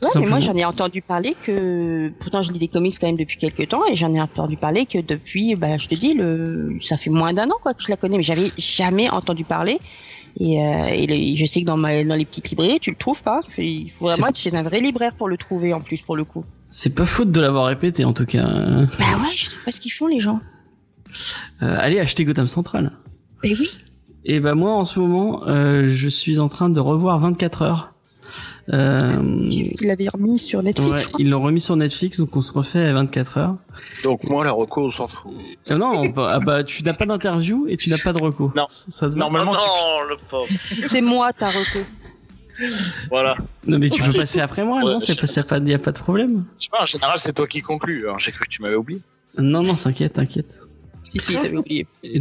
[0.00, 3.06] Tout Ouais, mais moi j'en ai entendu parler que pourtant je lis des comics quand
[3.06, 6.14] même depuis quelques temps et j'en ai entendu parler que depuis bah je te dis
[6.14, 9.44] le ça fait moins d'un an quoi que je la connais mais j'avais jamais entendu
[9.44, 9.78] parler
[10.38, 13.22] et, euh, et je sais que dans ma dans les petites librairies tu le trouves
[13.22, 16.16] pas il faut vraiment être chez un vrai libraire pour le trouver en plus pour
[16.16, 16.44] le coup.
[16.70, 18.46] C'est pas faute de l'avoir répété en tout cas.
[18.46, 20.40] Euh, Bah ouais je sais pas ce qu'ils font les gens.
[21.60, 22.92] allez acheter Gotham Central.
[23.42, 23.70] Et oui.
[24.24, 27.94] Et bah moi en ce moment, euh, je suis en train de revoir 24 heures.
[28.72, 30.90] Euh, qu'ils l'avaient remis sur Netflix.
[31.06, 33.56] ouais, ils l'ont remis sur Netflix, donc on se refait à 24 heures.
[34.04, 35.32] Donc moi, la reco, on s'en fout.
[35.70, 38.20] Euh, non, on peut- ah bah tu n'as pas d'interview et tu n'as pas de
[38.22, 38.52] reco.
[38.54, 38.66] Non.
[38.70, 39.16] ça, ça se.
[39.16, 40.46] Oh Normalement, non, le pauvre.
[40.50, 41.80] C'est moi ta reco.
[43.10, 43.36] voilà.
[43.66, 45.00] Non mais tu peux passer après moi, Ouais, non?
[45.00, 46.44] C'est je pas, sais y a pas, y a pas de problème.
[46.58, 48.04] Je sais pas, en général, c'est toi qui conclus.
[48.04, 49.00] Alors, j'ai cru que tu m'avais oublié.
[49.38, 50.60] Non non, t'inquiète, t'inquiète.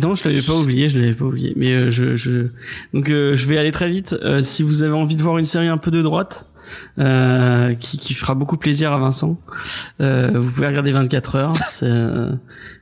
[0.02, 1.54] Non, je l'avais pas oublié, je l'avais pas oublié.
[1.56, 2.48] Mais euh, je, je,
[2.94, 4.16] donc euh, je vais aller très vite.
[4.24, 6.48] Euh, si vous avez envie de voir une série un peu de droite,
[7.00, 9.40] euh, qui, qui fera beaucoup plaisir à Vincent,
[10.02, 11.54] euh, vous pouvez regarder 24 heures.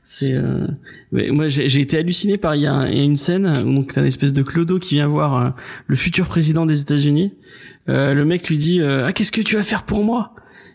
[0.03, 0.67] C'est, euh,
[1.11, 4.01] moi, j'ai été halluciné par il y, a y a une scène où donc t'as
[4.01, 5.55] une espèce de clodo qui vient voir
[5.87, 7.33] le futur président des États-Unis.
[7.87, 10.33] Le mec lui dit ah qu'est-ce que tu vas faire pour moi?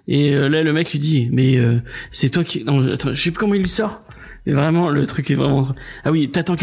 [0.09, 1.79] Et là le mec lui dit mais euh,
[2.11, 4.03] c'est toi qui non attends, je sais plus comment il lui sort.
[4.47, 5.69] Vraiment le truc est vraiment
[6.05, 6.57] ah oui t'attends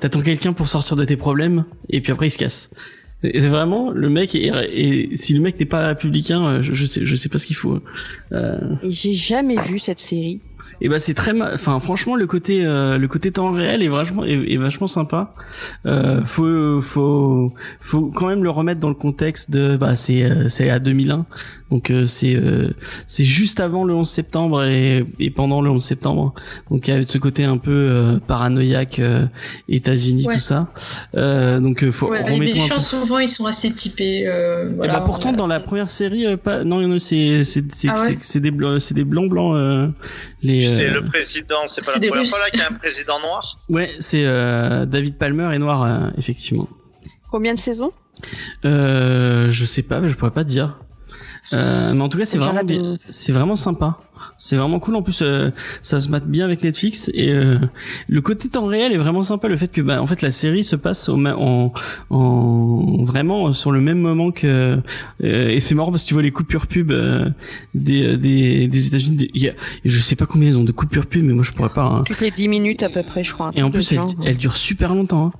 [0.00, 2.70] t'attends quelqu'un pour sortir de tes problèmes et puis après il se casse.
[3.22, 7.04] C'est vraiment le mec et, si le mec n'est pas républicain euh, je, je sais
[7.04, 7.78] je sais pas ce qu'il faut.
[8.32, 10.40] Euh, Et j'ai jamais vu cette série.
[10.80, 14.24] Et bah c'est très enfin franchement le côté euh, le côté temps réel est vachement
[14.24, 15.34] est, est vachement sympa
[15.86, 20.48] euh, faut faut faut quand même le remettre dans le contexte de bah c'est euh,
[20.48, 21.26] c'est à 2001
[21.70, 22.70] donc euh, c'est euh,
[23.06, 26.34] c'est juste avant le 11 septembre et, et pendant le 11 septembre
[26.70, 29.26] donc il y a ce côté un peu euh, paranoïaque euh,
[29.68, 30.34] États-Unis Ouais.
[30.34, 30.68] tout ça
[31.16, 34.24] euh, donc faut Ouais, les méchants, souvent, ils sont assez typés.
[34.26, 37.44] Euh, et voilà, bah pourtant euh, dans la première série euh, pas non non c'est
[37.44, 39.88] c'est c'est Ah ouais des blancs c'est des blancs blancs euh,
[40.42, 42.74] les C'est euh, le président, c'est pas la première fois là qu'il y a un
[42.74, 43.58] président noir.
[43.68, 46.68] Ouais, c'est euh, David Palmer et noir, euh, effectivement.
[47.30, 47.92] Combien de saisons?
[48.64, 50.78] Euh, je sais pas, je pourrais pas te dire.
[51.52, 53.98] Euh, mais en tout cas, c'est vraiment, de- c'est vraiment sympa.
[54.38, 54.96] C'est vraiment cool.
[54.96, 55.50] En plus, euh,
[55.82, 57.58] ça se mate bien avec Netflix et euh,
[58.08, 59.48] le côté temps réel est vraiment sympa.
[59.48, 61.72] Le fait que, bah, en fait, la série se passe au en,
[62.10, 64.78] en vraiment sur le même moment que
[65.22, 67.28] euh, et c'est marrant parce que tu vois les coupures pub euh,
[67.74, 69.16] des des, des États-Unis.
[69.16, 71.44] des- il y a- je sais pas combien ils ont de coupures pub, mais moi
[71.44, 71.84] je pourrais pas.
[71.84, 72.02] hein.
[72.06, 73.50] Toutes les 10 minutes à peu près, je crois.
[73.54, 75.26] Et en plus, elle, elle dure super longtemps.
[75.26, 75.38] hein.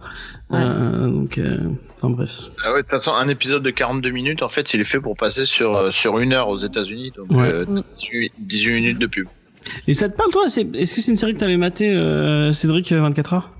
[0.51, 0.59] Ouais.
[0.61, 1.57] Euh, donc, euh,
[2.03, 2.51] bref.
[2.65, 5.01] Ah ouais, de toute façon, un épisode de 42 minutes, en fait, il est fait
[5.01, 7.13] pour passer sur, euh, sur une heure aux États-Unis.
[7.17, 7.49] Donc, Ouais.
[7.51, 7.83] euh, Mm.
[7.97, 9.27] 18, 18 minutes de pub.
[9.89, 10.49] Et ça te parle toi?
[10.49, 13.51] C'est- Est-ce que c'est une série que t'avais maté euh, Cédric euh, 24 heures?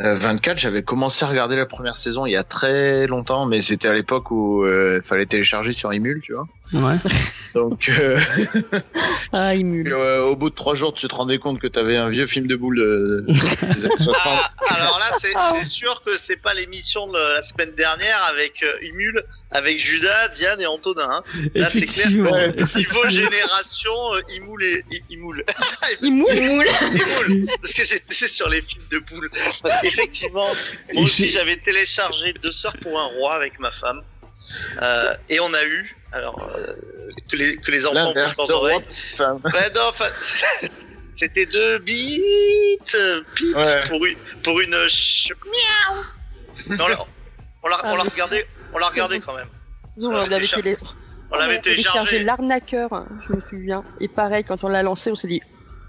[0.00, 3.60] Euh, 24, j'avais commencé à regarder la première saison il y a très longtemps, mais
[3.60, 6.46] c'était à l'époque où il fallait télécharger sur Emule, tu vois.
[6.72, 6.96] Ouais.
[7.54, 8.20] Donc, euh,
[9.32, 9.92] Ah, Imul.
[9.92, 12.46] euh, au bout de trois jours, tu te rendais compte que t'avais un vieux film
[12.46, 14.14] de boule euh, des années 60.
[14.24, 15.54] Ah, alors là, c'est Ah.
[15.56, 20.28] c'est sûr que c'est pas l'émission de la semaine dernière avec euh, Humul, avec Judas,
[20.28, 21.08] Diane et Antonin.
[21.10, 21.22] hein.
[21.54, 22.06] Là, c'est clair.
[22.06, 22.30] Effectivement.
[22.32, 22.54] Ouais.
[22.76, 25.44] Niveau génération, euh, Imoul et Imoul.
[26.02, 26.22] Imul
[26.52, 26.66] Moule.
[26.94, 27.46] Imoul.
[27.62, 29.30] Parce que j'étais sur les films de boules.
[29.62, 30.48] Parce qu'effectivement,
[30.92, 34.02] moi aussi, j'avais téléchargé Deux sœurs pour un roi avec ma femme.
[34.80, 36.74] Euh, et on a eu, alors, euh,
[37.30, 38.84] que, les, que les enfants bouchent de leurs oreilles.
[39.18, 40.06] Ouais, non, enfin,
[41.14, 42.96] c'était deux bites,
[43.34, 43.82] pip, Ouais.
[43.88, 46.02] pour une, pour une ch- miaou.
[46.68, 46.88] Mais On
[47.68, 49.48] l'a, Ah, regardé, on l'a regardé quand même.
[49.96, 50.76] Nous, on l'avait télé...
[51.30, 52.24] On l'avait téléchargé.
[52.24, 53.84] l'arnaqueur, hein, je me souviens.
[54.00, 55.42] Et pareil, quand on l'a lancé, on s'est dit,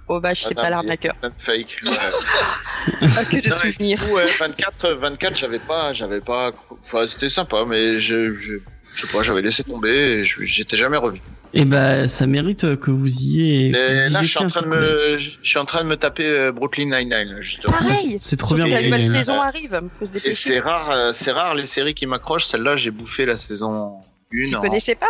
[0.09, 1.13] oh vache, c'est Ah, pas non, l'arnaqueur.
[1.37, 1.79] fake.
[1.85, 3.07] Ouais.
[3.15, 3.99] Pas que de Non, souvenirs.
[3.99, 8.55] du coup, ouais, 24, 24, j'avais pas, j'avais pas, enfin, c'était sympa, mais je, je,
[8.95, 11.21] je sais pas, j'avais laissé tomber et j'étais jamais revenu.
[11.53, 13.71] Et bah ça mérite euh, que vous y ayez.
[13.71, 15.95] vous y là, je suis en train de me, je suis en train de me
[15.95, 17.73] taper euh, Brooklyn Nine-Nine, justement.
[17.73, 18.67] Pareil C'est trop bien.
[18.67, 19.79] La nouvelle saison arrive,
[20.23, 22.45] Et c'est rare, euh, c'est rare les séries qui m'accrochent.
[22.45, 23.93] Celle-là, j'ai bouffé la saison
[24.31, 25.07] 1 Tu en connaissais pas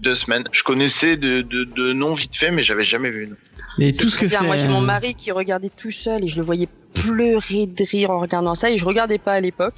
[0.00, 0.44] deux semaines.
[0.52, 3.30] Je connaissais de, de, de nom vite fait, mais j'avais jamais vu.
[3.78, 4.40] Mais tout ce que bien.
[4.40, 4.46] fait.
[4.46, 8.10] Moi, j'ai mon mari qui regardait tout seul et je le voyais pleurer de rire
[8.10, 9.76] en regardant ça et je regardais pas à l'époque.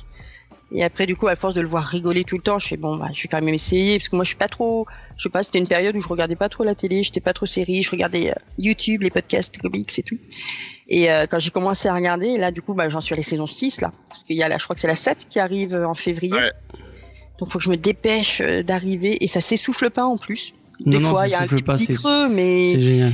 [0.75, 2.77] Et après, du coup, à force de le voir rigoler tout le temps, je fais
[2.79, 4.87] bon, bah, je vais quand même essayer parce que moi, je suis pas trop,
[5.19, 7.35] je sais pas, c'était une période où je regardais pas trop la télé, j'étais pas
[7.35, 10.17] trop série, je regardais euh, YouTube, les podcasts, comics et tout.
[10.89, 13.23] Et euh, quand j'ai commencé à regarder, là, du coup, bah, j'en suis à la
[13.23, 15.39] saison 6 là, parce qu'il y a là, je crois que c'est la 7 qui
[15.41, 16.33] arrive euh, en février.
[16.35, 16.53] Ouais.
[17.39, 20.53] Donc, faut que je me dépêche d'arriver et ça s'essouffle pas en plus.
[20.81, 22.73] Des Non, non, fois, ça il y a un petit, pas, petit c'est- creux, mais
[22.73, 23.13] C'est génial.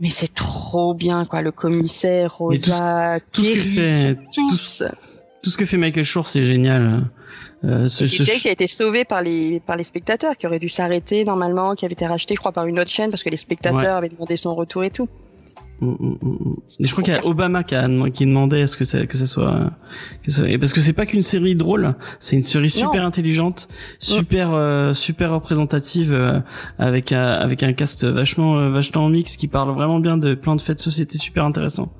[0.00, 1.42] mais c'est trop bien, quoi.
[1.42, 4.82] Le commissaire, Mais tout ce- Rosa, ce fait- tout tous.
[5.42, 7.04] Tout ce que fait Michael Shore, c'est génial.
[7.64, 10.46] Euh, ce, Et ce- Jay qui a été sauvé par les, par les spectateurs, qui
[10.46, 13.22] aurait dû s'arrêter normalement, qui avait été racheté, je crois, par une autre chaîne parce
[13.22, 13.86] que les spectateurs Ouais.
[13.86, 15.08] avaient demandé son retour et tout.
[15.80, 16.54] Mm, mm, mm.
[16.80, 19.06] Et je crois qu'il y a Obama qui, a, qui demandait à ce que ça,
[19.06, 19.70] que ça soit,
[20.22, 23.66] que ça- et parce que c'est pas qu'une série drôle, c'est une série super intelligente,
[23.98, 26.38] super, euh, super représentative, euh,
[26.78, 30.54] avec un, avec un cast vachement, euh, vachement mix qui parle vraiment bien de plein
[30.54, 31.90] de faits de société super intéressants.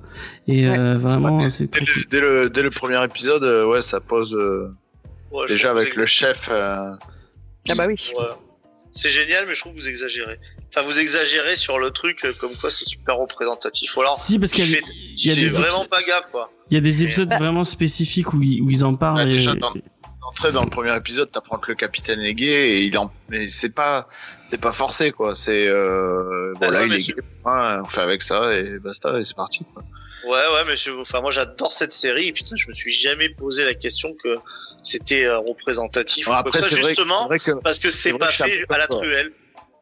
[0.49, 2.05] Et euh, vraiment, c'est Dès très le, cool.
[2.11, 4.73] dès le, dès le premier épisode, euh, ouais, ça pose euh,
[5.31, 6.49] Ouais, déjà avec le chef.
[6.51, 6.91] euh,
[7.69, 7.95] Ah bah oui.
[8.19, 8.25] Ouais.
[8.93, 10.41] C'est génial, mais je trouve que vous exagérez.
[10.75, 13.97] Enfin, vous exagérez sur le truc comme quoi c'est super représentatif.
[13.97, 14.81] Ou alors, Si, parce qu'il y
[15.17, 16.51] il y a des vraiment épisodes- pas gaffe, quoi.
[16.71, 19.19] il y a des épisodes Bah- vraiment spécifiques où ils, où ils en parlent.
[19.19, 19.73] Ouais, et- déjà, dans-
[20.23, 23.49] D'entrée dans le premier épisode, t'apprends que le capitaine est gay et il en, mais
[23.49, 24.07] c'est pas,
[24.45, 25.35] c'est pas forcé quoi.
[25.35, 27.15] C'est euh, Ah voilà, non, il est gay,
[27.47, 29.65] hein, on fait avec ça et basta et c'est parti.
[29.73, 29.83] Quoi.
[30.25, 33.29] Ouais, ouais, mais je, enfin, moi j'adore cette série et putain, je me suis jamais
[33.29, 34.37] posé la question que
[34.83, 36.27] c'était euh, représentatif.
[36.27, 38.79] Bon, ou après, ça, vrai, justement, c'est vrai que parce que c'est pas fait à
[38.79, 39.33] la truelle.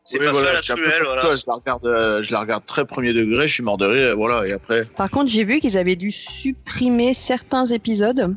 [0.05, 1.21] C'est Oui, pas voilà, fait à la truelle, voilà.
[1.23, 3.87] toi, je la regarde, euh, je la regarde très premier degré, je suis mort de
[3.87, 4.47] rire, voilà.
[4.47, 8.35] Et après, Par contre, j'ai vu qu'ils avaient dû supprimer certains épisodes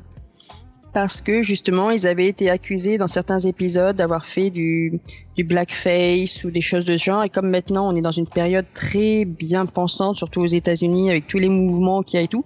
[0.94, 5.00] parce que justement, ils avaient été accusés dans certains épisodes d'avoir fait du,
[5.42, 7.24] du blackface ou des choses de ce genre.
[7.24, 11.26] Et comme maintenant, on est dans une période très bien pensante, surtout aux États-Unis, avec
[11.28, 12.44] tous les mouvements qu'il y a et tout,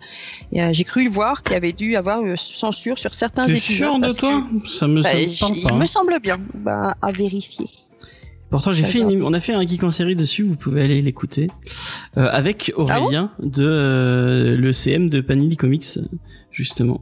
[0.51, 3.51] et, euh, j'ai cru voir qu'il y avait dû avoir une censure sur certains T'es
[3.53, 3.89] épisodes.
[3.89, 5.73] sûr de toi Ça me, que- ça Bah, me j- parle il pas.
[5.73, 5.79] hein.
[5.79, 6.37] me semble bien.
[6.53, 7.67] Bah, à vérifier.
[8.49, 11.01] Pourtant, j'ai fait une, on a fait un geek en série dessus, vous pouvez aller
[11.01, 11.49] l'écouter,
[12.17, 15.99] euh, avec Ah Aurélien de euh, le CM de Panini Comics,
[16.51, 17.01] justement.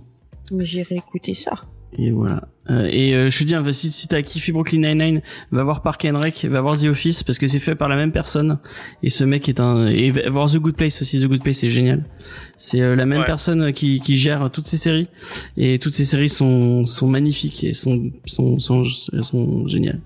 [0.52, 1.52] Mais j'irai écouter ça.
[1.98, 2.48] Et voilà.
[2.70, 5.82] Euh, et euh, je te dis, hein, si, si t'as kiffé Brooklyn Nine-Nine, va voir
[5.82, 8.58] Park and Rec, va voir The Office, parce que c'est fait par la même personne.
[9.04, 9.88] Et ce mec est un...
[9.88, 12.06] Et va voir The Good Place aussi, The Good Place c'est génial.
[12.58, 13.26] C'est euh, la même Ouais.
[13.26, 15.08] personne qui, qui gère toutes ces séries.
[15.58, 20.00] Et toutes ces séries sont, sont magnifiques et sont, sont, sont, sont géniales.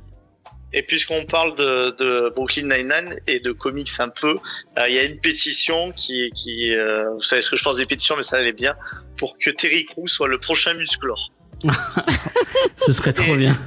[0.74, 4.36] Et puisqu'on parle de, de Brooklyn Nine-Nine et de comics un peu,
[4.78, 7.78] euh, il y a une pétition qui, qui euh, vous savez ce que je pense
[7.78, 8.76] des pétitions, mais ça allait bien,
[9.18, 11.32] pour que Terry Crews soit le prochain Musclor.
[12.78, 13.58] Ce serait trop bien.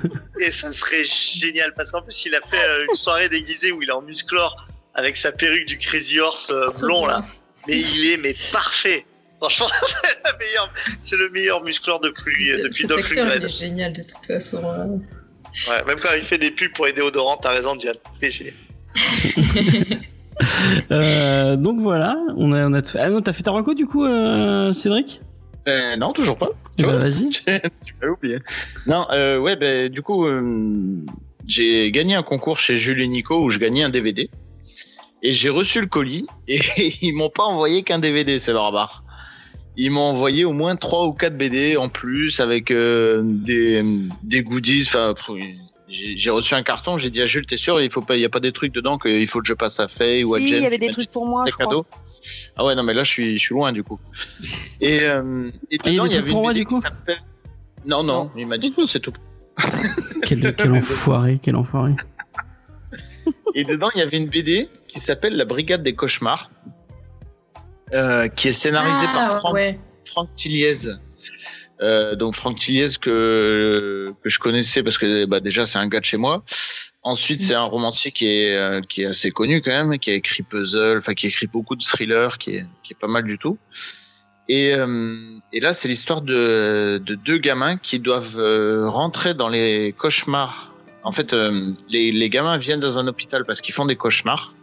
[0.41, 3.83] Et ça serait génial, parce qu'en plus, il a fait euh, une soirée déguisée où
[3.83, 7.23] il est en Musclor avec sa perruque du Crazy Horse euh, blond, là.
[7.69, 9.05] Mais il est, mais parfait.
[9.41, 9.67] Franchement,
[10.41, 10.51] c'est
[11.03, 13.43] c'est le meilleur Musclor depuis, C'est- depuis Dolph Lundgren.
[13.45, 14.63] est génial de toute façon.
[14.65, 14.97] euh.
[15.71, 17.97] Ouais, même quand il fait des pubs pour les déodorants, t'as raison, Diane.
[18.21, 18.55] C'est génial.
[20.91, 22.99] Euh, donc voilà, on a, on a tout fait.
[22.99, 25.21] Ah non, t'as fait ta reco du coup, euh, Cédric?
[25.69, 26.49] Euh, non, toujours pas.
[26.81, 27.29] Tu vois Vas-y.
[27.85, 28.39] tu m'as oublié.
[28.87, 31.05] Non, euh, ouais, ben du coup, euh,
[31.47, 34.31] j'ai gagné un concours chez Jules et Nico où je gagnais un DVD.
[35.23, 36.61] Et j'ai reçu le colis et
[37.03, 39.05] ils m'ont pas envoyé qu'un DVD, c'est leur barre.
[39.77, 43.83] Ils m'ont envoyé au moins trois ou quatre BD en plus avec euh, des,
[44.23, 44.85] des goodies.
[44.87, 45.15] Enfin,
[45.89, 46.97] j'ai reçu un carton.
[46.99, 48.73] J'ai dit à Jules, t'es sûr, il faut pas, il y a pas des trucs
[48.73, 50.59] dedans qu'il faut que je passe à Faye ou à Si, Jen.
[50.59, 51.85] il y avait des trucs pour moi, c'est crois.
[52.57, 53.99] Ah ouais, non, mais là, je suis, je suis loin, du coup.
[54.81, 56.81] Et, euh, et Ah, il y a dedans, il y avait une BD du coup
[56.81, 57.13] qui
[57.87, 59.13] Non, non, il m'a dit, c'est tout.
[60.23, 61.95] Quel, quel enfoiré, quel enfoiré.
[63.55, 66.51] Et dedans, il y avait une BD qui s'appelle La Brigade des Cauchemars,
[67.95, 69.81] euh, qui est scénarisée Ah, par Franck, ouais.
[70.05, 70.91] Franck Tilliez.
[71.81, 76.01] Euh, donc Franck Tilliez que que je connaissais parce que bah, déjà c'est un gars
[76.01, 76.45] de chez moi.
[77.03, 80.15] Ensuite c'est un romancier qui est euh, qui est assez connu quand même, qui a
[80.15, 83.25] écrit puzzle, enfin qui a écrit beaucoup de thrillers, qui est qui est pas mal
[83.25, 83.57] du tout.
[84.49, 89.49] Et euh, et là c'est l'histoire de de deux gamins qui doivent euh, rentrer dans
[89.49, 90.75] les cauchemars.
[91.03, 94.55] En fait euh, les les gamins viennent dans un hôpital parce qu'ils font des cauchemars.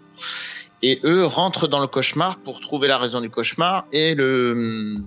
[0.83, 4.97] Et eux rentrent dans le cauchemar pour trouver la raison du cauchemar et le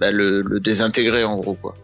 [0.00, 1.74] bah, le, le désintégrer en gros quoi.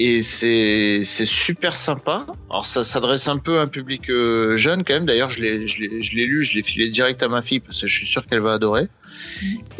[0.00, 2.24] Et c'est c'est super sympa.
[2.50, 5.06] Alors ça s'adresse un peu à un public euh, jeune quand même.
[5.06, 7.58] D'ailleurs je l'ai je l'ai je l'ai lu, je l'ai filé direct à ma fille
[7.58, 8.86] parce que je suis sûr qu'elle va adorer.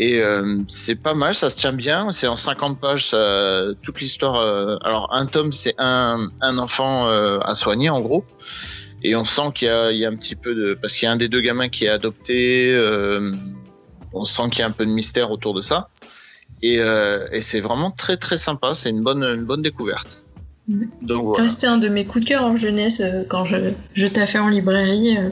[0.00, 2.10] Et euh, c'est pas mal, ça se tient bien.
[2.10, 4.36] C'est en 50 pages, ça, toute l'histoire.
[4.36, 8.24] euh, alors un tome c'est un un enfant euh, à soigner en gros.
[9.05, 11.06] Et on sent qu'il y a, il y a un petit peu de parce qu'il
[11.06, 12.72] y a un des deux gamins qui est adopté.
[12.74, 13.32] euh,
[14.12, 15.90] on sent qu'il y a un peu de mystère autour de ça.
[16.62, 18.74] Et, euh, et c'est vraiment très très sympa.
[18.74, 20.27] C'est une bonne une bonne découverte.
[21.00, 21.48] Donc voilà.
[21.48, 23.56] Ça, C'était un de mes coups de cœur en jeunesse euh, quand je,
[23.94, 25.16] je taffais en librairie.
[25.16, 25.30] euh,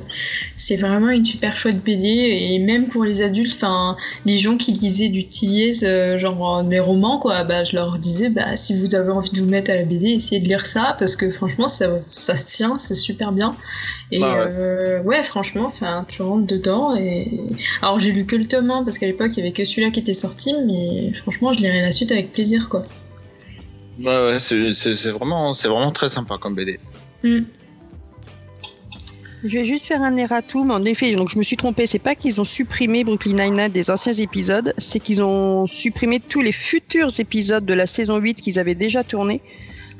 [0.57, 4.73] C'est vraiment une super chouette BD et même pour les adultes, enfin les gens qui
[4.73, 8.95] lisaient du Tilliez, euh, genre des romans, quoi, bah, je leur disais bah, si vous
[8.95, 11.69] avez envie de vous mettre à la BD, essayez de lire ça parce que franchement
[11.69, 13.55] ça, ça se tient, c'est super bien.
[14.13, 14.47] Et Ah ouais.
[14.49, 16.97] euh, ouais, franchement, enfin tu rentres dedans.
[16.97, 17.27] Et...
[17.83, 19.91] Alors j'ai lu que le tome 1 parce qu'à l'époque il y avait que celui-là
[19.91, 22.85] qui était sorti, mais franchement je lirai la suite avec plaisir quoi.
[23.99, 26.79] Ouais, ouais, c'est vraiment c'est vraiment très sympa comme BD.
[27.23, 27.41] Mm.
[29.45, 30.71] Je vais juste faire un erratum.
[30.71, 31.87] En effet, donc je me suis trompée.
[31.87, 36.41] C'est pas qu'ils ont supprimé Brooklyn Nine-Nine des anciens épisodes, c'est qu'ils ont supprimé tous
[36.41, 39.41] les futurs épisodes de la saison 8 qu'ils avaient déjà tournés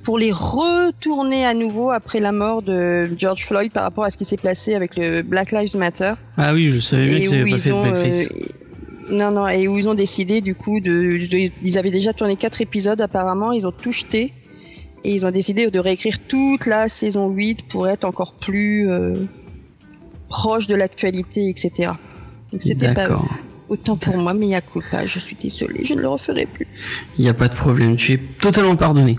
[0.03, 4.17] pour les retourner à nouveau après la mort de George Floyd par rapport à ce
[4.17, 6.15] qui s'est passé avec le Black Lives Matter.
[6.37, 8.29] Ah oui, je savais bien où avaient pas fait de blackface.
[8.31, 8.47] euh,
[9.11, 12.37] non, non, et où ils ont décidé du coup de, de- ils avaient déjà tourné
[12.37, 14.33] quatre épisodes apparemment, ils ont tout jeté
[15.05, 19.15] et ils ont décidé de réécrire toute la saison 8 pour être encore plus euh,
[20.29, 21.93] proche de l'actualité, etc.
[22.53, 23.09] Donc c'était pas
[23.69, 26.47] autant pour moi, mais il y a culpa, je suis désolée, je ne le referai
[26.47, 26.67] plus.
[27.19, 29.19] Il n'y a pas de problème, tu es totalement pardonné.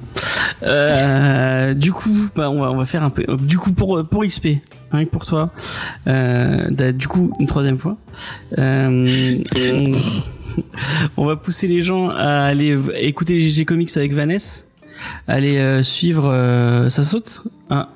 [0.63, 3.25] Euh, du coup, bah, on, va, on va faire un peu.
[3.37, 4.47] Du coup, pour, pour XP,
[4.91, 5.51] hein, pour toi,
[6.07, 7.97] euh, du coup, une troisième fois,
[8.57, 9.37] euh,
[11.17, 14.63] on, va pousser les gens à aller écouter les GG Comics avec Vanessa,
[15.27, 17.43] aller euh, suivre Ça saute.
[17.69, 17.89] Ah.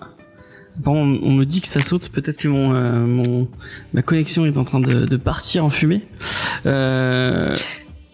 [0.77, 2.09] Bon, on, me dit que ça saute.
[2.09, 2.69] Peut-être que mon,
[3.05, 3.47] mon
[3.93, 6.01] ma connexion est en train de, partir en fumée.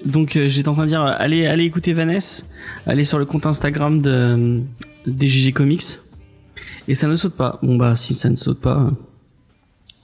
[0.05, 2.43] Donc j'étais en train de dire allez allez écouter Vanessa,
[2.85, 4.61] allez sur le compte Instagram de
[5.05, 5.99] des GG Comics
[6.87, 7.59] et ça ne saute pas.
[7.61, 8.87] Bon bah si ça ne saute pas,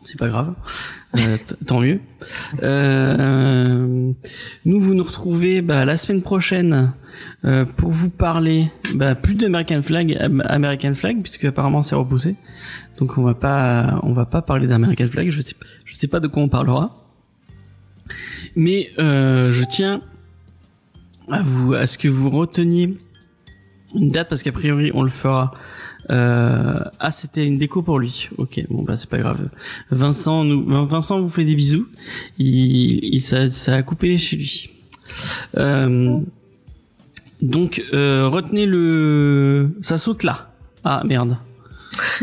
[0.04, 0.54] c'est pas grave.
[1.18, 1.38] Euh,
[1.68, 2.00] tant mieux.
[2.64, 4.12] Euh,
[4.66, 6.92] nous vous nous retrouvez bah, la semaine prochaine
[7.46, 12.36] euh, pour vous parler bah, plus d'American Flag, Am- American Flag puisque apparemment c'est repoussé.
[12.98, 15.30] Donc on va pas on va pas parler d'American Flag.
[15.30, 15.56] Je sais
[15.86, 17.00] je sais pas de quoi on parlera.
[18.56, 20.02] Mais euh, je tiens
[21.30, 22.98] à vous à ce que vous reteniez
[23.96, 25.54] une date parce qu'a priori on le fera.
[26.10, 28.30] Euh, ah c'était une déco pour lui.
[28.38, 29.48] Ok bon bah c'est pas grave.
[29.92, 31.88] Vincent nous Vin- Vincent vous fait des bisous.
[32.40, 34.70] Il, il ça, ça a coupé chez lui.
[35.58, 36.18] Euh,
[37.42, 40.52] donc euh, retenez le ça saute là.
[40.84, 41.38] Ah merde.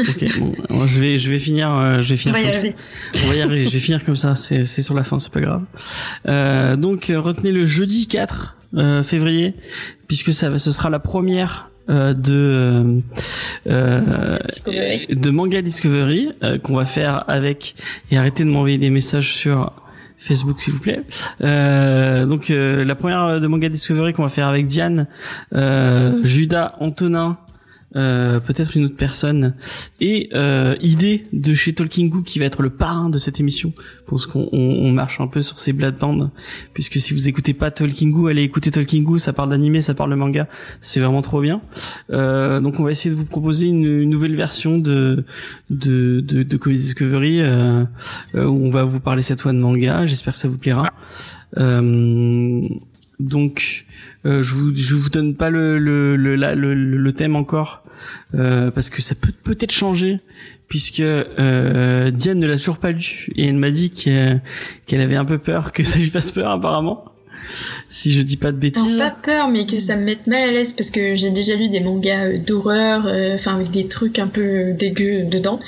[0.00, 2.52] Ok, bon, je vais, je vais finir, euh, je vais On finir va y comme
[2.55, 2.59] ça.
[2.59, 2.75] arriver.
[3.15, 3.65] On va y arriver.
[3.67, 4.34] Je vais finir comme ça.
[4.34, 5.65] C'est, c'est sur la fin, c'est pas grave.
[6.28, 9.55] Euh, donc retenez le jeudi 4 euh, février,
[10.09, 13.01] puisque ça, ce sera la première euh, de euh,
[13.67, 14.39] euh,
[15.09, 17.75] de manga Discovery euh, qu'on va faire avec
[18.10, 19.73] et arrêtez de m'envoyer des messages sur
[20.17, 21.02] Facebook s'il vous plaît.
[21.43, 25.07] Euh, donc euh, la première de manga Discovery qu'on va faire avec Diane,
[25.55, 27.39] euh, Judas, Antonin,
[27.97, 29.55] euh, peut-être une autre personne.
[30.01, 33.73] Et euh, idée de chez Talking Goo qui va être le parrain de cette émission.
[34.09, 36.31] Parce qu'on on, on marche un peu sur ses plates-bandes
[36.75, 39.19] puisque si vous écoutez pas Talking Goo allez écouter Talking Goo.
[39.19, 40.49] Ça parle d'animé ça parle de manga.
[40.81, 41.60] C'est vraiment trop bien.
[42.10, 45.25] Euh, donc on va essayer de vous proposer une, une nouvelle version de
[45.70, 47.85] de de, de Comedy Discovery euh,
[48.35, 50.07] euh, où on va vous parler cette fois de manga.
[50.07, 50.93] J'espère que ça vous plaira.
[53.20, 53.85] Donc
[54.26, 57.82] euh, je vous je vous donne pas le le le, le, le thème encore
[58.34, 60.18] euh, parce que ça peut peut-être changer
[60.68, 64.40] puisque euh, Diane ne l'a toujours pas lu et elle m'a dit qu'elle
[65.00, 67.10] avait un peu peur que ça lui fasse peur apparemment
[67.89, 70.43] si je dis pas de Non, bêtises pas peur, mais que ça me mette mal
[70.43, 73.86] à l'aise parce que j'ai déjà lu des mangas euh, d'horreur, euh, enfin avec des
[73.89, 75.59] trucs un peu euh, dégueux dedans.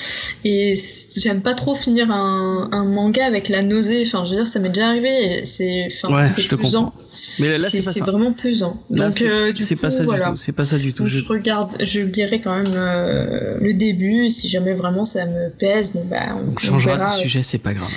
[0.45, 0.75] Et
[1.17, 4.03] j'aime pas trop finir un, un manga avec la nausée.
[4.07, 5.41] Enfin, je veux dire, ça m'est déjà arrivé.
[5.45, 6.93] C'est, Ouais, c'est pesant.
[7.41, 8.81] mais là, c'est vraiment pesant.
[8.91, 10.27] Là, Donc, c'est euh, du c'est coup, pas ça voilà.
[10.27, 12.65] du tout c'est pas ça du tout Donc, Je- je regarde, je dirais quand même
[12.77, 14.31] euh, le début.
[14.31, 17.91] Si jamais vraiment ça me pèse, bon bah on, changera de sujet c'est pas grave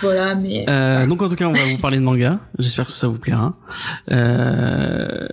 [0.00, 0.64] Voilà, mais
[1.06, 2.40] donc en tout cas, on va vous parler de manga.
[2.58, 3.54] J'espère que ça vous plaira.
[4.10, 5.26] Euh,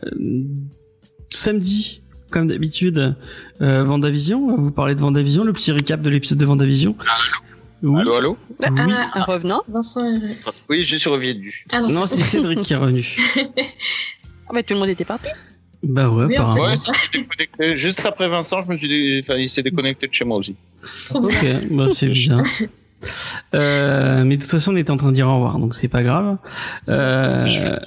[1.30, 2.02] samedi,
[2.32, 3.16] comme d'habitude,
[3.62, 4.46] euh, Vendavision.
[4.48, 6.96] On va vous parler de Vendavision, le petit récap de l'épisode de Vendavision.
[7.82, 8.02] Oui.
[8.02, 8.80] Allô, allô Ah, Oui.
[8.94, 9.62] ah, Un revenant.
[9.70, 10.06] Vincent.
[10.06, 10.38] est-
[10.70, 11.66] Oui, je suis revenu.
[11.72, 13.06] Ah non, Non, c'est- Cédric qui est revenu.
[14.52, 15.28] Ah bah tout le monde était parti.
[15.84, 16.56] Bah ouais, Oui, en.
[16.58, 17.78] Ouais.
[17.78, 20.56] Juste après Vincent, je me suis dé- enfin, il s'est déconnecté de chez moi aussi.
[21.06, 21.24] trop.
[21.26, 22.44] Ok, bah c'est bizarre.
[23.56, 25.88] Euh, mais de toute façon, on était en train de dire au revoir, donc c'est
[25.88, 26.38] pas grave.
[26.90, 27.80] Euh,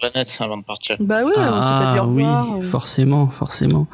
[0.00, 0.96] voir Vanessa avant de partir.
[1.00, 2.58] Bah oui, on s'est pas dit Ah au oui, revoir.
[2.58, 2.62] euh.
[2.62, 3.86] forcément, forcément.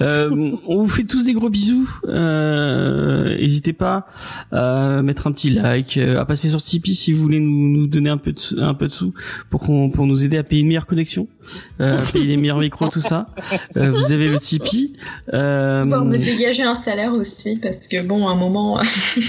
[0.00, 1.88] Euh, on vous fait tous des gros bisous.
[2.08, 4.06] Euh, N'hésitez pas
[4.52, 7.86] à mettre un petit like, euh, à passer sur Tipeee si vous voulez nous, nous
[7.86, 9.12] donner un peu de sous- un peu de sous
[9.50, 11.28] pour qu'on pour nous aider à payer une meilleure connexion,
[11.80, 13.26] euh, à payer les meilleurs micros, tout ça.
[13.76, 14.94] Euh, vous avez le Tipeee.
[15.34, 18.80] Euh, pouvoir me dégager un salaire aussi parce que bon à un moment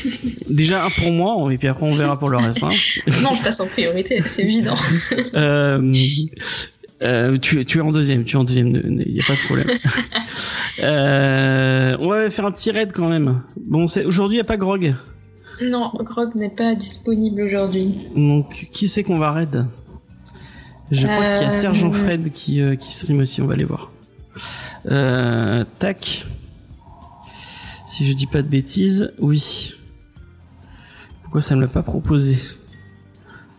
[0.49, 2.63] déjà un pour moi et puis après on verra pour le reste.
[2.63, 2.69] hein.
[3.21, 4.75] non je passe en priorité c'est évident
[5.35, 5.79] Euh,
[7.03, 9.45] euh, tu, tu es en deuxième, tu es en deuxième, il n'y a pas de
[9.45, 9.67] problème.
[10.79, 13.41] euh, on va faire un petit raid quand même.
[13.65, 14.95] Bon, c'est aujourd'hui il y a pas Grog,
[15.61, 19.65] non Grog n'est pas disponible aujourd'hui donc qui c'est qu'on va raid?
[20.91, 23.53] Je crois qu'il y a Euh, Sergent Fred qui euh, qui stream aussi, on va
[23.53, 23.91] aller voir.
[24.89, 26.25] Euh, tac.
[27.87, 29.73] Si je dis pas de bêtises, oui.
[31.23, 32.37] Pourquoi ça me l'a pas proposé?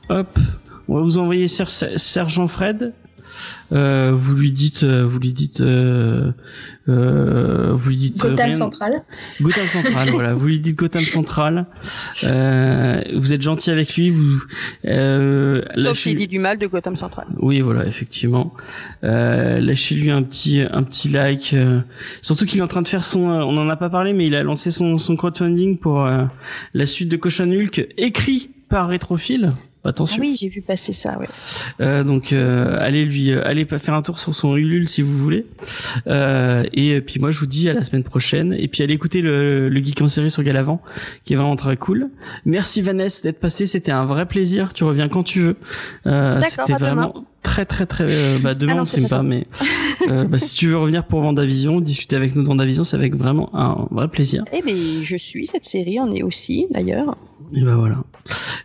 [0.08, 0.38] Hop,
[0.88, 1.66] on va vous envoyer Ser-
[1.98, 2.92] Sergent Fred.
[3.72, 6.32] Euh, vous lui dites, euh, vous lui dites, euh,
[6.88, 8.24] euh, vous lui dites.
[8.24, 8.92] euh, Gotham rien- Central
[9.42, 10.32] Gotham Central, voilà.
[10.34, 11.66] Vous lui dites Gotham Central.
[12.24, 14.08] Euh, vous êtes gentil avec lui.
[14.08, 14.42] Vous
[14.86, 17.26] euh, Sauf s'il dit du mal de Gotham Central.
[17.38, 18.54] oui, voilà, effectivement.
[19.04, 21.52] Euh, Lâchez-lui un petit, un petit like.
[21.52, 21.80] euh,
[22.22, 23.28] surtout qu'il est en train de faire son.
[23.30, 26.24] euh, on en a pas parlé, mais il a lancé son, son crowdfunding pour euh,
[26.72, 29.52] la suite de Cochon Hulk, écrit par Rétrophile.
[29.84, 30.20] Ah Attention.
[30.20, 31.26] oui, j'ai vu passer ça, ouais.
[31.80, 35.16] Euh, donc euh, allez lui, euh, allez faire un tour sur son Ulule si vous
[35.16, 35.46] voulez.
[36.06, 38.54] Euh, et puis moi je vous dis à la semaine prochaine.
[38.58, 40.82] Et puis allez écouter le, le geek en série sur Galavant,
[41.24, 42.10] qui est vraiment très cool.
[42.44, 44.72] Merci Vanessa d'être passée, c'était un vrai plaisir.
[44.74, 45.56] Tu reviens quand tu veux.
[46.06, 46.78] Euh, c'était demain.
[46.78, 48.04] vraiment très très très.
[48.08, 49.46] euh, bah demain Ah non, on pas mais
[50.10, 53.14] euh, bah, si tu veux revenir pour Vendavision, discuter avec nous de Vendavision, c'est avec
[53.14, 54.44] vraiment un vrai plaisir.
[54.52, 57.16] Eh ben, je suis cette série, on est aussi, d'ailleurs.
[57.54, 57.96] Et ben voilà.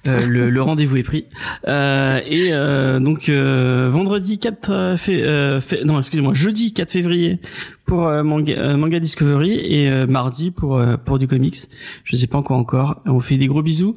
[0.08, 1.26] Euh, le, le rendez-vous est pris.
[1.68, 6.92] Euh, et euh, donc euh, vendredi 4 euh, fé- euh, fé- non excusez-moi jeudi 4
[6.92, 7.40] février
[7.86, 11.56] pour euh, manga, euh, manga Discovery et euh, mardi pour euh, pour du comics.
[12.03, 13.02] Je sais pas encore encore.
[13.06, 13.95] On vous fait des gros bisous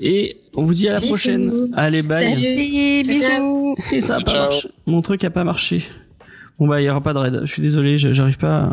[0.00, 1.10] et on vous dit à la Bisous.
[1.12, 1.52] prochaine.
[1.74, 2.30] Allez bye.
[2.38, 3.02] Salut.
[3.06, 3.76] Bisous.
[3.92, 4.68] Et ça a pas marché.
[4.86, 5.82] Mon truc a pas marché.
[6.58, 7.40] Bon bah il y aura pas de raid.
[7.44, 8.56] Je suis désolé, je- j'arrive pas.
[8.64, 8.70] À...